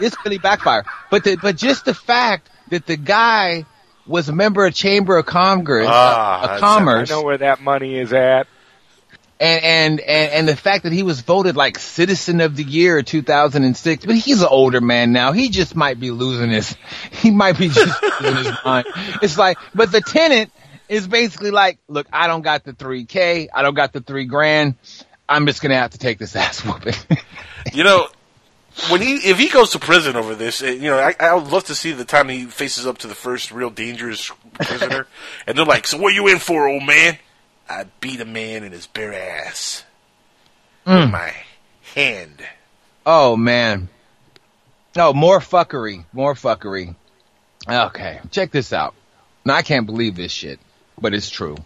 this 0.00 0.14
could 0.16 0.24
really 0.24 0.38
backfire. 0.38 0.84
But 1.10 1.24
the, 1.24 1.36
but 1.36 1.56
just 1.56 1.84
the 1.84 1.94
fact 1.94 2.48
that 2.70 2.86
the 2.86 2.96
guy 2.96 3.66
was 4.06 4.28
a 4.28 4.32
member 4.32 4.66
of 4.66 4.74
Chamber 4.74 5.16
of 5.16 5.26
Congress, 5.26 5.86
Ah, 5.90 5.92
uh, 5.92 6.40
that's- 6.42 6.56
of 6.56 6.60
Commerce, 6.60 7.10
I 7.10 7.14
know 7.14 7.22
where 7.22 7.38
that 7.38 7.60
money 7.60 7.98
is 7.98 8.12
at. 8.12 8.46
And, 9.44 9.64
and 9.64 10.00
and 10.00 10.32
and 10.32 10.48
the 10.48 10.56
fact 10.56 10.84
that 10.84 10.92
he 10.92 11.02
was 11.02 11.20
voted 11.20 11.54
like 11.54 11.78
citizen 11.78 12.40
of 12.40 12.56
the 12.56 12.64
year 12.64 13.02
2006 13.02 14.06
but 14.06 14.16
he's 14.16 14.40
an 14.40 14.48
older 14.50 14.80
man 14.80 15.12
now. 15.12 15.32
He 15.32 15.50
just 15.50 15.76
might 15.76 16.00
be 16.00 16.10
losing 16.10 16.50
his 16.50 16.74
he 17.10 17.30
might 17.30 17.58
be 17.58 17.68
just 17.68 18.02
losing 18.20 18.44
his 18.44 18.64
mind. 18.64 18.86
It's 19.22 19.36
like 19.36 19.58
but 19.74 19.92
the 19.92 20.00
tenant 20.00 20.50
is 20.88 21.06
basically 21.06 21.50
like 21.50 21.78
look 21.88 22.06
i 22.12 22.26
don't 22.26 22.42
got 22.42 22.62
the 22.64 22.72
3k 22.72 23.48
i 23.54 23.62
don't 23.62 23.74
got 23.74 23.92
the 23.92 24.00
3 24.00 24.24
grand. 24.24 24.76
I'm 25.28 25.46
just 25.46 25.60
gonna 25.62 25.76
have 25.76 25.90
to 25.90 25.98
take 25.98 26.18
this 26.18 26.36
ass 26.44 26.64
whooping. 26.64 26.94
You 27.72 27.84
know, 27.84 28.08
when 28.88 29.02
he 29.02 29.16
if 29.16 29.38
he 29.38 29.48
goes 29.48 29.70
to 29.70 29.78
prison 29.78 30.16
over 30.16 30.34
this, 30.34 30.62
eh, 30.62 30.72
you 30.72 30.90
know, 30.90 30.98
I, 30.98 31.14
I 31.20 31.34
would 31.34 31.48
love 31.48 31.64
to 31.64 31.74
see 31.74 31.92
the 31.92 32.04
time 32.04 32.28
he 32.30 32.46
faces 32.46 32.86
up 32.86 32.98
to 32.98 33.08
the 33.08 33.14
first 33.14 33.50
real 33.50 33.70
dangerous 33.70 34.30
prisoner, 34.54 35.06
and 35.46 35.56
they're 35.56 35.64
like, 35.64 35.86
"So 35.86 35.98
what 35.98 36.12
you 36.12 36.28
in 36.28 36.38
for, 36.38 36.68
old 36.68 36.84
man?" 36.84 37.18
I 37.68 37.84
beat 38.00 38.20
a 38.20 38.24
man 38.24 38.62
in 38.64 38.72
his 38.72 38.86
bare 38.86 39.14
ass 39.14 39.84
with 40.86 41.10
my 41.10 41.32
hand. 41.94 42.42
oh 43.06 43.36
man 43.36 43.88
No, 44.96 45.12
more 45.14 45.38
fuckery 45.40 46.04
more 46.12 46.34
fuckery 46.34 46.94
okay 47.68 48.20
check 48.30 48.50
this 48.50 48.72
out 48.72 48.94
now 49.44 49.54
i 49.54 49.62
can't 49.62 49.86
believe 49.86 50.14
this 50.14 50.30
shit 50.32 50.60
but 51.00 51.14
it's 51.14 51.30
true 51.30 51.56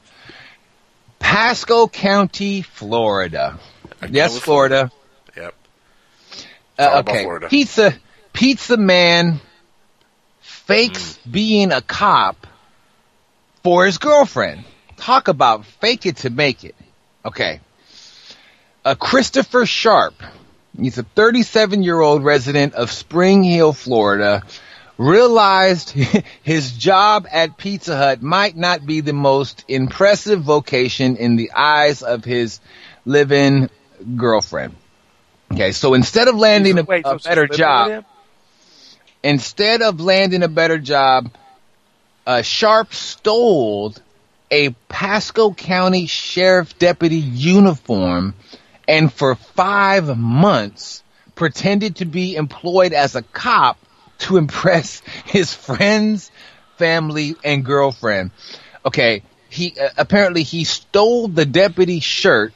pasco 1.19 1.89
county 1.89 2.63
florida 2.63 3.59
yes 4.11 4.39
florida 4.39 4.91
Yep. 5.37 5.55
Uh, 6.79 7.03
okay. 7.07 7.23
Florida. 7.23 7.49
Pizza 7.49 7.95
Pizza 8.33 8.77
Man 8.77 9.41
fakes 10.41 11.17
being 11.19 11.73
a 11.73 11.81
cop 11.81 12.47
for 13.63 13.85
his 13.87 13.99
girlfriend. 13.99 14.65
Talk 14.99 15.29
about 15.29 15.65
fake 15.65 16.07
it 16.07 16.19
to 16.19 16.31
make 16.31 16.65
it. 16.65 16.75
Okay. 17.25 17.61
Uh, 18.85 18.95
Christopher 18.95 19.67
Sharp. 19.67 20.15
He's 20.79 20.99
a 20.99 21.03
37 21.03 21.83
year 21.83 21.99
old 22.01 22.25
resident 22.25 22.75
of 22.75 22.91
Spring 22.91 23.43
Hill, 23.43 23.73
Florida. 23.73 24.43
Realized 24.97 25.91
his 26.43 26.73
job 26.73 27.27
at 27.31 27.57
Pizza 27.57 27.97
Hut 27.97 28.23
might 28.23 28.57
not 28.57 28.85
be 28.85 29.01
the 29.01 29.13
most 29.13 29.65
impressive 29.69 30.43
vocation 30.43 31.17
in 31.17 31.37
the 31.37 31.53
eyes 31.53 32.03
of 32.03 32.25
his 32.25 32.61
living 33.05 33.71
girlfriend. 34.17 34.75
Okay, 35.53 35.73
so 35.73 35.95
instead 35.95 36.29
of 36.29 36.37
landing 36.37 36.79
a, 36.79 36.83
a 36.83 37.19
better 37.19 37.47
job, 37.47 38.05
instead 39.23 39.83
of 39.83 40.01
landing 40.01 40.43
a 40.43 40.49
better 40.49 40.79
job, 40.79 41.31
uh, 42.27 42.43
Sharp 42.43 42.93
stole 42.93 43.95
a 44.51 44.71
Pasco 44.89 45.53
County 45.53 46.07
Sheriff 46.07 46.79
Deputy 46.79 47.17
uniform 47.17 48.35
and 48.87 49.13
for 49.13 49.35
five 49.35 50.17
months 50.17 51.03
pretended 51.35 51.97
to 51.97 52.05
be 52.05 52.35
employed 52.37 52.93
as 52.93 53.15
a 53.15 53.23
cop 53.23 53.79
to 54.19 54.37
impress 54.39 55.01
his 55.25 55.55
friends, 55.55 56.31
family, 56.77 57.37
and 57.45 57.65
girlfriend. 57.65 58.31
Okay, 58.85 59.23
he 59.51 59.75
uh, 59.81 59.91
apparently 59.97 60.43
he 60.43 60.65
stole 60.65 61.29
the 61.29 61.47
deputy 61.47 62.01
shirt 62.01 62.53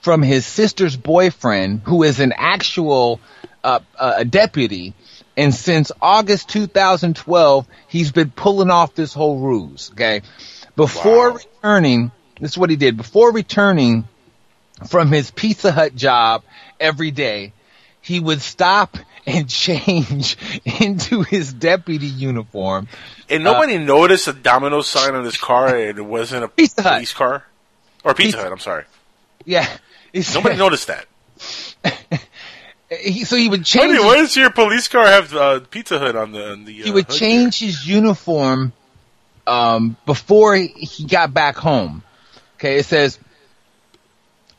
from 0.00 0.22
his 0.22 0.44
sister's 0.44 0.96
boyfriend, 0.96 1.82
who 1.84 2.02
is 2.02 2.20
an 2.20 2.32
actual 2.36 3.20
uh, 3.62 3.80
uh, 3.98 4.24
deputy, 4.24 4.92
and 5.36 5.54
since 5.54 5.90
August 6.00 6.48
2012, 6.50 7.66
he's 7.88 8.12
been 8.12 8.30
pulling 8.30 8.70
off 8.70 8.94
this 8.94 9.14
whole 9.14 9.38
ruse. 9.38 9.90
Okay, 9.92 10.20
before 10.76 11.32
returning, 11.32 12.10
this 12.40 12.52
is 12.52 12.58
what 12.58 12.70
he 12.70 12.76
did. 12.76 12.96
Before 12.96 13.32
returning 13.32 14.06
from 14.88 15.10
his 15.12 15.30
Pizza 15.30 15.72
Hut 15.72 15.94
job 15.94 16.42
every 16.80 17.10
day, 17.10 17.52
he 18.00 18.20
would 18.20 18.40
stop 18.40 18.96
and 19.26 19.48
change 19.48 20.36
into 20.80 21.22
his 21.22 21.52
deputy 21.52 22.06
uniform. 22.06 22.88
And 23.30 23.42
nobody 23.44 23.78
noticed 23.78 24.28
a 24.28 24.32
domino 24.32 24.82
sign 24.82 25.14
on 25.14 25.24
his 25.24 25.38
car, 25.38 25.74
and 25.74 25.98
it 25.98 26.02
wasn't 26.02 26.44
a 26.44 26.48
Pizza 26.48 26.82
Hut. 26.82 26.92
police 26.94 27.14
car 27.14 27.44
or 28.04 28.14
Pizza, 28.14 28.36
Pizza- 28.36 28.42
Hut. 28.42 28.52
I'm 28.52 28.58
sorry. 28.58 28.84
Yeah, 29.46 29.66
Nobody 30.34 30.56
noticed 30.56 30.88
that. 30.88 31.06
He, 32.90 33.24
so 33.24 33.36
he 33.36 33.48
would 33.48 33.64
change. 33.64 33.96
do- 33.96 34.04
why 34.04 34.16
does 34.16 34.36
your 34.36 34.50
police 34.50 34.86
car 34.88 35.06
have 35.06 35.34
uh, 35.34 35.60
Pizza 35.70 35.98
Hut 35.98 36.14
on 36.14 36.32
the? 36.32 36.52
On 36.52 36.64
the 36.64 36.82
uh, 36.82 36.84
he 36.84 36.90
would 36.92 37.06
hood 37.06 37.18
change 37.18 37.58
his 37.58 37.86
uniform 37.86 38.72
um, 39.46 39.96
before 40.06 40.54
he- 40.56 41.04
got 41.06 41.32
back 41.34 41.56
home. 41.56 42.02
Okay, 42.56 42.76
it 42.78 42.86
says 42.86 43.18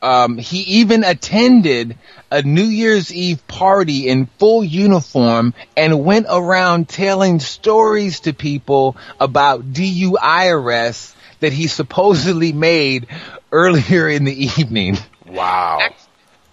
Um, 0.02 0.36
he 0.36 0.58
even 0.80 1.04
attended 1.04 1.96
a 2.30 2.42
New 2.42 2.64
Year's 2.64 3.12
Eve 3.12 3.44
party 3.48 4.06
in 4.08 4.26
full 4.38 4.62
uniform 4.62 5.54
and 5.76 6.04
went 6.04 6.26
around 6.28 6.88
telling 6.88 7.40
stories 7.40 8.20
to 8.20 8.32
people 8.34 8.96
about 9.18 9.72
DUI 9.72 10.50
arrests 10.52 11.14
that 11.40 11.52
he 11.52 11.66
supposedly 11.66 12.52
made 12.52 13.06
earlier 13.50 14.08
in 14.08 14.24
the 14.24 14.44
evening. 14.58 14.98
Wow. 15.26 15.80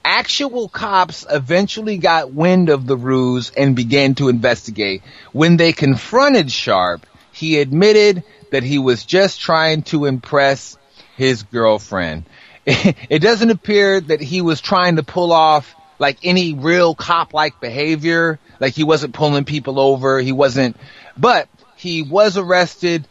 Actual 0.05 0.68
cops 0.69 1.26
eventually 1.30 1.97
got 1.97 2.31
wind 2.34 2.69
of 2.69 2.88
the 2.88 2.97
ruse 2.97 3.51
and 3.55 3.76
began 3.76 4.15
to 4.15 4.30
investigate. 4.30 5.01
When 5.31 5.57
they 5.57 5.73
confronted 5.73 6.51
Sharp, 6.51 7.05
he 7.34 7.60
admitted 7.60 8.23
that 8.51 8.64
he 8.64 8.77
was 8.80 9.03
just 9.03 9.41
trying 9.41 9.81
to 9.84 10.05
impress 10.05 10.77
his 11.18 11.43
girlfriend. 11.43 12.26
It 12.65 13.19
doesn't 13.19 13.49
appear 13.49 13.99
that 13.99 14.22
he 14.22 14.41
was 14.41 14.61
trying 14.61 14.95
to 14.95 15.03
pull 15.03 15.34
off 15.34 15.76
like 15.99 16.19
any 16.23 16.53
real 16.53 16.95
cop-like 16.95 17.60
behavior. 17.60 18.39
Like 18.60 18.73
he 18.73 18.85
wasn't 18.85 19.14
pulling 19.14 19.43
people 19.43 19.81
over. 19.81 20.22
He 20.22 20.31
wasn't, 20.31 20.77
but 21.18 21.49
he 21.76 22.03
was 22.03 22.38
arrested 22.38 23.05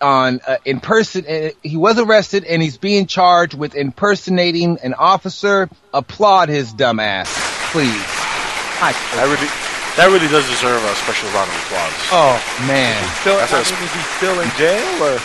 on 0.00 0.40
uh, 0.46 0.56
in 0.64 0.80
person. 0.80 1.26
Uh, 1.26 1.50
he 1.62 1.76
was 1.76 1.98
arrested 1.98 2.44
and 2.44 2.62
he's 2.62 2.78
being 2.78 3.06
charged 3.06 3.54
with 3.54 3.74
impersonating 3.74 4.78
an 4.82 4.94
officer. 4.94 5.68
Applaud 5.92 6.48
his 6.48 6.72
dumb 6.72 6.98
ass, 6.98 7.28
please. 7.72 7.92
That 8.80 9.26
really, 9.26 9.63
that 9.96 10.06
really 10.10 10.28
does 10.28 10.48
deserve 10.48 10.82
a 10.82 10.94
special 10.96 11.28
round 11.30 11.50
of 11.50 11.56
applause. 11.56 11.92
Oh 12.10 12.66
man, 12.66 12.96
Still, 13.20 13.36
That's 13.38 13.52
I 13.52 13.60
a- 13.60 13.64
mean, 13.78 13.84
is 13.84 13.92
he 13.92 14.00
still 14.18 14.40
in 14.40 14.50
jail 14.58 15.02
or? 15.04 15.18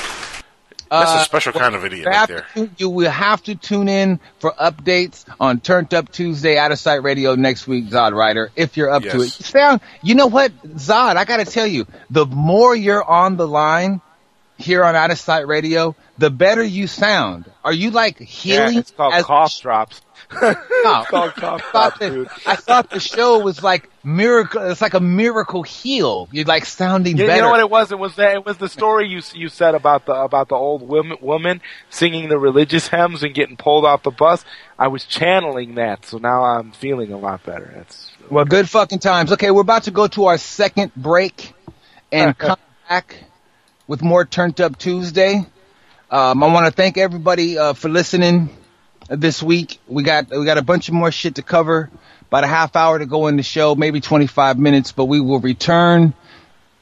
That's 0.91 1.11
Uh, 1.11 1.19
a 1.21 1.25
special 1.25 1.53
kind 1.53 1.75
of 1.75 1.85
idiot 1.85 2.05
You 2.05 2.11
right 2.11 2.27
there. 2.27 2.45
to- 2.55 2.69
you 2.77 2.89
will 2.89 3.11
have 3.11 3.43
to 3.43 3.53
tune 3.53 3.87
in 3.87 4.19
for 4.39 4.51
updates 4.59 5.23
on 5.39 5.59
Turned 5.59 5.93
Up 5.93 6.11
Tuesday 6.11 6.55
Outtasite 6.55 7.03
radio 7.03 7.35
next 7.35 7.67
week, 7.67 7.89
Zod 7.91 8.13
Rider, 8.13 8.49
if 8.55 8.75
you're 8.75 8.89
up 8.89 9.03
to 9.03 9.21
it. 9.21 9.29
Sound, 9.29 9.81
you 10.01 10.15
know 10.15 10.25
what, 10.25 10.51
Zod, 10.77 11.15
I 11.15 11.25
gotta 11.25 11.45
tell 11.45 11.67
you, 11.67 11.85
the 12.09 12.25
more 12.25 12.75
you're 12.75 13.03
on 13.03 13.37
the 13.37 13.47
line 13.47 14.01
here 14.57 14.83
on 14.83 14.95
Outtasite 14.95 15.45
radio, 15.47 15.95
the 16.17 16.31
better 16.31 16.63
you 16.63 16.87
sound. 16.87 17.45
Are 17.63 17.71
you 17.71 17.91
like 17.91 18.17
healing? 18.19 18.73
Yeah, 18.73 18.79
it's 18.79 18.89
called 18.91 19.13
as- 19.13 19.25
cough 19.25 19.61
drops. 19.61 20.01
No. 20.31 21.03
Called 21.07 21.33
cough 21.33 21.61
I 21.67 21.71
thought, 21.71 21.71
drops, 21.71 21.99
that, 21.99 22.11
dude. 22.11 22.29
I 22.45 22.55
thought 22.55 22.89
the 22.89 22.99
show 22.99 23.39
was 23.39 23.63
like 23.63 23.89
miracle. 24.03 24.61
It's 24.69 24.81
like 24.81 24.93
a 24.93 24.99
miracle 24.99 25.63
heal. 25.63 26.29
You're 26.31 26.45
like 26.45 26.65
sounding 26.65 27.17
You, 27.17 27.25
better. 27.25 27.37
you 27.37 27.41
know 27.41 27.49
what 27.49 27.59
it 27.59 27.69
was? 27.69 27.91
It 27.91 27.99
was 27.99 28.15
that 28.17 28.35
it 28.35 28.45
was 28.45 28.57
the 28.57 28.69
story 28.69 29.07
you 29.07 29.21
you 29.33 29.49
said 29.49 29.75
about 29.75 30.05
the 30.05 30.13
about 30.13 30.49
the 30.49 30.55
old 30.55 30.87
woman 30.87 31.17
woman 31.21 31.61
singing 31.89 32.29
the 32.29 32.37
religious 32.37 32.87
hymns 32.87 33.23
and 33.23 33.33
getting 33.33 33.57
pulled 33.57 33.85
off 33.85 34.03
the 34.03 34.11
bus. 34.11 34.45
I 34.77 34.87
was 34.87 35.03
channeling 35.05 35.75
that, 35.75 36.05
so 36.05 36.17
now 36.19 36.43
I'm 36.43 36.71
feeling 36.71 37.11
a 37.11 37.17
lot 37.17 37.43
better. 37.43 37.71
That's 37.75 38.11
Well, 38.29 38.45
good 38.45 38.69
fucking 38.69 38.99
times. 38.99 39.31
Okay, 39.33 39.51
we're 39.51 39.61
about 39.61 39.83
to 39.83 39.91
go 39.91 40.07
to 40.07 40.25
our 40.25 40.37
second 40.37 40.93
break 40.95 41.53
and 42.11 42.37
come 42.37 42.59
back 42.87 43.23
with 43.87 44.01
more 44.03 44.25
Turned 44.25 44.61
Up 44.61 44.77
Tuesday. 44.77 45.45
Um, 46.11 46.43
I 46.43 46.47
want 46.53 46.65
to 46.67 46.71
thank 46.71 46.97
everybody 46.97 47.57
uh, 47.57 47.73
for 47.73 47.89
listening 47.89 48.49
this 49.09 49.43
week. 49.43 49.79
We 49.87 50.03
got 50.03 50.29
we 50.29 50.45
got 50.45 50.57
a 50.57 50.61
bunch 50.61 50.87
of 50.87 50.93
more 50.93 51.11
shit 51.11 51.35
to 51.35 51.41
cover. 51.41 51.89
About 52.27 52.43
a 52.43 52.47
half 52.47 52.75
hour 52.75 52.99
to 52.99 53.07
go 53.07 53.25
in 53.27 53.37
the 53.37 53.43
show, 53.43 53.73
maybe 53.73 54.01
25 54.01 54.59
minutes, 54.59 54.91
but 54.91 55.05
we 55.05 55.19
will 55.19 55.39
return. 55.39 56.13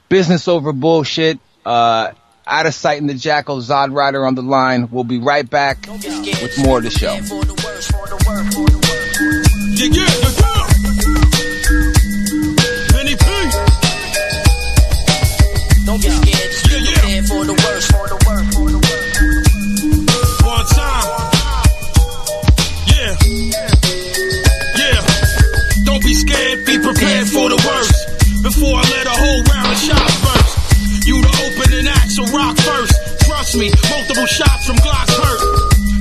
Business 0.09 0.47
over 0.49 0.73
bullshit. 0.73 1.39
Uh, 1.65 2.11
Outtasite 2.45 2.97
in 2.97 3.07
the 3.07 3.13
jackal. 3.13 3.57
Zod 3.61 3.93
Rider 3.93 4.25
on 4.25 4.35
the 4.35 4.41
line. 4.41 4.89
We'll 4.91 5.03
be 5.03 5.19
right 5.19 5.49
back 5.49 5.85
with 5.87 6.57
more 6.59 6.77
of 6.79 6.83
the 6.83 6.89
show. 6.89 7.13
Yeah, 9.75 9.89
yeah. 9.91 10.26
Me, 33.57 33.71
multiple 33.89 34.25
shots 34.25 34.65
from 34.65 34.77
Glocks 34.77 35.13
hurt. 35.17 35.41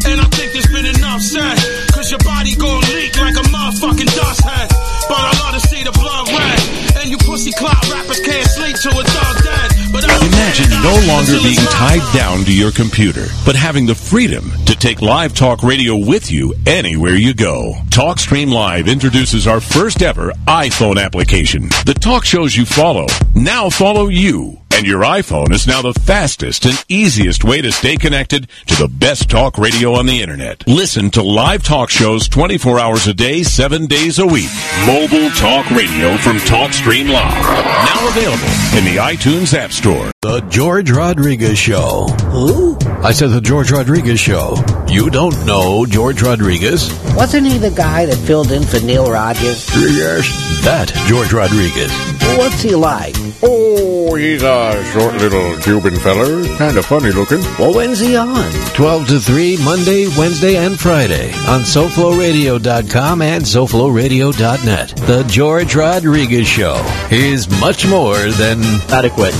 And 0.06 0.20
I 0.20 0.28
think 0.36 0.52
there's 0.52 0.68
been 0.68 0.86
enough 0.86 1.20
said. 1.20 1.56
Cause 1.92 2.10
your 2.10 2.20
body 2.20 2.54
gon' 2.54 2.80
leak 2.92 3.16
like 3.18 3.34
a 3.34 3.44
motherfucking 3.48 4.12
dust 4.14 4.44
head. 4.44 4.68
But 5.08 5.18
I 5.18 5.32
love 5.40 5.54
to 5.60 5.68
see 5.68 5.82
the 5.82 5.92
blood 5.92 6.28
red. 6.28 6.60
And 7.00 7.10
you 7.10 7.18
pussy 7.18 7.52
clout 7.52 7.82
rappers 7.90 8.20
can't 8.20 8.46
sleep 8.46 8.76
till 8.76 9.00
it's 9.00 9.16
all 9.16 9.34
dead. 9.42 9.68
But 9.92 10.04
I 10.04 10.16
Imagine 10.26 10.70
no 10.84 10.96
longer 11.08 11.42
being 11.42 11.66
tied 11.72 12.04
down 12.14 12.44
to 12.44 12.52
your 12.52 12.70
computer, 12.70 13.26
but 13.44 13.56
having 13.56 13.86
the 13.86 13.94
freedom 13.94 14.50
to 14.66 14.76
take 14.76 15.00
live 15.00 15.34
talk 15.34 15.62
radio 15.62 15.96
with 15.96 16.30
you 16.30 16.54
anywhere 16.66 17.14
you 17.14 17.34
go. 17.34 17.74
TalkStream 17.88 18.52
Live 18.52 18.86
introduces 18.86 19.46
our 19.46 19.60
first 19.60 20.02
ever 20.02 20.32
iPhone 20.46 21.02
application. 21.02 21.62
The 21.86 21.96
talk 21.98 22.24
shows 22.24 22.54
you 22.54 22.66
follow 22.66 23.06
now 23.34 23.70
follow 23.70 24.08
you. 24.08 24.65
And 24.74 24.86
your 24.86 25.02
iPhone 25.02 25.52
is 25.52 25.66
now 25.66 25.80
the 25.80 25.94
fastest 25.94 26.66
and 26.66 26.84
easiest 26.88 27.44
way 27.44 27.62
to 27.62 27.72
stay 27.72 27.96
connected 27.96 28.48
to 28.66 28.74
the 28.74 28.88
best 28.88 29.30
talk 29.30 29.56
radio 29.56 29.94
on 29.94 30.04
the 30.06 30.20
internet. 30.20 30.66
Listen 30.66 31.10
to 31.12 31.22
live 31.22 31.62
talk 31.64 31.88
shows 31.88 32.28
24 32.28 32.78
hours 32.78 33.06
a 33.06 33.14
day, 33.14 33.42
7 33.42 33.86
days 33.86 34.18
a 34.18 34.26
week. 34.26 34.50
Mobile 34.86 35.30
talk 35.30 35.70
radio 35.70 36.16
from 36.18 36.36
TalkStream 36.38 37.10
Live. 37.10 37.42
Now 37.42 38.08
available 38.08 38.44
in 38.76 38.84
the 38.84 38.96
iTunes 39.00 39.54
App 39.54 39.72
Store. 39.72 40.10
The 40.20 40.40
George 40.50 40.90
Rodriguez 40.90 41.58
Show. 41.58 42.06
Who? 42.30 42.76
I 43.02 43.12
said 43.12 43.30
the 43.30 43.40
George 43.40 43.70
Rodriguez 43.70 44.20
Show. 44.20 44.56
You 44.88 45.08
don't 45.08 45.46
know 45.46 45.86
George 45.86 46.22
Rodriguez? 46.22 46.92
Wasn't 47.14 47.46
he 47.46 47.56
the 47.56 47.70
guy 47.70 48.04
that 48.06 48.16
filled 48.16 48.52
in 48.52 48.62
for 48.62 48.80
Neil 48.80 49.10
Rogers? 49.10 49.68
Yes. 49.74 50.62
That 50.64 50.88
George 51.06 51.32
Rodriguez. 51.32 51.90
What's 52.38 52.62
he 52.62 52.74
like? 52.74 53.14
Oh, 53.42 54.14
he's 54.14 54.42
a 54.42 54.84
short 54.92 55.14
little 55.14 55.56
Cuban 55.62 55.96
feller. 55.96 56.44
Kind 56.56 56.76
of 56.76 56.84
funny 56.86 57.10
looking. 57.12 57.40
Well, 57.58 57.74
when's 57.74 58.00
he 58.00 58.16
on? 58.16 58.50
12 58.74 59.08
to 59.08 59.20
3, 59.20 59.56
Monday, 59.64 60.06
Wednesday, 60.18 60.56
and 60.56 60.78
Friday 60.78 61.32
on 61.48 61.62
SoFloRadio.com 61.62 63.22
and 63.22 63.44
SoFloRadio.net. 63.44 64.88
The 65.06 65.22
George 65.28 65.74
Rodriguez 65.74 66.46
Show 66.46 66.82
is 67.10 67.48
much 67.60 67.86
more 67.86 68.16
than 68.16 68.62
adequate. 68.90 69.34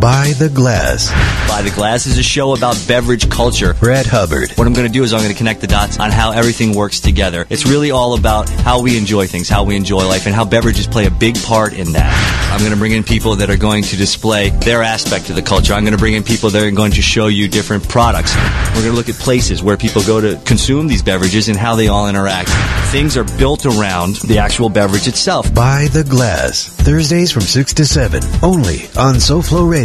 By 0.00 0.34
the 0.38 0.48
Glass. 0.48 1.10
By 1.48 1.62
the 1.62 1.70
Glass 1.70 2.06
is 2.06 2.18
a 2.18 2.22
show 2.22 2.54
about 2.54 2.82
beverage 2.86 3.30
culture. 3.30 3.74
Brad 3.74 4.06
Hubbard. 4.06 4.50
What 4.52 4.66
I'm 4.66 4.74
going 4.74 4.86
to 4.86 4.92
do 4.92 5.02
is 5.04 5.12
I'm 5.12 5.20
going 5.20 5.32
to 5.32 5.36
connect 5.36 5.60
the 5.60 5.66
dots 5.66 5.98
on 5.98 6.10
how 6.10 6.32
everything 6.32 6.74
works 6.74 7.00
together. 7.00 7.46
It's 7.48 7.66
really 7.66 7.90
all 7.90 8.14
about 8.14 8.48
how 8.48 8.82
we 8.82 8.98
enjoy 8.98 9.26
things, 9.26 9.48
how 9.48 9.64
we 9.64 9.74
enjoy 9.74 10.06
life, 10.06 10.26
and 10.26 10.34
how 10.34 10.44
beverages 10.44 10.86
play 10.86 11.06
a 11.06 11.10
big 11.10 11.36
part 11.42 11.72
in 11.72 11.92
that. 11.92 12.12
I'm 12.52 12.60
going 12.60 12.72
to 12.72 12.78
bring 12.78 12.92
in 12.92 13.04
people 13.04 13.36
that 13.36 13.50
are 13.50 13.56
going 13.56 13.84
to 13.84 13.96
display 13.96 14.50
their 14.50 14.82
aspect 14.82 15.30
of 15.30 15.36
the 15.36 15.42
culture. 15.42 15.72
I'm 15.72 15.84
going 15.84 15.92
to 15.92 15.98
bring 15.98 16.14
in 16.14 16.22
people 16.22 16.50
that 16.50 16.62
are 16.62 16.70
going 16.70 16.92
to 16.92 17.02
show 17.02 17.28
you 17.28 17.48
different 17.48 17.88
products. 17.88 18.34
We're 18.36 18.82
going 18.82 18.90
to 18.90 18.96
look 18.96 19.08
at 19.08 19.16
places 19.16 19.62
where 19.62 19.76
people 19.76 20.02
go 20.02 20.20
to 20.20 20.40
consume 20.44 20.86
these 20.88 21.02
beverages 21.02 21.48
and 21.48 21.58
how 21.58 21.74
they 21.74 21.88
all 21.88 22.08
interact. 22.08 22.50
Things 22.92 23.16
are 23.16 23.24
built 23.24 23.66
around 23.66 24.16
the 24.16 24.38
actual 24.38 24.68
beverage 24.68 25.08
itself. 25.08 25.52
By 25.54 25.88
the 25.92 26.04
Glass. 26.04 26.68
Thursdays 26.68 27.32
from 27.32 27.42
6 27.42 27.74
to 27.74 27.86
7. 27.86 28.22
Only 28.42 28.88
on 28.96 29.20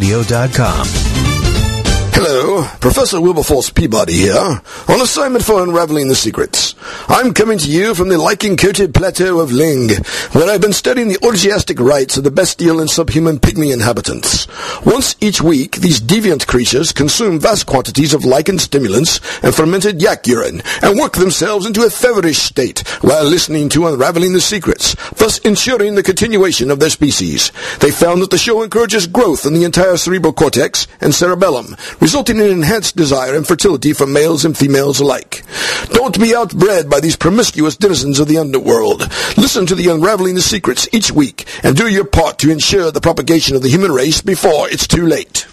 SoFloRadio.com. 0.02 1.31
Hello, 2.14 2.68
Professor 2.80 3.22
Wilberforce 3.22 3.70
Peabody 3.70 4.14
here, 4.14 4.36
on 4.36 5.02
assignment 5.02 5.46
for 5.46 5.64
unraveling 5.64 6.10
the 6.10 6.16
secrets. 6.16 6.76
I'm 7.08 7.34
coming 7.34 7.58
to 7.60 7.70
you 7.70 7.96
from 7.96 8.10
the 8.10 8.18
lichen-coated 8.18 8.94
plateau 8.94 9.40
of 9.40 9.52
Leng, 9.52 10.06
where 10.36 10.50
I've 10.50 10.62
been 10.62 10.74
studying 10.74 11.08
the 11.08 11.18
orgiastic 11.24 11.80
rites 11.80 12.18
of 12.18 12.24
the 12.24 12.32
bestial 12.32 12.80
and 12.80 12.90
subhuman 12.90 13.40
pygmy 13.40 13.74
inhabitants. 13.74 14.48
Once 14.86 15.16
each 15.22 15.42
week, 15.42 15.78
these 15.78 16.02
deviant 16.02 16.48
creatures 16.48 16.92
consume 16.92 17.40
vast 17.40 17.66
quantities 17.66 18.14
of 18.14 18.26
lichen 18.26 18.60
stimulants 18.60 19.22
and 19.42 19.56
fermented 19.56 20.02
yak 20.02 20.28
urine, 20.28 20.62
and 20.82 21.00
work 21.00 21.14
themselves 21.14 21.66
into 21.66 21.86
a 21.86 21.90
feverish 21.90 22.40
state 22.40 22.80
while 23.02 23.24
listening 23.24 23.70
to 23.70 23.88
Unraveling 23.88 24.34
the 24.34 24.42
Secrets, 24.42 24.96
thus 25.14 25.40
ensuring 25.40 25.96
the 25.96 26.04
continuation 26.04 26.72
of 26.72 26.80
their 26.80 26.90
species. 26.90 27.52
They 27.80 27.92
found 27.92 28.22
that 28.22 28.32
the 28.32 28.38
show 28.38 28.64
encourages 28.64 29.08
growth 29.08 29.46
in 29.46 29.54
the 29.54 29.64
entire 29.64 29.98
cerebral 29.98 30.34
cortex 30.34 30.88
and 31.00 31.16
cerebellum, 31.16 31.76
resulting 32.02 32.38
in 32.40 32.48
enhanced 32.48 32.96
desire 32.98 33.36
and 33.36 33.48
fertility 33.48 33.94
for 33.94 34.08
males 34.08 34.44
and 34.44 34.58
females 34.58 35.00
alike. 35.00 35.44
Don't 35.92 36.20
be 36.20 36.34
outbred 36.34 36.90
by 36.90 37.00
these 37.00 37.16
promiscuous 37.16 37.78
denizens 37.78 38.20
of 38.20 38.28
the 38.28 38.38
underworld. 38.38 39.02
Listen 39.38 39.66
to 39.68 39.76
the 39.76 39.88
Unraveling 39.88 40.36
the 40.36 40.42
Secrets 40.42 40.90
each 40.92 41.12
week 41.12 41.46
and 41.64 41.78
do 41.78 41.88
your 41.88 42.06
part 42.06 42.40
to 42.40 42.52
ensure 42.52 42.92
the 42.92 43.00
propagation 43.00 43.56
of 43.56 43.62
the 43.62 43.70
human 43.70 43.92
race 43.92 44.22
before 44.22 44.68
it's 44.70 44.88
too 44.88 45.06
late. 45.06 45.48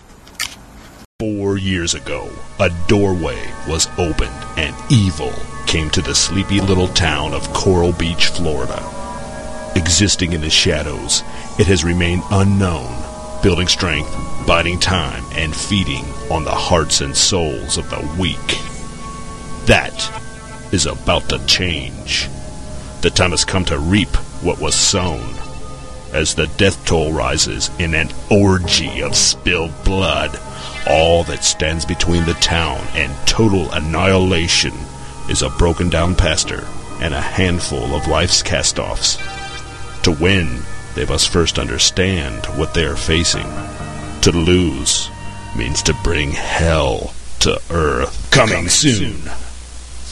Four 1.20 1.59
years 1.59 1.95
ago, 1.95 2.31
a 2.61 2.70
doorway 2.87 3.41
was 3.69 3.89
opened 3.99 4.31
and 4.57 4.75
evil 4.91 5.33
came 5.66 5.91
to 5.91 6.01
the 6.01 6.15
sleepy 6.15 6.61
little 6.61 6.89
town 6.89 7.35
of 7.35 7.53
Coral 7.53 7.93
Beach, 7.93 8.29
Florida. 8.29 8.83
Existing 9.77 10.33
in 10.33 10.41
the 10.41 10.49
shadows, 10.49 11.23
it 11.59 11.66
has 11.66 11.85
remained 11.85 12.23
unknown, 12.31 12.87
building 13.43 13.69
strength, 13.69 14.10
biding 14.47 14.78
time, 14.78 15.24
and 15.32 15.55
feeding 15.55 16.05
on 16.31 16.44
the 16.44 16.51
hearts 16.51 17.01
and 17.01 17.16
souls 17.16 17.78
of 17.78 17.89
the 17.90 18.16
weak. 18.19 18.59
That 19.66 20.10
is 20.73 20.86
about 20.86 21.28
to 21.28 21.44
change. 21.47 22.28
The 23.01 23.10
time 23.10 23.31
has 23.31 23.44
come 23.44 23.65
to 23.66 23.78
reap 23.78 24.15
what 24.43 24.60
was 24.60 24.74
sown. 24.74 25.35
As 26.12 26.35
the 26.35 26.47
death 26.56 26.85
toll 26.85 27.12
rises 27.12 27.70
in 27.78 27.94
an 27.94 28.09
orgy 28.31 29.02
of 29.02 29.15
spilled 29.15 29.73
blood, 29.85 30.39
all 30.89 31.23
that 31.24 31.44
stands 31.44 31.85
between 31.85 32.24
the 32.24 32.35
town 32.35 32.81
and 32.94 33.15
total 33.27 33.70
annihilation 33.73 34.73
is 35.28 35.43
a 35.43 35.51
broken 35.51 35.90
down 35.90 36.15
pastor 36.15 36.66
and 37.01 37.12
a 37.12 37.20
handful 37.20 37.94
of 37.94 38.09
life's 38.09 38.43
cast 38.43 38.78
offs. 38.78 39.19
To 40.02 40.12
win, 40.12 40.62
they 40.99 41.05
must 41.05 41.29
first 41.29 41.61
understand 41.61 42.45
what 42.59 42.75
they 42.75 42.85
are 42.85 42.97
facing. 42.97 43.47
To 44.23 44.33
lose 44.33 45.09
means 45.57 45.81
to 45.85 45.95
bring 46.03 46.33
hell 46.33 47.15
to 47.39 47.61
earth. 47.70 48.29
Coming 48.33 48.69
soon. 48.69 49.15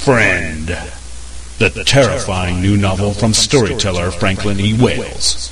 Friend. 0.04 0.68
The 1.58 1.82
terrifying 1.84 2.62
new 2.62 2.76
novel 2.76 3.12
from 3.12 3.34
storyteller 3.34 4.12
Franklin 4.12 4.60
E. 4.60 4.80
Wales. 4.80 5.50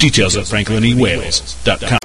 Details 0.00 0.36
at 0.36 0.46
franklinewales.com. 0.46 1.99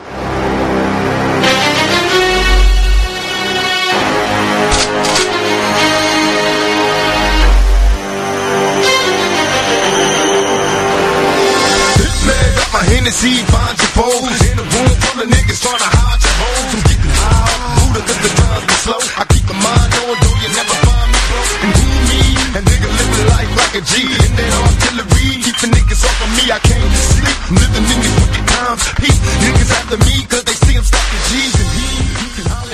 Hennessy, 13.16 13.48
find 13.48 13.80
your 13.80 13.92
pole. 13.96 14.28
In 14.28 14.60
a 14.60 14.66
room 14.76 14.92
full 15.00 15.24
of 15.24 15.32
niggas 15.32 15.64
trying 15.64 15.80
to 15.80 15.88
hide 15.88 16.20
your 16.20 16.36
hoes. 16.36 16.68
I'm 16.76 16.84
getting 16.84 17.16
high, 17.16 17.80
Buddha, 17.80 18.04
cause 18.04 18.20
the 18.20 18.28
times 18.36 18.68
be 18.68 18.76
slow. 18.84 19.00
I 19.16 19.24
keep 19.32 19.48
my 19.48 19.56
mind 19.56 19.92
on, 20.04 20.20
though 20.20 20.36
you 20.44 20.52
never 20.52 20.76
find 20.84 21.08
me 21.16 21.20
broke. 21.32 21.64
And 21.64 21.72
who 21.80 21.88
me? 22.12 22.20
And 22.60 22.68
nigga 22.68 22.92
living 22.92 23.24
life 23.32 23.52
like 23.56 23.80
a 23.80 23.84
G. 23.88 24.04
And 24.04 24.36
that 24.36 24.52
artillery, 24.52 25.48
keeping 25.48 25.72
niggas 25.72 26.04
off 26.04 26.28
of 26.28 26.32
me. 26.36 26.52
I 26.52 26.60
came 26.60 26.84
to 26.84 27.02
sleep, 27.08 27.40
I'm 27.48 27.56
living 27.56 27.88
in 27.88 28.04
these 28.04 28.20
wicked 28.20 28.52
times. 28.52 28.84
Peace, 29.00 29.16
niggas 29.48 29.72
after 29.80 29.96
me, 30.04 30.28
cause 30.28 30.44
they 30.44 30.60
see 30.60 30.76
I'm 30.76 30.84
stacking 30.84 31.24
G's. 31.32 31.56
And 31.56 31.72
he 31.72 31.88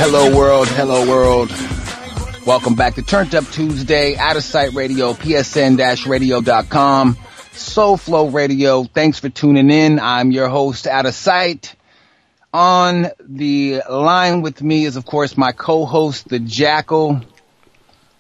Hello, 0.02 0.26
world. 0.34 0.66
Hello, 0.74 1.06
world. 1.06 1.54
Welcome 2.50 2.74
back 2.74 2.96
to 2.96 3.04
Turned 3.04 3.36
Up 3.36 3.46
Tuesday, 3.54 4.16
Outtasite 4.16 4.74
Radio, 4.74 5.14
psn-radio.com, 5.14 7.16
SoFlo 7.72 8.34
Radio. 8.34 8.84
Thanks 8.84 9.20
for 9.20 9.30
tuning 9.30 9.70
in. 9.70 9.98
I'm 10.02 10.32
your 10.32 10.50
host, 10.50 10.88
Outtasite. 10.88 11.74
On 12.54 13.08
the 13.22 13.82
line 13.90 14.42
with 14.42 14.62
me 14.62 14.84
is, 14.84 14.98
of 14.98 15.06
course, 15.06 15.38
my 15.38 15.54
co-host, 15.54 16.28
the 16.28 16.40
Jackal, 16.40 17.22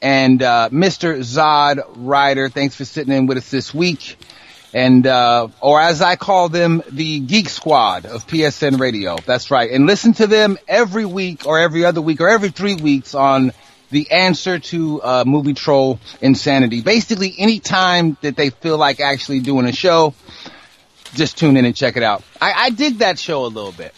and 0.01 0.41
uh, 0.41 0.69
Mr. 0.71 1.17
Zod 1.17 1.83
Rider. 1.97 2.47
Thanks 2.47 2.75
for 2.75 2.85
sitting 2.85 3.13
in 3.13 3.25
with 3.25 3.39
us 3.39 3.51
this 3.51 3.73
week. 3.73 4.15
And, 4.73 5.05
uh, 5.05 5.49
or 5.59 5.81
as 5.81 6.01
I 6.01 6.15
call 6.15 6.47
them, 6.47 6.81
the 6.89 7.19
Geek 7.19 7.49
Squad 7.49 8.05
of 8.05 8.25
PSN 8.27 8.79
Radio. 8.79 9.17
That's 9.17 9.51
right. 9.51 9.69
And 9.69 9.85
listen 9.85 10.13
to 10.13 10.27
them 10.27 10.57
every 10.65 11.03
week 11.03 11.45
or 11.45 11.59
every 11.59 11.83
other 11.83 12.01
week 12.01 12.21
or 12.21 12.29
every 12.29 12.51
three 12.51 12.75
weeks 12.75 13.13
on 13.13 13.51
the 13.91 14.09
answer 14.11 14.59
to 14.59 15.01
uh, 15.01 15.23
movie 15.25 15.53
troll 15.53 15.99
insanity. 16.21 16.81
Basically, 16.81 17.35
any 17.37 17.59
time 17.59 18.17
that 18.21 18.35
they 18.35 18.49
feel 18.49 18.77
like 18.77 18.99
actually 18.99 19.41
doing 19.41 19.65
a 19.65 19.73
show, 19.73 20.13
just 21.13 21.37
tune 21.37 21.57
in 21.57 21.65
and 21.65 21.75
check 21.75 21.97
it 21.97 22.03
out. 22.03 22.23
I, 22.41 22.53
I 22.53 22.69
dig 22.71 22.99
that 22.99 23.19
show 23.19 23.45
a 23.45 23.47
little 23.47 23.71
bit. 23.71 23.93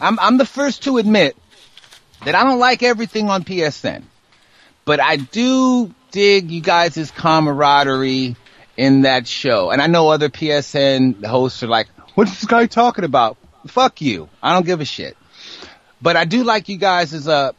I'm, 0.00 0.18
I'm 0.18 0.38
the 0.38 0.46
first 0.46 0.84
to 0.84 0.98
admit 0.98 1.36
that 2.24 2.34
I 2.34 2.42
don't 2.42 2.58
like 2.58 2.82
everything 2.82 3.28
on 3.28 3.44
PSN, 3.44 4.02
but 4.84 4.98
I 5.00 5.16
do 5.16 5.94
dig 6.10 6.50
you 6.50 6.60
guys' 6.60 7.10
camaraderie 7.10 8.36
in 8.76 9.02
that 9.02 9.26
show. 9.26 9.70
And 9.70 9.82
I 9.82 9.86
know 9.86 10.08
other 10.08 10.28
PSN 10.28 11.24
hosts 11.24 11.62
are 11.62 11.68
like, 11.68 11.88
what's 12.14 12.32
this 12.40 12.46
guy 12.46 12.66
talking 12.66 13.04
about? 13.04 13.36
Fuck 13.66 14.00
you. 14.00 14.28
I 14.42 14.52
don't 14.52 14.66
give 14.66 14.80
a 14.80 14.84
shit. 14.84 15.16
But 16.04 16.16
I 16.16 16.26
do 16.26 16.44
like 16.44 16.68
you 16.68 16.76
guys 16.76 17.14
as 17.14 17.28
a, 17.28 17.54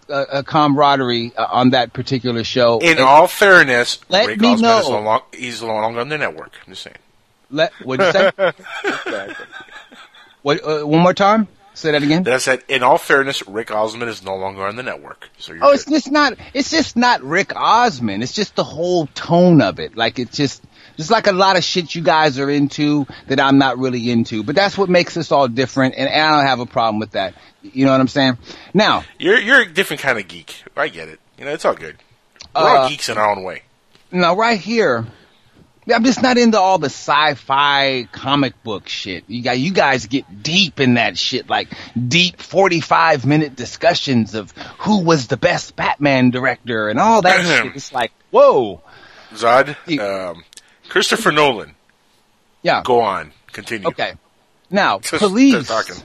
camaraderie 0.45 1.33
uh, 1.35 1.47
on 1.49 1.71
that 1.71 1.93
particular 1.93 2.43
show. 2.43 2.77
In 2.77 2.89
And 2.89 2.99
all 2.99 3.25
fairness, 3.25 3.99
Let 4.07 4.27
Ray 4.27 4.35
me 4.35 4.49
Gosman 4.55 4.61
know. 4.61 4.79
is 4.81 4.89
no 4.89 5.01
long, 5.01 5.21
he's 5.33 5.61
no 5.63 5.67
longer 5.69 5.99
on 6.01 6.09
the 6.09 6.17
network. 6.19 6.51
I'm 6.67 6.73
just 6.73 6.83
saying. 6.83 6.95
let, 7.49 7.73
what'd 7.83 8.05
you 8.05 8.11
say? 8.11 8.31
what, 10.43 10.63
uh, 10.63 10.83
one 10.85 11.01
more 11.01 11.15
time? 11.15 11.47
Say 11.73 11.91
that 11.91 12.03
again. 12.03 12.21
Then 12.21 12.35
I 12.35 12.37
said, 12.37 12.63
in 12.69 12.83
all 12.83 12.99
fairness, 12.99 13.45
Rick 13.47 13.71
Osmond 13.71 14.11
is 14.11 14.23
no 14.23 14.35
longer 14.35 14.63
on 14.67 14.75
the 14.75 14.83
network. 14.83 15.27
So 15.39 15.53
you're 15.53 15.65
Oh, 15.65 15.71
it's 15.71 15.85
just 15.85 16.11
not. 16.11 16.33
It's 16.53 16.69
just 16.69 16.95
not 16.95 17.23
Rick 17.23 17.53
Osmond. 17.55 18.21
It's 18.21 18.31
just 18.31 18.55
the 18.55 18.63
whole 18.63 19.07
tone 19.07 19.59
of 19.59 19.79
it. 19.79 19.97
Like 19.97 20.19
it's 20.19 20.37
just, 20.37 20.63
just 20.97 21.11
like 21.11 21.27
a 21.27 21.31
lot 21.31 21.57
of 21.57 21.63
shit 21.63 21.93
you 21.95 22.01
guys 22.01 22.39
are 22.39 22.49
into 22.49 23.05
that 23.27 23.39
I'm 23.39 23.57
not 23.57 23.77
really 23.77 24.09
into. 24.11 24.43
But 24.43 24.55
that's 24.55 24.77
what 24.77 24.89
makes 24.89 25.17
us 25.17 25.31
all 25.31 25.47
different, 25.47 25.95
and, 25.95 26.09
I 26.09 26.37
don't 26.37 26.45
have 26.47 26.59
a 26.59 26.65
problem 26.65 26.99
with 26.99 27.11
that. 27.11 27.33
You 27.61 27.85
know 27.85 27.91
what 27.91 28.01
I'm 28.01 28.07
saying? 28.07 28.37
Now, 28.73 29.03
You're 29.19 29.39
you're 29.39 29.61
a 29.61 29.65
different 29.71 30.01
kind 30.01 30.19
of 30.19 30.27
geek. 30.27 30.63
I 30.77 30.87
get 30.89 31.07
it. 31.09 31.19
You 31.37 31.45
know, 31.45 31.51
it's 31.51 31.65
all 31.65 31.73
good. 31.75 31.97
We're 32.55 32.61
all 32.61 32.85
Uh, 32.85 32.89
geeks 32.89 33.09
in 33.09 33.17
our 33.17 33.31
own 33.35 33.43
way. 33.43 33.63
now 34.11 34.35
right 34.35 34.59
here, 34.59 35.05
I'm 35.93 36.03
just 36.03 36.21
not 36.21 36.37
into 36.37 36.59
all 36.59 36.77
the 36.79 36.89
sci-fi 36.89 38.07
comic 38.11 38.61
book 38.63 38.87
shit. 38.87 39.23
You 39.27 39.41
got 39.43 39.59
you 39.59 39.71
guys 39.71 40.05
get 40.07 40.43
deep 40.43 40.79
in 40.79 40.93
that 40.95 41.17
shit, 41.17 41.49
like 41.49 41.67
deep 42.07 42.39
45 42.41 43.25
minute 43.25 43.55
discussions 43.55 44.35
of 44.35 44.51
who 44.79 44.99
was 45.03 45.27
the 45.27 45.37
best 45.37 45.75
Batman 45.75 46.29
director 46.31 46.89
and 46.89 46.99
all 46.99 47.21
that 47.23 47.45
shit. 47.63 47.75
It's 47.75 47.91
like, 47.93 48.11
whoa. 48.31 48.81
Zod, 49.33 49.75
um, 49.99 50.43
Christopher 50.89 51.31
Nolan. 51.31 51.75
Yeah. 52.61 52.81
Go 52.83 53.01
on. 53.01 53.31
Continue. 53.51 53.87
Okay. 53.89 54.13
Now, 54.69 54.99
Just- 54.99 55.19
police. 55.19 55.67
talking. 55.67 55.95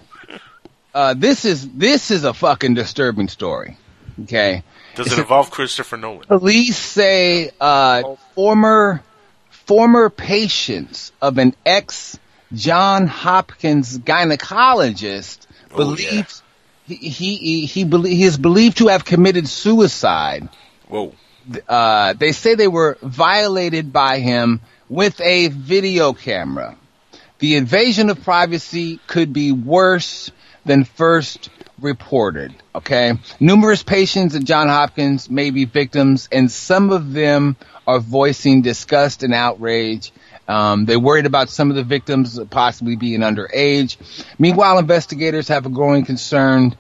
Uh, 0.92 1.14
this 1.16 1.44
is 1.44 1.68
this 1.70 2.10
is 2.10 2.24
a 2.24 2.34
fucking 2.34 2.74
disturbing 2.74 3.28
story. 3.28 3.76
Okay. 4.24 4.64
Does 4.96 5.06
It's 5.06 5.12
it 5.14 5.18
a- 5.18 5.22
involve 5.22 5.50
Christopher 5.50 5.96
Nolan? 5.96 6.26
Police 6.26 6.76
say 6.76 7.50
uh, 7.60 8.16
former 8.34 9.02
former 9.50 10.10
patients 10.10 11.12
of 11.22 11.38
an 11.38 11.54
ex 11.64 12.18
John 12.52 13.06
Hopkins 13.06 13.96
gynecologist 13.98 15.46
Oh, 15.72 15.76
believes 15.76 16.42
he 16.86 16.96
he 16.96 17.66
he, 17.66 17.84
belie- 17.84 18.10
he 18.10 18.24
is 18.24 18.36
believed 18.36 18.78
to 18.78 18.88
have 18.88 19.04
committed 19.04 19.46
suicide. 19.48 20.48
Whoa. 20.88 21.14
Uh, 21.68 22.14
they 22.14 22.32
say 22.32 22.56
they 22.56 22.66
were 22.66 22.98
violated 23.00 23.92
by 23.92 24.18
him 24.18 24.60
with 24.90 25.18
a 25.20 25.46
video 25.48 26.12
camera. 26.12 26.76
The 27.38 27.56
invasion 27.56 28.10
of 28.10 28.22
privacy 28.22 29.00
could 29.06 29.32
be 29.32 29.52
worse 29.52 30.30
than 30.66 30.84
first 30.84 31.48
reported. 31.80 32.52
Okay. 32.74 33.14
Numerous 33.38 33.82
patients 33.82 34.34
at 34.34 34.44
John 34.44 34.68
Hopkins 34.68 35.30
may 35.30 35.50
be 35.50 35.64
victims 35.64 36.28
and 36.30 36.50
some 36.50 36.90
of 36.90 37.12
them 37.12 37.56
are 37.86 38.00
voicing 38.00 38.60
disgust 38.60 39.22
and 39.22 39.32
outrage. 39.32 40.12
Um, 40.46 40.84
they're 40.84 41.00
worried 41.00 41.26
about 41.26 41.48
some 41.48 41.70
of 41.70 41.76
the 41.76 41.84
victims 41.84 42.38
possibly 42.50 42.96
being 42.96 43.20
underage. 43.20 43.96
Meanwhile, 44.38 44.78
investigators 44.78 45.48
have 45.48 45.64
a 45.64 45.70
growing 45.70 46.04
concern 46.04 46.76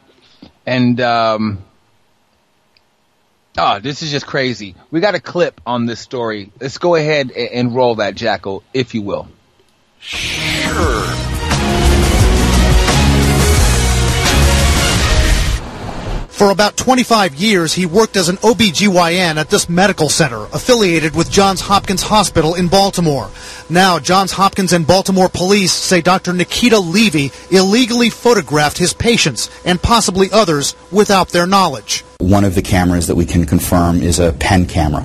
and, 0.66 1.00
um, 1.00 1.64
Oh, 3.58 3.80
this 3.80 4.02
is 4.02 4.10
just 4.10 4.26
crazy. 4.26 4.74
We 4.90 5.00
got 5.00 5.14
a 5.14 5.20
clip 5.20 5.60
on 5.66 5.86
this 5.86 6.00
story. 6.00 6.52
Let's 6.60 6.78
go 6.78 6.94
ahead 6.94 7.30
and 7.32 7.74
roll 7.74 7.96
that, 7.96 8.14
Jackal, 8.14 8.62
if 8.72 8.94
you 8.94 9.02
will. 9.02 9.28
Sure. 9.98 11.29
For 16.40 16.50
about 16.50 16.78
25 16.78 17.34
years, 17.34 17.74
he 17.74 17.84
worked 17.84 18.16
as 18.16 18.30
an 18.30 18.36
OBGYN 18.36 19.36
at 19.36 19.50
this 19.50 19.68
medical 19.68 20.08
center, 20.08 20.46
affiliated 20.54 21.14
with 21.14 21.30
Johns 21.30 21.60
Hopkins 21.60 22.00
Hospital 22.00 22.54
in 22.54 22.68
Baltimore. 22.68 23.28
Now, 23.68 23.98
Johns 23.98 24.32
Hopkins 24.32 24.72
and 24.72 24.86
Baltimore 24.86 25.28
police 25.28 25.70
say 25.70 26.00
Dr. 26.00 26.32
Nikita 26.32 26.78
Levy 26.78 27.30
illegally 27.50 28.08
photographed 28.08 28.78
his 28.78 28.94
patients 28.94 29.50
and 29.66 29.82
possibly 29.82 30.28
others 30.32 30.74
without 30.90 31.28
their 31.28 31.46
knowledge. 31.46 32.06
One 32.20 32.44
of 32.44 32.54
the 32.54 32.62
cameras 32.62 33.06
that 33.08 33.16
we 33.16 33.26
can 33.26 33.44
confirm 33.44 34.00
is 34.00 34.18
a 34.18 34.32
pen 34.32 34.64
camera. 34.64 35.02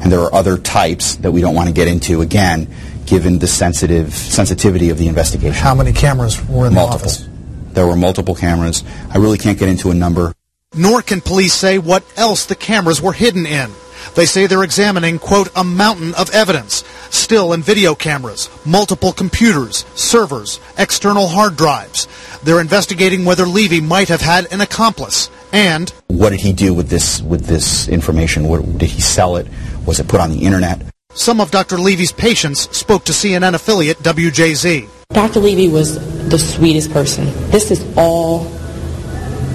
And 0.00 0.10
there 0.10 0.20
are 0.20 0.32
other 0.32 0.56
types 0.56 1.16
that 1.16 1.32
we 1.32 1.42
don't 1.42 1.54
want 1.54 1.68
to 1.68 1.74
get 1.74 1.88
into, 1.88 2.22
again, 2.22 2.66
given 3.04 3.40
the 3.40 3.46
sensitive 3.46 4.14
sensitivity 4.14 4.88
of 4.88 4.96
the 4.96 5.08
investigation. 5.08 5.52
How 5.52 5.74
many 5.74 5.92
cameras 5.92 6.42
were 6.48 6.66
in 6.66 6.72
multiple. 6.72 6.98
the 6.98 7.04
office? 7.04 7.28
There 7.74 7.86
were 7.86 7.94
multiple 7.94 8.34
cameras. 8.34 8.84
I 9.10 9.18
really 9.18 9.36
can't 9.36 9.58
get 9.58 9.68
into 9.68 9.90
a 9.90 9.94
number. 9.94 10.32
Nor 10.78 11.02
can 11.02 11.20
police 11.20 11.52
say 11.52 11.78
what 11.78 12.04
else 12.16 12.46
the 12.46 12.54
cameras 12.54 13.02
were 13.02 13.12
hidden 13.12 13.46
in. 13.46 13.70
They 14.14 14.26
say 14.26 14.46
they're 14.46 14.62
examining, 14.62 15.18
quote, 15.18 15.50
a 15.56 15.64
mountain 15.64 16.14
of 16.14 16.30
evidence. 16.30 16.84
Still 17.10 17.52
and 17.52 17.64
video 17.64 17.94
cameras, 17.94 18.48
multiple 18.64 19.12
computers, 19.12 19.84
servers, 19.96 20.60
external 20.78 21.26
hard 21.26 21.56
drives. 21.56 22.06
They're 22.44 22.60
investigating 22.60 23.24
whether 23.24 23.44
Levy 23.44 23.80
might 23.80 24.08
have 24.08 24.20
had 24.20 24.52
an 24.52 24.60
accomplice. 24.60 25.30
And 25.52 25.92
What 26.06 26.30
did 26.30 26.40
he 26.40 26.52
do 26.52 26.72
with 26.72 26.88
this 26.88 27.20
with 27.22 27.46
this 27.46 27.88
information? 27.88 28.46
What, 28.48 28.78
did 28.78 28.90
he 28.90 29.00
sell 29.00 29.36
it? 29.36 29.48
Was 29.84 29.98
it 29.98 30.06
put 30.08 30.20
on 30.20 30.30
the 30.30 30.44
internet? 30.44 30.80
some 31.14 31.40
of 31.40 31.50
Dr. 31.50 31.78
Levy's 31.78 32.12
patients 32.12 32.68
spoke 32.76 33.04
to 33.04 33.12
CNN 33.12 33.54
affiliate 33.54 33.98
WJZ. 33.98 34.88
Dr. 35.10 35.40
Levy 35.40 35.66
was 35.66 35.96
the 36.28 36.38
sweetest 36.38 36.92
person. 36.92 37.24
This 37.50 37.72
is 37.72 37.84
all, 37.96 38.44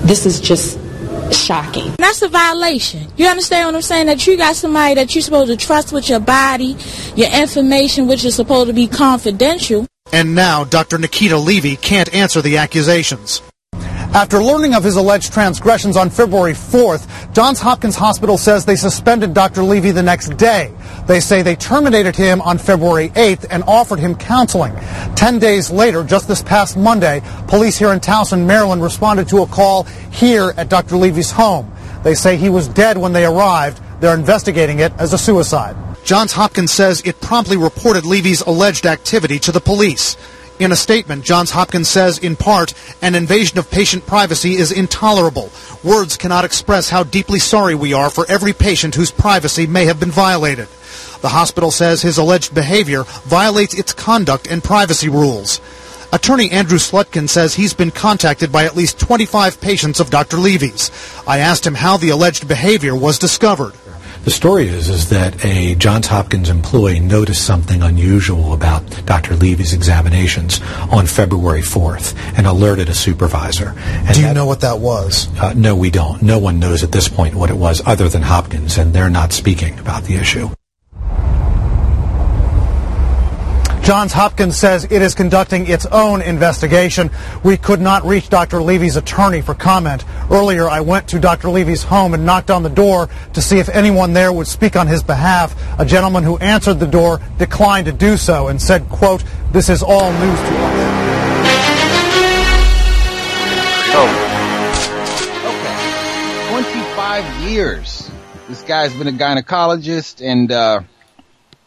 this 0.04 0.26
is 0.26 0.42
just 0.42 0.78
shocking. 1.34 1.96
That's 1.98 2.22
a 2.22 2.28
violation. 2.30 3.08
You 3.18 3.28
understand 3.28 3.68
what 3.68 3.76
I'm 3.76 3.82
saying? 3.82 4.08
That 4.08 4.26
you 4.26 4.38
got 4.38 4.56
somebody 4.56 4.96
that 4.96 5.14
you're 5.14 5.22
supposed 5.22 5.52
to 5.52 5.58
trust 5.58 5.92
with 5.92 6.10
your 6.10 6.20
body, 6.20 6.76
your 7.16 7.30
information, 7.32 8.08
which 8.08 8.26
is 8.26 8.36
supposed 8.36 8.68
to 8.68 8.74
be 8.74 8.88
confidential. 8.88 9.86
And 10.12 10.36
now 10.36 10.64
Dr. 10.64 10.98
Nikita 10.98 11.38
Levy 11.38 11.76
can't 11.76 12.14
answer 12.14 12.42
the 12.42 12.58
accusations. 12.58 13.42
After 14.14 14.44
learning 14.44 14.76
of 14.76 14.84
his 14.84 14.96
alleged 14.96 15.34
transgressions 15.34 15.98
on 15.98 16.12
February 16.12 16.54
4th, 16.54 17.34
Johns 17.34 17.60
Hopkins 17.60 17.96
Hospital 17.96 18.38
says 18.38 18.64
they 18.64 18.76
suspended 18.76 19.34
Dr. 19.34 19.64
Levy 19.64 19.90
the 19.90 20.04
next 20.04 20.38
day. 20.38 20.72
They 21.08 21.20
say 21.20 21.42
they 21.42 21.56
terminated 21.56 22.16
him 22.16 22.40
on 22.40 22.60
February 22.60 23.10
8th 23.10 23.48
and 23.50 23.64
offered 23.64 23.98
him 23.98 24.14
counseling. 24.14 24.76
Ten 25.16 25.40
days 25.40 25.72
later, 25.72 26.04
just 26.04 26.28
this 26.28 26.44
past 26.44 26.78
Monday, 26.78 27.24
police 27.48 27.76
here 27.76 27.92
in 27.92 28.00
Towson, 28.00 28.46
Maryland 28.46 28.84
responded 28.84 29.28
to 29.30 29.40
a 29.40 29.48
call 29.48 29.86
here 30.12 30.54
at 30.58 30.70
Dr. 30.70 30.96
Levy's 30.96 31.32
home. 31.32 31.74
They 32.04 32.14
say 32.14 32.38
he 32.38 32.50
was 32.50 32.68
dead 32.68 33.00
when 33.00 33.14
they 33.14 33.26
arrived. 33.26 33.82
They're 34.00 34.14
investigating 34.14 34.78
it 34.78 34.94
as 35.00 35.14
a 35.14 35.18
suicide. 35.18 35.76
Johns 36.06 36.34
Hopkins 36.34 36.72
says 36.72 37.02
it 37.04 37.20
promptly 37.20 37.58
reported 37.58 38.06
Levy's 38.06 38.42
alleged 38.42 38.86
activity 38.86 39.40
to 39.40 39.52
the 39.52 39.62
police. 39.62 40.18
In 40.64 40.72
a 40.72 40.78
statement, 40.78 41.26
Johns 41.26 41.52
Hopkins 41.52 41.90
says, 41.90 42.18
in 42.18 42.38
part, 42.38 42.74
an 43.02 43.16
invasion 43.16 43.58
of 43.58 43.70
patient 43.70 44.08
privacy 44.08 44.54
is 44.54 44.72
intolerable. 44.72 45.52
Words 45.84 46.16
cannot 46.16 46.46
express 46.46 46.90
how 46.90 47.04
deeply 47.04 47.40
sorry 47.40 47.76
we 47.76 47.92
are 47.92 48.10
for 48.10 48.26
every 48.30 48.54
patient 48.54 48.96
whose 48.96 49.12
privacy 49.12 49.68
may 49.68 49.84
have 49.84 50.00
been 50.00 50.10
violated. 50.10 50.70
The 51.20 51.28
hospital 51.28 51.70
says 51.70 52.02
his 52.02 52.18
alleged 52.18 52.56
behavior 52.56 53.04
violates 53.26 53.74
its 53.74 53.92
conduct 53.92 54.48
and 54.48 54.64
privacy 54.64 55.10
rules. 55.10 55.60
Attorney 56.14 56.50
Andrew 56.50 56.78
Slutkin 56.78 57.28
says 57.28 57.56
he's 57.56 57.74
been 57.74 57.92
contacted 57.92 58.50
by 58.50 58.64
at 58.64 58.78
least 58.78 58.98
25 59.02 59.60
patients 59.60 60.00
of 60.00 60.12
Dr. 60.12 60.38
Levy's. 60.38 60.92
I 61.28 61.40
asked 61.40 61.68
him 61.68 61.76
how 61.76 61.98
the 61.98 62.12
alleged 62.12 62.48
behavior 62.48 62.96
was 62.96 63.20
discovered. 63.20 63.74
The 64.24 64.32
story 64.32 64.70
is 64.70 64.88
is 64.88 65.10
that 65.10 65.44
a 65.44 65.76
Johns 65.76 66.08
Hopkins 66.08 66.50
employee 66.50 67.02
noticed 67.02 67.46
something 67.46 67.82
unusual 67.82 68.54
about 68.54 69.06
Dr. 69.06 69.36
Levy's 69.36 69.74
examinations 69.74 70.62
on 70.90 71.08
February 71.08 71.62
4th 71.62 72.16
and 72.38 72.48
alerted 72.48 72.88
a 72.88 72.94
supervisor. 72.94 73.74
And 73.78 74.16
Do 74.16 74.22
you 74.22 74.34
know 74.34 74.46
what 74.46 74.62
that 74.62 74.80
was? 74.80 75.28
Uh, 75.38 75.52
no, 75.58 75.76
we 75.76 75.90
don't. 75.92 76.22
No 76.22 76.40
one 76.40 76.58
knows 76.58 76.84
at 76.84 76.94
this 76.94 77.10
point 77.10 77.36
what 77.36 77.50
it 77.50 77.58
was 77.58 77.82
other 77.86 78.08
than 78.08 78.22
Hopkins, 78.22 78.78
and 78.78 78.94
they're 78.94 79.10
not 79.10 79.34
speaking 79.34 79.78
about 79.78 80.06
the 80.06 80.16
issue. 80.16 80.50
Johns 83.84 84.14
Hopkins 84.14 84.58
says 84.58 84.86
it 84.86 85.02
is 85.02 85.14
conducting 85.14 85.68
its 85.68 85.86
own 85.88 86.22
investigation. 86.22 87.12
We 87.44 87.58
could 87.58 87.82
not 87.82 88.06
reach 88.06 88.30
Dr. 88.30 88.62
Levy's 88.62 88.96
attorney 88.96 89.42
for 89.42 89.54
comment. 89.54 90.06
Earlier, 90.32 90.70
I 90.70 90.80
went 90.80 91.10
to 91.10 91.20
Dr. 91.20 91.50
Levy's 91.50 91.84
home 91.84 92.14
and 92.14 92.26
knocked 92.26 92.50
on 92.50 92.64
the 92.64 92.70
door 92.70 93.10
to 93.34 93.42
see 93.42 93.60
if 93.60 93.68
anyone 93.68 94.14
there 94.14 94.32
would 94.32 94.48
speak 94.48 94.78
on 94.78 94.88
his 94.88 95.04
behalf. 95.04 95.54
A 95.78 95.86
gentleman 95.86 96.24
who 96.24 96.38
answered 96.38 96.76
the 96.76 96.88
door 96.88 97.20
declined 97.38 97.88
to 97.88 97.92
do 97.92 98.16
so 98.16 98.48
and 98.48 98.62
said, 98.62 98.88
quote, 98.88 99.22
this 99.52 99.68
is 99.68 99.84
all 99.84 100.14
news 100.14 100.40
to 100.40 100.56
us. 100.56 100.94
Oh. 103.96 104.08
Okay. 106.48 106.72
25 106.72 107.52
years. 107.52 108.10
This 108.48 108.62
guy's 108.62 108.94
been 108.94 109.10
a 109.10 109.12
gynecologist 109.12 110.26
and, 110.26 110.50
uh, 110.54 110.84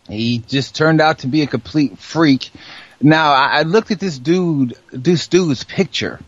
he 0.08 0.38
just 0.38 0.74
turned 0.74 1.00
out 1.00 1.20
to 1.20 1.26
be 1.26 1.42
a 1.42 1.46
complete 1.46 1.98
freak. 1.98 2.50
Now, 3.00 3.32
I, 3.32 3.58
I 3.58 3.62
looked 3.62 3.90
at 3.90 4.00
this 4.00 4.18
dude, 4.18 4.76
this 4.90 5.28
dude's 5.28 5.64
picture 5.64 6.20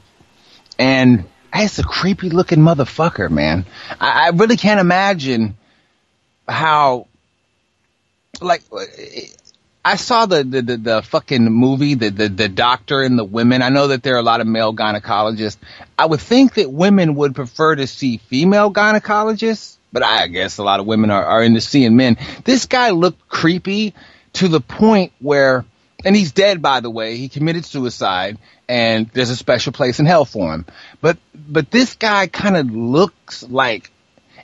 and 0.78 1.24
that's 1.52 1.78
a 1.78 1.82
creepy 1.82 2.30
looking 2.30 2.60
motherfucker, 2.60 3.30
man. 3.30 3.66
I, 4.00 4.26
I 4.26 4.28
really 4.30 4.56
can't 4.56 4.80
imagine 4.80 5.56
how, 6.46 7.09
like, 8.40 8.62
I 9.84 9.96
saw 9.96 10.26
the, 10.26 10.44
the, 10.44 10.62
the, 10.62 10.76
the 10.76 11.02
fucking 11.02 11.44
movie, 11.44 11.94
the, 11.94 12.10
the, 12.10 12.28
the 12.28 12.48
doctor 12.48 13.02
and 13.02 13.18
the 13.18 13.24
women. 13.24 13.62
I 13.62 13.70
know 13.70 13.88
that 13.88 14.02
there 14.02 14.14
are 14.14 14.18
a 14.18 14.22
lot 14.22 14.40
of 14.40 14.46
male 14.46 14.74
gynecologists. 14.74 15.56
I 15.98 16.06
would 16.06 16.20
think 16.20 16.55
that 16.55 16.70
women 16.70 17.14
would 17.16 17.34
prefer 17.34 17.74
to 17.74 17.86
see 17.86 18.18
female 18.18 18.72
gynecologists, 18.72 19.77
but 19.93 20.02
I 20.02 20.27
guess 20.28 20.59
a 20.59 20.62
lot 20.62 20.81
of 20.81 20.86
women 20.86 21.10
are, 21.10 21.24
are 21.24 21.43
into 21.43 21.60
seeing 21.60 21.97
men. 21.97 22.16
This 22.44 22.66
guy 22.66 22.90
looked 22.90 23.28
creepy 23.28 23.94
to 24.35 24.48
the 24.48 24.60
point 24.60 25.12
where, 25.20 25.65
and 26.05 26.15
he's 26.15 26.32
dead 26.32 26.60
by 26.62 26.81
the 26.81 26.90
way, 26.90 27.16
he 27.16 27.28
committed 27.28 27.65
suicide 27.65 28.39
and 28.69 29.09
there's 29.15 29.31
a 29.31 29.36
special 29.36 29.73
place 29.73 29.98
in 29.98 30.06
hell 30.06 30.24
for 30.24 30.52
him. 30.52 30.66
But, 31.01 31.19
but 31.35 31.70
this 31.70 31.94
guy 31.94 32.27
kind 32.27 32.56
of 32.56 32.70
looks 32.70 33.43
like 33.43 33.90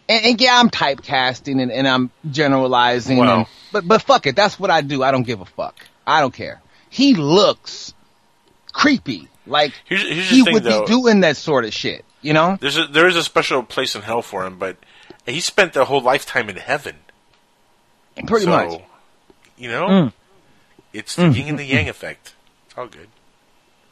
and, 0.09 0.25
and 0.25 0.41
yeah, 0.41 0.59
I'm 0.59 0.71
typecasting 0.71 1.63
and, 1.63 1.73
and 1.73 1.89
I'm 1.89 2.11
generalizing. 2.31 3.19
Well. 3.19 3.39
and, 3.39 3.47
but 3.73 3.87
but 3.87 4.03
fuck 4.03 4.27
it, 4.27 4.37
that's 4.37 4.59
what 4.59 4.71
I 4.71 4.81
do. 4.83 5.03
I 5.03 5.11
don't 5.11 5.23
give 5.23 5.41
a 5.41 5.45
fuck. 5.47 5.77
I 6.07 6.21
don't 6.21 6.35
care. 6.35 6.61
He 6.91 7.15
looks 7.15 7.95
creepy, 8.73 9.29
like 9.47 9.73
Here's- 9.85 10.05
here's 10.07 10.31
he 10.31 10.43
thing, 10.45 10.55
would 10.55 10.63
though. 10.65 10.83
be 10.83 10.87
doing 10.87 11.21
that 11.21 11.37
sort 11.37 11.65
of 11.65 11.73
shit. 11.73 12.05
You 12.23 12.33
know? 12.33 12.57
There's 12.61 12.79
a, 12.79 12.87
there 12.87 13.07
is 13.07 13.17
a 13.17 13.23
special 13.23 13.63
place 13.63 13.95
in 13.97 14.03
hell 14.03 14.23
for 14.23 14.47
him, 14.47 14.59
but 14.59 14.77
he 15.27 15.41
spent 15.41 15.73
their 15.73 15.85
whole 15.85 16.01
lifetime 16.03 16.49
in 16.51 16.57
heaven. 16.57 16.97
Pretty 18.27 18.45
So, 18.47 18.51
much. 18.51 18.81
You 19.57 19.69
know, 19.71 19.87
Mm. 19.87 20.13
it's 20.93 21.15
the 21.17 21.23
Mm. 21.25 21.37
yin 21.37 21.49
and 21.51 21.59
the 21.59 21.65
yang 21.65 21.89
effect. 21.89 22.33
It's 22.69 22.77
all 22.79 22.87
good. 22.87 23.09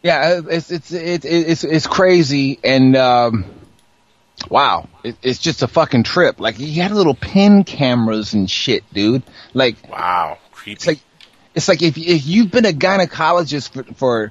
Yeah, 0.03 0.41
it's 0.49 0.71
it's 0.71 0.91
it's 0.93 1.25
it's 1.25 1.63
it's 1.65 1.87
crazy 1.87 2.59
and 2.65 2.97
um 2.97 3.45
wow, 4.51 4.89
it, 5.05 5.17
it's 5.23 5.39
just 5.39 5.63
a 5.63 5.69
fucking 5.69 6.03
trip. 6.03 6.41
Like 6.41 6.57
he 6.57 6.75
had 6.81 6.91
little 6.91 7.15
pin 7.15 7.63
cameras 7.65 8.35
and 8.35 8.51
shit, 8.51 8.83
dude. 8.93 9.23
Like 9.55 9.77
wow, 9.89 10.39
creepy. 10.53 10.73
It's 10.73 10.87
like 10.87 10.99
it's 11.55 11.69
like 11.69 11.83
if 11.83 11.97
if 11.97 12.27
you've 12.27 12.51
been 12.51 12.67
a 12.67 12.73
gynecologist 12.73 13.73
for, 13.73 13.85
for 13.95 14.31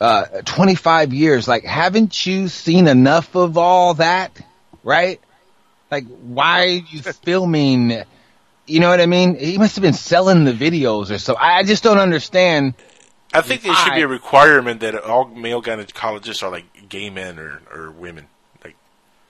uh, 0.00 0.24
25 0.44 1.14
years. 1.14 1.46
Like, 1.46 1.64
haven't 1.64 2.26
you 2.26 2.48
seen 2.48 2.88
enough 2.88 3.34
of 3.36 3.56
all 3.56 3.94
that? 3.94 4.32
Right? 4.82 5.20
Like, 5.94 6.06
why 6.22 6.64
are 6.64 6.66
you 6.66 7.02
filming? 7.02 8.02
You 8.66 8.80
know 8.80 8.88
what 8.88 9.00
I 9.00 9.06
mean? 9.06 9.36
He 9.36 9.58
must 9.58 9.76
have 9.76 9.82
been 9.82 9.92
selling 9.92 10.44
the 10.44 10.52
videos 10.52 11.10
or 11.12 11.18
so. 11.18 11.36
I 11.36 11.62
just 11.62 11.84
don't 11.84 11.98
understand. 11.98 12.74
I 13.32 13.42
think 13.42 13.62
there 13.62 13.74
should 13.74 13.94
be 13.94 14.02
a 14.02 14.08
requirement 14.08 14.80
that 14.80 14.96
all 14.96 15.26
male 15.26 15.62
gynecologists 15.62 16.42
are 16.42 16.50
like 16.50 16.88
gay 16.88 17.10
men 17.10 17.38
or, 17.38 17.62
or 17.72 17.90
women. 17.92 18.26
Like, 18.64 18.74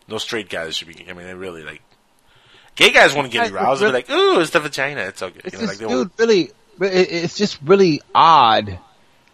no 0.09 0.17
straight 0.17 0.49
guys 0.49 0.77
should 0.77 0.89
be. 0.89 1.07
I 1.09 1.13
mean, 1.13 1.27
they 1.27 1.35
really 1.35 1.65
like. 1.65 1.83
Gay 2.77 2.91
guys 2.91 3.15
want 3.15 3.31
to 3.31 3.33
get 3.33 3.51
aroused. 3.51 3.83
They're 3.83 3.93
like, 3.93 4.11
"Ooh, 4.11 4.41
it's 4.41 4.51
the 4.51 4.61
vagina. 4.61 5.03
It's 5.03 5.23
okay." 5.23 5.41
It's 5.45 5.53
You 5.53 5.61
know, 5.61 5.67
like 5.67 5.79
just, 5.79 5.89
they 5.89 5.95
dude, 5.95 6.11
really, 6.19 6.51
it's 6.81 7.37
just 7.37 7.59
really 7.63 8.01
odd 8.15 8.79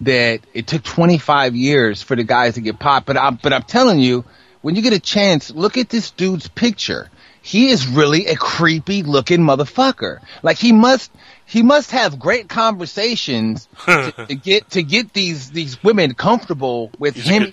that 0.02 0.40
it 0.52 0.66
took 0.66 0.82
25 0.82 1.54
years 1.54 2.02
for 2.02 2.16
the 2.16 2.24
guys 2.24 2.54
to 2.54 2.60
get 2.60 2.78
popped. 2.78 3.06
But 3.06 3.16
I'm, 3.16 3.36
but 3.36 3.52
I'm 3.52 3.62
telling 3.62 4.00
you, 4.00 4.24
when 4.62 4.76
you 4.76 4.82
get 4.82 4.92
a 4.92 5.00
chance, 5.00 5.50
look 5.50 5.78
at 5.78 5.88
this 5.88 6.10
dude's 6.10 6.48
picture. 6.48 7.10
He 7.42 7.70
is 7.70 7.86
really 7.86 8.26
a 8.26 8.36
creepy 8.36 9.02
looking 9.02 9.40
motherfucker. 9.40 10.20
Like 10.42 10.58
he 10.58 10.72
must, 10.72 11.10
he 11.46 11.62
must 11.62 11.90
have 11.92 12.18
great 12.18 12.48
conversations 12.48 13.66
to, 13.86 14.26
to 14.28 14.34
get 14.34 14.70
to 14.70 14.82
get 14.82 15.12
these 15.14 15.50
these 15.50 15.82
women 15.82 16.14
comfortable 16.14 16.90
with 16.98 17.14
He's 17.14 17.24
him 17.24 17.44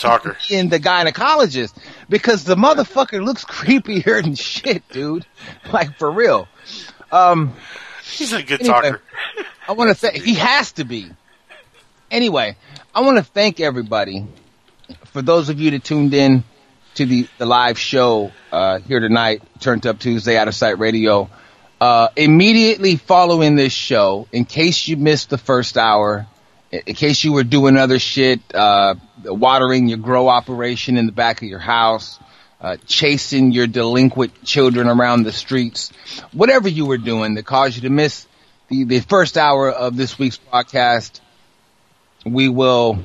in 0.49 0.69
the 0.69 0.80
gynecologist 0.80 1.73
because 2.09 2.43
the 2.43 2.55
motherfucker 2.55 3.23
looks 3.23 3.45
creepier 3.45 4.22
than 4.22 4.35
shit, 4.35 4.88
dude. 4.89 5.26
Like 5.72 5.97
for 5.97 6.11
real. 6.11 6.47
Um, 7.11 7.53
He's 8.03 8.34
a 8.34 8.43
good 8.43 8.61
anyway, 8.61 8.81
talker. 8.81 9.01
I 9.68 9.72
want 9.73 9.89
to 9.89 9.95
say 9.95 10.19
He 10.19 10.35
has 10.35 10.73
to 10.73 10.84
be. 10.84 11.09
Anyway, 12.11 12.55
I 12.93 13.01
want 13.01 13.18
to 13.18 13.23
thank 13.23 13.59
everybody 13.59 14.26
for 15.05 15.22
those 15.22 15.49
of 15.49 15.59
you 15.59 15.72
that 15.72 15.84
tuned 15.84 16.14
in 16.14 16.43
to 16.98 17.06
the, 17.06 17.28
the 17.38 17.45
live 17.45 17.78
show 17.78 18.32
uh, 18.52 18.80
here 18.80 18.99
tonight, 18.99 19.44
Turned 19.60 19.86
Up 19.86 19.99
Tuesday, 19.99 20.34
Outtasite 20.34 20.80
Radio. 20.80 21.30
Uh, 21.80 22.07
immediately 22.15 22.95
following 22.95 23.56
this 23.56 23.72
show, 23.72 24.28
in 24.32 24.45
case 24.45 24.88
you 24.88 24.98
missed 24.98 25.30
the 25.30 25.38
first 25.38 25.78
hour, 25.78 26.26
in 26.72 26.95
case 26.95 27.24
you 27.24 27.34
were 27.34 27.44
doing 27.44 27.78
other 27.78 27.99
shit, 27.99 28.40
uh, 28.52 28.95
watering 29.24 29.88
your 29.88 29.99
grow 29.99 30.28
operation 30.28 30.98
in 30.98 31.06
the 31.06 31.11
back 31.11 31.44
of 31.44 31.48
your 31.48 31.60
house, 31.60 32.18
uh, 32.61 32.78
chasing 32.88 33.52
your 33.52 33.68
delinquent 33.68 34.44
children 34.44 34.88
around 34.88 35.22
the 35.22 35.32
streets, 35.32 35.91
whatever 36.32 36.68
you 36.68 36.88
were 36.88 36.98
doing 36.98 37.36
that 37.36 37.45
caused 37.45 37.76
you 37.76 37.84
to 37.84 37.91
miss 37.91 38.26
the, 38.69 38.86
the 38.86 39.02
first 39.02 39.38
hour 39.38 39.69
of 39.69 39.95
this 39.95 40.18
week's 40.18 40.40
podcast, 40.52 41.19
we 42.26 42.49
will, 42.49 42.98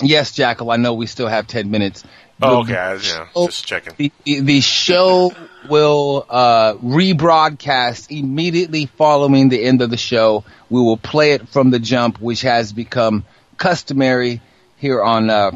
yes, 0.00 0.32
Jackal, 0.32 0.70
I 0.70 0.76
know 0.76 0.94
we 0.94 1.06
still 1.06 1.28
have 1.28 1.46
10 1.46 1.70
minutes. 1.70 2.04
Oh, 2.42 2.62
okay, 2.62 2.76
I, 2.76 2.94
yeah, 2.94 3.28
just 3.34 3.66
checking. 3.66 3.94
the, 3.96 4.12
the, 4.24 4.40
the 4.40 4.60
show 4.60 5.32
will 5.68 6.26
uh, 6.28 6.74
rebroadcast 6.74 8.16
immediately 8.16 8.86
following 8.86 9.48
the 9.48 9.62
end 9.62 9.80
of 9.82 9.90
the 9.90 9.96
show. 9.96 10.44
We 10.68 10.80
will 10.80 10.96
play 10.96 11.32
it 11.32 11.48
from 11.48 11.70
the 11.70 11.78
jump, 11.78 12.20
which 12.20 12.42
has 12.42 12.72
become 12.72 13.24
customary 13.56 14.40
here 14.76 15.02
on 15.02 15.30
uh, 15.30 15.52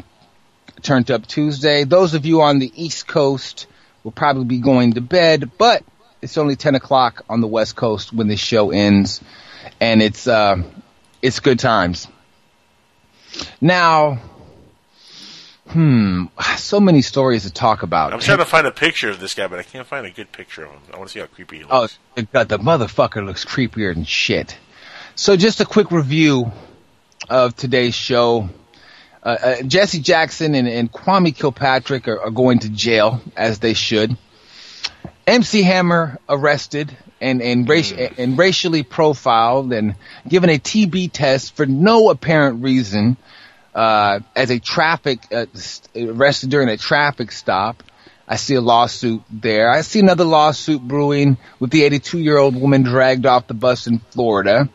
Turned 0.81 1.11
Up 1.11 1.27
Tuesday. 1.27 1.83
Those 1.83 2.13
of 2.13 2.25
you 2.25 2.41
on 2.41 2.59
the 2.59 2.71
East 2.75 3.07
Coast 3.07 3.67
will 4.03 4.11
probably 4.11 4.45
be 4.45 4.59
going 4.59 4.93
to 4.93 5.01
bed, 5.01 5.51
but 5.57 5.83
it's 6.21 6.37
only 6.37 6.55
10 6.55 6.75
o'clock 6.75 7.25
on 7.29 7.41
the 7.41 7.47
West 7.47 7.75
Coast 7.75 8.13
when 8.13 8.27
this 8.27 8.39
show 8.39 8.71
ends, 8.71 9.21
and 9.81 10.01
it's 10.01 10.27
uh, 10.27 10.63
it's 11.21 11.39
good 11.41 11.59
times. 11.59 12.07
Now, 13.59 14.19
hmm, 15.69 16.25
so 16.57 16.79
many 16.79 17.01
stories 17.01 17.43
to 17.43 17.53
talk 17.53 17.83
about. 17.83 18.13
I'm 18.13 18.19
trying 18.19 18.39
to 18.39 18.45
find 18.45 18.67
a 18.67 18.71
picture 18.71 19.09
of 19.09 19.19
this 19.19 19.33
guy, 19.33 19.47
but 19.47 19.59
I 19.59 19.63
can't 19.63 19.87
find 19.87 20.05
a 20.05 20.11
good 20.11 20.31
picture 20.31 20.65
of 20.65 20.71
him. 20.71 20.79
I 20.93 20.97
want 20.97 21.09
to 21.09 21.13
see 21.13 21.19
how 21.19 21.27
creepy 21.27 21.59
he 21.59 21.63
looks. 21.63 21.99
Oh, 22.17 22.23
God, 22.33 22.49
the 22.49 22.59
motherfucker 22.59 23.25
looks 23.25 23.45
creepier 23.45 23.93
than 23.93 24.03
shit. 24.03 24.57
So 25.15 25.35
just 25.35 25.61
a 25.61 25.65
quick 25.65 25.91
review 25.91 26.51
of 27.29 27.55
today's 27.55 27.95
show. 27.95 28.49
Uh, 29.23 29.37
uh, 29.41 29.61
Jesse 29.63 29.99
Jackson 29.99 30.55
and, 30.55 30.67
and 30.67 30.91
Kwame 30.91 31.35
Kilpatrick 31.35 32.07
are, 32.07 32.21
are 32.21 32.31
going 32.31 32.59
to 32.59 32.69
jail, 32.69 33.21
as 33.35 33.59
they 33.59 33.73
should. 33.73 34.15
MC 35.25 35.63
Hammer 35.63 36.19
arrested 36.29 36.95
and, 37.19 37.41
and, 37.41 37.67
raci- 37.67 38.17
and 38.17 38.37
racially 38.37 38.83
profiled 38.83 39.73
and 39.73 39.95
given 40.27 40.49
a 40.49 40.57
TB 40.57 41.11
test 41.11 41.55
for 41.55 41.65
no 41.65 42.09
apparent 42.09 42.63
reason 42.63 43.17
uh, 43.77 44.21
as 44.35 44.49
a 44.49 44.59
traffic 44.59 45.19
uh, 45.31 45.45
arrested 45.95 46.49
during 46.49 46.67
a 46.67 46.77
traffic 46.77 47.31
stop. 47.31 47.83
I 48.27 48.35
see 48.35 48.55
a 48.55 48.61
lawsuit 48.61 49.21
there. 49.29 49.69
I 49.69 49.81
see 49.81 49.99
another 49.99 50.23
lawsuit 50.23 50.81
brewing 50.81 51.37
with 51.59 51.69
the 51.69 51.83
82 51.83 52.17
year 52.17 52.37
old 52.37 52.59
woman 52.59 52.81
dragged 52.81 53.27
off 53.27 53.45
the 53.45 53.53
bus 53.53 53.85
in 53.85 53.99
Florida. 53.99 54.67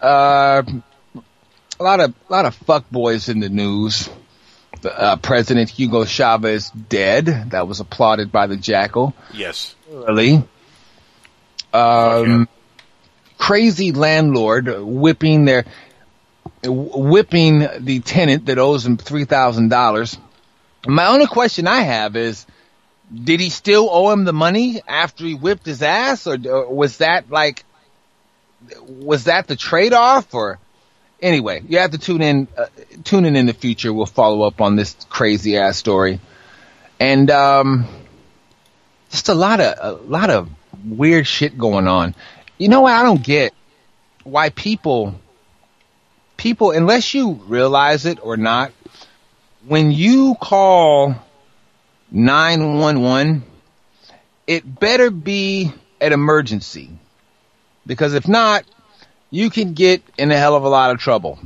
Uh, 0.00 0.62
a 1.80 1.82
lot 1.82 1.98
of 1.98 2.14
a 2.28 2.32
lot 2.32 2.46
of 2.46 2.56
fuckboys 2.60 3.28
in 3.28 3.40
the 3.40 3.48
news. 3.48 4.08
Uh, 4.84 5.16
President 5.16 5.68
Hugo 5.68 6.04
Chavez 6.04 6.70
dead. 6.70 7.50
That 7.50 7.66
was 7.66 7.80
applauded 7.80 8.30
by 8.30 8.46
the 8.46 8.56
Jackal. 8.56 9.12
Yes. 9.34 9.74
Really? 9.90 10.44
Um, 11.72 12.48
crazy 13.38 13.90
landlord 13.90 14.68
whipping 14.80 15.46
their 15.46 15.64
whipping 16.64 17.66
the 17.78 18.00
tenant 18.00 18.46
that 18.46 18.58
owes 18.58 18.84
him 18.84 18.96
three 18.96 19.24
thousand 19.24 19.68
dollars. 19.68 20.18
My 20.86 21.08
only 21.08 21.26
question 21.26 21.66
I 21.66 21.80
have 21.80 22.16
is, 22.16 22.46
did 23.12 23.40
he 23.40 23.50
still 23.50 23.88
owe 23.90 24.10
him 24.10 24.24
the 24.24 24.32
money 24.32 24.80
after 24.86 25.24
he 25.24 25.34
whipped 25.34 25.66
his 25.66 25.82
ass, 25.82 26.26
or, 26.26 26.38
was 26.68 26.98
that 26.98 27.30
like, 27.30 27.64
was 28.86 29.24
that 29.24 29.46
the 29.46 29.56
trade 29.56 29.92
off, 29.92 30.34
or? 30.34 30.58
Anyway, 31.20 31.60
you 31.68 31.78
have 31.78 31.90
to 31.90 31.98
tune 31.98 32.22
in. 32.22 32.46
Uh, 32.56 32.66
tune 33.02 33.24
in 33.24 33.34
in 33.34 33.46
the 33.46 33.52
future. 33.52 33.92
We'll 33.92 34.06
follow 34.06 34.46
up 34.46 34.60
on 34.60 34.76
this 34.76 34.94
crazy 35.08 35.58
ass 35.58 35.76
story, 35.76 36.20
and 37.00 37.28
um, 37.28 37.86
just 39.10 39.28
a 39.28 39.34
lot 39.34 39.58
of 39.58 39.74
a 39.80 40.00
lot 40.04 40.30
of 40.30 40.48
weird 40.84 41.26
shit 41.26 41.58
going 41.58 41.88
on. 41.88 42.14
You 42.56 42.68
know 42.68 42.82
what? 42.82 42.92
I 42.92 43.02
don't 43.02 43.20
get 43.20 43.52
why 44.22 44.50
people 44.50 45.20
people 46.38 46.70
unless 46.70 47.12
you 47.12 47.32
realize 47.46 48.06
it 48.06 48.18
or 48.22 48.38
not 48.38 48.72
when 49.66 49.92
you 49.92 50.34
call 50.40 51.14
911 52.10 53.42
it 54.46 54.80
better 54.80 55.10
be 55.10 55.70
an 56.00 56.14
emergency 56.14 56.90
because 57.86 58.14
if 58.14 58.26
not 58.26 58.64
you 59.30 59.50
can 59.50 59.74
get 59.74 60.02
in 60.16 60.30
a 60.30 60.36
hell 60.38 60.56
of 60.56 60.64
a 60.64 60.68
lot 60.68 60.90
of 60.90 60.98
trouble 60.98 61.38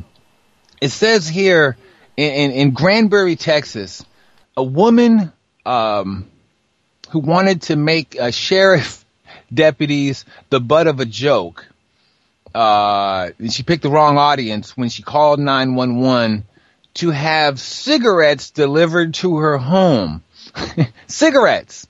it 0.80 0.90
says 0.90 1.28
here 1.28 1.76
in, 2.16 2.32
in, 2.32 2.50
in 2.50 2.70
Granbury, 2.72 3.36
Texas, 3.36 4.04
a 4.56 4.62
woman 4.62 5.32
um, 5.64 6.28
who 7.10 7.20
wanted 7.20 7.62
to 7.62 7.76
make 7.76 8.18
uh, 8.18 8.30
sheriff 8.30 9.04
deputies 9.52 10.24
the 10.50 10.60
butt 10.60 10.86
of 10.86 11.00
a 11.00 11.04
joke. 11.04 11.66
Uh, 12.54 13.30
she 13.48 13.62
picked 13.62 13.82
the 13.82 13.90
wrong 13.90 14.18
audience 14.18 14.76
when 14.76 14.88
she 14.88 15.02
called 15.02 15.40
911 15.40 16.44
to 16.94 17.10
have 17.10 17.58
cigarettes 17.58 18.50
delivered 18.50 19.14
to 19.14 19.38
her 19.38 19.56
home. 19.58 20.22
cigarettes. 21.06 21.86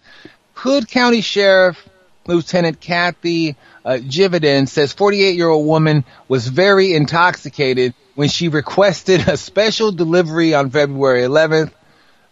Hood 0.55 0.89
County 0.89 1.21
Sheriff 1.21 1.89
Lieutenant 2.27 2.81
Kathy 2.81 3.57
uh, 3.85 3.99
Jividen 4.01 4.69
says 4.69 4.93
48 4.93 5.35
year 5.35 5.49
old 5.49 5.67
woman 5.67 6.05
was 6.29 6.47
very 6.47 6.95
intoxicated 6.95 7.95
when 8.15 8.29
she 8.29 8.49
requested 8.49 9.29
a 9.29 9.37
special 9.37 9.91
delivery 9.91 10.55
on 10.55 10.71
February 10.71 11.23
11th. 11.23 11.73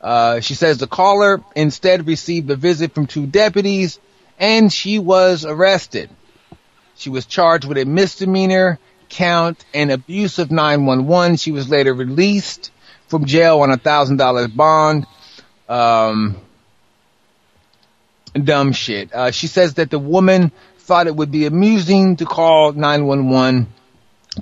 Uh, 0.00 0.40
she 0.40 0.54
says 0.54 0.78
the 0.78 0.86
caller 0.86 1.42
instead 1.56 2.06
received 2.06 2.50
a 2.50 2.56
visit 2.56 2.94
from 2.94 3.06
two 3.06 3.26
deputies 3.26 3.98
and 4.38 4.72
she 4.72 4.98
was 4.98 5.44
arrested. 5.44 6.08
She 7.00 7.08
was 7.08 7.24
charged 7.24 7.64
with 7.64 7.78
a 7.78 7.86
misdemeanor 7.86 8.78
count 9.08 9.64
and 9.72 9.90
abuse 9.90 10.38
of 10.38 10.50
911. 10.50 11.38
She 11.38 11.50
was 11.50 11.66
later 11.66 11.94
released 11.94 12.70
from 13.08 13.24
jail 13.24 13.60
on 13.60 13.70
a 13.70 13.78
thousand 13.78 14.18
dollar 14.18 14.48
bond. 14.48 15.06
Um, 15.66 16.36
dumb 18.34 18.72
shit. 18.72 19.14
Uh, 19.14 19.30
she 19.30 19.46
says 19.46 19.74
that 19.74 19.90
the 19.90 19.98
woman 19.98 20.52
thought 20.76 21.06
it 21.06 21.16
would 21.16 21.30
be 21.30 21.46
amusing 21.46 22.16
to 22.16 22.26
call 22.26 22.72
911 22.72 23.72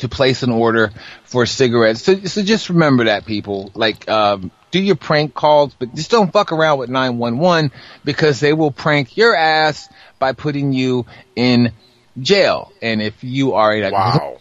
to 0.00 0.08
place 0.08 0.42
an 0.42 0.50
order 0.50 0.90
for 1.22 1.46
cigarettes. 1.46 2.02
So, 2.02 2.24
so 2.24 2.42
just 2.42 2.70
remember 2.70 3.04
that, 3.04 3.24
people. 3.24 3.70
Like, 3.74 4.08
um, 4.08 4.50
do 4.72 4.82
your 4.82 4.96
prank 4.96 5.32
calls, 5.32 5.74
but 5.74 5.94
just 5.94 6.10
don't 6.10 6.32
fuck 6.32 6.50
around 6.50 6.78
with 6.78 6.90
911 6.90 7.70
because 8.04 8.40
they 8.40 8.52
will 8.52 8.72
prank 8.72 9.16
your 9.16 9.36
ass 9.36 9.88
by 10.18 10.32
putting 10.32 10.72
you 10.72 11.06
in 11.36 11.72
jail. 12.20 12.72
And 12.82 13.00
if 13.02 13.22
you 13.22 13.54
are 13.54 13.72
a 13.72 13.90
Wow. 13.90 14.38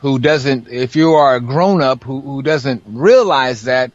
who 0.00 0.18
doesn't, 0.18 0.68
if 0.68 0.96
you 0.96 1.12
are 1.14 1.36
a 1.36 1.40
grown 1.40 1.82
up 1.82 2.04
who, 2.04 2.20
who 2.20 2.42
doesn't 2.42 2.82
realize 2.86 3.62
that, 3.64 3.92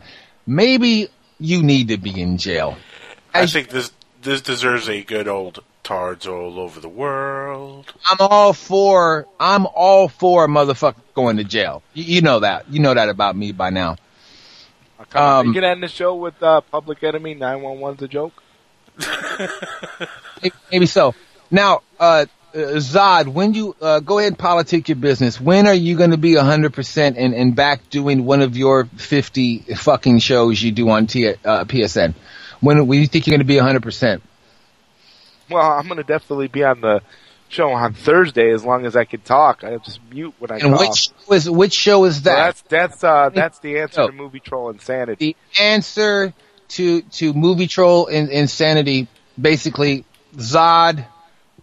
maybe 0.48 1.10
you 1.40 1.64
need 1.64 1.90
to 1.90 1.98
be 1.98 2.20
in 2.22 2.38
jail. 2.38 2.78
I 3.34 3.46
think 3.48 3.70
this 3.70 3.92
this 4.22 4.42
deserves 4.42 4.88
a 4.90 5.04
good 5.04 5.28
old 5.28 5.64
tards 5.84 6.26
all 6.26 6.60
over 6.60 6.80
the 6.80 6.90
world. 6.90 7.94
I'm 8.10 8.18
all 8.20 8.54
for, 8.54 9.28
I'm 9.40 9.68
all 9.68 10.08
for 10.08 10.46
a 10.46 10.48
motherfucker 10.48 10.96
going 11.14 11.38
to 11.38 11.44
jail. 11.44 11.84
You, 11.94 12.04
you 12.06 12.22
know 12.22 12.40
that. 12.40 12.68
You 12.72 12.80
know 12.80 12.94
that 12.96 13.08
about 13.10 13.36
me 13.36 13.52
by 13.52 13.70
now. 13.70 13.98
Um, 15.14 15.48
you 15.48 15.54
can 15.54 15.64
end 15.64 15.84
the 15.84 15.88
show 15.88 16.16
with 16.16 16.42
uh, 16.42 16.62
Public 16.62 17.04
Enemy 17.04 17.36
911's 17.36 18.02
a 18.02 18.08
joke. 18.08 18.42
Maybe- 20.42 20.56
Maybe 20.72 20.86
so. 20.86 21.14
Now, 21.52 21.82
uh, 22.00 22.26
Zod, 22.56 23.27
when 23.27 23.53
you 23.53 23.76
uh, 23.82 23.99
go 23.99 24.18
ahead 24.19 24.32
and 24.32 24.40
politic 24.40 24.88
your 24.88 24.95
business, 24.95 25.40
when 25.41 25.68
are 25.68 25.73
you 25.73 25.98
going 25.98 26.11
to 26.11 26.18
be 26.18 26.32
100% 26.36 27.14
and, 27.18 27.34
and 27.34 27.56
back 27.56 27.90
doing 27.90 28.26
one 28.26 28.41
of 28.41 28.56
your 28.56 28.86
50 28.86 29.60
fucking 29.76 30.19
shows 30.19 30.61
you 30.61 30.72
do 30.72 30.90
on 30.90 31.07
T- 31.07 31.27
uh, 31.27 31.65
PSN? 31.65 32.14
When, 32.61 32.88
when 32.88 32.98
do 32.98 33.02
you 33.02 33.07
think 33.07 33.27
you're 33.27 33.38
going 33.38 33.45
to 33.45 33.45
be 33.45 33.56
100%? 33.56 34.22
Well, 35.49 35.69
I'm 35.72 35.86
going 35.88 35.98
to 35.98 36.03
definitely 36.03 36.48
be 36.48 36.64
on 36.64 36.82
the 36.82 37.02
show 37.49 37.69
on 37.72 37.94
Thursday 37.94 38.52
as 38.52 38.64
long 38.65 38.86
as 38.86 38.95
I 38.95 39.03
can 39.06 39.22
talk. 39.22 39.64
I 39.64 39.77
just 39.77 39.99
mute 40.10 40.34
when 40.40 40.52
I 40.52 40.56
And 40.60 40.72
talk. 40.73 40.80
which 40.80 40.98
show 41.27 41.34
is, 41.34 41.49
which 41.49 41.73
show 41.73 42.06
is 42.06 42.15
So 42.18 42.22
that? 42.23 42.36
that's 42.36 42.61
that's 42.64 43.03
uh 43.03 43.30
that's 43.30 43.60
the 43.60 43.80
answer 43.80 44.02
Oh. 44.02 44.07
to 44.07 44.14
movie 44.14 44.40
troll 44.40 44.69
insanity. 44.72 45.36
the 45.57 45.64
answer 45.64 46.34
to 46.69 47.02
to 47.03 47.34
movie 47.34 47.68
troll 47.68 48.07
and 48.07 48.30
insanity 48.30 49.07
basically 49.40 50.06
Zod, 50.36 51.06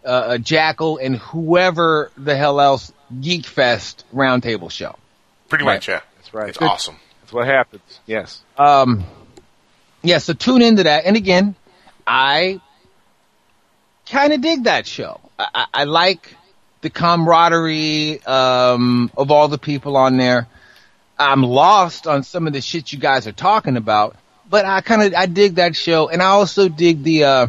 uh, 0.04 0.38
Jackal, 0.38 0.98
and 0.98 1.16
whoever 1.16 2.10
the 2.16 2.36
hell 2.36 2.60
else 2.60 2.92
Geek 3.20 3.46
Fest 3.46 4.04
roundtable 4.14 4.70
show. 4.70 4.96
Pretty 5.48 5.64
Right. 5.64 5.74
much, 5.74 5.88
yeah. 5.88 6.00
That's 6.16 6.32
right. 6.34 6.48
It's 6.48 6.58
awesome. 6.60 6.96
That's 7.20 7.32
what 7.32 7.46
happens. 7.46 7.82
Yes. 8.06 8.42
Um, 8.58 9.04
yeah, 10.02 10.18
so 10.18 10.32
tune 10.32 10.62
into 10.62 10.84
that. 10.84 11.04
And 11.04 11.16
again, 11.16 11.54
I 12.06 12.60
kind 14.10 14.32
of 14.32 14.40
dig 14.40 14.64
that 14.64 14.86
show. 14.86 15.20
I, 15.38 15.48
I, 15.54 15.66
I 15.74 15.84
like 15.84 16.34
the 16.80 16.90
camaraderie 16.90 18.20
um, 18.24 19.10
of 19.16 19.30
all 19.30 19.48
the 19.48 19.58
people 19.58 19.96
on 19.96 20.16
there. 20.16 20.48
I'm 21.18 21.42
lost 21.42 22.06
on 22.06 22.24
some 22.24 22.46
of 22.46 22.52
the 22.52 22.60
shit 22.60 22.92
you 22.92 22.98
guys 22.98 23.26
are 23.28 23.32
talking 23.32 23.76
about, 23.76 24.16
but 24.50 24.64
I 24.64 24.80
kind 24.80 25.02
of 25.02 25.14
I 25.14 25.26
dig 25.26 25.56
that 25.56 25.76
show, 25.76 26.08
and 26.08 26.20
I 26.20 26.26
also 26.26 26.68
dig 26.68 27.02
the 27.04 27.24
uh, 27.24 27.46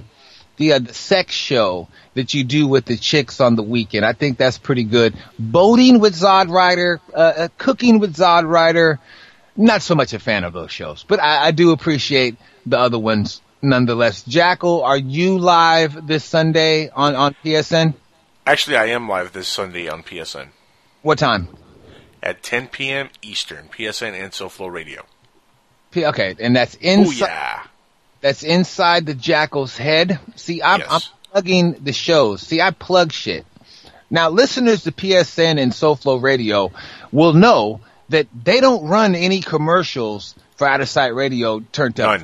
the 0.57 0.73
uh, 0.73 0.79
the 0.79 0.93
sex 0.93 1.33
show 1.33 1.87
that 2.13 2.33
you 2.33 2.43
do 2.43 2.67
with 2.67 2.85
the 2.85 2.97
chicks 2.97 3.39
on 3.41 3.55
the 3.55 3.63
weekend. 3.63 4.05
I 4.05 4.13
think 4.13 4.37
that's 4.37 4.57
pretty 4.57 4.83
good. 4.83 5.15
Boating 5.39 5.99
with 5.99 6.15
Zod 6.15 6.49
Rider, 6.49 7.01
uh, 7.13 7.17
uh, 7.17 7.47
cooking 7.57 7.99
with 7.99 8.15
Zod 8.15 8.47
Rider. 8.47 8.99
Not 9.55 9.81
so 9.83 9.93
much 9.95 10.13
a 10.13 10.19
fan 10.19 10.43
of 10.43 10.53
those 10.53 10.71
shows, 10.71 11.03
but 11.07 11.19
I, 11.21 11.47
I 11.47 11.51
do 11.51 11.71
appreciate 11.71 12.37
the 12.65 12.79
other 12.79 12.97
ones 12.99 13.41
nonetheless. 13.61 14.23
Jackal, 14.23 14.83
are 14.83 14.97
you 14.97 15.37
live 15.37 16.07
this 16.07 16.23
Sunday 16.25 16.89
on 16.89 17.15
on 17.15 17.35
PSN? 17.43 17.93
Actually, 18.45 18.77
I 18.77 18.85
am 18.87 19.07
live 19.07 19.31
this 19.31 19.47
Sunday 19.47 19.87
on 19.87 20.03
PSN 20.03 20.49
What 21.01 21.17
time? 21.19 21.47
at 22.21 22.41
10 22.41 22.67
p.m. 22.69 23.09
Eastern. 23.21 23.67
PSN 23.69 24.13
and 24.13 24.31
SoFlo 24.31 24.71
Radio. 24.71 25.05
P- 25.91 26.05
okay, 26.05 26.35
and 26.39 26.55
that's 26.55 26.75
inside. 26.75 27.27
Booyah. 27.29 27.67
That's 28.23 28.41
inside 28.41 29.05
the 29.05 29.13
Jackal's 29.13 29.77
head. 29.77 30.17
See, 30.37 30.63
I'm, 30.63 30.79
I'm 30.89 31.01
plugging 31.31 31.73
the 31.83 31.91
shows. 31.91 32.41
See, 32.41 32.61
I 32.61 32.71
plug 32.71 33.11
shit. 33.11 33.45
Now, 34.09 34.29
listeners 34.29 34.83
to 34.83 34.93
PSN 34.93 35.59
and 35.59 35.73
SoFlo 35.73 36.21
Radio 36.21 36.71
will 37.11 37.33
know 37.33 37.81
that 38.07 38.27
they 38.33 38.61
don't 38.61 38.87
run 38.87 39.13
any 39.13 39.41
commercials 39.41 40.35
for 40.55 40.65
Outtasite 40.67 41.13
Radio 41.13 41.59
turned 41.73 41.99
up. 41.99 42.21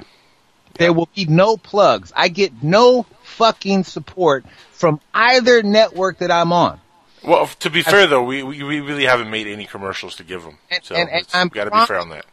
There 0.76 0.94
will 0.94 1.10
be 1.14 1.26
no 1.26 1.58
plugs. 1.58 2.14
I 2.16 2.30
get 2.30 2.64
no 2.64 3.04
fucking 3.24 3.84
support 3.84 4.46
from 4.72 5.02
either 5.14 5.64
network 5.64 6.20
that 6.20 6.32
I'm 6.32 6.54
on. 6.54 6.80
Well, 7.26 7.48
to 7.60 7.70
be 7.70 7.82
fair 7.82 8.08
though, 8.08 8.24
we, 8.24 8.42
we 8.44 8.80
really 8.80 9.04
haven't 9.04 9.30
made 9.30 9.48
any 9.48 9.66
commercials 9.66 10.16
to 10.18 10.24
give 10.24 10.44
them, 10.44 10.58
so 10.84 10.96
and- 10.96 11.10
and 11.10 11.20
it's 11.20 11.36
I'm 11.36 11.50
got 11.50 11.66
to 11.66 11.72
be 11.72 11.86
fair 11.86 12.00
on 12.00 12.08
that. 12.12 12.26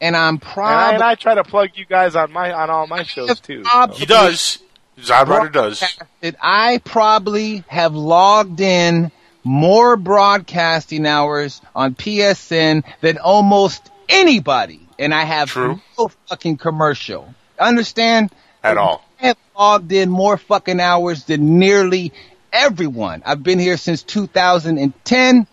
And 0.00 0.16
I'm 0.16 0.34
And 0.34 0.42
I, 0.44 0.52
proud. 0.52 0.94
and 0.94 1.02
I 1.02 1.14
try 1.16 1.34
to 1.34 1.44
plug 1.44 1.70
you 1.74 1.84
guys 1.84 2.14
on 2.14 2.32
my 2.32 2.52
on 2.52 2.70
all 2.70 2.86
my 2.86 3.02
shows 3.02 3.40
too. 3.40 3.64
He 3.94 4.06
does. 4.06 4.58
Zodrider 4.98 5.52
does. 5.52 5.82
that 6.20 6.36
I 6.40 6.80
probably 6.84 7.64
have 7.68 7.94
logged 7.94 8.60
in 8.60 9.12
more 9.44 9.96
broadcasting 9.96 11.06
hours 11.06 11.60
on 11.74 11.94
PSN 11.94 12.82
than 13.00 13.18
almost 13.18 13.90
anybody, 14.08 14.80
and 14.98 15.14
I 15.14 15.22
have 15.24 15.54
no 15.56 15.80
fucking 16.26 16.56
commercial. 16.56 17.32
Understand? 17.58 18.30
At 18.62 18.76
all. 18.76 19.04
I 19.22 19.26
have 19.28 19.36
logged 19.56 19.92
in 19.92 20.10
more 20.10 20.36
fucking 20.36 20.80
hours 20.80 21.24
than 21.24 21.58
nearly 21.58 22.12
everyone. 22.52 23.22
I've 23.24 23.42
been 23.42 23.58
here 23.60 23.76
since 23.76 24.02
2010, 24.02 25.46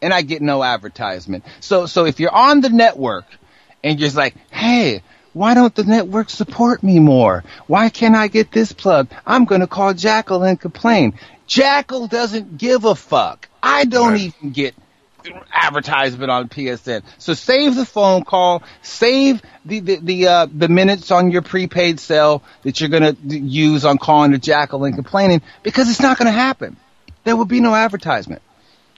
and 0.00 0.12
I 0.12 0.22
get 0.22 0.42
no 0.42 0.62
advertisement. 0.62 1.44
So, 1.60 1.86
so 1.86 2.06
if 2.06 2.20
you're 2.20 2.34
on 2.34 2.60
the 2.60 2.70
network 2.70 3.26
and 3.82 3.98
you're 3.98 4.06
just 4.06 4.16
like, 4.16 4.34
hey, 4.50 5.02
why 5.32 5.54
don't 5.54 5.74
the 5.74 5.84
network 5.84 6.30
support 6.30 6.82
me 6.82 6.98
more? 6.98 7.44
Why 7.66 7.90
can't 7.90 8.14
I 8.14 8.28
get 8.28 8.50
this 8.50 8.72
plug? 8.72 9.08
I'm 9.26 9.44
going 9.44 9.60
to 9.60 9.66
call 9.66 9.94
Jackal 9.94 10.42
and 10.42 10.60
complain. 10.60 11.18
Jackal 11.46 12.06
doesn't 12.06 12.58
give 12.58 12.84
a 12.84 12.94
fuck. 12.94 13.48
I 13.62 13.84
don't 13.84 14.16
even 14.16 14.50
get 14.50 14.74
advertisement 15.52 16.30
on 16.30 16.48
PSN. 16.48 17.02
So 17.18 17.34
save 17.34 17.74
the 17.74 17.84
phone 17.84 18.24
call, 18.24 18.62
save 18.82 19.42
the 19.64 19.80
the 19.80 19.96
the, 19.96 20.28
uh, 20.28 20.46
the 20.52 20.68
minutes 20.68 21.10
on 21.10 21.30
your 21.30 21.42
prepaid 21.42 22.00
cell 22.00 22.42
that 22.62 22.80
you're 22.80 22.90
going 22.90 23.14
to 23.14 23.38
use 23.38 23.84
on 23.84 23.98
calling 23.98 24.32
the 24.32 24.38
Jackal 24.38 24.84
and 24.84 24.94
complaining 24.94 25.42
because 25.62 25.90
it's 25.90 26.00
not 26.00 26.18
going 26.18 26.26
to 26.26 26.32
happen. 26.32 26.76
There 27.24 27.36
will 27.36 27.44
be 27.44 27.60
no 27.60 27.74
advertisement. 27.74 28.42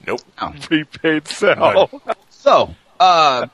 Nope. 0.05 0.21
Prepaid 0.61 1.27
cell. 1.27 1.89
So, 2.29 2.73
uh, 2.99 3.47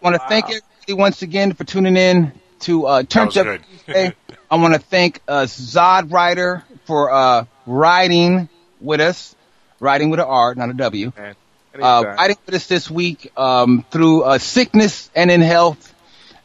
want 0.00 0.14
to 0.14 0.22
thank 0.28 0.46
everybody 0.46 0.92
once 0.92 1.22
again 1.22 1.52
for 1.54 1.64
tuning 1.64 1.96
in 1.96 2.32
to 2.60 2.86
uh, 2.86 3.02
Turned 3.02 3.36
Up. 3.36 3.60
Tuesday. 3.86 4.14
I 4.50 4.56
want 4.56 4.74
to 4.74 4.80
thank 4.80 5.20
uh, 5.26 5.42
Zod 5.42 6.12
Rider 6.12 6.64
for 6.84 7.10
uh, 7.10 7.46
riding 7.66 8.48
with 8.80 9.00
us, 9.00 9.34
riding 9.80 10.10
with 10.10 10.20
an 10.20 10.26
R, 10.26 10.54
not 10.54 10.70
a 10.70 10.74
W. 10.74 11.12
Uh, 11.16 11.34
Anytime. 11.74 12.04
riding 12.04 12.36
with 12.46 12.54
us 12.54 12.66
this 12.66 12.90
week 12.90 13.32
um, 13.36 13.84
through 13.90 14.22
uh, 14.22 14.38
sickness 14.38 15.10
and 15.14 15.30
in 15.30 15.40
health. 15.40 15.92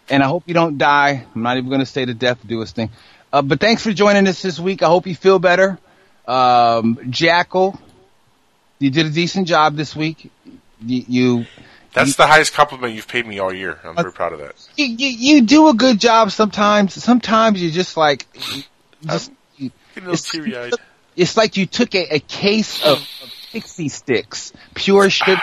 And 0.10 0.23
I 0.23 0.27
hope 0.27 0.44
you 0.48 0.56
don't 0.56 0.77
die. 0.80 1.26
I'm 1.36 1.44
not 1.44 1.57
even 1.57 1.69
going 1.69 1.81
to 1.81 1.86
say 1.86 2.06
the 2.06 2.15
death 2.15 2.40
do 2.45 2.61
its 2.61 2.72
thing. 2.72 2.90
Uh, 3.31 3.44
but 3.44 3.60
thanks 3.60 3.84
for 3.84 3.94
joining 3.94 4.27
us 4.27 4.41
this 4.41 4.60
week. 4.60 4.81
I 4.81 4.88
hope 4.88 5.06
you 5.06 5.14
feel 5.14 5.38
better. 5.38 5.77
Um, 6.27 6.98
Jackal, 7.11 7.80
you 8.80 8.90
did 8.90 9.06
a 9.06 9.10
decent 9.10 9.48
job 9.48 9.76
this 9.76 9.96
week. 9.96 10.32
You, 10.82 11.04
you 11.08 11.46
That's 11.94 12.16
the 12.16 12.26
highest 12.26 12.54
compliment 12.54 12.94
you've 12.94 13.08
paid 13.08 13.28
me 13.28 13.40
all 13.40 13.54
year. 13.54 13.80
I'm 13.84 13.96
very 13.96 14.14
proud 14.14 14.34
of 14.34 14.40
that. 14.40 14.56
you, 14.76 14.86
you, 14.86 15.08
you 15.08 15.42
do 15.42 15.68
a 15.68 15.74
good 15.74 16.00
job 16.00 16.32
sometimes. 16.32 16.94
Sometimes 17.02 17.62
you 17.62 17.70
just 17.72 17.98
like, 17.98 18.26
just, 19.06 19.32
you, 19.58 19.72
a 19.98 20.72
it's 21.16 21.36
like 21.36 21.58
you 21.58 21.66
took 21.66 21.94
a, 21.96 22.16
a 22.16 22.20
case 22.20 22.84
of, 22.86 22.98
of 22.98 23.34
pixie 23.52 23.90
sticks, 23.90 24.54
pure 24.74 25.10
sugar, 25.10 25.42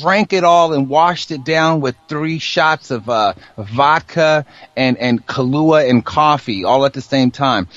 drank 0.00 0.32
it 0.32 0.44
all 0.44 0.72
and 0.72 0.88
washed 0.88 1.30
it 1.30 1.44
down 1.44 1.82
with 1.82 1.94
three 2.08 2.38
shots 2.38 2.90
of 2.90 3.10
uh, 3.10 3.34
vodka 3.58 4.46
and, 4.74 4.96
and 4.96 5.26
Kahlua 5.26 5.88
and 5.88 6.02
coffee 6.02 6.64
all 6.64 6.86
at 6.86 6.94
the 6.94 7.02
same 7.02 7.30
time. 7.30 7.68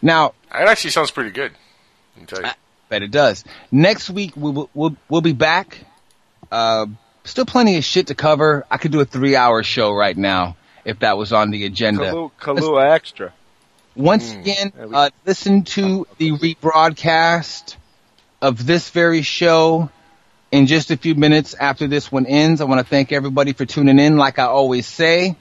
Now, 0.00 0.34
It 0.54 0.68
actually 0.68 0.90
sounds 0.90 1.10
pretty 1.10 1.30
good. 1.30 1.52
I 2.16 2.24
you. 2.40 2.50
Bet 2.88 3.02
it 3.02 3.10
does. 3.10 3.44
Next 3.70 4.10
week 4.10 4.36
we 4.36 4.50
will 4.50 4.70
we'll, 4.74 4.96
we'll 5.08 5.20
be 5.20 5.32
back. 5.32 5.78
Uh, 6.50 6.86
still 7.24 7.46
plenty 7.46 7.76
of 7.76 7.84
shit 7.84 8.08
to 8.08 8.14
cover. 8.14 8.64
I 8.70 8.76
could 8.76 8.92
do 8.92 9.00
a 9.00 9.04
three 9.04 9.36
hour 9.36 9.62
show 9.62 9.92
right 9.92 10.16
now 10.16 10.56
if 10.84 11.00
that 11.00 11.16
was 11.16 11.32
on 11.32 11.50
the 11.50 11.64
agenda. 11.64 12.04
Kahlua, 12.04 12.30
Kahlua 12.40 12.90
extra. 12.90 13.32
Once 13.96 14.32
again, 14.32 14.72
uh, 14.92 15.10
listen 15.24 15.62
to 15.62 16.06
the 16.18 16.32
rebroadcast 16.32 17.76
of 18.42 18.66
this 18.66 18.90
very 18.90 19.22
show 19.22 19.88
in 20.50 20.66
just 20.66 20.90
a 20.90 20.96
few 20.96 21.14
minutes 21.14 21.54
after 21.54 21.86
this 21.86 22.10
one 22.10 22.26
ends. 22.26 22.60
I 22.60 22.64
want 22.64 22.80
to 22.80 22.86
thank 22.86 23.12
everybody 23.12 23.52
for 23.52 23.64
tuning 23.64 24.00
in. 24.00 24.16
Like 24.16 24.38
I 24.38 24.44
always 24.44 24.86
say, 24.86 25.36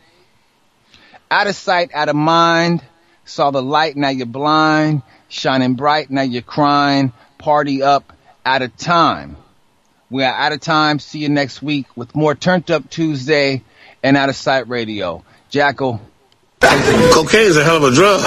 out 1.31 1.47
of 1.47 1.55
sight, 1.55 1.91
out 1.93 2.09
of 2.09 2.15
mind. 2.15 2.83
Saw 3.25 3.51
the 3.51 3.61
light, 3.61 3.95
now 3.95 4.09
you're 4.09 4.25
blind. 4.25 5.01
Shining 5.29 5.75
bright, 5.75 6.11
now 6.11 6.21
you're 6.21 6.41
crying. 6.41 7.13
Party 7.43 7.83
up, 7.83 8.13
out 8.45 8.61
of 8.61 8.77
time. 8.77 9.35
We 10.09 10.23
are 10.23 10.33
out 10.33 10.53
of 10.53 10.61
time. 10.61 10.99
See 10.99 11.19
you 11.19 11.27
next 11.27 11.61
week 11.61 11.87
with 11.93 12.15
more 12.15 12.35
Turned 12.35 12.71
Up 12.71 12.89
Tuesday 12.89 13.63
and 14.01 14.15
Outtasite 14.15 14.69
Radio. 14.69 15.25
Jackal. 15.49 15.99
Cocaine 16.61 17.41
is 17.41 17.57
a 17.57 17.63
hell 17.65 17.83
of 17.83 17.91
a 17.91 17.93
drug. 17.93 18.21